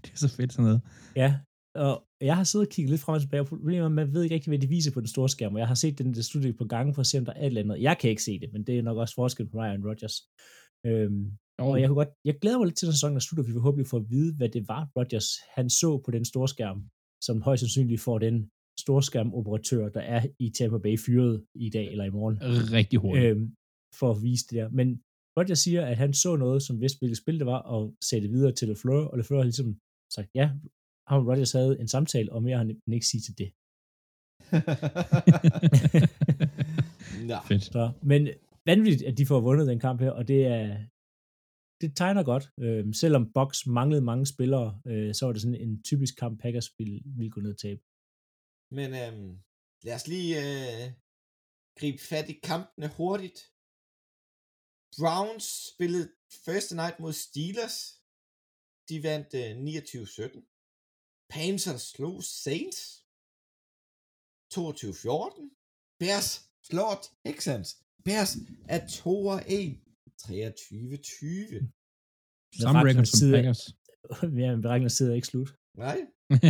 det 0.03 0.09
er 0.15 0.19
så 0.25 0.29
fedt 0.37 0.53
sådan 0.53 0.67
noget. 0.69 0.81
ja, 1.23 1.29
og 1.85 1.95
jeg 2.29 2.35
har 2.39 2.43
siddet 2.43 2.67
og 2.67 2.71
kigget 2.73 2.89
lidt 2.89 3.01
frem 3.01 3.15
og 3.15 3.21
tilbage, 3.21 3.41
og 3.41 3.47
problemet 3.47 3.85
at 3.85 3.91
man 3.91 4.13
ved 4.13 4.23
ikke 4.23 4.35
rigtig, 4.35 4.51
hvad 4.51 4.59
de 4.59 4.75
viser 4.75 4.91
på 4.93 4.99
den 4.99 5.13
store 5.15 5.29
skærm, 5.29 5.53
og 5.53 5.59
jeg 5.59 5.67
har 5.67 5.79
set 5.83 5.97
den 5.97 6.13
der 6.13 6.21
studie 6.21 6.53
på 6.53 6.65
gange 6.73 6.93
for 6.93 7.01
at 7.01 7.07
se, 7.07 7.17
om 7.17 7.25
der 7.25 7.33
er 7.33 7.41
et 7.41 7.45
eller 7.45 7.61
andet. 7.61 7.81
Jeg 7.81 7.97
kan 7.97 8.09
ikke 8.09 8.23
se 8.23 8.39
det, 8.39 8.49
men 8.53 8.63
det 8.67 8.77
er 8.77 8.81
nok 8.81 8.97
også 8.97 9.15
forskel 9.15 9.49
på 9.49 9.57
Ryan 9.57 9.87
Rodgers. 9.87 10.15
Øhm, 10.87 11.37
Oh, 11.59 11.71
og 11.71 11.81
jeg, 11.81 11.87
kunne 11.87 12.01
godt, 12.03 12.13
jeg 12.25 12.35
glæder 12.41 12.57
mig 12.57 12.67
lidt 12.67 12.77
til, 12.77 12.93
sæsonen 12.93 13.17
er 13.17 13.19
slut, 13.19 13.39
og 13.39 13.47
vi 13.47 13.57
forhåbentlig 13.57 13.87
får 13.87 13.97
at 13.97 14.09
vide, 14.09 14.35
hvad 14.37 14.49
det 14.49 14.67
var, 14.67 14.81
Rodgers 14.97 15.29
han 15.55 15.69
så 15.69 16.01
på 16.05 16.11
den 16.11 16.25
store 16.25 16.47
skærm, 16.47 16.79
som 17.25 17.41
højst 17.41 17.59
sandsynligt 17.61 18.01
får 18.01 18.19
den 18.19 18.49
storskærmoperatør, 18.79 19.89
der 19.89 20.01
er 20.15 20.21
i 20.39 20.49
Tampa 20.49 20.77
Bay 20.77 20.97
fyret 21.05 21.45
i 21.55 21.69
dag 21.69 21.91
eller 21.91 22.05
i 22.05 22.09
morgen, 22.09 22.37
rigtig 22.77 22.99
hurtigt. 22.99 23.25
øhm, 23.25 23.55
for 23.99 24.11
at 24.11 24.23
vise 24.23 24.45
det 24.49 24.55
der. 24.59 24.69
Men 24.69 24.87
Rodgers 25.37 25.59
siger, 25.59 25.85
at 25.85 25.97
han 25.97 26.13
så 26.13 26.35
noget, 26.35 26.63
som 26.63 26.81
vidste, 26.81 26.99
hvilket 26.99 27.17
spil 27.17 27.39
det 27.39 27.45
var, 27.45 27.61
og 27.73 27.95
sagde 28.07 28.23
det 28.23 28.31
videre 28.31 28.51
til 28.51 28.67
LeFleur, 28.67 29.05
og 29.05 29.17
LeFleur 29.17 29.39
har 29.39 29.43
ligesom 29.43 29.79
sagt, 30.15 30.29
ja, 30.35 30.47
ham 31.07 31.21
og 31.21 31.27
Rodgers 31.27 31.51
havde 31.51 31.79
en 31.79 31.87
samtale, 31.87 32.33
og 32.33 32.43
mere 32.43 32.57
har 32.57 32.63
han 32.63 32.93
ikke 32.93 33.07
sige 33.11 33.21
til 33.21 33.37
det. 33.41 33.49
Nå. 37.29 37.37
Fedt. 37.47 37.63
Så, 37.63 37.91
men 38.11 38.27
vanvittigt, 38.65 39.03
at 39.09 39.17
de 39.17 39.25
får 39.25 39.39
vundet 39.39 39.67
den 39.67 39.79
kamp 39.79 40.01
her, 40.01 40.11
og 40.11 40.27
det 40.27 40.45
er 40.45 40.77
det 41.81 41.95
tegner 41.95 42.23
godt. 42.23 42.45
Øh, 42.59 42.93
selvom 42.93 43.33
Box 43.33 43.65
manglede 43.65 44.01
mange 44.01 44.25
spillere, 44.25 44.81
øh, 44.87 45.15
så 45.15 45.25
var 45.25 45.33
det 45.33 45.41
sådan 45.41 45.61
en 45.65 45.83
typisk 45.83 46.13
kamp, 46.21 46.41
Packers 46.41 46.69
ville, 46.77 47.01
ville 47.05 47.31
gå 47.31 47.41
ned 47.41 47.51
og 47.51 47.59
tabe. 47.59 47.81
Men 48.77 48.89
øh, 49.01 49.37
lad 49.85 49.95
os 49.95 50.07
lige 50.07 50.31
øh, 50.45 50.91
gribe 51.79 52.01
fat 52.09 52.29
i 52.29 52.39
kampene 52.43 52.87
hurtigt. 52.97 53.39
Browns 54.99 55.47
spillede 55.73 56.07
første 56.45 56.75
night 56.75 56.99
mod 56.99 57.13
Steelers. 57.13 57.77
De 58.89 59.03
vandt 59.07 59.29
øh, 59.41 59.51
29-17. 59.51 60.41
Panthers 61.29 61.81
slog 61.81 62.23
Saints 62.23 63.05
22-14. 64.53 64.57
Bears 65.99 66.29
slår 66.63 66.93
Texans. 67.25 67.69
Bears 68.05 68.35
er 68.75 68.79
2-1. 68.79 69.84
23-20. 70.21 72.61
Samme 72.61 72.79
record 72.89 73.05
som 73.05 73.17
side- 73.19 73.35
Packers. 73.37 73.61
Ja, 74.41 74.47
men 74.53 74.61
beregner 74.61 74.87
sidder 74.89 75.15
ikke 75.15 75.27
slut. 75.27 75.49
Nej. 75.77 75.97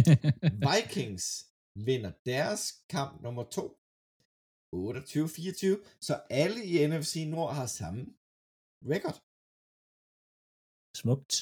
Vikings 0.69 1.25
vinder 1.87 2.11
deres 2.25 2.61
kamp 2.89 3.21
nummer 3.21 3.43
2. 3.43 3.77
28-24. 4.75 5.97
Så 6.01 6.21
alle 6.29 6.65
i 6.65 6.87
NFC 6.87 7.15
Nord 7.27 7.53
har 7.55 7.65
samme 7.65 8.01
record. 8.93 9.17
Smukt. 11.01 11.33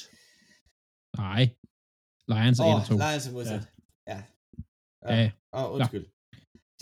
Nej. 1.22 1.42
Lions 2.32 2.58
er 2.60 2.64
1 2.64 2.68
Åh, 2.74 2.80
og 2.80 2.86
2. 2.86 2.94
Lions 3.04 3.26
er 3.28 3.32
modsat. 3.36 3.64
Ja. 4.12 4.20
Ja, 5.08 5.14
ja. 5.22 5.30
Og 5.58 5.64
undskyld. 5.72 6.06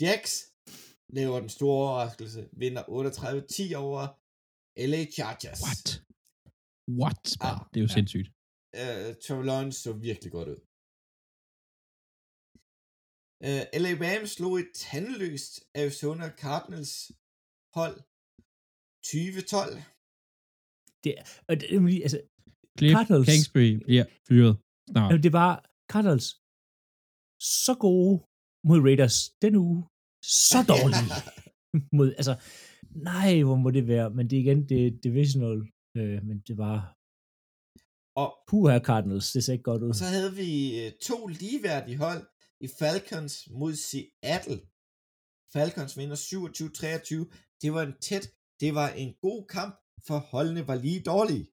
Jax 0.01 0.21
laver 1.17 1.39
den 1.39 1.49
store 1.49 1.77
overraskelse. 1.89 2.49
Vinder 2.61 2.83
38-10 2.83 3.75
over 3.85 4.01
LA 4.77 5.01
Chargers. 5.15 5.59
What? 5.65 5.85
What? 6.99 7.23
Ah, 7.47 7.59
det 7.71 7.77
er 7.79 7.83
jo 7.85 7.91
ja. 7.91 7.95
sindssygt. 7.97 8.27
Uh, 8.81 9.09
Trevor 9.23 9.45
Lawrence 9.49 9.77
så 9.85 9.91
virkelig 10.07 10.31
godt 10.37 10.49
ud. 10.53 10.59
Uh, 13.47 13.63
LA 13.83 13.91
Rams 14.03 14.29
slog 14.37 14.53
et 14.63 14.71
tandløst 14.85 15.53
Arizona 15.81 16.25
Cardinals 16.43 16.93
hold 17.77 17.97
2012. 19.03 19.93
Og 21.47 21.53
det, 21.59 21.65
det, 21.69 22.01
altså, 22.07 22.19
Cliff 22.77 22.95
Cardinals. 22.95 23.27
Kingsbury 23.29 23.71
bliver 23.87 24.05
fyret 24.27 24.53
snart. 24.91 25.09
Jamen, 25.09 25.23
det 25.23 25.33
var 25.41 25.53
Cardinals 25.91 26.27
så 27.65 27.73
gode 27.85 28.13
mod 28.67 28.79
Raiders 28.87 29.17
den 29.43 29.53
uge, 29.65 29.79
så 30.51 30.59
dårlige 30.73 31.07
mod, 31.97 32.09
altså, 32.19 32.33
nej, 32.95 33.43
hvor 33.43 33.55
må 33.55 33.69
det 33.77 33.87
være, 33.87 34.09
men 34.17 34.29
det 34.29 34.35
er 34.37 34.41
igen, 34.45 34.69
det 34.69 34.87
er 34.87 34.91
divisional, 35.07 35.59
øh, 35.97 36.17
men 36.27 36.37
det 36.47 36.55
var, 36.57 36.77
Og, 38.23 38.29
puha 38.49 38.79
Cardinals, 38.89 39.31
det 39.31 39.43
ser 39.43 39.53
ikke 39.53 39.63
godt 39.71 39.81
ud. 39.83 39.89
og 39.89 39.95
så 39.95 40.05
havde 40.15 40.33
vi 40.41 40.49
uh, 40.81 40.91
to 41.09 41.17
ligeværdige 41.41 41.97
hold 42.05 42.21
i 42.65 42.67
Falcons 42.79 43.33
mod 43.59 43.73
Seattle. 43.89 44.59
Falcons 45.55 45.93
vinder 45.99 46.17
27-23. 46.17 47.59
Det 47.61 47.69
var 47.75 47.83
en 47.89 47.95
tæt, 48.07 48.25
det 48.61 48.71
var 48.79 48.89
en 49.03 49.11
god 49.27 49.41
kamp, 49.55 49.73
for 50.07 50.17
holdene 50.33 50.67
var 50.69 50.75
lige 50.85 51.01
dårlige. 51.11 51.45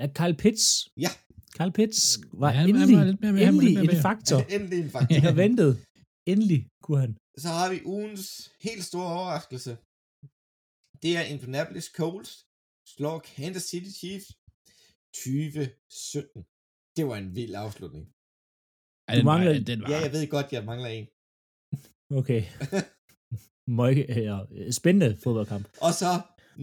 Ja, 0.00 0.06
Kyle 0.18 0.36
Pitts, 0.42 0.66
Ja. 1.04 1.10
Kyle 1.58 1.72
Pitts 1.78 2.00
var 2.42 2.50
Ja, 2.50 2.54
han- 2.58 2.66
han 2.66 2.68
endelig, 2.74 2.96
var 3.00 3.04
lidt 3.10 3.20
mere 3.22 3.32
med- 3.32 3.44
han 3.48 3.54
var 3.54 3.60
endelig 3.62 3.74
lidt 3.82 3.90
mere 3.92 3.96
en 4.02 4.06
faktor. 4.08 4.38
Endelig 4.56 4.78
en 4.84 4.90
faktisk. 4.96 5.14
Jeg 5.16 5.22
har 5.30 5.36
ventet. 5.44 5.70
Endelig 6.32 6.60
kunne 6.84 7.00
han. 7.04 7.12
Så 7.44 7.48
har 7.58 7.68
vi 7.74 7.78
ugens 7.94 8.22
helt 8.66 8.84
store 8.90 9.10
overraskelse. 9.18 9.72
Det 11.02 11.10
er 11.18 11.24
Indianapolis 11.34 11.88
Colts 11.98 12.32
slår 12.94 13.18
Kansas 13.36 13.64
City 13.72 13.90
Chiefs 14.00 14.28
2017. 15.24 16.46
Det 16.96 17.04
var 17.10 17.16
en 17.22 17.30
vild 17.38 17.54
afslutning. 17.66 18.04
Du 18.06 19.12
den 19.18 19.26
var- 19.26 19.32
mangler- 19.32 19.64
den 19.70 19.78
var, 19.82 19.88
Ja, 19.92 19.98
jeg 20.04 20.12
ved 20.16 20.24
godt, 20.36 20.48
jeg 20.56 20.64
mangler 20.70 20.90
en. 20.98 21.06
Okay. 22.20 22.42
Møg, 23.78 23.94
ja, 24.28 24.36
spændende 24.80 25.10
fodboldkamp. 25.24 25.64
Og 25.86 25.92
så 26.02 26.10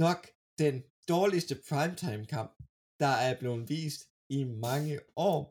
nok 0.03 0.19
den 0.63 0.75
dårligste 1.13 1.53
primetime 1.69 2.25
kamp, 2.35 2.51
der 3.03 3.13
er 3.27 3.33
blevet 3.41 3.69
vist 3.73 4.01
i 4.37 4.39
mange 4.67 4.93
år. 5.31 5.41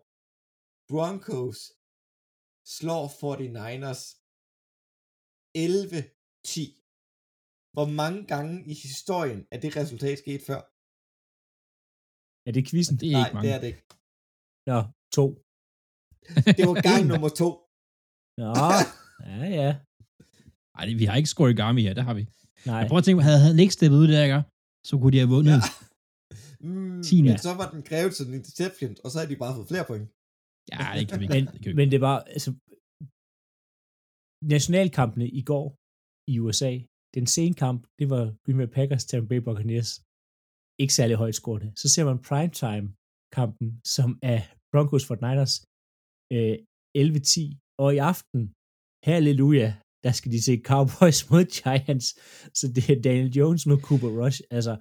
Broncos 0.90 1.58
slår 2.76 3.04
49ers 3.22 4.02
11-10. 5.56 6.80
Hvor 7.76 7.86
mange 8.00 8.20
gange 8.32 8.54
i 8.72 8.74
historien 8.86 9.40
er 9.52 9.58
det 9.64 9.76
resultat 9.80 10.18
sket 10.18 10.42
før? 10.48 10.60
Er 12.48 12.52
det 12.56 12.62
quizzen? 12.70 12.96
det 13.00 13.06
er 13.08 13.12
Nej, 13.16 13.22
ikke 13.26 13.34
mange. 13.36 13.46
det 13.48 13.54
er 13.56 13.60
det 13.62 13.68
ikke. 13.72 13.84
Nå, 14.70 14.78
to. 15.18 15.24
Det 16.58 16.64
var 16.70 16.76
gang 16.90 17.02
nummer 17.12 17.30
to. 17.42 17.48
Nå, 18.42 18.50
ja, 19.30 19.44
ja. 19.60 19.70
Ej, 20.78 20.82
det- 20.86 20.98
vi 21.02 21.04
har 21.08 21.16
ikke 21.20 21.32
scoret 21.34 21.56
Gami 21.60 21.82
her, 21.86 21.94
det 21.98 22.04
har 22.08 22.14
vi. 22.20 22.24
Nej, 22.66 22.76
Jeg 22.80 22.86
prøver 22.88 22.98
at 23.02 23.06
tænke, 23.06 23.22
havde 23.28 23.40
han 23.46 23.58
ikke 23.64 23.74
steppet 23.78 23.98
ud 24.02 24.08
der, 24.12 24.22
ikke? 24.28 24.42
så 24.88 24.92
kunne 24.98 25.12
de 25.14 25.18
have 25.22 25.32
vundet. 25.36 25.52
Ja. 25.56 25.60
Mm, 26.68 27.02
Tiende. 27.06 27.30
men 27.30 27.38
så 27.46 27.52
var 27.60 27.66
den 27.74 27.82
krævet 27.88 28.12
som 28.16 28.26
en 28.28 28.34
interception, 28.40 28.92
og 29.04 29.08
så 29.10 29.16
har 29.20 29.26
de 29.32 29.36
bare 29.44 29.54
fået 29.56 29.68
flere 29.72 29.86
point. 29.90 30.06
Ja, 30.72 30.84
det 30.98 31.04
kan 31.08 31.18
vi 31.20 31.24
ikke. 31.24 31.34
men, 31.34 31.44
det 31.52 31.60
kan 31.62 31.70
vi 31.70 31.76
men 31.78 31.88
det 31.94 32.00
var, 32.08 32.16
altså, 32.36 32.50
nationalkampene 34.54 35.26
i 35.40 35.42
går 35.50 35.66
i 36.32 36.34
USA, 36.44 36.72
den 37.16 37.26
sene 37.36 37.54
kamp, 37.64 37.80
det 37.98 38.06
var 38.14 38.24
Green 38.44 38.58
Bay 38.60 38.70
Packers, 38.76 39.04
Tampa 39.04 39.28
Bay 39.30 39.40
Buccaneers. 39.46 39.90
Ikke 40.82 40.94
særlig 40.98 41.16
højt 41.22 41.38
scorende. 41.40 41.70
Så 41.80 41.86
ser 41.94 42.04
man 42.10 42.24
primetime-kampen, 42.28 43.68
som 43.94 44.08
er 44.32 44.40
Broncos 44.72 45.06
for 45.08 45.16
Niners 45.24 45.54
øh, 46.34 46.56
11-10. 46.98 47.40
Og 47.84 47.88
i 47.96 48.00
aften, 48.12 48.40
halleluja, 49.08 49.68
der 50.04 50.12
skal 50.18 50.32
de 50.34 50.40
se 50.48 50.54
Cowboys 50.70 51.20
mod 51.30 51.44
Giants. 51.58 52.08
Så 52.58 52.64
det 52.74 52.84
er 52.92 53.02
Daniel 53.08 53.32
Jones 53.38 53.62
mod 53.70 53.80
Cooper 53.86 54.10
Rush. 54.20 54.40
Altså, 54.56 54.74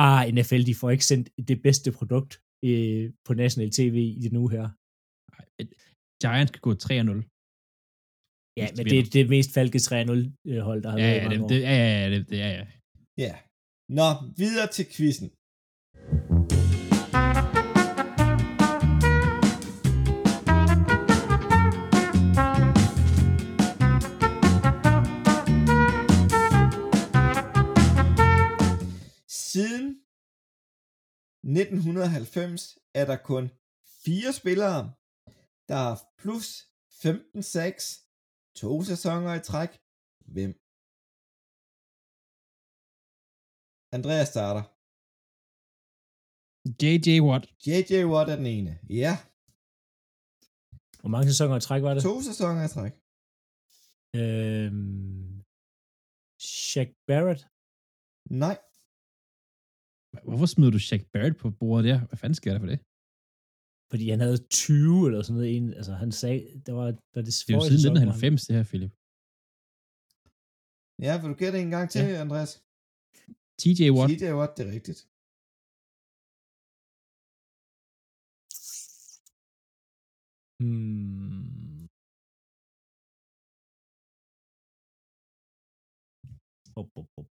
ah, 0.00 0.20
NFL, 0.36 0.62
de 0.68 0.80
får 0.80 0.90
ikke 0.94 1.10
sendt 1.10 1.26
det 1.50 1.58
bedste 1.66 1.88
produkt 1.98 2.32
øh, 2.68 3.12
på 3.26 3.34
national 3.34 3.70
tv 3.78 3.96
i 4.24 4.28
den 4.28 4.36
uge 4.42 4.50
her. 4.56 4.66
Giants 6.22 6.50
kan 6.54 6.60
gå 6.68 6.72
3-0. 6.72 6.78
Ja, 8.60 8.66
men 8.76 8.84
det 8.90 8.98
er 8.98 9.06
det 9.16 9.28
mest 9.34 9.50
falke 9.54 9.78
3-0 9.78 10.60
hold, 10.68 10.82
der 10.82 10.90
har 10.90 10.98
Ja, 10.98 11.04
været 11.04 11.16
i 11.16 11.22
ja, 11.22 11.28
mange 11.28 11.36
det, 11.36 11.44
år. 11.44 11.48
det, 11.48 11.60
ja, 11.62 11.76
ja, 12.00 12.10
det, 12.10 12.30
det, 12.30 12.38
ja, 12.44 12.48
ja. 12.58 12.66
Ja. 13.24 13.34
Nå, 13.98 14.08
videre 14.42 14.66
til 14.76 14.86
quizzen. 14.96 15.28
Siden 29.28 30.01
1990 31.44 32.78
er 33.00 33.04
der 33.10 33.18
kun 33.30 33.44
fire 34.04 34.32
spillere, 34.40 34.80
der 35.68 35.76
har 35.86 35.96
plus 36.22 36.46
15-6 37.02 37.78
to 38.60 38.72
sæsoner 38.90 39.32
i 39.40 39.42
træk. 39.50 39.70
Hvem? 40.34 40.52
Andreas 43.96 44.28
starter. 44.34 44.64
J.J. 46.82 47.08
Watt. 47.28 47.44
J.J. 47.66 47.92
Watt 48.12 48.28
er 48.32 48.36
den 48.42 48.48
ene. 48.56 48.72
Ja, 49.02 49.14
Hvor 51.00 51.10
mange 51.14 51.26
sæsoner 51.32 51.56
i 51.58 51.64
træk 51.68 51.82
var 51.86 51.94
det? 51.94 52.02
to 52.10 52.14
sæsoner 52.30 52.62
i 52.68 52.70
træk. 52.76 52.94
Øhm, 54.20 55.32
Shaq 56.68 56.90
Barrett. 57.08 57.40
Nej, 58.44 58.56
Hvorfor 60.28 60.46
smider 60.46 60.70
du 60.76 60.78
Shaq 60.88 61.02
Barrett 61.12 61.36
på 61.42 61.48
bordet 61.60 61.84
der? 61.90 61.98
Hvad 62.08 62.18
fanden 62.22 62.34
sker 62.40 62.52
der 62.54 62.60
for 62.64 62.70
det? 62.72 62.78
Fordi 63.90 64.04
han 64.14 64.20
havde 64.26 64.38
20 64.48 65.06
eller 65.08 65.22
sådan 65.22 65.36
noget. 65.38 65.50
En, 65.56 65.66
altså 65.80 65.92
han 66.02 66.10
sagde, 66.22 66.38
der 66.66 66.72
var, 66.80 66.86
var 67.14 67.22
det 67.26 67.32
Det 67.46 67.52
er 67.52 67.58
jo 67.58 67.64
siden 67.68 67.78
sæson, 67.78 67.92
hvor 67.92 68.02
han- 68.04 68.08
1990, 68.08 68.46
det 68.46 68.54
her, 68.58 68.64
Philip. 68.70 68.92
Ja, 71.06 71.12
vil 71.20 71.28
du 71.32 71.36
gætte 71.42 71.58
en 71.66 71.70
gang 71.76 71.86
til, 71.94 72.00
ja. 72.14 72.20
Andreas? 72.26 72.52
TJ 73.60 73.82
Watt. 73.96 74.08
TJ 74.12 74.32
Watt, 74.40 74.52
det 74.56 74.62
er 74.68 74.72
rigtigt. 74.78 75.00
Hmm. 80.60 81.88
Op, 86.76 86.88
op, 86.94 86.96
op, 86.96 87.08
op, 87.16 87.18
op, 87.18 87.26
op, 87.26 87.31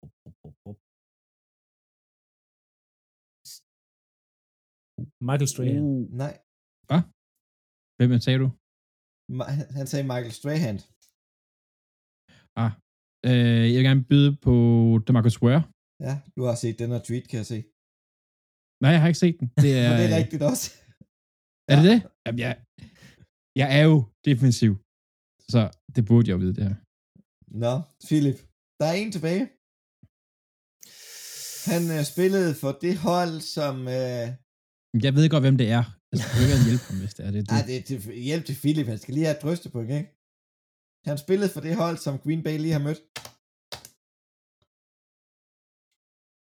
Michael 5.29 5.49
Strahan. 5.53 5.81
Uh. 5.89 6.01
Nej, 6.23 6.33
Hvem 7.97 8.19
sagde 8.25 8.39
du? 8.43 8.47
Ma- 9.37 9.51
han- 9.57 9.71
han 9.79 9.87
sagde 9.91 10.05
Michael 10.11 10.35
Strahan. 10.39 10.77
Ah. 12.63 12.71
Øh, 13.29 13.63
jeg 13.71 13.77
vil 13.79 13.87
gerne 13.89 14.03
byde 14.11 14.31
på 14.45 14.53
DeMarcus 15.05 15.37
Ware. 15.43 15.63
Ja, 16.07 16.13
du 16.35 16.41
har 16.49 16.55
set 16.63 16.75
den 16.81 16.89
her 16.93 17.01
tweet, 17.07 17.25
kan 17.31 17.37
jeg 17.41 17.47
se. 17.53 17.59
Nej, 18.83 18.91
jeg 18.95 19.01
har 19.01 19.07
ikke 19.11 19.23
set 19.25 19.35
den. 19.39 19.47
Det 19.65 19.71
er, 19.83 19.87
Og 19.91 19.93
det 19.99 20.05
er 20.11 20.15
rigtigt 20.21 20.43
også. 20.51 20.65
er 21.71 21.75
det 21.79 21.85
det? 21.91 21.99
Jamen, 22.25 22.39
jeg, 22.45 22.53
jeg 23.61 23.67
er 23.79 23.83
jo 23.91 23.95
defensiv. 24.29 24.71
Så 25.53 25.59
det 25.95 26.03
burde 26.09 26.25
jeg 26.27 26.35
jo 26.35 26.41
vide, 26.43 26.55
det 26.57 26.63
her. 26.69 26.77
Nå, 27.63 27.73
Philip. 28.07 28.37
Der 28.79 28.85
er 28.91 28.95
en 29.03 29.11
tilbage. 29.17 29.43
Han 31.71 31.81
øh, 31.95 32.03
spillede 32.13 32.51
for 32.61 32.71
det 32.85 32.95
hold, 33.07 33.35
som... 33.55 33.75
Øh, 33.99 34.27
Jeg 35.03 35.13
ved 35.17 35.25
godt, 35.33 35.43
hvem 35.45 35.57
det 35.61 35.69
er. 35.79 35.83
Jeg 36.11 36.19
skal 36.21 36.41
ikke 36.43 36.67
hjælpe 36.69 36.85
ham, 36.89 36.97
hvis 37.03 37.13
det 37.17 37.23
er 37.27 37.31
det. 37.35 37.41
nej, 37.53 37.61
det. 37.61 37.67
det 37.69 37.75
er 37.79 37.83
til, 37.89 37.99
hjælp 38.29 38.43
til 38.49 38.57
Philip. 38.63 38.87
Han 38.93 38.99
skal 39.01 39.13
lige 39.13 39.27
have 39.27 39.37
et 39.37 39.43
drøstepunkt, 39.45 39.89
ikke? 39.99 40.09
Han 41.09 41.17
spillede 41.25 41.49
for 41.55 41.61
det 41.67 41.73
hold, 41.83 41.97
som 42.05 42.13
Green 42.23 42.41
Bay 42.45 42.55
lige 42.63 42.75
har 42.77 42.85
mødt. 42.87 43.01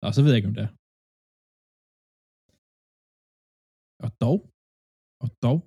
Og 0.07 0.11
så 0.15 0.21
ved 0.23 0.31
jeg 0.31 0.39
ikke, 0.41 0.51
om 0.53 0.57
det 0.59 0.65
er. 0.69 0.73
Og 4.05 4.11
dog. 4.25 4.39
Og 5.25 5.29
dog. 5.47 5.59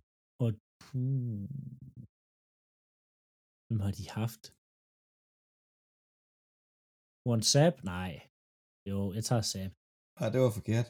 Puh. 0.85 1.47
Hvem 3.67 3.79
har 3.85 3.93
de 3.99 4.05
haft? 4.19 4.43
One 7.33 7.43
Sap? 7.51 7.75
Nej. 7.93 8.11
Jo, 8.89 8.99
jeg 9.17 9.23
tager 9.29 9.45
Sap. 9.51 9.71
Nej, 10.19 10.27
det 10.33 10.39
var 10.45 10.51
forkert. 10.59 10.87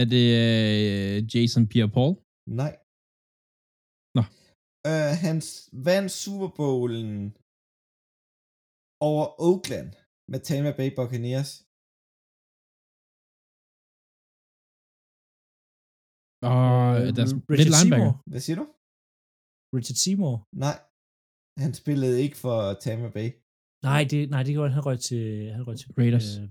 Er 0.00 0.06
det 0.14 0.26
øh, 0.42 1.16
Jason 1.32 1.64
Pierre-Paul? 1.72 2.12
Nej. 2.60 2.72
Nå. 4.16 4.22
Øh, 4.90 5.12
han 5.24 5.36
vandt 5.88 6.10
Super 6.24 6.48
Bowlen 6.58 7.10
over 9.08 9.24
Oakland 9.48 9.90
med 10.32 10.40
Tampa 10.48 10.72
Bay 10.78 10.90
Buccaneers. 10.98 11.50
Og 16.52 16.66
Øh, 17.00 17.08
deres 17.18 17.32
Richard. 17.52 17.74
Seymour. 17.82 18.12
Hvad 18.30 18.42
siger 18.46 18.58
du? 18.60 18.66
Richard 19.76 19.98
Seymour. 20.02 20.36
Nej. 20.66 20.76
Han 21.62 21.72
spillede 21.80 22.16
ikke 22.24 22.36
for 22.44 22.56
Tampa 22.84 23.08
Bay. 23.16 23.28
Nej, 23.88 24.02
det, 24.10 24.20
nej, 24.34 24.42
det 24.46 24.52
gjorde 24.56 24.68
han. 24.70 24.76
Han 24.78 24.86
røg 24.88 24.98
til, 25.08 25.24
han 25.56 25.62
røg 25.68 25.76
til 25.80 25.88
Raiders. 26.00 26.28
Øh, 26.40 26.46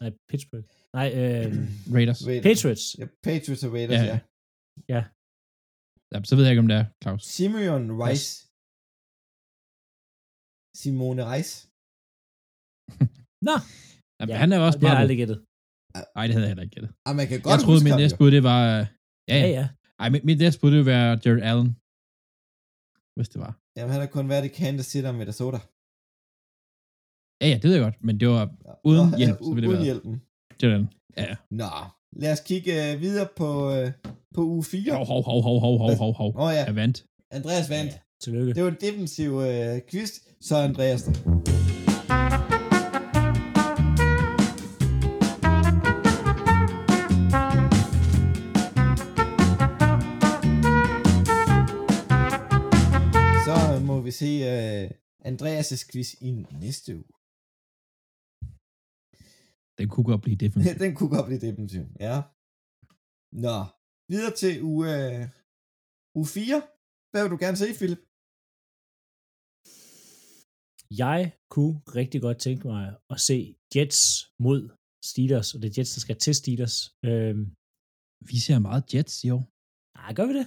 nej, 0.00 0.10
Pittsburgh. 0.30 0.66
Nej, 0.98 1.08
øh, 1.20 1.46
Raiders. 1.96 2.20
Raiders. 2.28 2.44
Patriots. 2.48 2.84
Ja, 3.00 3.04
Patriots 3.26 3.62
og 3.66 3.72
Raiders, 3.76 4.00
Ja. 4.00 4.04
ja. 4.12 4.18
Ja. 4.94 5.02
Ja, 6.12 6.18
så 6.28 6.32
ved 6.36 6.42
jeg 6.44 6.52
ikke, 6.54 6.64
om 6.64 6.70
det 6.72 6.76
er, 6.82 6.84
Claus. 7.02 7.22
Simeon 7.36 7.84
Rice. 8.02 8.28
Simone 10.80 11.22
Rice. 11.32 11.52
Nå, 13.48 13.54
Jamen, 14.18 14.32
ja, 14.32 14.36
han 14.42 14.48
er 14.54 14.58
også 14.66 14.78
det 14.78 14.84
har 14.84 14.90
jeg 14.90 14.96
bare... 14.96 15.04
aldrig 15.04 15.18
gættet. 15.22 15.38
Nej, 16.16 16.24
det 16.26 16.32
havde 16.34 16.44
jeg 16.46 16.52
heller 16.52 16.66
ikke 16.66 16.74
gættet. 16.76 16.90
Ah, 17.06 17.14
man 17.20 17.26
kan 17.30 17.38
godt 17.44 17.52
Jeg 17.54 17.60
troede, 17.66 17.82
min 17.88 17.96
næste 18.02 18.16
bud, 18.20 18.30
det 18.36 18.42
var... 18.50 18.60
øh, 18.74 18.82
Ja, 19.30 19.36
Ja, 19.42 19.46
ja. 19.46 19.52
ja. 19.60 19.66
Ej, 20.02 20.08
mit, 20.14 20.24
mit 20.30 20.38
næste 20.44 20.58
bud, 20.60 20.68
det 20.72 20.78
ville 20.80 20.92
være 20.96 21.10
Jared 21.24 21.42
Allen. 21.50 21.70
Hvis 23.16 23.28
det 23.32 23.38
var. 23.44 23.52
Jamen, 23.76 23.90
han 23.94 24.00
har 24.04 24.10
kun 24.16 24.26
været 24.32 24.44
i 24.50 24.52
Kansas 24.60 24.86
City 24.92 25.06
og 25.12 25.16
Minnesota. 25.20 25.58
Ja, 27.42 27.46
ja, 27.52 27.56
det 27.60 27.66
ved 27.68 27.76
jeg 27.78 27.84
godt, 27.88 27.98
men 28.06 28.14
det 28.20 28.28
var 28.36 28.44
Ja. 28.68 28.72
Uden 28.90 29.06
Nå, 29.12 29.16
hjælp, 29.20 29.36
ja, 29.38 29.44
så 29.46 29.50
ville 29.54 29.64
det 29.66 29.72
uden 29.72 29.84
være. 29.86 30.20
Hjælpen. 30.60 30.68
Jared 30.68 30.74
Allen. 30.74 30.88
Ja, 31.16 31.22
ja. 31.22 31.34
Nå, 31.50 31.68
lad 32.12 32.32
os 32.32 32.40
kigge 32.40 32.92
øh, 32.92 33.00
videre 33.00 33.28
på, 33.36 33.70
øh, 33.74 33.92
på 34.34 34.40
uge 34.40 34.64
4. 34.64 34.92
Hov, 34.94 35.06
hov, 35.06 35.22
hov, 35.24 35.42
hov, 35.42 35.60
hov, 35.60 35.78
hov, 35.78 35.96
hov, 35.96 36.14
hov. 36.14 36.32
Oh, 36.36 36.52
ja, 36.54 36.64
Jeg 36.64 36.74
vandt. 36.76 37.04
Andreas 37.30 37.70
vandt. 37.70 37.92
ja. 37.92 37.98
Tillykke. 38.22 38.54
Det 38.54 38.62
var 38.64 38.70
en 38.70 38.76
defensiv 38.80 39.40
øh, 39.40 39.80
quiz, 39.90 40.10
så 40.40 40.56
Andreas. 40.56 41.10
Så 53.46 53.80
må 53.84 54.00
vi 54.00 54.10
se 54.10 54.26
øh, 54.26 54.90
Andreas' 55.32 55.86
quiz 55.92 56.14
i 56.20 56.46
næste 56.60 56.94
uge. 56.96 57.04
Den 59.80 59.88
kunne 59.92 60.08
godt 60.12 60.22
blive 60.24 60.38
defensiv. 60.44 60.72
Den 60.84 60.92
kunne 60.96 61.12
godt 61.16 61.26
blive 61.28 61.42
defensiv, 61.48 61.84
ja. 62.08 62.16
Nå, 63.46 63.56
videre 64.12 64.34
til 64.42 64.52
uge, 64.72 64.84
øh, 64.98 65.22
uge 66.18 66.26
4. 66.26 66.62
Hvad 67.10 67.20
vil 67.22 67.32
du 67.34 67.40
gerne 67.44 67.58
se, 67.62 67.68
Philip? 67.80 68.02
Jeg 71.02 71.20
kunne 71.54 71.74
rigtig 71.98 72.20
godt 72.26 72.38
tænke 72.46 72.64
mig 72.72 72.84
at 73.14 73.18
se 73.28 73.36
Jets 73.74 74.00
mod 74.44 74.60
Steelers, 75.10 75.48
og 75.54 75.58
det 75.60 75.66
er 75.68 75.74
Jets, 75.76 75.94
der 75.96 76.00
skal 76.06 76.18
til 76.24 76.34
Steelers. 76.40 76.76
Øhm, 77.08 77.44
Vi 78.30 78.36
ser 78.46 78.58
meget 78.68 78.82
Jets 78.94 79.14
i 79.26 79.28
år. 79.36 79.44
nej, 79.98 80.10
gør 80.18 80.26
vi 80.30 80.34
det? 80.40 80.46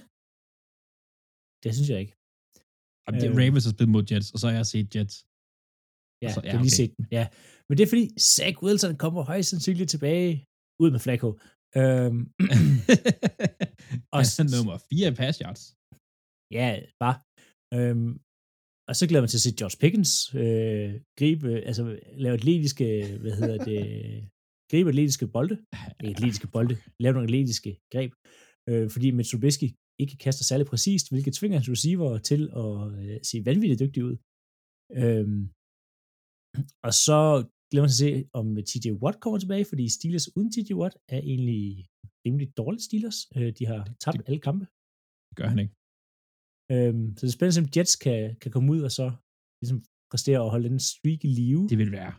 Det 1.64 1.70
synes 1.76 1.88
jeg 1.92 2.00
ikke. 2.04 2.14
Jamen, 3.04 3.18
det 3.20 3.26
er 3.28 3.34
Øh. 3.34 3.40
Ravens 3.40 3.64
har 3.66 3.74
spillet 3.74 3.94
mod 3.96 4.04
Jets, 4.10 4.28
og 4.34 4.38
så 4.40 4.44
har 4.48 4.54
jeg 4.60 4.66
set 4.74 4.88
Jets. 4.96 5.16
Ja, 6.22 6.26
Altså, 6.26 6.40
så, 6.40 6.44
ja, 6.44 6.48
ja 6.48 6.56
har 6.56 6.62
lige 6.64 6.74
okay. 6.74 6.80
set 6.80 6.92
den. 6.96 7.04
Ja. 7.18 7.24
Men 7.66 7.74
det 7.76 7.82
er 7.84 7.90
fordi, 7.94 8.06
Zach 8.32 8.56
Wilson 8.64 8.96
kommer 9.04 9.20
højst 9.30 9.48
sandsynligt 9.50 9.90
tilbage 9.94 10.30
ud 10.82 10.90
med 10.94 11.00
Flacco. 11.04 11.28
Øhm, 11.80 12.20
og 14.16 14.22
så 14.34 14.42
nummer 14.54 14.76
4 14.90 15.08
i 15.12 15.14
pass 15.20 15.38
yards. 15.44 15.62
ja, 16.58 16.68
bare. 17.02 17.16
Øhm, 17.76 18.12
og 18.88 18.94
så 18.96 19.02
glæder 19.08 19.22
mig 19.22 19.30
til 19.30 19.40
at 19.40 19.46
se 19.46 19.58
Josh 19.60 19.76
Pickens 19.82 20.12
øh, 20.42 20.90
gribe, 21.18 21.50
altså 21.68 21.82
lave 22.24 22.34
atletiske, 22.34 22.86
hvad 23.22 23.34
hedder 23.40 23.58
det, 23.70 23.82
gribe 24.70 24.88
atletiske 24.92 25.26
bolde. 25.36 25.56
Ikke 26.04 26.16
atletiske 26.16 26.48
bolde, 26.54 26.74
lave 27.02 27.12
nogle 27.12 27.28
atletiske 27.28 27.72
greb. 27.92 28.12
Øh, 28.68 28.90
fordi 28.94 29.10
Mitch 29.10 29.30
Trubisky 29.30 29.68
ikke 30.02 30.16
kaster 30.24 30.44
særlig 30.44 30.66
præcist, 30.66 31.06
hvilket 31.12 31.34
tvinger 31.34 31.58
hans 31.58 31.70
receiver 31.74 32.18
til 32.30 32.42
at 32.64 32.72
øh, 33.02 33.18
se 33.30 33.36
vanvittigt 33.50 33.80
dygtig 33.84 34.02
ud. 34.08 34.16
Øhm, 35.00 35.42
og 36.86 36.92
så 37.06 37.18
glæder 37.70 37.84
man 37.86 37.94
at 37.94 38.00
se, 38.04 38.10
om 38.38 38.46
TJ 38.68 38.86
Watt 39.02 39.16
kommer 39.22 39.38
tilbage, 39.38 39.64
fordi 39.70 39.84
Steelers 39.96 40.36
uden 40.36 40.50
TJ 40.52 40.72
Watt 40.80 40.94
er 41.14 41.20
egentlig 41.32 41.62
rimelig 42.26 42.48
dårligt 42.60 42.84
Steelers. 42.88 43.18
Øh, 43.36 43.50
de 43.58 43.64
har 43.70 43.80
tabt 44.04 44.22
alle 44.28 44.40
kampe. 44.48 44.64
Det 45.28 45.36
gør 45.40 45.48
han 45.52 45.60
ikke. 45.64 45.74
Øhm, 46.72 47.06
så 47.16 47.20
det 47.22 47.30
er 47.30 47.36
spændende, 47.38 47.62
om 47.64 47.70
Jets 47.74 47.96
kan, 48.04 48.20
kan 48.42 48.50
komme 48.54 48.68
ud 48.74 48.80
og 48.88 48.92
så 48.98 49.06
ligesom 49.60 49.78
præstere 50.10 50.40
og 50.44 50.50
holde 50.54 50.68
den 50.74 50.82
streak 50.92 51.20
i 51.28 51.30
live. 51.40 51.64
Det 51.72 51.78
vil 51.82 51.92
være, 52.00 52.12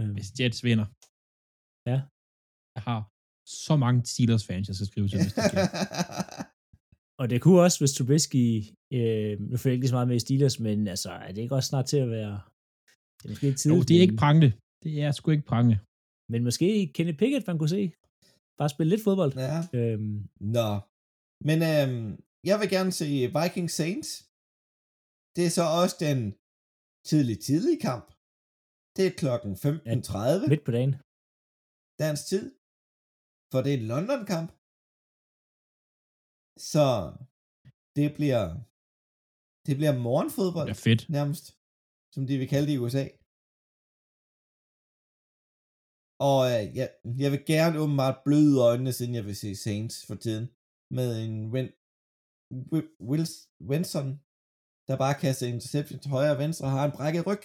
Øhm, 0.00 0.12
hvis 0.16 0.28
Jets 0.38 0.60
vinder. 0.68 0.86
Ja. 1.90 1.98
Jeg 2.76 2.82
har 2.88 3.00
så 3.66 3.74
mange 3.84 4.00
Steelers-fans, 4.12 4.68
jeg 4.68 4.76
skal 4.76 4.90
skrive 4.90 5.08
til, 5.08 5.18
hvis 5.22 5.34
det 5.36 5.44
sker. 5.50 5.66
og 7.20 7.24
det 7.30 7.38
kunne 7.42 7.60
også, 7.66 7.78
hvis 7.80 7.94
Trubisky, 7.94 8.46
øh, 8.98 9.32
nu 9.50 9.56
følger 9.56 9.72
jeg 9.72 9.78
ikke 9.78 9.92
så 9.92 9.96
meget 9.98 10.08
med 10.08 10.16
i 10.16 10.24
Steelers, 10.26 10.56
men 10.66 10.78
altså, 10.94 11.10
er 11.26 11.32
det 11.32 11.42
ikke 11.42 11.58
også 11.58 11.68
snart 11.68 11.86
til 11.92 12.00
at 12.06 12.10
være, 12.18 12.34
det 13.24 13.28
er 13.28 13.32
måske 13.34 13.46
ikke 13.46 13.60
Jo, 13.68 13.74
tidligt, 13.74 13.88
det 13.88 13.96
er 13.98 14.04
ikke 14.06 14.16
prangende. 14.24 14.50
Det 14.84 14.92
er 15.06 15.10
sgu 15.12 15.26
ikke 15.36 15.50
prangende. 15.52 15.78
men 16.32 16.40
måske 16.48 16.66
Kenny 16.94 17.14
Pickett, 17.20 17.46
man 17.46 17.58
kunne 17.58 17.74
se. 17.78 17.82
Bare 18.58 18.68
spille 18.74 18.90
lidt 18.92 19.04
fodbold. 19.06 19.32
ja. 19.48 19.58
Øhm, 19.78 20.16
Nå. 20.56 20.70
Men 21.48 21.58
øhm, 21.72 22.06
jeg 22.50 22.56
vil 22.60 22.68
gerne 22.76 22.92
se 23.00 23.06
Viking 23.38 23.68
Saints. 23.80 24.10
Det 25.36 25.42
er 25.48 25.52
så 25.58 25.64
også 25.82 25.96
den 26.06 26.18
tidlig 27.10 27.36
tidlige 27.48 27.80
kamp. 27.88 28.06
Det 28.96 29.02
er 29.08 29.14
klokken 29.22 29.52
15.30 29.52 30.48
midt 30.52 30.64
på 30.66 30.72
dagen. 30.78 30.92
dansk 32.04 32.22
tid. 32.32 32.44
For 33.50 33.58
det 33.64 33.70
er 33.74 33.78
en 33.82 33.88
London-kamp. 33.94 34.50
Så 36.72 36.86
det 37.98 38.08
bliver 38.18 38.44
det 39.66 39.74
bliver 39.80 39.94
morgenfodbold 40.08 40.68
Det 40.70 40.76
er 40.78 40.84
fedt. 40.88 41.02
nærmest, 41.16 41.44
som 42.14 42.22
de 42.28 42.34
vil 42.40 42.48
kalde 42.52 42.66
det 42.68 42.76
i 42.76 42.82
USA. 42.84 43.04
Og 46.30 46.38
øh, 46.52 46.64
jeg, 46.78 46.88
jeg 47.22 47.30
vil 47.32 47.42
gerne 47.52 47.80
åbenbart 47.82 48.18
bløde 48.26 48.56
øjnene, 48.68 48.92
siden 48.92 49.14
jeg 49.18 49.24
vil 49.28 49.36
se 49.42 49.50
Saints 49.64 49.96
for 50.08 50.16
tiden. 50.24 50.46
med 50.98 51.08
en 51.24 51.36
Win, 51.52 51.68
Wilson, 53.10 53.42
Winston, 53.70 54.08
der 54.88 55.02
bare 55.04 55.20
kaster 55.22 55.46
interception 55.54 55.98
til 56.00 56.10
højre 56.16 56.34
og 56.34 56.40
venstre 56.44 56.66
og 56.66 56.72
har 56.76 56.84
en 56.86 56.96
brækket 56.98 57.26
ryg. 57.28 57.44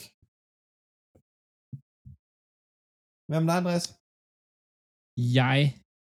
Hvem 3.30 3.44
er 3.44 3.50
der, 3.50 3.60
Andreas? 3.62 3.86
Jeg 5.42 5.62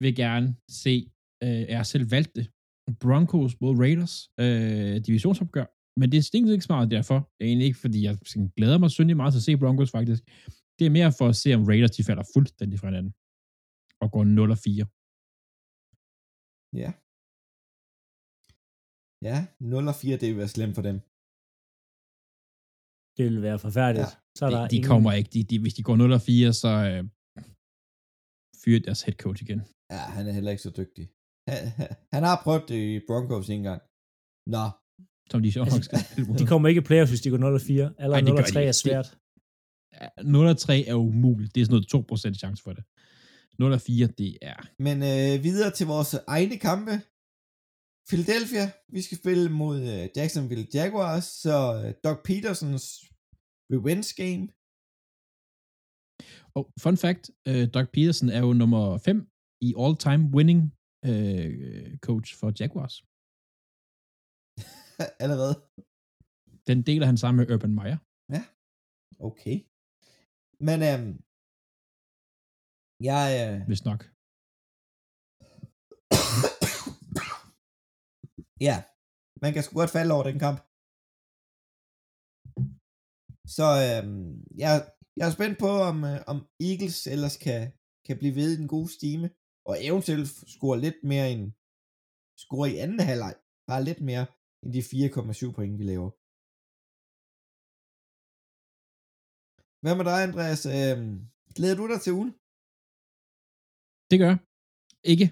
vil 0.04 0.14
gerne 0.24 0.48
se, 0.84 0.96
øh, 1.44 1.62
jeg 1.70 1.78
har 1.82 1.90
selv 1.94 2.08
valgt 2.16 2.34
det, 2.38 2.46
Broncos 3.04 3.54
mod 3.62 3.74
Raiders 3.84 4.16
øh, 4.44 4.96
divisionsopgør. 5.08 5.68
Men 6.00 6.06
det 6.12 6.18
er 6.18 6.24
egentlig 6.34 6.54
ikke 6.58 6.74
meget 6.76 6.92
derfor. 6.98 7.18
Det 7.36 7.42
er 7.44 7.50
egentlig 7.52 7.68
ikke, 7.70 7.80
fordi 7.86 8.00
jeg 8.08 8.16
glæder 8.58 8.78
mig 8.84 8.90
syndig 8.98 9.16
meget 9.20 9.32
til 9.34 9.40
at 9.42 9.48
se 9.48 9.58
Broncos 9.64 9.92
faktisk. 9.98 10.22
Det 10.78 10.84
er 10.88 10.94
mere 11.00 11.12
for 11.20 11.26
at 11.32 11.36
se, 11.44 11.50
om 11.58 11.64
Raiders 11.70 11.96
de 11.98 12.04
falder 12.10 12.26
fuldstændig 12.36 12.76
fra 12.80 12.88
hinanden. 12.90 13.14
Og 14.04 14.08
går 14.16 14.24
0 14.24 14.52
og 14.56 14.60
4. 14.68 14.86
Ja. 16.82 16.90
Ja, 19.30 19.38
0 19.60 19.88
og 19.92 19.96
4, 20.04 20.18
det 20.22 20.28
vil 20.30 20.38
være 20.44 20.56
slemt 20.56 20.76
for 20.78 20.84
dem. 20.90 20.98
Det 23.18 23.24
vil 23.30 23.40
være 23.48 23.60
forfærdeligt. 23.68 24.12
Ja. 24.14 24.20
Så 24.38 24.42
er 24.46 24.52
der 24.56 24.62
De, 24.64 24.70
de 24.72 24.76
ingen- 24.76 24.90
kommer 24.92 25.12
ikke. 25.20 25.30
De, 25.36 25.42
de, 25.52 25.56
hvis 25.64 25.76
de 25.78 25.84
går 25.88 25.96
0 25.96 26.12
og 26.20 26.22
4, 26.22 26.54
så 26.64 26.72
øh, 26.92 27.02
fyrer 28.62 28.82
deres 28.88 29.02
head 29.06 29.18
coach 29.24 29.40
igen. 29.46 29.62
Ja, 29.94 30.02
han 30.16 30.24
er 30.28 30.34
heller 30.38 30.52
ikke 30.54 30.68
så 30.68 30.74
dygtig. 30.82 31.06
Han, 31.50 31.62
han 32.16 32.24
har 32.30 32.36
prøvet 32.46 32.66
det 32.72 32.82
i 32.96 33.00
Broncos 33.08 33.48
en 33.56 33.64
gang. 33.70 33.82
Nå, 34.56 34.64
Som 35.34 35.44
de 35.44 35.52
så 35.52 35.60
nok 35.60 35.84
skal 35.84 36.00
spille 36.12 36.28
mod. 36.28 36.38
De 36.38 36.46
kommer 36.52 36.68
ikke 36.70 36.80
i 36.80 36.88
playoffs, 36.90 37.12
hvis 37.12 37.22
de 37.22 37.30
går 37.30 37.38
0 37.38 37.54
og 37.54 37.62
4. 37.62 37.94
Eller 38.00 38.16
Ej, 38.16 38.20
det 38.20 38.28
0 38.28 38.36
gør 38.36 38.42
og 38.42 38.48
de 38.48 38.54
3 38.54 38.60
ikke. 38.60 38.68
er 38.68 38.72
svært. 38.72 39.08
Ja, 40.02 40.08
0 40.24 40.48
og 40.48 40.58
3 40.58 40.86
er 40.92 40.94
umuligt. 40.94 41.56
Det 41.56 41.62
er 41.62 41.66
sådan 41.66 41.84
noget 41.94 42.34
2% 42.34 42.40
chance 42.44 42.64
for 42.64 42.74
det. 42.78 42.84
0 43.60 43.72
og 43.74 43.82
4, 43.82 44.08
det 44.08 44.38
er... 44.42 44.60
men 44.88 44.98
øh, 45.14 45.44
videre 45.44 45.72
til 45.72 45.88
vores 45.88 46.16
egne 46.28 46.58
kampe. 46.58 46.92
Philadelphia, 48.10 48.66
vi 48.96 49.02
skal 49.02 49.18
spille 49.18 49.50
mod 49.62 49.78
øh, 49.94 50.04
Jacksonville 50.16 50.68
Jaguars, 50.74 51.26
så 51.44 51.56
øh, 51.86 51.94
Doug 52.04 52.18
Petersons 52.28 52.86
revenge 53.74 54.10
game. 54.24 54.46
Og 56.56 56.64
fun 56.84 56.98
fact, 56.98 57.24
uh, 57.50 57.64
Doug 57.74 57.88
Peterson 57.94 58.30
er 58.30 58.40
jo 58.40 58.54
nummer 58.54 58.98
5 58.98 59.28
i 59.62 59.74
all-time 59.84 60.24
winning 60.36 60.62
uh, 61.10 61.98
coach 62.08 62.30
for 62.40 62.50
Jaguars. 62.60 62.96
Allerede. 65.24 65.56
Den 66.68 66.80
deler 66.90 67.06
han 67.06 67.18
sammen 67.18 67.40
med 67.40 67.54
Urban 67.54 67.76
Meyer. 67.80 67.98
Okay. 69.30 69.58
Men 70.68 70.78
øhm, 70.90 71.12
jeg, 73.10 73.26
øh, 73.42 73.58
hvis 73.70 73.84
nok. 73.90 74.02
ja, 78.68 78.76
man 79.44 79.52
kan 79.54 79.64
sgu 79.64 79.72
godt 79.82 79.96
falde 79.98 80.14
over 80.16 80.26
den 80.30 80.40
kamp. 80.46 80.60
Så 83.58 83.68
øhm, 83.86 84.28
jeg, 84.64 84.74
jeg 85.18 85.26
er 85.28 85.36
spændt 85.38 85.58
på, 85.64 85.72
om, 85.90 85.98
øh, 86.12 86.20
om 86.32 86.38
Eagles 86.68 87.00
ellers 87.14 87.38
kan, 87.46 87.62
kan 88.06 88.16
blive 88.18 88.36
ved 88.40 88.50
i 88.52 88.60
den 88.62 88.70
gode 88.76 88.90
stime, 88.98 89.28
og 89.70 89.76
eventuelt 89.88 90.30
score 90.56 90.78
lidt 90.86 91.00
mere 91.12 91.28
end, 91.34 91.44
score 92.44 92.68
i 92.72 92.78
anden 92.84 93.02
halvleg, 93.10 93.36
bare 93.70 93.84
lidt 93.90 94.02
mere 94.10 94.26
end 94.64 94.74
de 94.76 94.80
4,7 94.80 95.52
point, 95.58 95.80
vi 95.80 95.84
laver. 95.92 96.10
Hvad 99.84 99.96
med 100.00 100.06
dig, 100.10 100.18
Andreas? 100.28 100.62
Øhm, 100.78 101.14
glæder 101.58 101.78
du 101.82 101.86
dig 101.92 102.00
til 102.02 102.14
ugen? 102.20 102.32
Det 104.10 104.18
gør 104.22 104.30
jeg. 104.34 104.40
Ikke. 105.12 105.28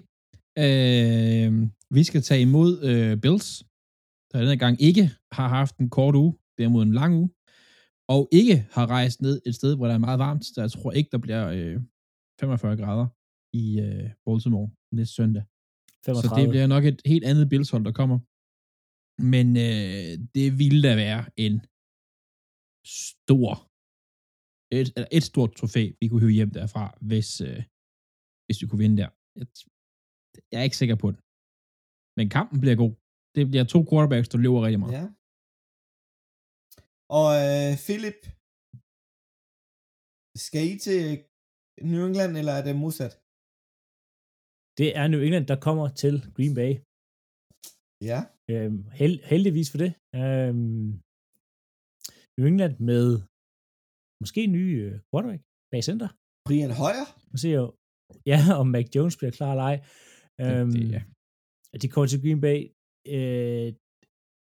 Øh, 0.64 1.50
vi 1.96 2.02
skal 2.08 2.22
tage 2.28 2.42
imod 2.48 2.70
øh, 2.90 3.12
Bills, 3.24 3.48
der 4.30 4.36
denne 4.40 4.58
gang 4.64 4.74
ikke 4.88 5.04
har 5.36 5.48
haft 5.58 5.74
en 5.78 5.90
kort 5.90 6.14
uge, 6.22 6.32
derimod 6.58 6.82
en 6.82 6.98
lang 7.00 7.12
uge, 7.20 7.30
og 8.14 8.22
ikke 8.40 8.56
har 8.76 8.86
rejst 8.96 9.18
ned 9.26 9.42
et 9.46 9.54
sted, 9.54 9.76
hvor 9.76 9.86
der 9.86 9.94
er 9.94 10.06
meget 10.06 10.18
varmt, 10.18 10.44
så 10.44 10.60
jeg 10.60 10.70
tror 10.70 10.92
ikke, 10.92 11.10
der 11.12 11.18
bliver 11.18 11.44
øh, 11.56 11.76
45 12.40 12.76
grader 12.76 13.06
i 13.62 13.80
øh, 13.80 14.10
Baltimore 14.26 14.70
næste 14.92 15.14
søndag. 15.14 15.44
35. 16.06 16.28
Så 16.28 16.40
det 16.40 16.48
bliver 16.48 16.66
nok 16.66 16.84
et 16.84 17.00
helt 17.04 17.24
andet 17.24 17.48
Bills-hold, 17.48 17.84
der 17.84 17.92
kommer. 17.92 18.18
Men 19.32 19.46
øh, 19.66 20.10
det 20.36 20.48
ville 20.60 20.80
da 20.88 20.92
være 21.04 21.22
en 21.46 21.56
stor, 23.14 23.52
et, 24.76 24.88
eller 24.96 25.10
et 25.18 25.24
stort 25.30 25.52
trofæ, 25.60 25.84
vi 26.00 26.06
kunne 26.08 26.22
hive 26.24 26.38
hjem 26.38 26.52
derfra, 26.60 26.84
hvis, 27.08 27.30
øh, 27.48 27.60
hvis 28.44 28.58
vi 28.60 28.66
kunne 28.66 28.82
vinde 28.84 28.98
der. 29.02 29.10
Jeg, 29.38 29.46
jeg 30.50 30.58
er 30.60 30.66
ikke 30.68 30.80
sikker 30.82 30.98
på 31.02 31.08
det. 31.12 31.20
Men 32.18 32.26
kampen 32.36 32.58
bliver 32.62 32.76
god. 32.82 32.92
Det 33.36 33.42
bliver 33.50 33.66
to 33.74 33.78
quarterbacks, 33.88 34.28
der 34.32 34.38
løber 34.44 34.60
rigtig 34.66 34.82
meget. 34.82 34.94
Ja. 35.00 35.06
Og 37.18 37.28
øh, 37.46 37.70
Philip, 37.86 38.20
skal 40.46 40.62
I 40.72 40.74
til 40.86 41.00
New 41.92 42.02
England, 42.10 42.32
eller 42.40 42.54
er 42.58 42.64
det 42.68 42.74
modsat? 42.84 43.14
Det 44.80 44.88
er 45.00 45.04
New 45.12 45.22
England, 45.26 45.46
der 45.52 45.58
kommer 45.66 45.86
til 46.02 46.14
Green 46.36 46.54
Bay. 46.60 46.72
Ja. 48.10 48.18
Øhm, 48.50 48.80
held, 49.00 49.16
heldigvis 49.32 49.70
for 49.72 49.78
det. 49.84 49.92
Øhm, 50.20 50.88
New 52.36 52.46
England 52.52 52.74
med 52.90 53.06
måske 54.22 54.40
en 54.44 54.54
ny 54.58 54.66
øh, 54.84 54.94
quarterback 55.08 55.42
bag 55.72 55.82
center. 55.88 56.08
Brian 56.46 56.74
Højer? 56.82 57.06
Nu 57.30 57.36
ser 57.42 57.52
jeg 57.54 57.62
jo, 57.64 57.70
ja, 58.30 58.38
om 58.60 58.66
Mac 58.74 58.86
Jones 58.94 59.16
bliver 59.18 59.34
klar 59.38 59.52
eller 59.52 59.66
ej. 59.72 59.78
Øhm, 60.42 60.72
det, 60.74 60.90
ja. 60.96 61.02
at 61.74 61.78
de 61.82 61.88
kommer 61.92 62.08
til 62.10 62.22
Green 62.24 62.40
Bay. 62.46 62.58
Øh, 63.14 63.68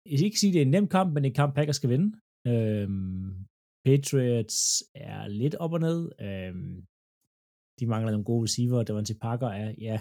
jeg 0.08 0.16
skal 0.16 0.28
ikke 0.30 0.42
sige, 0.42 0.50
at 0.50 0.54
det 0.54 0.62
er 0.62 0.68
en 0.68 0.74
nem 0.76 0.88
kamp, 0.96 1.08
men 1.14 1.24
en 1.24 1.38
kamp, 1.40 1.50
Packers 1.54 1.78
skal 1.80 1.92
vinde. 1.94 2.08
Øhm, 2.52 3.30
Patriots 3.86 4.58
er 5.12 5.20
lidt 5.40 5.54
op 5.64 5.72
og 5.76 5.80
ned. 5.88 6.00
Øhm, 6.26 6.76
de 7.78 7.84
mangler 7.92 8.10
nogle 8.12 8.28
gode 8.30 8.44
receiver. 8.46 8.82
Der 8.82 8.94
var 8.94 9.04
til 9.04 9.18
Parker 9.26 9.48
er, 9.62 9.68
ja, 9.88 9.96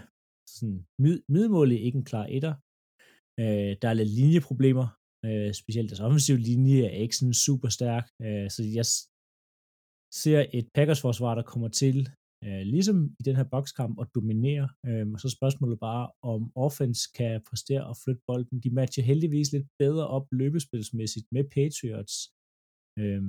sådan 0.55 0.79
mid, 1.03 1.17
middelmålig, 1.33 1.77
ikke 1.85 1.97
en 2.01 2.09
klar 2.11 2.25
etter. 2.37 2.53
Øh, 3.41 3.71
der 3.81 3.87
er 3.89 3.97
lidt 3.99 4.15
linjeproblemer. 4.19 4.87
Øh, 5.27 5.51
specielt 5.61 5.89
deres 5.89 6.05
offensive 6.07 6.41
linje 6.49 6.81
er 6.95 6.99
ikke 7.05 7.17
sådan 7.19 7.41
super 7.47 7.69
stærk. 7.77 8.05
Øh, 8.25 8.47
så 8.55 8.61
jeg 8.77 8.85
ser 10.21 10.39
et 10.57 10.67
Packers-forsvar, 10.75 11.33
der 11.35 11.45
kommer 11.51 11.69
til 11.81 11.97
øh, 12.45 12.63
ligesom 12.75 12.97
i 13.19 13.23
den 13.27 13.35
her 13.39 13.47
bokskamp 13.53 13.93
at 14.01 14.07
dominere. 14.17 14.65
Øh, 14.87 15.05
og 15.13 15.19
så 15.23 15.29
spørgsmålet 15.37 15.79
bare, 15.89 16.05
om 16.33 16.41
offense 16.65 17.03
kan 17.17 17.41
præstere 17.49 17.83
og 17.91 17.95
flytte 18.03 18.21
bolden. 18.27 18.57
De 18.65 18.71
matcher 18.79 19.03
heldigvis 19.11 19.51
lidt 19.51 19.67
bedre 19.83 20.05
op 20.15 20.25
løbespilsmæssigt 20.41 21.27
med 21.35 21.43
Patriots, 21.55 22.15
øh, 23.01 23.23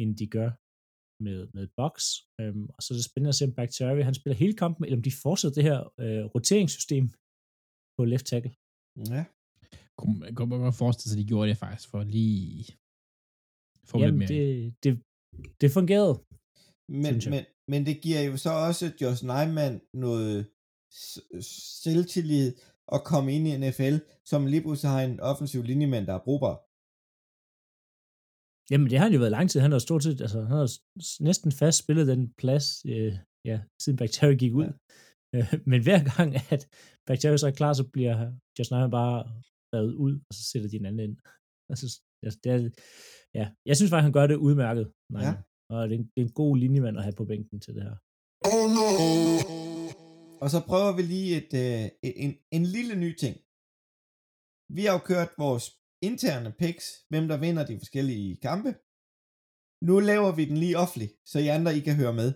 end 0.00 0.10
de 0.20 0.26
gør 0.36 0.50
med, 1.26 1.38
med 1.56 1.66
Box. 1.80 1.94
Øhm, 2.40 2.66
og 2.74 2.80
så 2.82 2.88
er 2.90 2.96
det 2.96 3.08
spændende 3.10 3.32
at 3.34 3.38
se, 3.38 3.48
om 3.48 3.54
Bakhtiari, 3.58 4.08
han 4.10 4.18
spiller 4.20 4.36
hele 4.42 4.56
kampen, 4.62 4.84
eller 4.84 4.98
om 4.98 5.06
de 5.08 5.20
fortsætter 5.24 5.56
det 5.58 5.68
her 5.70 5.78
øh, 6.04 6.24
roteringssystem 6.34 7.04
på 7.96 8.02
left 8.12 8.26
tackle. 8.30 8.54
Ja. 9.12 9.22
Kunne, 9.98 10.18
man 10.20 10.34
kunne 10.34 10.58
godt 10.66 10.74
forestille 10.82 11.10
sig, 11.10 11.18
at 11.18 11.22
de 11.22 11.30
gjorde 11.32 11.48
det 11.50 11.58
faktisk 11.64 11.88
for 11.92 12.02
lige 12.02 12.64
få 13.88 13.94
lidt 13.98 14.06
Jamen, 14.06 14.18
mere. 14.18 14.28
det, 14.28 14.74
det, 14.84 14.92
det 15.60 15.70
fungerede. 15.78 16.14
Men, 17.04 17.14
jeg. 17.22 17.30
men, 17.34 17.42
men 17.72 17.80
det 17.88 17.96
giver 18.04 18.22
jo 18.30 18.34
så 18.44 18.50
også 18.68 18.84
Josh 19.00 19.22
Neiman 19.30 19.74
noget 20.04 20.38
selvtillid 21.82 22.48
at 22.94 23.04
komme 23.10 23.28
ind 23.36 23.44
i 23.48 23.56
NFL, 23.62 23.96
som 24.30 24.46
lige 24.46 24.64
pludselig 24.64 24.90
har 24.94 25.02
en 25.02 25.20
offensiv 25.20 25.62
linjemand, 25.62 26.06
der 26.06 26.14
er 26.14 26.24
brugbar. 26.26 26.56
Jamen, 28.70 28.88
det 28.90 28.98
har 28.98 29.06
han 29.06 29.14
jo 29.16 29.22
været 29.24 29.36
lang 29.38 29.50
tid. 29.50 29.60
Han 29.60 29.72
har 29.72 29.78
stort 29.78 30.02
set, 30.02 30.20
altså, 30.20 30.38
han 30.50 30.56
har 30.62 30.68
næsten 31.28 31.50
fast 31.52 31.78
spillet 31.82 32.06
den 32.12 32.22
plads, 32.40 32.66
øh, 32.92 33.12
ja, 33.50 33.56
siden 33.82 33.98
Bacteria 34.02 34.36
gik 34.42 34.54
ud. 34.60 34.68
Ja. 35.36 35.44
men 35.70 35.80
hver 35.86 36.00
gang, 36.12 36.28
at 36.54 36.62
Bacteria 37.08 37.36
så 37.36 37.46
er 37.46 37.58
klar, 37.60 37.72
så 37.72 37.84
bliver 37.94 38.16
Josh 38.58 38.70
Neiman 38.72 38.90
bare 39.00 39.18
revet 39.74 39.94
ud, 40.04 40.12
og 40.28 40.32
så 40.36 40.42
sætter 40.50 40.68
de 40.70 40.76
en 40.76 40.86
anden 40.90 41.04
ind. 41.06 41.16
Altså, 41.70 41.86
altså, 42.24 42.38
det 42.44 42.50
er, 42.52 42.58
ja, 43.38 43.44
jeg 43.68 43.74
synes 43.76 43.90
faktisk, 43.90 44.06
han 44.08 44.16
gør 44.18 44.26
det 44.26 44.36
udmærket. 44.46 44.86
Nej, 45.14 45.22
Ja. 45.26 45.32
Og 45.72 45.88
det 45.88 45.94
er, 45.94 45.98
en, 46.00 46.06
det 46.12 46.20
er 46.22 46.26
en 46.28 46.38
god 46.42 46.54
linjemand 46.62 46.96
at 46.98 47.04
have 47.06 47.18
på 47.20 47.24
bænken 47.30 47.58
til 47.64 47.74
det 47.76 47.82
her. 47.88 47.96
Og 50.42 50.48
så 50.54 50.58
prøver 50.70 50.92
vi 50.98 51.02
lige 51.14 51.30
et, 51.40 51.52
øh, 51.64 51.84
et, 52.06 52.14
en, 52.24 52.32
en 52.56 52.64
lille 52.76 52.94
ny 53.04 53.10
ting. 53.22 53.34
Vi 54.76 54.82
har 54.84 54.92
jo 54.96 55.02
kørt 55.10 55.30
vores 55.44 55.64
interne 56.10 56.50
picks, 56.62 56.86
hvem 57.10 57.24
der 57.30 57.36
vinder 57.44 57.64
de 57.66 57.78
forskellige 57.82 58.36
kampe. 58.48 58.70
Nu 59.88 59.94
laver 60.10 60.30
vi 60.38 60.44
den 60.50 60.56
lige 60.64 60.78
offentlig, 60.84 61.10
så 61.30 61.36
I 61.44 61.46
andre 61.56 61.76
I 61.78 61.80
kan 61.88 61.96
høre 62.02 62.14
med. 62.20 62.28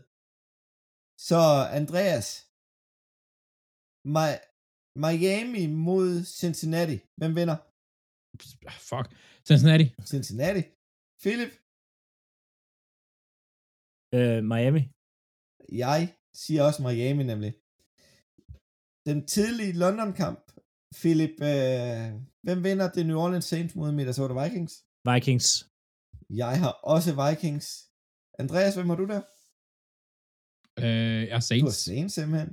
Så 1.28 1.40
Andreas, 1.80 2.28
Mi- 4.14 4.44
Miami 5.04 5.64
mod 5.88 6.08
Cincinnati. 6.40 6.96
Hvem 7.20 7.32
vinder? 7.38 7.56
Fuck. 8.90 9.06
Cincinnati. 9.48 9.86
Cincinnati. 10.12 10.62
Philip, 11.24 11.52
Øh, 14.18 14.40
Miami. 14.52 14.82
jeg 15.84 16.00
siger 16.42 16.60
også 16.68 16.80
Miami 16.86 17.22
nemlig. 17.32 17.52
Den 19.08 19.18
tidlige 19.34 19.72
London-kamp 19.82 20.40
Philip, 21.00 21.34
øh, 21.52 22.06
hvem 22.46 22.58
vinder 22.68 22.86
det 22.96 23.06
New 23.06 23.18
Orleans 23.24 23.44
Saints 23.52 23.74
mod 23.80 23.90
Minnesota 23.98 24.34
Vikings? 24.42 24.74
Vikings. 25.10 25.46
Jeg 26.42 26.54
har 26.62 26.72
også 26.94 27.10
Vikings. 27.22 27.66
Andreas, 28.42 28.74
hvem 28.74 28.88
har 28.92 28.96
du 29.02 29.06
der? 29.14 29.22
Øh, 30.84 30.84
jeg 30.84 31.22
er 31.22 31.26
Du 31.28 31.32
har 31.34 31.40
Saints. 31.50 31.76
Saints 31.88 32.14
simpelthen. 32.18 32.50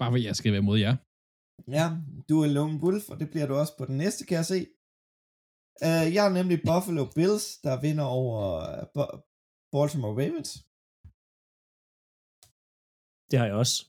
Bare 0.00 0.10
fordi 0.12 0.24
jeg 0.30 0.36
skal 0.40 0.52
være 0.52 0.66
mod 0.70 0.78
jer. 0.86 0.94
Ja, 1.70 1.86
du 2.28 2.42
er 2.42 2.46
Lone 2.46 2.78
Wolf, 2.82 3.08
og 3.08 3.20
det 3.20 3.30
bliver 3.30 3.46
du 3.46 3.54
også 3.54 3.76
på 3.78 3.84
den 3.84 3.96
næste, 3.96 4.26
kan 4.26 4.36
jeg 4.36 4.46
se. 4.46 4.66
Uh, 5.86 6.14
jeg 6.14 6.22
har 6.22 6.32
nemlig 6.38 6.58
Buffalo 6.66 7.04
Bills, 7.14 7.58
der 7.64 7.80
vinder 7.80 8.04
over 8.04 8.42
uh, 8.96 9.20
Baltimore 9.72 10.14
Ravens. 10.20 10.50
Det 13.30 13.38
har 13.38 13.46
jeg 13.46 13.54
også. 13.54 13.86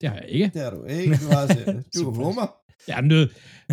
Det 0.00 0.08
har 0.08 0.16
jeg 0.16 0.28
ikke. 0.28 0.50
Det 0.54 0.62
har 0.62 0.70
du 0.70 0.84
ikke. 0.84 1.16
Du 1.22 1.26
har 1.32 1.42
også, 1.42 1.82
du 1.94 2.10
er. 2.10 2.14
Homer. 2.24 2.48
Jeg 2.88 2.96
er, 2.96 3.06
nødt, 3.12 3.30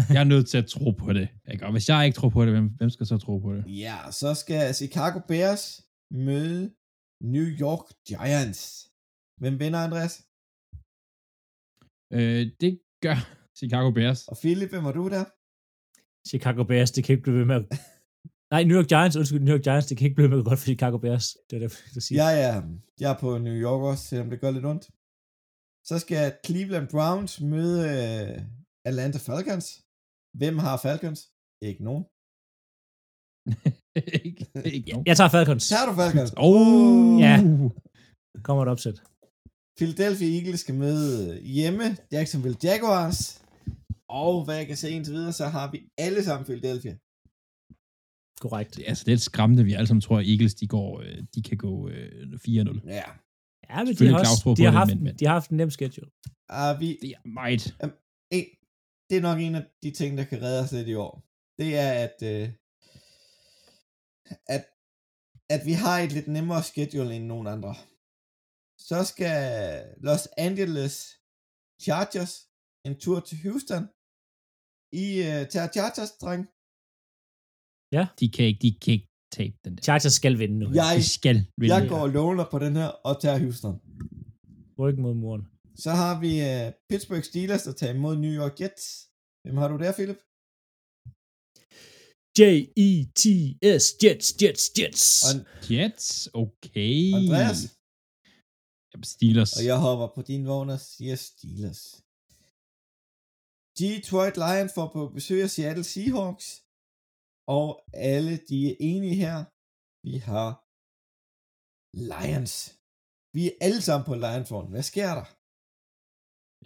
jeg 0.09 0.19
er 0.19 0.23
nødt 0.23 0.47
til 0.49 0.57
at 0.57 0.67
tro 0.67 0.91
på 0.91 1.13
det. 1.13 1.29
Ikke? 1.51 1.65
Og 1.65 1.71
hvis 1.71 1.89
jeg 1.89 2.05
ikke 2.05 2.15
tror 2.15 2.29
på 2.29 2.45
det, 2.45 2.51
hvem, 2.51 2.67
hvem 2.77 2.89
skal 2.89 3.05
så 3.05 3.17
tro 3.17 3.37
på 3.37 3.53
det? 3.53 3.63
Ja, 3.67 3.97
så 4.11 4.33
skal 4.33 4.75
Chicago 4.75 5.19
Bears 5.27 5.81
møde 6.11 6.73
New 7.21 7.45
York 7.45 7.85
Giants. 8.07 8.91
Hvem 9.37 9.59
vinder, 9.59 9.79
Andreas? 9.79 10.23
Øh, 12.13 12.51
det 12.61 12.79
gør 13.01 13.44
Chicago 13.59 13.89
Bears. 13.97 14.19
Og 14.31 14.37
Philip, 14.41 14.69
hvem 14.69 14.83
var 14.83 14.91
du 14.99 15.05
der? 15.15 15.25
Chicago 16.31 16.63
Bears, 16.69 16.91
det 16.91 17.03
kan 17.03 17.13
ikke 17.13 17.23
blive 17.23 17.37
ved 17.39 17.45
med 17.51 17.55
at... 17.55 17.65
Nej, 18.53 18.61
New 18.63 18.77
York 18.79 18.89
Giants, 18.93 19.15
undskyld, 19.19 19.41
New 19.47 19.55
York 19.55 19.63
Giants, 19.67 19.87
det 19.89 19.95
kan 19.97 20.05
ikke 20.05 20.15
blive 20.17 20.29
ved 20.29 20.35
med 20.35 20.43
at 20.43 20.49
godt 20.49 20.59
for 20.59 20.65
Chicago 20.73 20.97
Bears. 21.05 21.27
Det 21.47 21.53
er 21.55 21.61
det, 21.67 21.71
jeg 21.95 22.03
siger. 22.03 22.17
Ja, 22.23 22.29
ja. 22.45 22.53
Jeg 23.01 23.09
er 23.13 23.19
på 23.23 23.29
New 23.47 23.57
York 23.65 23.81
også, 23.91 24.03
selvom 24.09 24.29
det 24.29 24.39
gør 24.43 24.51
lidt 24.51 24.65
ondt. 24.71 24.85
Så 25.89 25.95
skal 26.03 26.23
Cleveland 26.45 26.87
Browns 26.93 27.33
møde 27.53 27.79
øh, 27.93 28.41
Atlanta 28.89 29.19
Falcons. 29.27 29.65
Hvem 30.39 30.55
har 30.65 30.75
Falcons? 30.85 31.19
Ikke 31.69 31.83
nogen. 31.89 32.03
ikke, 34.25 34.43
ikke 34.77 34.89
nogen. 34.91 35.05
Jeg 35.09 35.17
tager 35.17 35.31
Falcons. 35.35 35.63
Tager 35.73 35.85
du 35.89 35.93
Falcons? 36.01 36.31
Oh, 36.47 37.19
Ja. 37.25 37.35
Kommer 38.47 38.61
et 38.63 38.69
opsæt. 38.75 38.97
Philadelphia 39.79 40.29
Eagles 40.37 40.59
skal 40.59 40.75
møde 40.75 41.41
hjemme 41.57 41.85
Jacksonville 42.11 42.57
Jaguars. 42.63 43.19
Og 44.09 44.45
hvad 44.45 44.55
jeg 44.57 44.67
kan 44.67 44.77
se 44.77 44.89
indtil 44.89 45.13
videre, 45.13 45.33
så 45.33 45.45
har 45.45 45.71
vi 45.71 45.77
alle 45.97 46.23
sammen 46.23 46.45
Philadelphia. 46.45 46.95
Korrekt. 48.43 48.75
Det 48.75 48.83
er 48.85 48.89
altså 48.89 49.03
lidt 49.07 49.21
skræmmende, 49.21 49.63
vi 49.63 49.73
alle 49.73 49.87
sammen 49.87 50.01
tror, 50.01 50.19
at 50.19 50.27
Eagles 50.31 50.55
de, 50.55 50.67
går, 50.67 51.01
øh, 51.01 51.17
de 51.35 51.41
kan 51.43 51.57
gå 51.57 51.89
øh, 51.89 52.33
4-0. 52.33 52.87
Ja. 52.99 53.03
Ja, 53.69 53.83
men 53.83 53.93
de 53.95 54.07
har, 54.07 54.19
også, 54.19 54.53
de, 54.57 54.63
har 54.63 54.71
det, 54.71 54.79
haft, 54.79 54.89
men- 54.89 55.03
men- 55.03 55.15
de 55.19 55.25
har 55.25 55.33
haft 55.33 55.49
en 55.49 55.57
nem 55.57 55.69
schedule. 55.71 56.11
Er 56.49 56.79
vi, 56.79 56.87
Det 57.01 57.09
er 57.17 57.27
meget. 57.41 57.63
en, 58.37 58.45
det 59.09 59.15
er 59.17 59.21
nok 59.29 59.39
en 59.39 59.55
af 59.55 59.65
de 59.83 59.91
ting, 59.91 60.17
der 60.17 60.23
kan 60.31 60.41
redde 60.41 60.61
os 60.63 60.71
lidt 60.71 60.87
i 60.87 60.95
år. 60.95 61.13
Det 61.59 61.69
er, 61.85 61.91
at, 62.05 62.17
øh, 62.33 62.45
at, 64.55 64.63
at 65.55 65.61
vi 65.69 65.73
har 65.83 65.95
et 65.99 66.11
lidt 66.17 66.27
nemmere 66.27 66.63
schedule 66.63 67.15
end 67.15 67.25
nogen 67.33 67.47
andre. 67.55 67.73
Så 68.89 68.97
skal 69.11 69.35
Los 70.07 70.27
Angeles 70.47 70.95
Chargers 71.85 72.33
en 72.87 72.95
tur 73.03 73.19
til 73.19 73.37
Houston. 73.43 73.83
I 74.91 75.05
uh, 75.29 75.41
tager 75.53 75.69
Chargers, 75.75 76.11
dreng. 76.23 76.43
De 78.19 78.25
kan 78.35 78.45
ikke, 78.49 78.61
de 78.65 78.71
kan 78.83 78.93
ikke 78.97 79.09
tabe 79.37 79.55
den 79.65 79.71
der. 79.75 79.81
Chargers 79.87 80.13
skal 80.13 80.33
vinde 80.39 80.57
nu. 80.59 80.65
Jeg, 80.81 80.93
De 80.97 81.03
skal 81.17 81.37
vinde. 81.59 81.75
jeg 81.75 81.89
går 81.89 82.01
og 82.07 82.09
låner 82.09 82.45
på 82.53 82.57
den 82.65 82.73
her 82.75 82.87
og 83.07 83.13
tager 83.21 83.37
Houston. 83.43 83.75
Ryk 84.79 84.97
mod 85.05 85.13
muren. 85.23 85.43
Så 85.83 85.91
har 86.01 86.13
vi 86.23 86.31
uh, 86.49 86.65
Pittsburgh 86.89 87.23
Steelers, 87.29 87.63
der 87.67 87.73
tager 87.79 87.93
imod 87.93 88.15
New 88.25 88.33
York 88.41 88.55
Jets. 88.61 88.85
Hvem 89.43 89.57
har 89.61 89.67
du 89.73 89.77
der, 89.83 89.91
Philip? 89.99 90.19
J-E-T-S, 92.39 93.83
Jets, 94.03 94.27
Jets, 94.41 94.63
Jets. 94.77 95.05
Og, 95.27 95.33
Jets, 95.71 96.07
okay. 96.33 96.95
Andreas? 97.19 97.59
Jamen, 98.91 99.07
Steelers. 99.13 99.53
og 99.57 99.63
jeg 99.69 99.77
hopper 99.85 100.07
på 100.15 100.21
din 100.21 100.43
vogn 100.49 100.69
og 100.69 100.79
siger 100.79 101.15
Steelers. 101.15 101.81
Detroit 103.79 104.35
Lions 104.43 104.71
får 104.77 104.87
på 104.93 105.01
besøg 105.17 105.43
af 105.43 105.49
Seattle 105.49 105.83
Seahawks. 105.83 106.47
Og 107.47 107.67
alle 107.93 108.33
de 108.49 108.57
er 108.71 108.75
enige 108.79 109.15
her. 109.15 109.37
Vi 110.07 110.15
har 110.29 110.49
Lions. 112.11 112.53
Vi 113.35 113.41
er 113.47 113.55
alle 113.65 113.81
sammen 113.81 114.05
på 114.05 114.15
Lions 114.15 114.51
vogn. 114.51 114.69
Hvad 114.75 114.83
sker 114.91 115.09
der? 115.19 115.25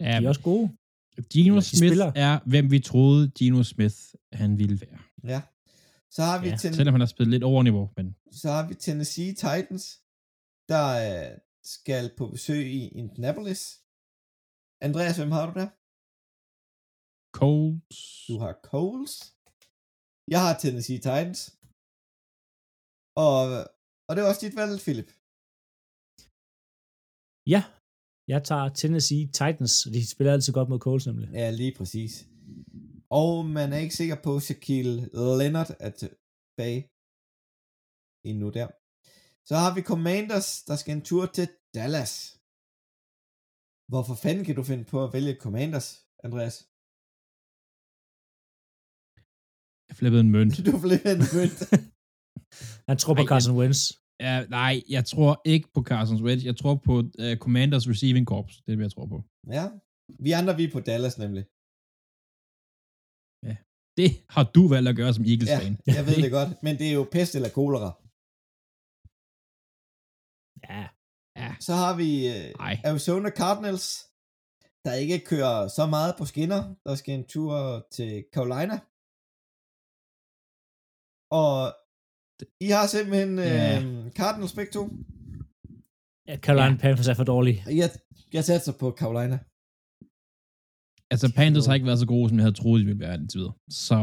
Ja, 0.04 0.12
De 0.18 0.24
er 0.24 0.28
også 0.28 0.42
gode. 0.50 0.66
Gino 1.32 1.56
de 1.56 1.62
Smith 1.62 1.78
spiller. 1.90 2.12
er, 2.26 2.34
hvem 2.52 2.70
vi 2.70 2.80
troede 2.80 3.30
Gino 3.38 3.62
Smith 3.62 3.96
han 4.32 4.58
ville 4.58 4.80
være. 4.80 4.98
Ja. 5.32 5.40
Så 6.10 6.22
har 6.22 6.36
vi, 6.42 6.48
Ja, 6.48 6.56
ten, 6.56 6.74
Selvom 6.74 6.94
han 6.94 7.00
har 7.00 7.06
spillet 7.14 7.30
lidt 7.30 7.44
over 7.50 7.62
niveau, 7.62 7.90
men 7.96 8.06
så 8.32 8.48
har 8.56 8.68
vi 8.68 8.74
Tennessee 8.74 9.32
Titans, 9.34 9.84
der 10.72 10.84
øh, 11.08 11.38
skal 11.74 12.04
på 12.18 12.24
besøg 12.34 12.66
i 12.80 12.88
Indianapolis. 12.88 13.62
Andreas, 14.86 15.16
hvem 15.16 15.30
har 15.36 15.44
du 15.48 15.52
der? 15.60 15.68
Colts. 17.38 18.00
Du 18.28 18.34
har 18.44 18.54
Coles. 18.70 19.14
Jeg 20.32 20.40
har 20.44 20.54
Tennessee 20.62 21.00
Titans. 21.06 21.40
Og, 23.26 23.38
og 24.06 24.10
det 24.12 24.20
er 24.20 24.28
også 24.30 24.44
dit 24.46 24.56
valg, 24.60 24.74
Philip. 24.86 25.10
Ja, 27.54 27.62
jeg 28.32 28.40
tager 28.48 28.68
Tennessee 28.80 29.24
Titans, 29.38 29.74
og 29.86 29.92
de 29.96 30.10
spiller 30.12 30.32
altid 30.32 30.52
godt 30.52 30.68
mod 30.68 30.80
Coles 30.86 31.06
nemlig. 31.06 31.28
Ja, 31.40 31.50
lige 31.50 31.74
præcis. 31.78 32.12
Og 33.20 33.32
man 33.58 33.72
er 33.72 33.80
ikke 33.84 33.96
sikker 34.00 34.18
på, 34.24 34.36
at 34.36 34.42
Shaquille 34.42 34.96
Leonard 35.40 35.70
er 35.86 35.92
tilbage 36.02 36.80
endnu 38.30 38.48
der. 38.58 38.68
Så 39.48 39.54
har 39.62 39.74
vi 39.74 39.82
Commanders, 39.92 40.48
der 40.68 40.76
skal 40.76 40.96
en 40.96 41.04
tur 41.10 41.26
til 41.26 41.48
Dallas. 41.74 42.12
Hvorfor 43.90 44.14
fanden 44.14 44.44
kan 44.44 44.56
du 44.56 44.62
finde 44.70 44.84
på 44.92 44.98
at 45.04 45.12
vælge 45.12 45.40
Commanders, 45.44 45.88
Andreas? 46.24 46.69
Flippede 50.00 50.22
en 50.26 50.30
mønt. 50.36 50.54
Du 50.68 50.74
blev 50.84 51.00
en 51.16 51.22
mønt. 51.36 51.58
Han 52.88 52.96
tror 53.02 53.14
på 53.20 53.24
Ej, 53.26 53.30
Carson 53.32 53.56
Wentz. 53.60 53.80
Ja, 54.26 54.34
nej, 54.58 54.74
jeg 54.96 55.04
tror 55.12 55.32
ikke 55.52 55.68
på 55.74 55.80
Carson's 55.90 56.22
Wentz. 56.26 56.42
Jeg 56.50 56.56
tror 56.60 56.74
på 56.88 56.94
uh, 57.24 57.34
Commanders 57.44 57.84
Receiving 57.92 58.26
Corps. 58.32 58.52
Det 58.64 58.70
er 58.72 58.76
det, 58.76 58.82
jeg 58.88 58.94
tror 58.96 59.06
på. 59.14 59.18
ja, 59.58 59.64
vi 60.24 60.30
andre 60.40 60.54
vi 60.60 60.64
er 60.68 60.72
på 60.76 60.80
Dallas 60.90 61.16
nemlig. 61.24 61.44
Det 64.00 64.10
har 64.34 64.44
du 64.56 64.62
valgt 64.74 64.88
at 64.92 64.96
gøre 65.00 65.12
som 65.14 65.24
Ja, 65.24 65.30
Eagles-fan. 65.32 65.74
jeg 65.96 66.02
ved 66.08 66.16
det 66.24 66.30
godt, 66.38 66.50
men 66.64 66.72
det 66.80 66.86
er 66.90 66.94
jo 67.00 67.04
pest 67.16 67.32
eller 67.38 67.50
kolera. 67.60 67.90
Ja, 70.70 70.82
Ja, 71.42 71.50
Så 71.66 71.72
har 71.82 71.92
vi 72.02 72.08
nej. 72.64 72.74
Arizona 72.90 73.28
Cardinals, 73.40 73.86
der 74.86 74.94
ikke 75.02 75.18
kører 75.30 75.56
så 75.78 75.84
meget 75.96 76.12
på 76.18 76.24
skinner. 76.30 76.60
Der 76.86 76.94
skal 77.00 77.12
en 77.14 77.26
tur 77.34 77.54
til 77.96 78.10
Carolina. 78.34 78.76
Og 81.30 81.52
I 82.66 82.68
har 82.76 82.86
simpelthen 82.86 83.32
Ja. 83.38 83.82
øh, 83.82 84.10
Cardinals 84.18 84.54
begge 84.58 84.72
to. 84.72 84.82
ja 86.28 86.34
Carolina 86.44 86.72
Ja. 86.76 86.82
Panthers 86.84 87.08
er 87.08 87.14
for 87.14 87.24
dårlige. 87.34 87.58
Jeg, 87.80 87.88
jeg 88.36 88.44
satser 88.44 88.72
på 88.82 88.86
Carolina. 89.00 89.38
Altså, 91.12 91.26
Panthers 91.38 91.66
har 91.66 91.74
ikke 91.74 91.86
været 91.90 91.98
så 92.04 92.06
gode, 92.14 92.28
som 92.28 92.38
jeg 92.38 92.44
havde 92.46 92.56
troet, 92.60 92.80
de 92.80 92.84
ville 92.86 93.00
være 93.06 93.14
indtil 93.14 93.38
videre. 93.40 93.54
Så... 93.86 93.98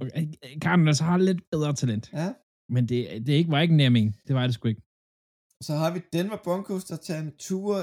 Okay, 0.00 0.24
Cardinals 0.64 0.98
har 0.98 1.16
lidt 1.18 1.40
bedre 1.50 1.72
talent. 1.74 2.12
Ja. 2.12 2.34
Men 2.74 2.82
det, 2.88 3.26
det 3.26 3.32
ikke, 3.32 3.50
var 3.50 3.60
ikke 3.60 3.76
nær 3.76 3.88
min. 3.88 4.12
Det 4.26 4.34
var 4.36 4.46
det 4.46 4.54
sgu 4.54 4.68
ikke. 4.68 4.82
Så 5.62 5.72
har 5.74 5.90
vi 5.94 6.00
Denver 6.12 6.36
Broncos, 6.44 6.84
der 6.84 6.96
tager 6.96 7.20
en 7.20 7.36
tur 7.36 7.74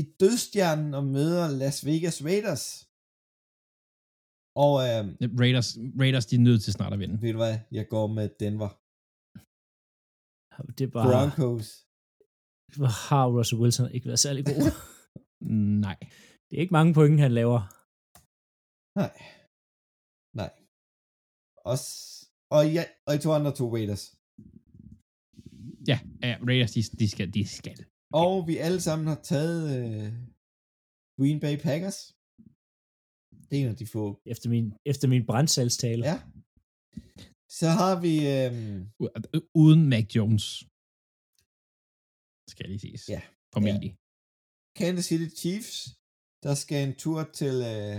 i 0.00 0.02
dødstjernen 0.20 0.94
og 0.94 1.04
møder 1.04 1.50
Las 1.50 1.86
Vegas 1.86 2.24
Raiders. 2.24 2.85
Og 4.64 4.72
øh, 4.88 5.02
Raiders, 5.42 5.68
Raiders 6.02 6.26
de 6.30 6.34
er 6.36 6.40
nødt 6.48 6.62
til 6.64 6.72
snart 6.72 6.92
at 6.92 6.98
vinde. 7.02 7.16
ved 7.22 7.32
du 7.32 7.40
hvad, 7.44 7.56
jeg 7.78 7.86
går 7.94 8.06
med 8.18 8.26
Denver. 8.42 8.70
Det 10.78 10.86
var, 10.94 11.04
Broncos. 11.10 11.66
hvor 12.78 12.92
har 13.08 13.24
Russell 13.36 13.60
Wilson 13.62 13.90
ikke 13.96 14.06
været 14.10 14.22
særlig 14.26 14.42
god. 14.52 14.62
Nej. 15.86 15.98
det 16.46 16.54
er 16.56 16.60
ikke 16.64 16.76
mange 16.78 16.94
point, 16.98 17.20
han 17.26 17.32
laver. 17.40 17.60
Nej. 19.02 19.12
Nej. 20.40 20.52
Og, 21.70 21.76
s- 21.84 22.24
og, 22.56 22.62
ja, 22.76 22.82
og 23.06 23.10
I 23.14 23.18
to 23.24 23.30
andre 23.38 23.52
to 23.60 23.66
Raiders. 23.76 24.04
Ja, 25.90 25.96
ja 26.28 26.32
Raiders, 26.48 26.72
de, 26.76 26.80
de, 27.00 27.06
skal, 27.12 27.28
de 27.36 27.42
skal. 27.60 27.78
Og 28.22 28.32
vi 28.48 28.54
alle 28.66 28.80
sammen 28.88 29.06
har 29.12 29.20
taget 29.32 29.60
øh, 29.78 30.08
Green 31.18 31.40
Bay 31.44 31.56
Packers. 31.66 31.98
Det 33.48 33.54
er 33.58 33.62
en 33.64 33.68
af 33.74 33.76
de 33.82 33.86
få. 33.86 34.04
Efter 34.32 34.48
min, 34.54 34.66
efter 34.92 35.06
min 35.08 35.26
brandsalgstale. 35.26 36.02
Ja. 36.10 36.16
Så 37.60 37.68
har 37.80 37.94
vi... 38.04 38.14
Øh, 38.36 38.52
U- 39.02 39.50
Uden 39.62 39.82
Mac 39.92 40.06
Jones. 40.16 40.44
Skal 42.52 42.66
lige 42.72 42.82
ses. 42.86 43.02
Ja. 43.14 43.22
Formentlig. 43.54 43.90
Kansas 44.80 45.04
City 45.10 45.28
Chiefs, 45.40 45.72
der 46.44 46.54
skal 46.62 46.78
en 46.88 46.94
tur 47.04 47.20
til 47.40 47.54
øh, 47.74 47.96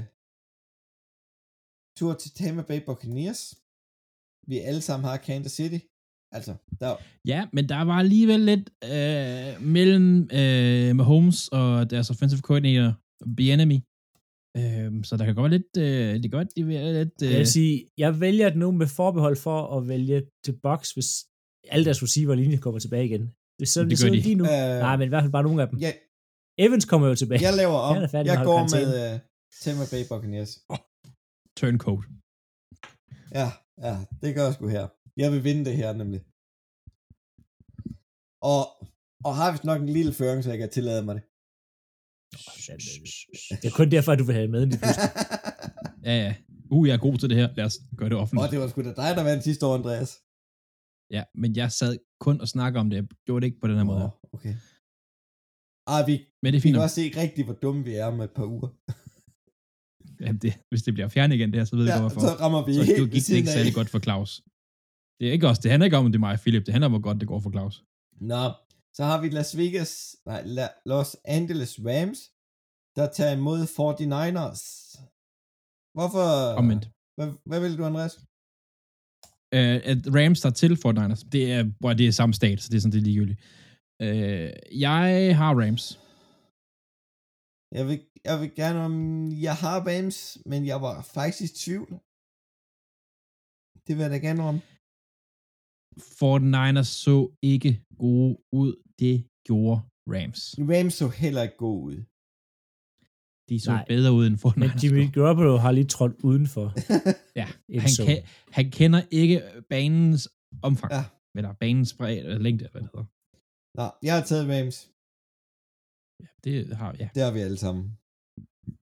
tur 1.99 2.11
til 2.21 2.29
Tampa 2.39 2.63
Bay 2.69 2.79
Buccaneers. 2.87 3.41
Vi 4.49 4.55
alle 4.69 4.81
sammen 4.87 5.05
har 5.09 5.17
Kansas 5.29 5.53
City. 5.59 5.79
Altså, 6.37 6.53
der, 6.81 6.89
Ja, 7.31 7.39
men 7.55 7.63
der 7.71 7.81
var 7.91 7.97
alligevel 8.05 8.39
lidt 8.51 8.65
øh, 8.93 9.51
mellem 9.75 10.07
øh, 10.39 10.89
Mahomes 10.99 11.39
og 11.59 11.69
deres 11.93 12.07
offensive 12.13 12.41
coordinator, 12.49 12.89
Bienemy. 13.37 13.77
Øh, 14.57 15.03
så 15.07 15.17
der 15.17 15.25
kan 15.25 15.35
godt 15.35 15.51
være 15.51 15.57
lidt, 15.59 15.73
øh, 15.85 16.13
det 16.21 16.25
kan 16.31 16.37
godt 16.39 16.55
det 16.57 16.67
være 16.67 16.93
lidt... 16.99 17.17
Øh, 17.23 17.31
Jeg 17.31 17.39
vil 17.43 17.47
sige, 17.57 17.87
jeg 17.97 18.11
vælger 18.25 18.49
det 18.49 18.57
nu 18.63 18.71
med 18.71 18.87
forbehold 18.87 19.35
for 19.47 19.77
at 19.77 19.87
vælge 19.87 20.17
til 20.45 20.53
box, 20.63 20.91
hvis 20.95 21.09
alle 21.73 21.85
deres 21.85 22.03
receiver-linje 22.03 22.57
kommer 22.57 22.79
tilbage 22.79 23.05
igen. 23.05 23.23
Hvis 23.57 23.69
sådan 23.69 23.89
Det 23.89 23.97
det, 23.97 24.05
gør 24.05 24.11
det 24.15 24.23
de. 24.23 24.27
lige 24.27 24.35
nu. 24.41 24.43
Øh, 24.43 24.79
Nej, 24.85 24.95
men 24.97 25.05
i 25.07 25.11
hvert 25.13 25.23
fald 25.23 25.31
bare 25.37 25.43
nogle 25.43 25.61
af 25.63 25.67
dem. 25.69 25.79
jeg, 25.85 25.93
Evans 26.65 26.85
kommer 26.85 27.07
jo 27.07 27.15
tilbage. 27.15 27.41
jeg 27.47 27.53
laver 27.61 27.79
om. 27.89 27.95
Er 27.97 27.99
med 28.01 28.25
Jeg 28.25 28.37
holde 28.37 28.49
går 28.51 28.61
med 28.75 28.87
uh, 29.13 29.19
Tampa 29.61 29.85
Bay 29.91 30.03
Buccaneers. 30.11 30.51
turncoat. 31.59 32.03
Ja, 33.39 33.47
ja, 33.85 33.93
det 34.21 34.29
gør 34.35 34.43
jeg 34.47 34.53
sgu 34.53 34.67
her. 34.77 34.85
Jeg 35.21 35.29
vil 35.33 35.43
vinde 35.47 35.63
det 35.65 35.75
her 35.81 35.89
nemlig. 36.01 36.21
Og, 38.53 38.63
og 39.27 39.33
har 39.39 39.51
vist 39.51 39.63
nok 39.69 39.81
en 39.81 39.89
lille 39.97 40.13
føring, 40.19 40.43
så 40.43 40.49
jeg 40.49 40.59
kan 40.59 40.69
tillade 40.69 41.03
mig 41.07 41.15
det. 41.15 41.23
Det 43.61 43.65
er 43.71 43.75
kun 43.75 43.91
derfor, 43.91 44.11
at 44.11 44.19
du 44.19 44.23
vil 44.23 44.35
have 44.35 44.47
med 44.47 44.67
pludselig. 44.67 45.09
Ja, 46.09 46.15
ja. 46.25 46.35
Uh, 46.71 46.87
jeg 46.87 46.93
er 46.93 46.97
god 46.97 47.17
til 47.17 47.29
det 47.29 47.37
her. 47.37 47.49
Lad 47.57 47.65
os 47.65 47.77
gøre 47.97 48.09
det 48.09 48.15
Og 48.17 48.21
offentligt. 48.21 48.51
det 48.51 48.59
var 48.59 48.67
sgu 48.67 48.81
da 48.81 48.87
dig, 49.03 49.11
der 49.17 49.23
vandt 49.23 49.43
sidste 49.43 49.65
år, 49.65 49.75
Andreas. 49.75 50.11
Ja, 51.11 51.23
men 51.35 51.55
jeg 51.55 51.71
sad 51.71 51.97
kun 52.19 52.41
og 52.41 52.47
snakkede 52.47 52.79
om 52.79 52.89
det. 52.89 52.97
Jeg 52.97 53.05
gjorde 53.25 53.41
det 53.41 53.47
ikke 53.47 53.59
på 53.61 53.67
den 53.67 53.77
her 53.77 53.83
måde. 53.83 54.03
Åh, 54.03 54.09
okay. 54.33 54.53
Ah, 55.87 56.07
vi, 56.07 56.13
Men 56.43 56.53
det 56.53 56.57
er 56.57 56.59
vi 56.59 56.59
fint 56.61 56.73
kan 56.73 56.79
nok. 56.79 56.83
også 56.83 56.95
se 56.95 57.11
rigtig, 57.23 57.45
hvor 57.45 57.53
dumme 57.53 57.83
vi 57.83 57.93
er 57.95 58.05
om 58.05 58.21
et 58.21 58.31
par 58.31 58.45
uger. 58.45 58.69
Ja, 60.25 60.31
det, 60.31 60.53
hvis 60.69 60.83
det 60.83 60.93
bliver 60.93 61.07
fjernet 61.09 61.35
igen, 61.35 61.51
det 61.51 61.59
her, 61.59 61.65
så 61.65 61.75
ved 61.75 61.85
jeg 61.85 61.95
Ja, 61.95 62.01
godt, 62.01 62.13
hvorfor. 62.13 62.27
så 62.27 62.33
rammer 62.43 62.65
vi 62.65 62.73
Så 62.73 62.83
helt 62.83 62.97
det 62.99 63.11
gik 63.11 63.27
det 63.27 63.35
ikke 63.35 63.49
særlig 63.57 63.73
godt 63.73 63.89
for 63.89 63.99
Claus. 63.99 64.41
Det 65.19 65.27
er 65.27 65.31
ikke 65.31 65.47
også, 65.47 65.61
det 65.63 65.71
handler 65.71 65.85
ikke 65.85 65.97
om, 65.97 66.05
om 66.05 66.11
det 66.11 66.17
er 66.17 66.25
mig 66.27 66.33
og 66.33 66.39
Philip. 66.39 66.65
Det 66.65 66.71
handler 66.73 66.85
om, 66.85 66.91
hvor 66.91 67.01
godt 67.01 67.19
det 67.19 67.27
går 67.27 67.39
for 67.39 67.51
Claus. 67.51 67.83
Nå, 68.21 68.41
så 68.97 69.03
har 69.09 69.17
vi 69.21 69.27
Las 69.29 69.51
Vegas, 69.61 69.91
nej, 70.29 70.41
La, 70.57 70.67
Los 70.91 71.09
Angeles 71.37 71.73
Rams, 71.87 72.19
der 72.97 73.05
tager 73.17 73.33
imod 73.39 73.59
49ers. 73.77 74.61
Hvorfor? 75.97 76.27
Omvendt. 76.61 76.85
Hvad, 77.17 77.29
hvad 77.49 77.59
vil 77.63 77.77
du, 77.79 77.83
Andreas? 77.91 78.15
Uh, 79.57 79.79
at 79.91 80.01
Rams 80.17 80.39
der 80.43 80.51
til 80.61 80.73
49ers, 80.83 81.21
det 81.33 81.43
er, 81.55 81.61
hvor 81.81 81.93
det 81.99 82.05
er 82.07 82.19
samme 82.19 82.33
stat, 82.39 82.57
så 82.61 82.67
det 82.69 82.77
er 82.77 82.83
sådan, 82.83 82.95
det 82.95 83.01
er 83.01 83.09
ligegyldigt. 83.09 83.39
Uh, 84.05 84.49
jeg 84.85 85.05
har 85.39 85.51
Rams. 85.61 85.85
Jeg 87.77 87.83
vil, 87.87 87.97
jeg 88.29 88.35
vil 88.41 88.51
gerne 88.61 88.79
om, 88.87 88.93
jeg 89.47 89.55
har 89.63 89.77
Rams, 89.89 90.17
men 90.51 90.59
jeg 90.71 90.79
var 90.85 90.95
faktisk 91.17 91.41
i 91.47 91.55
tvivl. 91.63 91.91
Det 93.85 93.93
vil 93.95 94.03
jeg 94.05 94.13
da 94.15 94.19
gerne 94.27 94.43
om. 94.51 94.57
49ers 96.21 96.91
så 97.05 97.17
ikke 97.53 97.71
gode 98.03 98.33
ud. 98.61 98.71
Det 98.99 99.27
gjorde 99.47 99.81
Rams. 100.13 100.55
Rams 100.59 100.93
så 100.93 101.07
heller 101.07 101.41
ikke 101.43 101.57
god 101.57 101.83
ud. 101.83 101.97
De 103.49 103.59
så 103.59 103.71
Nej. 103.71 103.85
bedre 103.87 104.11
ud 104.11 104.27
end 104.27 104.37
49ers. 104.45 104.59
Men 104.59 104.69
Jimmy 104.83 105.13
Garoppolo 105.13 105.57
har 105.57 105.71
lige 105.71 105.85
trådt 105.95 106.15
udenfor. 106.23 106.65
Ja, 107.35 107.47
han, 107.85 107.91
kan, 108.05 108.17
han 108.51 108.71
kender 108.71 109.01
ikke 109.11 109.43
banens 109.69 110.29
omfang. 110.61 110.91
Ja. 110.93 111.03
Eller 111.37 111.53
banens 111.53 111.93
bredde, 111.93 112.19
eller 112.19 112.37
længde, 112.39 112.65
eller 112.65 112.71
hvad 112.71 112.81
det 112.81 112.89
hedder. 112.93 113.05
Nå, 113.77 113.85
jeg 114.03 114.13
har 114.15 114.23
taget 114.23 114.45
Rams. 114.53 114.77
Ja, 116.21 116.27
det 116.43 116.77
har 116.77 116.95
ja. 116.99 117.09
Det 117.15 117.23
har 117.23 117.31
vi 117.31 117.39
alle 117.39 117.57
sammen. 117.57 117.97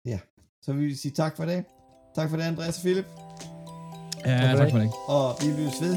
Ja, 0.05 0.19
så 0.63 0.73
vil 0.73 0.85
vi 0.87 0.95
sige 0.95 1.11
tak 1.11 1.35
for 1.37 1.45
det. 1.45 1.65
Tak 2.15 2.29
for 2.29 2.37
det, 2.37 2.43
Andreas 2.43 2.77
og 2.77 2.83
Philip. 2.83 3.05
Ja, 4.25 4.37
Tak 4.57 4.57
for 4.57 4.69
for 4.69 4.79
det. 4.83 4.91
Og 5.15 5.27
vi 5.41 5.47
lyttes 5.61 5.81
ved. 5.81 5.95